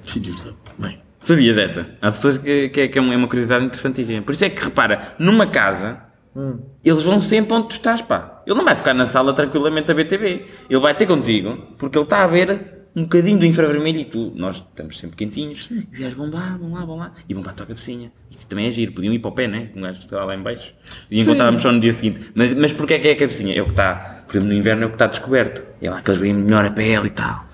Filhos 0.04 0.42
da 0.44 0.50
mãe. 0.78 1.00
Sabias 1.24 1.56
desta? 1.56 1.88
Há 2.00 2.10
pessoas 2.10 2.38
que, 2.38 2.68
que, 2.68 2.80
é, 2.80 2.88
que 2.88 2.98
é 2.98 3.00
uma 3.00 3.14
é 3.14 3.16
uma 3.16 3.28
curiosidade 3.28 3.64
interessantíssima. 3.64 4.22
Por 4.22 4.32
isso 4.32 4.44
é 4.44 4.50
que 4.50 4.62
repara, 4.62 5.14
numa 5.18 5.46
casa, 5.46 6.00
Hum. 6.34 6.60
eles 6.82 7.04
vão 7.04 7.20
sempre 7.20 7.52
onde 7.52 7.68
tu 7.68 7.72
estás, 7.72 8.00
pá. 8.00 8.42
Ele 8.46 8.56
não 8.56 8.64
vai 8.64 8.74
ficar 8.74 8.94
na 8.94 9.04
sala 9.04 9.34
tranquilamente 9.34 9.90
a 9.90 9.94
BTV. 9.94 10.46
Ele 10.68 10.80
vai 10.80 10.94
ter 10.96 11.06
contigo 11.06 11.56
porque 11.76 11.98
ele 11.98 12.04
está 12.04 12.24
a 12.24 12.26
ver 12.26 12.82
um 12.96 13.02
bocadinho 13.02 13.38
do 13.38 13.44
infravermelho 13.46 14.00
e 14.00 14.04
tu, 14.04 14.32
nós 14.34 14.56
estamos 14.56 14.98
sempre 14.98 15.16
quentinhos. 15.16 15.70
E 15.70 16.00
gajos 16.00 16.14
vão 16.16 16.30
lá, 16.30 16.56
vão 16.58 16.72
lá, 16.72 16.84
vão 16.84 16.96
lá. 16.96 17.12
E 17.28 17.34
vão 17.34 17.42
para 17.42 17.52
a 17.52 17.54
tua 17.54 17.66
cabecinha. 17.66 18.12
Isso 18.30 18.46
também 18.46 18.66
é 18.66 18.70
giro. 18.70 18.92
Podiam 18.92 19.12
ir 19.12 19.18
para 19.18 19.30
o 19.30 19.32
pé, 19.32 19.46
né? 19.46 19.70
Um 19.76 19.82
gajo 19.82 20.00
está 20.00 20.24
lá 20.24 20.34
em 20.34 20.42
baixo. 20.42 20.74
E 21.10 21.20
encontrávamos 21.20 21.62
só 21.62 21.70
no 21.70 21.80
dia 21.80 21.92
seguinte. 21.92 22.32
Mas, 22.34 22.54
mas 22.54 22.72
porquê 22.72 22.94
é 22.94 22.98
que 22.98 23.08
é 23.08 23.12
a 23.12 23.16
cabecinha? 23.16 23.54
É 23.54 23.60
o 23.60 23.66
que 23.66 23.70
está, 23.72 24.22
por 24.26 24.32
exemplo, 24.32 24.48
no 24.48 24.54
inverno 24.54 24.82
é 24.84 24.86
o 24.86 24.88
que 24.88 24.94
está 24.94 25.06
descoberto. 25.06 25.62
É 25.80 25.90
lá 25.90 26.00
que 26.00 26.10
eles 26.10 26.20
veem 26.20 26.34
melhor 26.34 26.64
a 26.64 26.70
pele 26.70 27.06
e 27.06 27.10
tal. 27.10 27.46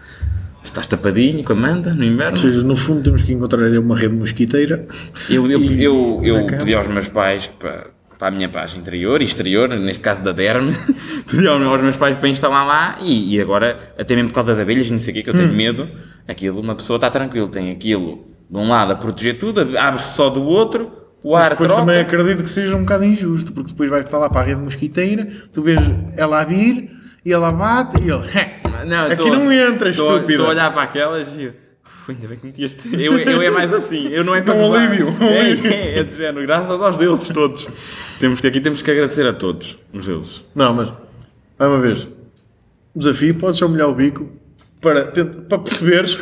Estás 0.69 0.87
tapadinho 0.87 1.43
com 1.43 1.53
a 1.53 1.57
manta 1.57 1.95
no 1.95 2.05
inverno. 2.05 2.37
Ou 2.37 2.43
seja, 2.43 2.63
no 2.63 2.77
fundo 2.77 3.03
temos 3.03 3.23
que 3.23 3.33
encontrar 3.33 3.65
ali 3.65 3.79
uma 3.79 3.97
rede 3.97 4.15
mosquiteira. 4.15 4.87
Eu, 5.29 5.51
eu, 5.51 5.61
E- 5.61 5.83
eu, 5.83 6.21
eu 6.23 6.47
pedi 6.47 6.75
aos 6.75 6.87
meus 6.89 7.09
pais 7.09 7.47
que 7.47 7.55
para, 7.55 7.87
para 8.19 8.29
a 8.29 8.31
minha 8.31 8.49
paz 8.49 8.75
interior 8.77 9.21
e 9.21 9.25
exterior, 9.25 9.69
neste 9.71 10.03
caso 10.03 10.23
da 10.23 10.31
DERM, 10.33 10.71
pedi 11.31 11.47
aos 11.49 11.83
meus 11.83 11.97
pais 11.97 12.17
para 12.17 12.29
instalar 12.29 12.67
lá 12.67 12.99
e, 13.01 13.35
e 13.37 13.41
agora, 13.41 13.79
até 13.99 14.15
mesmo 14.15 14.29
por 14.29 14.35
causa 14.37 14.53
das 14.53 14.61
abelhas, 14.61 14.91
não 14.91 15.01
sei 15.01 15.13
o 15.13 15.15
quê, 15.15 15.23
que 15.23 15.31
eu 15.31 15.35
Hum. 15.35 15.39
tenho 15.39 15.53
medo, 15.55 15.89
aquilo, 16.29 16.61
uma 16.61 16.75
pessoa 16.75 16.97
está 16.99 17.09
tranquila, 17.09 17.49
tem 17.49 17.71
aquilo 17.71 18.27
de 18.51 18.57
um 18.57 18.69
lado 18.69 18.93
a 18.93 18.97
proteger 18.97 19.39
tudo, 19.39 19.77
abre-se 19.79 20.15
só 20.15 20.29
do 20.29 20.43
outro, 20.45 20.91
o 21.25 21.35
ar 21.35 21.51
Depois 21.51 21.67
troca. 21.69 21.83
também 21.83 22.01
acredito 22.01 22.45
que 22.45 22.51
seja 22.51 22.77
um 22.77 22.81
bocado 22.81 23.05
injusto, 23.05 23.53
porque 23.53 23.71
depois 23.71 23.89
vais 23.91 24.09
para 24.09 24.19
lá 24.19 24.29
para 24.31 24.41
a 24.43 24.45
rede 24.45 24.61
mosquiteira, 24.61 25.27
tu 25.53 25.63
vês 25.63 25.81
ela 26.17 26.41
a 26.41 26.45
vir 26.45 26.91
e 27.25 27.33
ela 27.33 27.51
bate 27.53 28.01
e 28.01 28.11
ele. 28.11 28.27
Não, 28.87 29.07
Aqui 29.07 29.17
tô- 29.17 29.29
não 29.29 29.53
entra, 29.53 29.93
tô- 29.93 30.03
estúpida. 30.03 30.33
Estou 30.33 30.47
a 30.47 30.51
olhar 30.51 30.73
para 30.73 30.83
aquelas 30.83 31.29
e 31.37 31.43
eu, 31.45 31.51
"Uf, 31.85 32.11
ainda 32.13 32.27
bem 32.29 32.39
que 32.39 32.47
meti 32.47 32.65
este. 32.65 32.89
Eu, 33.03 33.19
eu 33.19 33.43
é 33.43 33.51
mais 33.51 33.73
assim, 33.73 34.09
eu 34.09 34.23
não 34.25 34.35
é 34.35 34.41
para 34.43 34.55
Um 34.55 34.73
alívio, 34.75 35.09
um 35.09 35.25
é, 35.25 35.41
alívio. 35.41 35.71
é, 35.73 35.99
é 35.99 36.03
de 36.05 36.17
género, 36.17 36.47
graças 36.47 36.71
aos 36.81 36.97
deuses 36.97 37.29
todos. 37.29 37.67
Temos 38.21 38.41
que 38.41 38.47
aqui 38.47 38.61
temos 38.61 38.83
que 38.83 38.91
agradecer 38.91 39.27
a 39.27 39.33
todos 39.33 39.77
os 39.93 40.07
deuses. 40.07 40.45
Não, 40.55 40.73
mas, 40.75 40.93
mais 41.59 41.73
uma 41.73 41.81
vez, 41.81 42.09
desafio, 42.95 43.35
podes 43.35 43.61
molhar 43.63 43.89
o 43.89 43.95
bico 43.95 44.29
para, 44.81 45.07
para 45.49 45.59
perceberes 45.59 46.19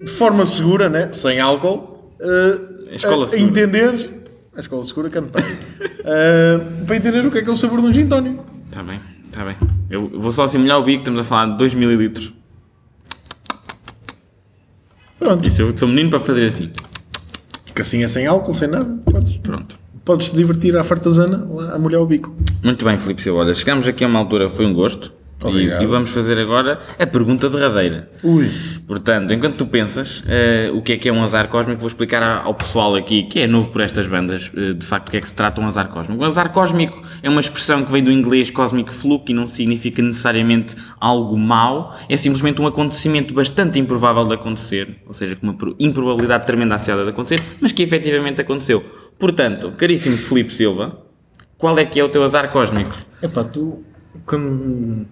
de 0.00 0.10
forma 0.10 0.44
segura, 0.46 0.88
né? 0.88 1.10
sem 1.12 1.40
álcool, 1.40 2.12
eh, 2.20 2.60
A 2.92 2.94
escola 2.94 3.24
a- 3.24 3.26
segura. 3.26 3.46
a 3.46 3.50
entenderes. 3.50 4.10
A 4.56 4.60
escola 4.60 4.84
segura, 4.84 5.08
canto 5.10 5.30
bem. 5.30 5.44
Eh, 6.06 6.60
para 6.86 6.96
entender 6.96 7.24
o 7.24 7.30
que 7.30 7.38
é 7.38 7.42
que 7.42 7.48
é 7.48 7.52
o 7.52 7.56
sabor 7.56 7.80
de 7.80 7.86
um 7.86 7.92
gin 7.92 8.06
tónico. 8.06 8.44
Está 8.68 8.82
bem, 8.82 9.00
está 9.34 9.44
bem. 9.44 9.56
Eu 9.90 10.08
vou 10.08 10.30
só 10.30 10.44
assim 10.44 10.58
molhar 10.58 10.78
o 10.78 10.84
bico, 10.84 11.00
estamos 11.00 11.20
a 11.20 11.24
falar 11.24 11.52
de 11.52 11.58
2 11.58 11.74
ml. 11.74 12.32
Pronto. 15.18 15.46
E 15.46 15.50
se 15.50 15.62
eu 15.62 15.76
sou 15.76 15.88
menino 15.88 16.10
para 16.10 16.20
fazer 16.20 16.46
assim, 16.46 16.70
Que 17.74 17.82
assim 17.82 18.02
é 18.04 18.06
sem 18.08 18.26
álcool, 18.26 18.52
sem 18.52 18.68
nada. 18.68 18.96
Podes, 19.04 19.36
pronto. 19.38 19.78
podes 20.04 20.30
te 20.30 20.36
divertir 20.36 20.76
à 20.76 20.84
fartazana 20.84 21.44
lá 21.50 21.74
a 21.74 21.78
molhar 21.78 22.00
o 22.00 22.06
bico. 22.06 22.34
Muito 22.62 22.84
bem, 22.84 22.96
Filipe 22.96 23.20
Silva. 23.20 23.40
Olha, 23.40 23.54
chegamos 23.54 23.88
aqui 23.88 24.04
a 24.04 24.06
uma 24.06 24.20
altura, 24.20 24.48
foi 24.48 24.64
um 24.64 24.72
gosto. 24.72 25.12
E, 25.44 25.46
Obrigado. 25.48 25.82
e 25.82 25.86
vamos 25.86 26.10
fazer 26.10 26.40
agora 26.40 26.78
a 26.98 27.06
pergunta 27.06 27.50
derradeira. 27.50 28.08
Ui. 28.22 28.48
Portanto, 28.86 29.32
enquanto 29.34 29.56
tu 29.56 29.66
pensas 29.66 30.22
eh, 30.26 30.70
o 30.72 30.80
que 30.80 30.92
é 30.94 30.96
que 30.96 31.08
é 31.08 31.12
um 31.12 31.22
azar 31.22 31.48
cósmico, 31.48 31.80
vou 31.80 31.88
explicar 31.88 32.22
ao 32.44 32.54
pessoal 32.54 32.94
aqui, 32.96 33.24
que 33.24 33.40
é 33.40 33.46
novo 33.46 33.68
por 33.70 33.80
estas 33.82 34.06
bandas, 34.06 34.50
eh, 34.56 34.72
de 34.72 34.86
facto, 34.86 35.08
o 35.08 35.10
que 35.10 35.16
é 35.18 35.20
que 35.20 35.28
se 35.28 35.34
trata 35.34 35.60
um 35.60 35.66
azar 35.66 35.88
cósmico. 35.88 36.22
Um 36.22 36.26
azar 36.26 36.50
cósmico 36.50 37.02
é 37.22 37.28
uma 37.28 37.40
expressão 37.40 37.84
que 37.84 37.92
vem 37.92 38.02
do 38.02 38.10
inglês 38.10 38.50
cosmic 38.50 38.92
fluke 38.92 39.32
e 39.32 39.34
não 39.34 39.46
significa 39.46 40.00
necessariamente 40.02 40.74
algo 41.00 41.36
mau, 41.36 41.94
é 42.08 42.16
simplesmente 42.16 42.62
um 42.62 42.66
acontecimento 42.66 43.34
bastante 43.34 43.78
improvável 43.78 44.24
de 44.26 44.34
acontecer, 44.34 44.96
ou 45.06 45.12
seja, 45.14 45.36
com 45.36 45.46
uma 45.46 45.54
pro- 45.54 45.76
improbabilidade 45.78 46.46
tremenda 46.46 46.74
associada 46.74 47.04
de 47.04 47.10
acontecer, 47.10 47.40
mas 47.60 47.70
que 47.72 47.82
efetivamente 47.82 48.40
aconteceu. 48.40 48.82
Portanto, 49.18 49.72
caríssimo 49.76 50.16
Filipe 50.16 50.52
Silva, 50.52 50.98
qual 51.58 51.78
é 51.78 51.84
que 51.84 51.98
é 52.00 52.04
o 52.04 52.08
teu 52.08 52.22
azar 52.24 52.50
cósmico? 52.50 52.96
Epá, 53.22 53.44
tu, 53.44 53.82
quando, 54.26 55.06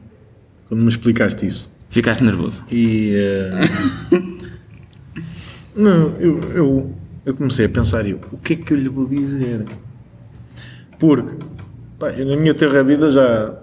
quando 0.72 0.84
me 0.84 0.88
explicaste 0.88 1.44
isso, 1.44 1.70
Ficaste 1.90 2.24
nervoso. 2.24 2.64
E. 2.70 3.12
eh, 3.14 3.50
não, 5.76 6.08
eu, 6.18 6.40
eu, 6.54 6.94
eu 7.26 7.34
comecei 7.34 7.66
a 7.66 7.68
pensar, 7.68 8.07
eu, 8.08 8.18
o 8.32 8.38
que 8.38 8.54
é 8.54 8.57
que 8.57 8.72
eu 8.72 8.78
lhe 8.78 8.88
vou 8.88 9.07
dizer? 9.07 9.66
Porque, 10.99 11.36
pá, 11.99 12.08
eu 12.12 12.24
na 12.24 12.36
minha 12.38 12.54
terra 12.54 12.82
vida 12.82 13.11
já. 13.11 13.54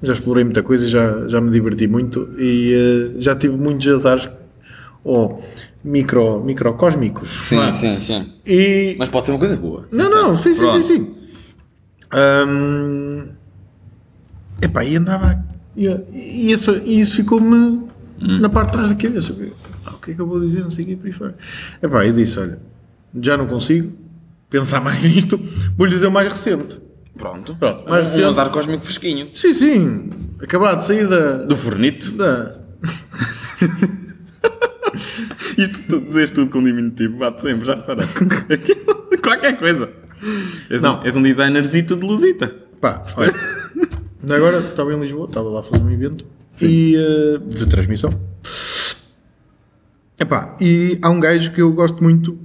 Já 0.00 0.12
explorei 0.12 0.44
muita 0.44 0.62
coisa, 0.62 0.86
já, 0.86 1.26
já 1.26 1.40
me 1.40 1.50
diverti 1.50 1.88
muito 1.88 2.28
e 2.38 2.72
eh, 2.72 3.20
já 3.20 3.34
tive 3.34 3.56
muitos 3.56 3.88
azares 3.88 4.28
ou 5.02 5.42
micro, 5.82 6.40
microcósmicos. 6.44 7.48
vá. 7.50 7.72
sim, 7.72 8.00
sim. 8.00 8.32
E, 8.46 8.94
Mas 8.96 9.08
pode 9.08 9.26
ser 9.26 9.32
uma 9.32 9.40
coisa 9.40 9.56
boa. 9.56 9.88
não, 9.90 10.08
não, 10.08 10.36
sim, 10.38 10.54
sim, 10.54 10.60
Pronto. 10.60 10.82
sim, 10.84 10.96
sim. 10.96 11.14
Hum, 12.14 13.28
epá, 14.62 14.84
e 14.84 14.94
andava. 14.94 15.47
E, 15.78 16.48
e, 16.48 16.52
essa, 16.52 16.72
e 16.84 17.00
isso 17.00 17.14
ficou-me 17.14 17.86
na 18.20 18.48
parte 18.48 18.70
de 18.70 18.72
trás 18.72 18.90
da 18.92 18.96
cabeça. 18.96 19.34
Ah, 19.86 19.94
o 19.94 19.98
que 19.98 20.10
é 20.10 20.14
que 20.14 20.20
eu 20.20 20.26
vou 20.26 20.40
dizer? 20.40 20.60
Não 20.62 20.70
sei 20.70 20.84
o 20.84 20.88
que 20.88 20.96
por 20.96 21.06
aí 21.06 21.12
fora. 21.12 21.36
Epá, 21.82 22.04
eu 22.04 22.12
disse: 22.12 22.38
olha, 22.38 22.58
já 23.20 23.36
não 23.36 23.46
consigo 23.46 23.92
pensar 24.50 24.80
mais 24.84 25.00
nisto, 25.02 25.40
vou-lhe 25.76 25.92
dizer 25.92 26.08
o 26.08 26.10
mais 26.12 26.28
recente. 26.28 26.80
Pronto. 27.16 27.54
Pronto, 27.56 27.80
Um- 27.86 27.90
mas 27.90 28.16
um 28.18 28.28
azar 28.28 28.50
cósmico 28.50 28.84
fresquinho. 28.84 29.28
Sim, 29.34 29.52
sim, 29.52 30.10
acabado 30.42 30.78
de 30.78 30.84
sair 30.84 31.06
da. 31.08 31.44
Do 31.44 31.56
fornito. 31.56 32.10
da 32.12 32.58
Isto 35.56 35.82
tu 35.88 36.00
dizes 36.00 36.30
tudo 36.30 36.50
com 36.50 36.62
diminutivo, 36.62 37.18
bate 37.18 37.42
sempre, 37.42 37.66
já 37.66 37.74
reparei. 37.74 38.06
Qualquer 39.22 39.58
coisa. 39.58 39.88
És, 40.70 40.82
Não. 40.82 41.00
Um, 41.00 41.04
és 41.04 41.16
um 41.16 41.22
designerzito 41.22 41.96
de 41.96 42.06
luzita. 42.06 42.52
pá, 42.80 43.04
olha. 43.16 43.34
Agora 44.24 44.58
estava 44.58 44.92
em 44.92 45.00
Lisboa, 45.00 45.26
estava 45.26 45.48
lá 45.48 45.60
a 45.60 45.62
fazer 45.62 45.82
um 45.82 45.90
evento 45.90 46.24
e, 46.60 46.96
eh, 46.96 47.38
de 47.38 47.66
transmissão. 47.66 48.10
Epá, 50.18 50.56
e 50.60 50.98
há 51.00 51.08
um 51.08 51.20
gajo 51.20 51.52
que 51.52 51.62
eu 51.62 51.72
gosto 51.72 52.02
muito, 52.02 52.36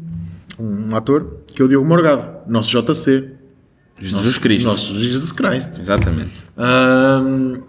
um 0.59 0.95
ator, 0.95 1.39
que 1.47 1.61
é 1.61 1.65
o 1.65 1.67
Diogo 1.67 1.87
Morgado, 1.87 2.47
nosso 2.47 2.69
JC. 2.69 3.31
Jesus 3.99 4.37
Cristo. 4.37 4.67
Nosso 4.67 4.93
Jesus 4.99 5.31
Christ. 5.31 5.79
Exatamente. 5.79 6.31
Ahm, 6.57 7.61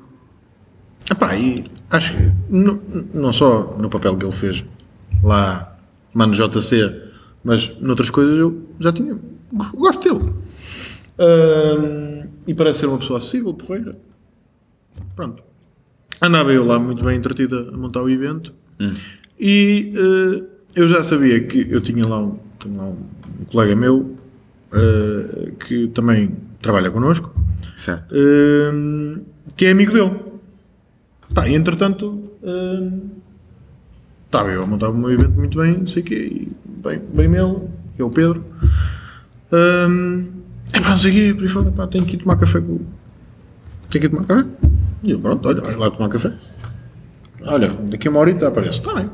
epá, 1.11 1.37
e 1.37 1.65
acho 1.91 2.15
que 2.15 2.33
não, 2.51 2.81
não 3.15 3.33
só 3.33 3.75
no 3.79 3.89
papel 3.89 4.17
que 4.17 4.25
ele 4.27 4.33
fez 4.33 4.65
lá, 5.23 5.79
Mano 6.13 6.35
JC, 6.35 7.03
mas 7.43 7.75
noutras 7.81 8.11
coisas 8.11 8.37
eu 8.37 8.69
já 8.79 8.93
tinha. 8.93 9.19
Gosto 9.75 10.03
dele. 10.03 10.33
E 12.47 12.55
parece 12.55 12.81
ser 12.81 12.87
uma 12.87 12.99
pessoa 12.99 13.19
acessível, 13.19 13.55
porreira. 13.55 13.97
Pronto. 15.17 15.43
Andava 16.21 16.53
eu 16.53 16.65
lá 16.65 16.79
muito 16.79 17.05
bem 17.05 17.17
entretida 17.17 17.69
a 17.69 17.77
montar 17.77 18.03
o 18.03 18.11
evento. 18.11 18.55
E 19.39 19.93
eh, 19.97 20.45
eu 20.77 20.89
já 20.89 21.03
sabia 21.03 21.41
que 21.43 21.67
eu 21.71 21.81
tinha 21.81 22.07
lá 22.07 22.21
um, 22.21 22.39
tinha 22.59 22.77
lá 22.77 22.85
um 22.87 22.97
colega 23.51 23.75
meu 23.77 24.17
eh, 24.73 25.53
que 25.67 25.89
também 25.89 26.37
trabalha 26.61 26.91
connosco. 26.91 27.35
Certo. 27.77 28.15
Hum, 28.15 29.23
que 29.57 29.67
é 29.67 29.71
amigo 29.71 29.93
dele. 29.93 30.21
Pá, 31.33 31.49
e 31.49 31.55
entretanto, 31.55 32.31
hum, 32.43 33.11
estava 34.27 34.51
eu 34.51 34.63
a 34.63 34.67
montar 34.67 34.91
o 34.91 34.95
meu 34.97 35.11
evento 35.11 35.33
muito 35.33 35.59
bem, 35.59 35.79
não 35.79 35.87
sei 35.87 36.03
o 36.03 36.05
quê, 36.07 36.15
e 36.15 36.57
bem, 36.83 37.01
bem 37.13 37.29
nele, 37.29 37.69
que 37.95 38.03
é 38.03 38.05
o 38.05 38.11
Pedro. 38.11 38.45
Hum, 39.53 40.34
é 40.73 40.81
pá, 40.81 40.91
não 40.91 40.99
sei 40.99 41.11
o 41.11 41.15
quê, 41.15 41.35
por 41.35 41.43
aí 41.43 41.49
fora, 41.49 41.71
pá, 41.71 41.87
tenho 41.87 42.05
que 42.05 42.17
ir 42.17 42.19
tomar 42.21 42.37
café 42.37 42.61
com. 42.61 42.81
Tenho 43.91 44.01
que 44.01 44.07
ir 44.07 44.09
tomar 44.09 44.25
café? 44.25 44.49
E 45.03 45.11
eu, 45.11 45.21
pronto, 45.21 45.49
olha, 45.49 45.61
vai 45.61 45.77
lá 45.77 45.91
tomar 45.91 46.09
café. 46.09 46.33
Olha, 47.47 47.69
daqui 47.91 48.09
a 48.09 48.11
uma 48.11 48.21
horita 48.21 48.49
aparece. 48.49 48.79
Está 48.79 48.95
bem. 48.95 49.11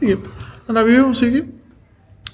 E 0.00 0.16
andava 0.68 0.88
eu, 0.88 1.02
não 1.02 1.14
sei 1.14 1.28
o 1.28 1.32
quê. 1.32 1.48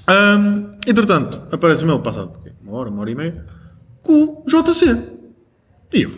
Hum, 0.09 0.74
entretanto, 0.87 1.41
aparece-me 1.51 1.93
ele 1.93 2.01
passado 2.01 2.41
uma 2.70 2.78
hora, 2.78 2.91
uma 2.91 3.01
hora 3.01 3.11
e 3.11 3.15
meia, 3.15 3.47
com 4.03 4.23
o 4.23 4.45
JC. 4.47 4.97
E 5.93 6.03
eu, 6.03 6.12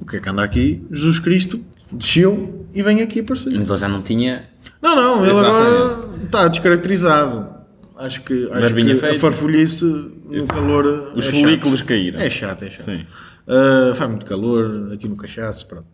o 0.00 0.04
que 0.04 0.16
é 0.16 0.20
que 0.20 0.28
anda 0.28 0.42
aqui? 0.42 0.84
Jesus 0.90 1.20
Cristo 1.20 1.60
desceu 1.90 2.66
e 2.74 2.82
vem 2.82 3.00
aqui 3.00 3.20
aparecer. 3.20 3.52
Mas 3.54 3.70
ele 3.70 3.78
já 3.78 3.88
não 3.88 4.02
tinha. 4.02 4.48
Não, 4.82 4.96
não, 4.96 5.24
ele 5.24 5.30
Exatamente. 5.30 5.76
agora 5.76 6.24
está 6.24 6.48
descaracterizado. 6.48 7.57
Acho 7.98 8.22
que, 8.22 8.44
acho 8.44 8.60
Barbinha 8.60 8.94
que 8.94 8.98
a 8.98 9.08
feita. 9.08 9.20
farfolhice 9.20 9.84
no 9.84 10.46
calor. 10.46 11.12
Os 11.16 11.26
é 11.26 11.30
folículos 11.30 11.80
chato. 11.80 11.88
caíram. 11.88 12.20
É 12.20 12.30
chato, 12.30 12.64
é 12.64 12.70
chato. 12.70 13.06
Ah, 13.46 13.92
faz 13.94 14.10
muito 14.10 14.24
calor 14.26 14.92
aqui 14.92 15.08
no 15.08 15.16
cachaço, 15.16 15.66
pronto. 15.66 15.86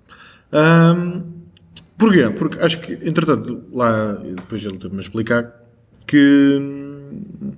Ahm, 0.52 1.22
porquê? 1.96 2.28
Porque 2.30 2.58
acho 2.58 2.80
que, 2.80 2.92
entretanto, 3.08 3.62
lá, 3.72 4.12
depois 4.12 4.64
ele 4.64 4.76
teve-me 4.76 4.98
a 4.98 5.02
explicar 5.02 5.52
que 6.06 6.58
hum, 6.60 7.52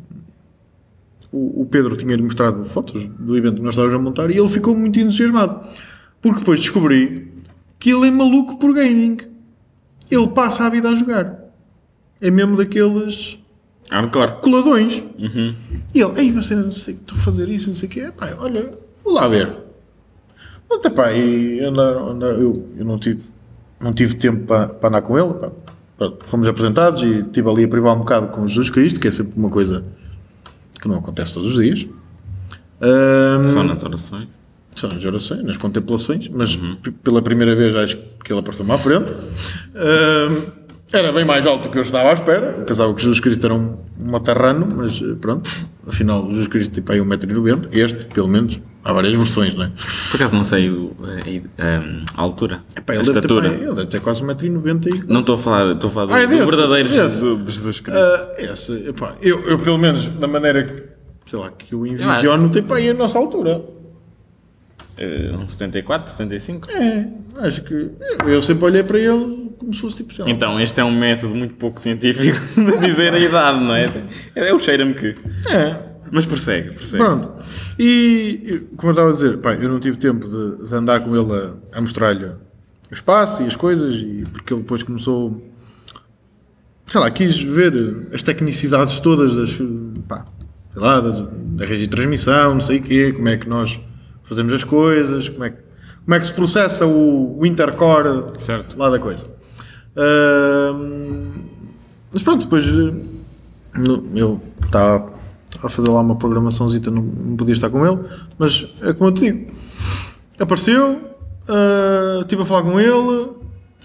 o, 1.32 1.62
o 1.62 1.66
Pedro 1.66 1.96
tinha-lhe 1.96 2.22
mostrado 2.22 2.64
fotos 2.64 3.04
do 3.18 3.36
evento 3.36 3.56
que 3.56 3.62
nós 3.62 3.74
estávamos 3.74 3.98
a 3.98 4.02
montar 4.02 4.30
e 4.30 4.38
ele 4.38 4.48
ficou 4.48 4.76
muito 4.76 5.00
entusiasmado. 5.00 5.66
Porque 6.22 6.38
depois 6.40 6.60
descobri 6.60 7.32
que 7.78 7.90
ele 7.90 8.08
é 8.08 8.10
maluco 8.10 8.58
por 8.58 8.72
gaming. 8.72 9.18
Ele 10.10 10.28
passa 10.28 10.66
a 10.66 10.70
vida 10.70 10.88
a 10.88 10.94
jogar. 10.94 11.36
É 12.20 12.30
mesmo 12.30 12.56
daqueles 12.56 13.38
Hardcore. 13.90 14.40
coladões. 14.42 15.02
Uhum. 15.18 15.54
E 15.94 16.00
ele, 16.00 16.20
ei, 16.20 16.32
você 16.32 16.54
não 16.54 16.70
sei, 16.72 16.94
estou 16.94 17.16
a 17.16 17.20
fazer 17.20 17.48
isso, 17.48 17.68
não 17.68 17.74
sei 17.76 17.88
o 17.88 17.92
quê. 17.92 18.10
Pá, 18.16 18.34
olha, 18.38 18.72
vou 19.04 19.14
lá 19.14 19.28
ver. 19.28 19.48
Ontem, 20.70 20.90
pá, 20.90 21.12
e 21.12 21.60
andar, 21.60 21.92
andar, 21.96 22.34
eu, 22.34 22.68
eu 22.76 22.84
não 22.84 22.98
tive, 22.98 23.22
não 23.80 23.92
tive 23.92 24.14
tempo 24.16 24.44
para, 24.46 24.68
para 24.68 24.88
andar 24.88 25.02
com 25.02 25.18
ele. 25.18 25.32
Pá. 25.34 25.50
Pronto, 25.96 26.26
fomos 26.26 26.46
apresentados 26.48 27.00
e 27.02 27.20
estive 27.20 27.48
ali 27.48 27.64
a 27.64 27.68
privar 27.68 27.94
um 27.94 28.00
bocado 28.00 28.28
com 28.28 28.46
Jesus 28.46 28.68
Cristo, 28.70 29.00
que 29.00 29.08
é 29.08 29.12
sempre 29.12 29.32
uma 29.36 29.48
coisa 29.48 29.82
que 30.80 30.88
não 30.88 30.96
acontece 30.98 31.32
todos 31.34 31.56
os 31.56 31.62
dias. 31.62 31.86
Ahm, 32.80 33.48
Só 33.48 33.62
nas 33.62 33.82
orações. 33.82 34.28
só 34.74 34.88
nas 34.88 35.02
orações, 35.04 35.42
nas 35.44 35.56
contemplações, 35.56 36.28
mas 36.28 36.54
p- 36.56 36.90
pela 36.90 37.22
primeira 37.22 37.56
vez 37.56 37.74
acho 37.74 37.96
que 38.22 38.30
ele 38.30 38.40
apareceu-me 38.40 38.72
à 38.72 38.76
frente. 38.78 39.14
Ahm, 39.74 40.65
era 40.96 41.12
bem 41.12 41.24
mais 41.24 41.46
alto 41.46 41.64
do 41.64 41.70
que 41.72 41.78
eu 41.78 41.82
estava 41.82 42.10
à 42.10 42.12
espera. 42.12 42.54
Eu 42.58 42.64
pensava 42.64 42.92
que 42.94 43.00
Jesus 43.02 43.20
Cristo 43.20 43.44
era 43.44 43.54
um, 43.54 43.76
um 44.00 44.10
matarrano, 44.10 44.66
mas 44.76 45.00
eh, 45.02 45.14
pronto. 45.20 45.50
Afinal, 45.86 46.26
Jesus 46.30 46.48
Cristo 46.48 46.72
tem 46.74 46.82
para 46.82 46.94
aí 46.96 47.00
1,90m. 47.00 47.68
Este, 47.72 48.06
pelo 48.06 48.26
menos, 48.28 48.60
há 48.84 48.92
várias 48.92 49.14
versões, 49.14 49.54
não 49.54 49.64
é? 49.66 49.70
Por 50.10 50.16
acaso 50.16 50.34
não 50.34 50.42
sei 50.44 50.68
o- 50.70 50.96
a, 51.58 51.64
a- 52.18 52.22
altura. 52.22 52.62
Epá, 52.76 52.94
a 52.94 52.96
deve 52.96 53.08
estatura. 53.08 53.48
ele 53.48 53.66
deve 53.74 53.86
ter 53.86 54.00
quase 54.00 54.22
1,90m. 54.22 54.86
e- 54.86 55.04
Não 55.12 55.20
estou 55.20 55.36
a 55.36 55.38
falar, 55.38 55.72
estou 55.74 55.88
a 55.88 55.92
falar 55.92 56.06
do, 56.06 56.14
Ah, 56.14 56.20
é 56.22 56.26
do 56.26 56.30
desse, 56.30 56.44
verdadeiro 56.50 56.88
desse. 56.88 57.00
Jesus- 57.02 57.44
de 57.44 57.52
Jesus 57.52 57.80
Cristo. 57.80 58.00
Ah, 58.00 58.32
esse, 58.38 58.72
epá, 58.88 59.14
eu, 59.22 59.40
eu, 59.48 59.58
pelo 59.58 59.78
menos, 59.78 60.06
da 60.06 60.26
maneira 60.26 60.64
que, 60.64 60.82
sei 61.26 61.38
lá, 61.38 61.50
que 61.50 61.72
eu 61.72 61.86
envisiono, 61.86 62.48
tem 62.50 62.62
para 62.62 62.76
aí 62.78 62.90
a 62.90 62.94
nossa 62.94 63.16
altura. 63.18 63.62
Eh, 64.98 65.30
um 65.38 65.46
74, 65.46 66.10
75? 66.10 66.70
É, 66.70 67.06
acho 67.46 67.62
que 67.62 67.74
eu, 67.74 67.90
eu 68.28 68.40
sempre 68.42 68.64
olhei 68.64 68.82
para 68.82 68.98
ele 68.98 69.35
como 69.58 69.72
se 69.74 69.80
fosse 69.80 69.96
tipo, 69.98 70.12
sei 70.14 70.24
lá, 70.24 70.30
Então, 70.30 70.60
este 70.60 70.80
é 70.80 70.84
um 70.84 70.96
método 70.98 71.34
muito 71.34 71.54
pouco 71.54 71.80
científico 71.80 72.36
de 72.60 72.78
dizer 72.86 73.12
a 73.14 73.18
idade, 73.18 73.58
não 73.64 73.74
é? 73.74 73.90
É 74.34 74.52
o 74.54 74.58
cheira-me 74.58 74.94
que. 74.94 75.14
É, 75.50 75.76
Mas 76.10 76.26
persegue, 76.26 76.70
persegue. 76.72 77.02
pronto. 77.02 77.32
E, 77.78 78.62
como 78.76 78.90
eu 78.90 78.92
estava 78.92 79.10
a 79.10 79.12
dizer, 79.12 79.38
pá, 79.38 79.54
eu 79.54 79.68
não 79.68 79.80
tive 79.80 79.96
tempo 79.96 80.28
de, 80.28 80.68
de 80.68 80.74
andar 80.74 81.00
com 81.00 81.16
ele 81.16 81.32
a, 81.72 81.78
a 81.78 81.80
mostrar-lhe 81.80 82.24
o 82.26 82.94
espaço 82.94 83.42
e 83.42 83.46
as 83.46 83.56
coisas, 83.56 83.94
e 83.94 84.24
porque 84.32 84.52
ele 84.52 84.60
depois 84.62 84.82
começou, 84.82 85.42
sei 86.86 87.00
lá, 87.00 87.10
quis 87.10 87.38
ver 87.40 88.08
as 88.12 88.22
tecnicidades 88.22 89.00
todas 89.00 89.34
das, 89.34 89.58
pá, 90.06 90.24
sei 90.72 90.82
lá, 90.82 91.00
das- 91.00 91.26
da 91.56 91.64
rede 91.64 91.82
de 91.82 91.88
transmissão, 91.88 92.54
não 92.54 92.60
sei 92.60 92.78
o 92.78 92.82
quê, 92.82 93.12
como 93.12 93.28
é 93.28 93.36
que 93.36 93.48
nós 93.48 93.78
fazemos 94.24 94.52
as 94.52 94.62
coisas, 94.64 95.28
como 95.28 95.44
é 95.44 95.50
que, 95.50 95.56
como 96.04 96.14
é 96.14 96.20
que 96.20 96.26
se 96.26 96.32
processa 96.32 96.86
o, 96.86 97.38
o 97.40 97.44
intercore 97.46 98.40
Certo. 98.40 98.78
lá 98.78 98.88
da 98.90 98.98
coisa. 98.98 99.26
Mas 102.12 102.22
pronto, 102.22 102.44
depois 102.44 102.64
eh, 102.66 103.80
eu 104.14 104.40
estava 104.64 105.16
estava 105.56 105.66
a 105.66 105.70
fazer 105.70 105.90
lá 105.90 106.00
uma 106.00 106.16
programaçãozita, 106.16 106.90
não, 106.90 107.02
podia 107.36 107.52
estar 107.52 107.70
com 107.70 107.86
ele, 107.86 107.98
mas 108.38 108.66
é 108.82 108.92
como 108.92 109.10
eu 109.10 109.14
te 109.14 109.20
digo, 109.20 109.52
apareceu, 110.38 111.00
ah, 111.48 112.18
estive 112.20 112.42
a 112.42 112.44
falar 112.44 112.62
com 112.62 112.78
ele, 112.80 113.30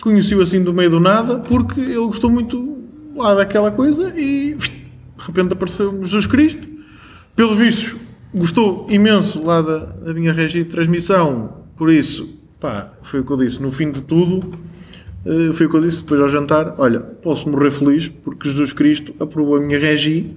conheci-o 0.01 0.41
assim 0.41 0.63
do 0.63 0.73
meio 0.73 0.89
do 0.89 0.99
nada, 0.99 1.39
porque 1.39 1.79
ele 1.79 2.05
gostou 2.05 2.29
muito 2.29 2.77
lá 3.15 3.33
daquela 3.33 3.71
coisa 3.71 4.13
e 4.17 4.55
de 4.55 5.25
repente 5.25 5.53
apareceu 5.53 5.91
Jesus 6.01 6.25
Cristo, 6.25 6.67
pelos 7.35 7.57
vistos 7.57 7.95
gostou 8.33 8.87
imenso 8.89 9.43
lá 9.43 9.61
da, 9.61 9.77
da 9.77 10.13
minha 10.13 10.31
regia 10.31 10.63
de 10.63 10.69
transmissão, 10.69 11.63
por 11.75 11.91
isso, 11.91 12.29
pá, 12.59 12.91
foi 13.01 13.19
o 13.19 13.25
que 13.25 13.31
eu 13.31 13.37
disse, 13.37 13.61
no 13.61 13.71
fim 13.71 13.91
de 13.91 14.01
tudo, 14.01 14.57
eh, 15.25 15.53
foi 15.53 15.65
o 15.65 15.69
que 15.69 15.75
eu 15.75 15.81
disse 15.81 16.01
depois 16.01 16.19
ao 16.21 16.29
jantar, 16.29 16.75
olha, 16.77 16.99
posso 16.99 17.49
morrer 17.49 17.71
feliz 17.71 18.07
porque 18.07 18.49
Jesus 18.49 18.73
Cristo 18.73 19.13
aprovou 19.19 19.57
a 19.57 19.59
minha 19.61 19.79
regi, 19.79 20.35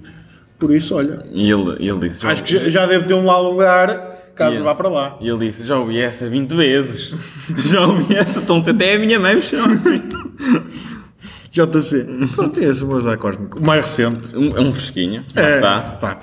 por 0.59 0.73
isso, 0.73 0.95
olha, 0.95 1.25
E 1.31 1.51
ele, 1.51 1.75
ele 1.79 2.07
disse: 2.09 2.25
acho 2.25 2.43
que 2.43 2.69
já, 2.71 2.85
deve 2.85 3.05
ter 3.07 3.13
um 3.13 3.25
lá 3.25 3.37
lugar, 3.39 4.31
caso 4.35 4.61
vá 4.63 4.73
para 4.73 4.87
lá. 4.89 5.17
E 5.19 5.27
ele 5.27 5.47
disse: 5.47 5.65
Já 5.65 5.77
ouvi 5.77 5.99
essa 5.99 6.27
20 6.29 6.55
vezes. 6.55 7.13
Já 7.65 7.85
ouvi 7.85 8.15
essa, 8.15 8.39
então 8.39 8.63
se 8.63 8.69
até 8.69 8.95
a 8.95 8.99
minha 8.99 9.19
mãe 9.19 9.35
me 9.35 9.41
chama 9.41 9.73
assim. 9.73 10.01
JC. 11.51 12.05
Pronto, 12.35 12.59
é 12.59 12.65
esse 12.65 12.83
o 12.83 12.87
meu 12.87 13.01
Zé 13.01 13.15
Cósmico. 13.17 13.59
O 13.59 13.65
mais 13.65 13.81
recente. 13.81 14.35
Um, 14.35 14.57
é 14.57 14.59
um 14.61 14.73
fresquinho. 14.73 15.23
É, 15.35 15.55
está. 15.55 15.79
pá, 16.01 16.19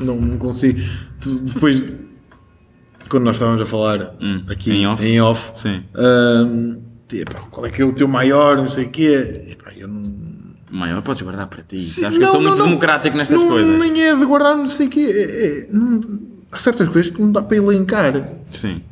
não, 0.00 0.16
não 0.16 0.36
consigo. 0.38 0.80
Depois, 1.42 1.84
quando 3.08 3.24
nós 3.24 3.36
estávamos 3.36 3.60
a 3.62 3.66
falar 3.66 4.14
Hum, 4.20 4.42
aqui 4.48 4.72
em 4.72 4.86
off. 4.88 5.04
em 5.04 5.20
off, 5.20 5.52
Sim. 5.54 5.82
hum, 5.96 6.78
epá, 7.16 7.40
qual 7.50 7.66
é 7.66 7.70
que 7.70 7.82
é 7.82 7.84
o 7.84 7.92
teu 7.92 8.06
maior, 8.08 8.56
não 8.56 8.68
sei 8.68 8.84
o 8.84 8.90
quê. 8.90 9.32
Epá, 9.50 9.72
eu 9.76 9.88
não. 9.88 10.02
Maior, 10.70 11.00
podes 11.02 11.22
guardar 11.22 11.46
para 11.46 11.62
ti. 11.62 11.80
Sim, 11.80 12.02
Sabes 12.02 12.18
que 12.18 12.24
eu 12.24 12.26
não, 12.26 12.32
sou 12.32 12.42
muito 12.42 12.52
não, 12.56 12.64
não. 12.64 12.68
democrático 12.70 13.16
nestas 13.16 13.40
não, 13.40 13.48
coisas. 13.48 13.78
Nem 13.80 14.02
é 14.02 14.14
de 14.14 14.24
guardar, 14.24 14.56
não 14.56 14.68
sei 14.68 14.86
o 14.86 14.90
quê. 14.90 15.00
É- 15.00 15.46
é- 15.46 15.66
não- 15.72 16.00
há 16.52 16.58
certas 16.58 16.88
coisas 16.88 17.10
que 17.10 17.20
não 17.20 17.32
dá 17.32 17.42
para 17.42 17.56
elencar. 17.56 18.28
Sim. 18.50 18.82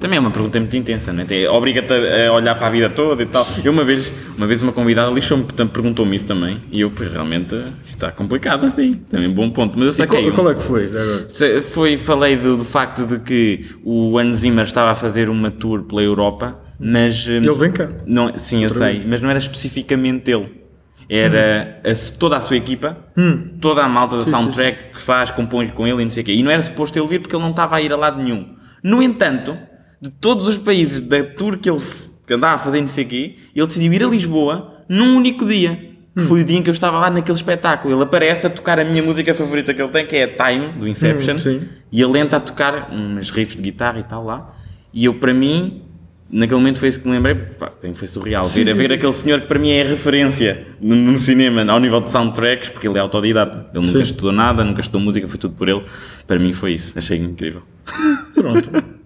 Também 0.00 0.16
é 0.16 0.20
uma 0.20 0.30
pergunta 0.30 0.58
muito 0.58 0.76
intensa, 0.76 1.12
não 1.12 1.24
é? 1.28 1.48
Obriga-te 1.48 1.92
a 1.92 2.32
olhar 2.32 2.54
para 2.56 2.66
a 2.66 2.70
vida 2.70 2.90
toda 2.90 3.22
e 3.22 3.26
tal. 3.26 3.46
Eu 3.64 3.72
uma 3.72 3.84
vez, 3.84 4.12
uma 4.36 4.46
vez 4.46 4.60
uma 4.60 4.72
convidada 4.72 5.10
lixou-me, 5.10 5.44
perguntou-me 5.44 6.16
isso 6.16 6.26
também. 6.26 6.60
E 6.72 6.80
eu, 6.80 6.90
pois, 6.90 7.10
realmente, 7.10 7.54
está 7.86 8.10
complicado 8.10 8.66
assim. 8.66 8.92
Também 8.92 9.30
bom 9.30 9.48
ponto. 9.50 9.78
Mas 9.78 9.86
eu 9.86 9.92
saquei. 9.92 10.24
qual, 10.24 10.34
qual 10.34 10.50
é 10.50 10.54
que 10.56 10.62
foi? 10.62 10.90
Foi, 11.62 11.96
falei 11.96 12.36
do, 12.36 12.56
do 12.56 12.64
facto 12.64 13.06
de 13.06 13.20
que 13.20 13.66
o 13.84 14.18
Hans 14.18 14.38
Zimmer 14.38 14.64
estava 14.64 14.90
a 14.90 14.94
fazer 14.94 15.30
uma 15.30 15.50
tour 15.50 15.84
pela 15.84 16.02
Europa, 16.02 16.58
mas... 16.78 17.26
hum, 17.26 17.36
Ele 17.36 17.54
vem 17.54 17.72
cá. 17.72 17.88
Não, 18.06 18.36
sim, 18.38 18.62
eu 18.64 18.70
sei, 18.70 19.02
mas 19.06 19.20
não 19.20 19.28
era 19.30 19.38
especificamente 19.38 20.30
ele. 20.30 20.56
Era 21.08 21.80
a 21.84 21.94
se- 21.94 22.12
toda 22.18 22.36
a 22.36 22.40
sua 22.40 22.56
equipa, 22.56 22.96
toda 23.60 23.82
a 23.82 23.88
malta 23.88 24.16
da 24.16 24.22
soundtrack 24.22 24.92
que 24.94 25.00
faz, 25.00 25.30
compõe 25.30 25.66
com 25.68 25.86
ele 25.86 26.02
e 26.02 26.04
não 26.04 26.10
sei 26.10 26.22
o 26.22 26.26
quê. 26.26 26.32
E 26.32 26.42
não 26.42 26.50
era 26.50 26.60
suposto 26.60 26.98
ele 26.98 27.08
vir 27.08 27.20
porque 27.20 27.34
ele 27.34 27.42
não 27.42 27.50
estava 27.50 27.76
a 27.76 27.80
ir 27.80 27.92
a 27.92 27.96
lado 27.96 28.22
nenhum. 28.22 28.54
No 28.82 29.02
entanto, 29.02 29.56
de 30.00 30.10
todos 30.10 30.46
os 30.46 30.58
países 30.58 31.00
da 31.00 31.22
tour 31.24 31.56
que 31.58 31.68
ele 31.70 31.80
andava 32.30 32.56
a 32.56 32.58
fazer 32.58 32.80
não 32.82 32.88
sei 32.88 33.04
o 33.04 33.08
quê, 33.08 33.36
ele 33.56 33.66
decidiu 33.66 33.92
ir 33.94 34.04
a 34.04 34.06
Lisboa 34.06 34.84
num 34.88 35.16
único 35.16 35.46
dia. 35.46 35.86
que 36.14 36.22
foi 36.24 36.42
o 36.42 36.44
dia 36.44 36.58
em 36.58 36.62
que 36.62 36.68
eu 36.68 36.74
estava 36.74 36.98
lá 36.98 37.08
naquele 37.08 37.36
espetáculo. 37.38 37.94
Ele 37.94 38.02
aparece 38.02 38.46
a 38.46 38.50
tocar 38.50 38.78
a 38.78 38.84
minha 38.84 39.02
música 39.02 39.32
favorita 39.34 39.72
que 39.72 39.80
ele 39.80 39.90
tem, 39.90 40.04
que 40.06 40.14
é 40.16 40.24
a 40.24 40.28
Time, 40.50 40.72
do 40.72 40.86
Inception. 40.86 41.36
Hum, 41.36 41.38
sim. 41.38 41.62
E 41.90 42.02
ele 42.02 42.18
entra 42.18 42.36
a 42.36 42.40
tocar 42.40 42.90
umas 42.92 43.30
riffs 43.30 43.56
de 43.56 43.62
guitarra 43.62 43.98
e 44.00 44.02
tal 44.02 44.24
lá. 44.24 44.54
E 44.92 45.04
eu, 45.06 45.14
para 45.14 45.32
mim, 45.32 45.84
naquele 46.30 46.58
momento 46.58 46.78
foi 46.80 46.88
isso 46.88 47.00
que 47.00 47.06
me 47.08 47.14
lembrei, 47.14 47.34
pá, 47.34 47.72
foi 47.94 48.06
surreal. 48.08 48.44
Ver, 48.46 48.74
ver 48.74 48.92
aquele 48.92 49.12
senhor 49.12 49.40
que 49.40 49.46
para 49.46 49.58
mim 49.58 49.70
é 49.70 49.82
referência 49.82 50.66
no, 50.80 50.94
no 50.94 51.18
cinema, 51.18 51.70
ao 51.70 51.80
nível 51.80 52.00
de 52.00 52.10
soundtracks, 52.10 52.68
porque 52.70 52.86
ele 52.88 52.98
é 52.98 53.00
autodidata. 53.00 53.66
Ele 53.74 53.86
nunca 53.86 53.98
Sim. 53.98 54.04
estudou 54.04 54.32
nada, 54.32 54.64
nunca 54.64 54.80
estudou 54.80 55.00
música, 55.00 55.26
foi 55.28 55.38
tudo 55.38 55.54
por 55.54 55.68
ele. 55.68 55.82
Para 56.26 56.38
mim 56.38 56.52
foi 56.52 56.72
isso. 56.74 56.96
Achei 56.98 57.18
incrível. 57.18 57.62
Pronto. 58.34 58.70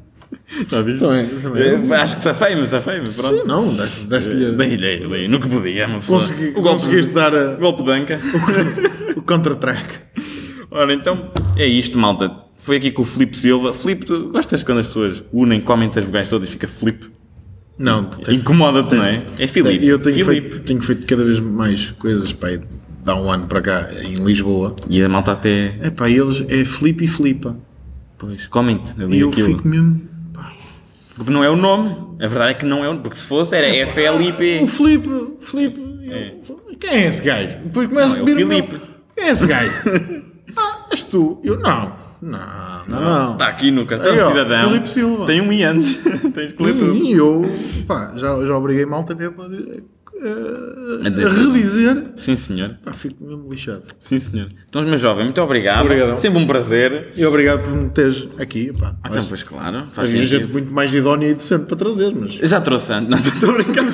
Já 0.69 0.83
viste? 0.83 1.01
Também, 1.01 1.27
também. 1.27 1.63
Eh, 1.93 1.95
Acho 1.97 2.17
que 2.17 2.23
safei-me, 2.23 2.67
safei-me. 2.67 3.09
Pronto. 3.09 3.41
Sim, 3.41 3.47
não, 3.47 3.75
deste- 3.75 4.07
deste-lhe. 4.07 4.53
Dei-lhe, 4.53 5.09
dei 5.09 5.27
no 5.29 5.41
que 5.41 5.49
podia. 5.49 5.87
Uma 5.87 5.99
pessoa. 6.01 6.19
Consegui, 6.21 6.49
o 6.51 6.53
golpe, 6.61 6.69
conseguiste 6.69 7.15
dar 7.15 7.35
a- 7.35 7.53
o 7.55 7.57
golpe 7.59 7.83
de 7.85 7.91
anca. 7.91 8.21
o 9.17 9.23
contra-track. 9.23 9.83
Ora, 10.71 10.93
então, 10.93 11.31
é 11.57 11.67
isto, 11.67 11.97
malta. 11.97 12.31
Foi 12.63 12.77
aqui 12.77 12.93
com 12.93 13.03
o 13.03 13.05
Filipe 13.05 13.37
Silva. 13.37 13.73
Filipe, 13.73 14.07
tu 14.07 14.29
gostas 14.31 14.63
quando 14.63 14.79
as 14.79 14.87
pessoas 14.87 15.25
unem, 15.33 15.61
comem 15.61 15.91
as 15.95 16.05
vogais 16.05 16.29
todas 16.29 16.49
e 16.49 16.53
fica 16.53 16.69
Filipe? 16.69 17.11
Não, 17.77 18.09
Incomoda-te, 18.29 18.95
não 18.95 19.03
é? 19.03 19.21
É 19.39 19.47
Filipe. 19.49 19.85
Eu 19.85 19.99
tenho 19.99 20.25
Filipe. 20.25 20.49
feito, 20.51 20.61
tenho 20.65 20.81
feito 20.81 21.05
cada 21.07 21.25
vez 21.25 21.41
mais 21.41 21.91
coisas, 21.93 22.33
pá, 22.33 22.49
de 22.51 22.63
há 23.05 23.17
um 23.17 23.29
ano 23.33 23.49
para 23.49 23.61
cá, 23.61 23.91
em 24.05 24.15
Lisboa. 24.15 24.77
E 24.89 25.03
a 25.03 25.09
malta 25.09 25.33
até. 25.33 25.75
É 25.81 25.91
pá, 25.91 26.09
eles 26.09 26.45
é 26.49 26.65
Filipe 26.65 27.05
e 27.05 27.09
Filipa. 27.09 27.57
Pois, 28.17 28.47
comem-te 28.47 28.93
ali 29.03 29.17
E 29.17 29.21
eu 29.21 29.31
aquilo. 29.31 29.49
fico 29.49 29.67
mesmo. 29.67 30.01
pá, 30.33 30.53
Porque 31.17 31.33
não 31.33 31.43
é 31.43 31.51
o 31.51 31.57
nome. 31.57 31.97
A 32.23 32.29
verdade 32.29 32.53
é 32.53 32.55
que 32.55 32.65
não 32.65 32.79
é 32.85 32.89
o 32.89 32.93
nome. 32.93 33.01
Porque 33.01 33.17
se 33.17 33.25
fosse 33.25 33.57
era 33.57 33.67
FLIP. 33.89 34.63
O 34.63 34.67
Filipe, 34.69 35.09
Filipe. 35.41 35.81
eu- 35.81 36.77
Quem 36.79 36.91
é 36.91 37.09
esse 37.09 37.23
gajo? 37.25 37.59
Depois 37.65 37.89
começa 37.89 38.09
Não, 38.11 38.15
a 38.15 38.19
é 38.19 38.23
o 38.23 38.27
Filipe. 38.27 38.77
Quem 39.17 39.25
é 39.27 39.31
esse 39.33 39.47
gajo? 39.49 39.73
ah, 40.57 40.87
és 40.93 41.03
tu? 41.03 41.41
Eu 41.43 41.59
não. 41.59 42.02
Não, 42.23 42.39
não, 42.87 43.01
não. 43.01 43.33
Está 43.33 43.49
aqui 43.49 43.73
no 43.73 43.85
cartão 43.85 44.13
Aí, 44.13 44.21
ó, 44.21 44.29
cidadão. 44.31 44.69
Filipe 44.71 44.89
Silva. 44.89 45.27
Tem 45.27 45.41
um 45.41 45.53
i 45.53 45.65
antes. 45.65 46.01
Tens 46.33 46.53
que 46.53 46.63
ler 46.63 46.77
tudo. 46.79 46.95
E 46.95 47.13
eu, 47.13 47.45
pá, 47.87 48.13
já, 48.17 48.39
já 48.47 48.57
obriguei 48.57 48.87
malta 48.87 49.13
mesmo 49.13 49.43
a, 49.43 49.47
a, 49.47 51.07
A 51.07 51.11
dizer 51.11 51.27
a 51.27 51.31
redizer. 51.31 52.05
Sim, 52.15 52.37
senhor. 52.37 52.77
Pá, 52.85 52.93
fico 52.93 53.17
mesmo 53.25 53.51
lixado. 53.51 53.83
Sim, 53.99 54.21
senhor. 54.21 54.49
Então, 54.69 54.83
meu 54.83 54.97
jovem, 54.99 55.25
muito 55.25 55.43
obrigado. 55.43 55.83
Obrigadão. 55.85 56.17
Sempre 56.17 56.39
um 56.39 56.47
prazer. 56.47 57.11
E 57.17 57.27
obrigado 57.27 57.65
por 57.65 57.73
me 57.73 57.91
teres 57.91 58.29
aqui. 58.39 58.73
Pá, 58.73 58.95
Ah, 59.03 59.09
então, 59.11 59.25
pois 59.27 59.43
claro. 59.43 59.87
Faz 59.91 60.09
Havia 60.09 60.25
gente 60.25 60.47
muito 60.47 60.73
mais 60.73 60.95
idónea 60.95 61.29
e 61.29 61.35
decente 61.35 61.65
para 61.67 61.77
trazer, 61.77 62.15
mas. 62.15 62.35
Já 62.35 62.61
trouxe 62.61 62.93
antes. 62.93 63.09
Não, 63.11 63.19
estou 63.19 63.51
a 63.51 63.55
brincar. 63.55 63.85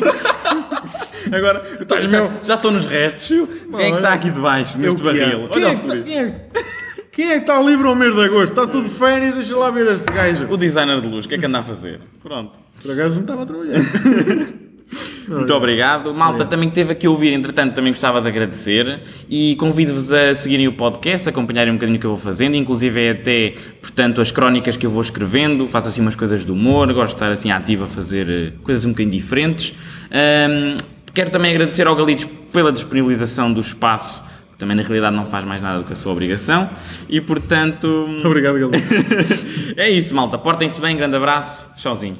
Agora, 1.32 1.62
já, 2.08 2.20
meu- 2.20 2.30
já 2.44 2.54
estou 2.54 2.70
nos 2.72 2.84
restos. 2.84 3.26
Quem 3.26 3.86
é 3.86 3.90
que 3.90 3.96
está 3.96 4.12
aqui 4.12 4.30
debaixo, 4.30 4.76
neste 4.78 5.00
é. 5.00 5.04
barril? 5.04 5.48
Quem 5.48 5.64
Olha 5.64 5.72
é, 5.72 5.76
o 5.76 5.78
tá, 5.78 5.88
Filipe. 5.92 6.77
Quem, 7.18 7.32
é, 7.32 7.34
que 7.34 7.40
está 7.40 7.60
livre 7.60 7.84
ao 7.84 7.96
mês 7.96 8.14
de 8.14 8.22
agosto? 8.22 8.52
Está 8.52 8.64
tudo 8.64 8.88
férias, 8.88 9.34
deixa 9.34 9.56
lá 9.56 9.72
ver 9.72 9.88
este 9.88 10.06
gajo. 10.12 10.46
O 10.48 10.56
designer 10.56 11.00
de 11.00 11.08
luz, 11.08 11.26
o 11.26 11.28
que 11.28 11.34
é 11.34 11.38
que 11.38 11.46
anda 11.46 11.58
a 11.58 11.62
fazer? 11.64 11.98
Pronto. 12.22 12.56
Por 12.80 12.92
acaso 12.92 13.16
não 13.16 13.22
estava 13.22 13.42
a 13.42 13.46
trabalhar. 13.46 13.80
Muito 15.26 15.52
obrigado. 15.52 16.14
Malta 16.14 16.44
também 16.44 16.68
que 16.68 16.76
teve 16.76 16.92
aqui 16.92 17.08
a 17.08 17.10
ouvir, 17.10 17.32
entretanto, 17.32 17.74
também 17.74 17.92
gostava 17.92 18.20
de 18.20 18.28
agradecer 18.28 19.00
e 19.28 19.56
convido-vos 19.56 20.12
a 20.12 20.32
seguirem 20.32 20.68
o 20.68 20.74
podcast, 20.74 21.28
acompanharem 21.28 21.72
um 21.72 21.74
bocadinho 21.74 21.98
o 21.98 22.00
que 22.00 22.06
eu 22.06 22.10
vou 22.10 22.18
fazendo, 22.20 22.54
inclusive 22.54 23.00
é 23.00 23.10
até, 23.10 23.54
portanto, 23.82 24.20
as 24.20 24.30
crónicas 24.30 24.76
que 24.76 24.86
eu 24.86 24.90
vou 24.90 25.02
escrevendo, 25.02 25.66
faço 25.66 25.88
assim 25.88 26.00
umas 26.00 26.14
coisas 26.14 26.44
de 26.44 26.52
humor, 26.52 26.86
gosto 26.92 27.08
de 27.08 27.14
estar 27.14 27.32
assim 27.32 27.50
ativo 27.50 27.82
a 27.82 27.88
fazer 27.88 28.30
eh, 28.30 28.52
coisas 28.62 28.84
um 28.84 28.90
bocadinho 28.90 29.10
diferentes. 29.10 29.74
Ahm, 30.12 30.76
quero 31.12 31.30
também 31.30 31.50
agradecer 31.50 31.84
ao 31.88 31.96
Galitos 31.96 32.28
pela 32.52 32.70
disponibilização 32.70 33.52
do 33.52 33.60
espaço, 33.60 34.22
também 34.58 34.76
na 34.76 34.82
realidade 34.82 35.14
não 35.14 35.24
faz 35.24 35.44
mais 35.44 35.62
nada 35.62 35.78
do 35.78 35.84
que 35.84 35.92
a 35.92 35.96
sua 35.96 36.12
obrigação, 36.12 36.68
e 37.08 37.20
portanto 37.20 38.06
Obrigado, 38.24 38.58
é 39.76 39.88
isso, 39.88 40.14
malta. 40.14 40.36
Portem-se 40.36 40.80
bem, 40.80 40.96
grande 40.96 41.16
abraço, 41.16 41.66
tchauzinho. 41.76 42.18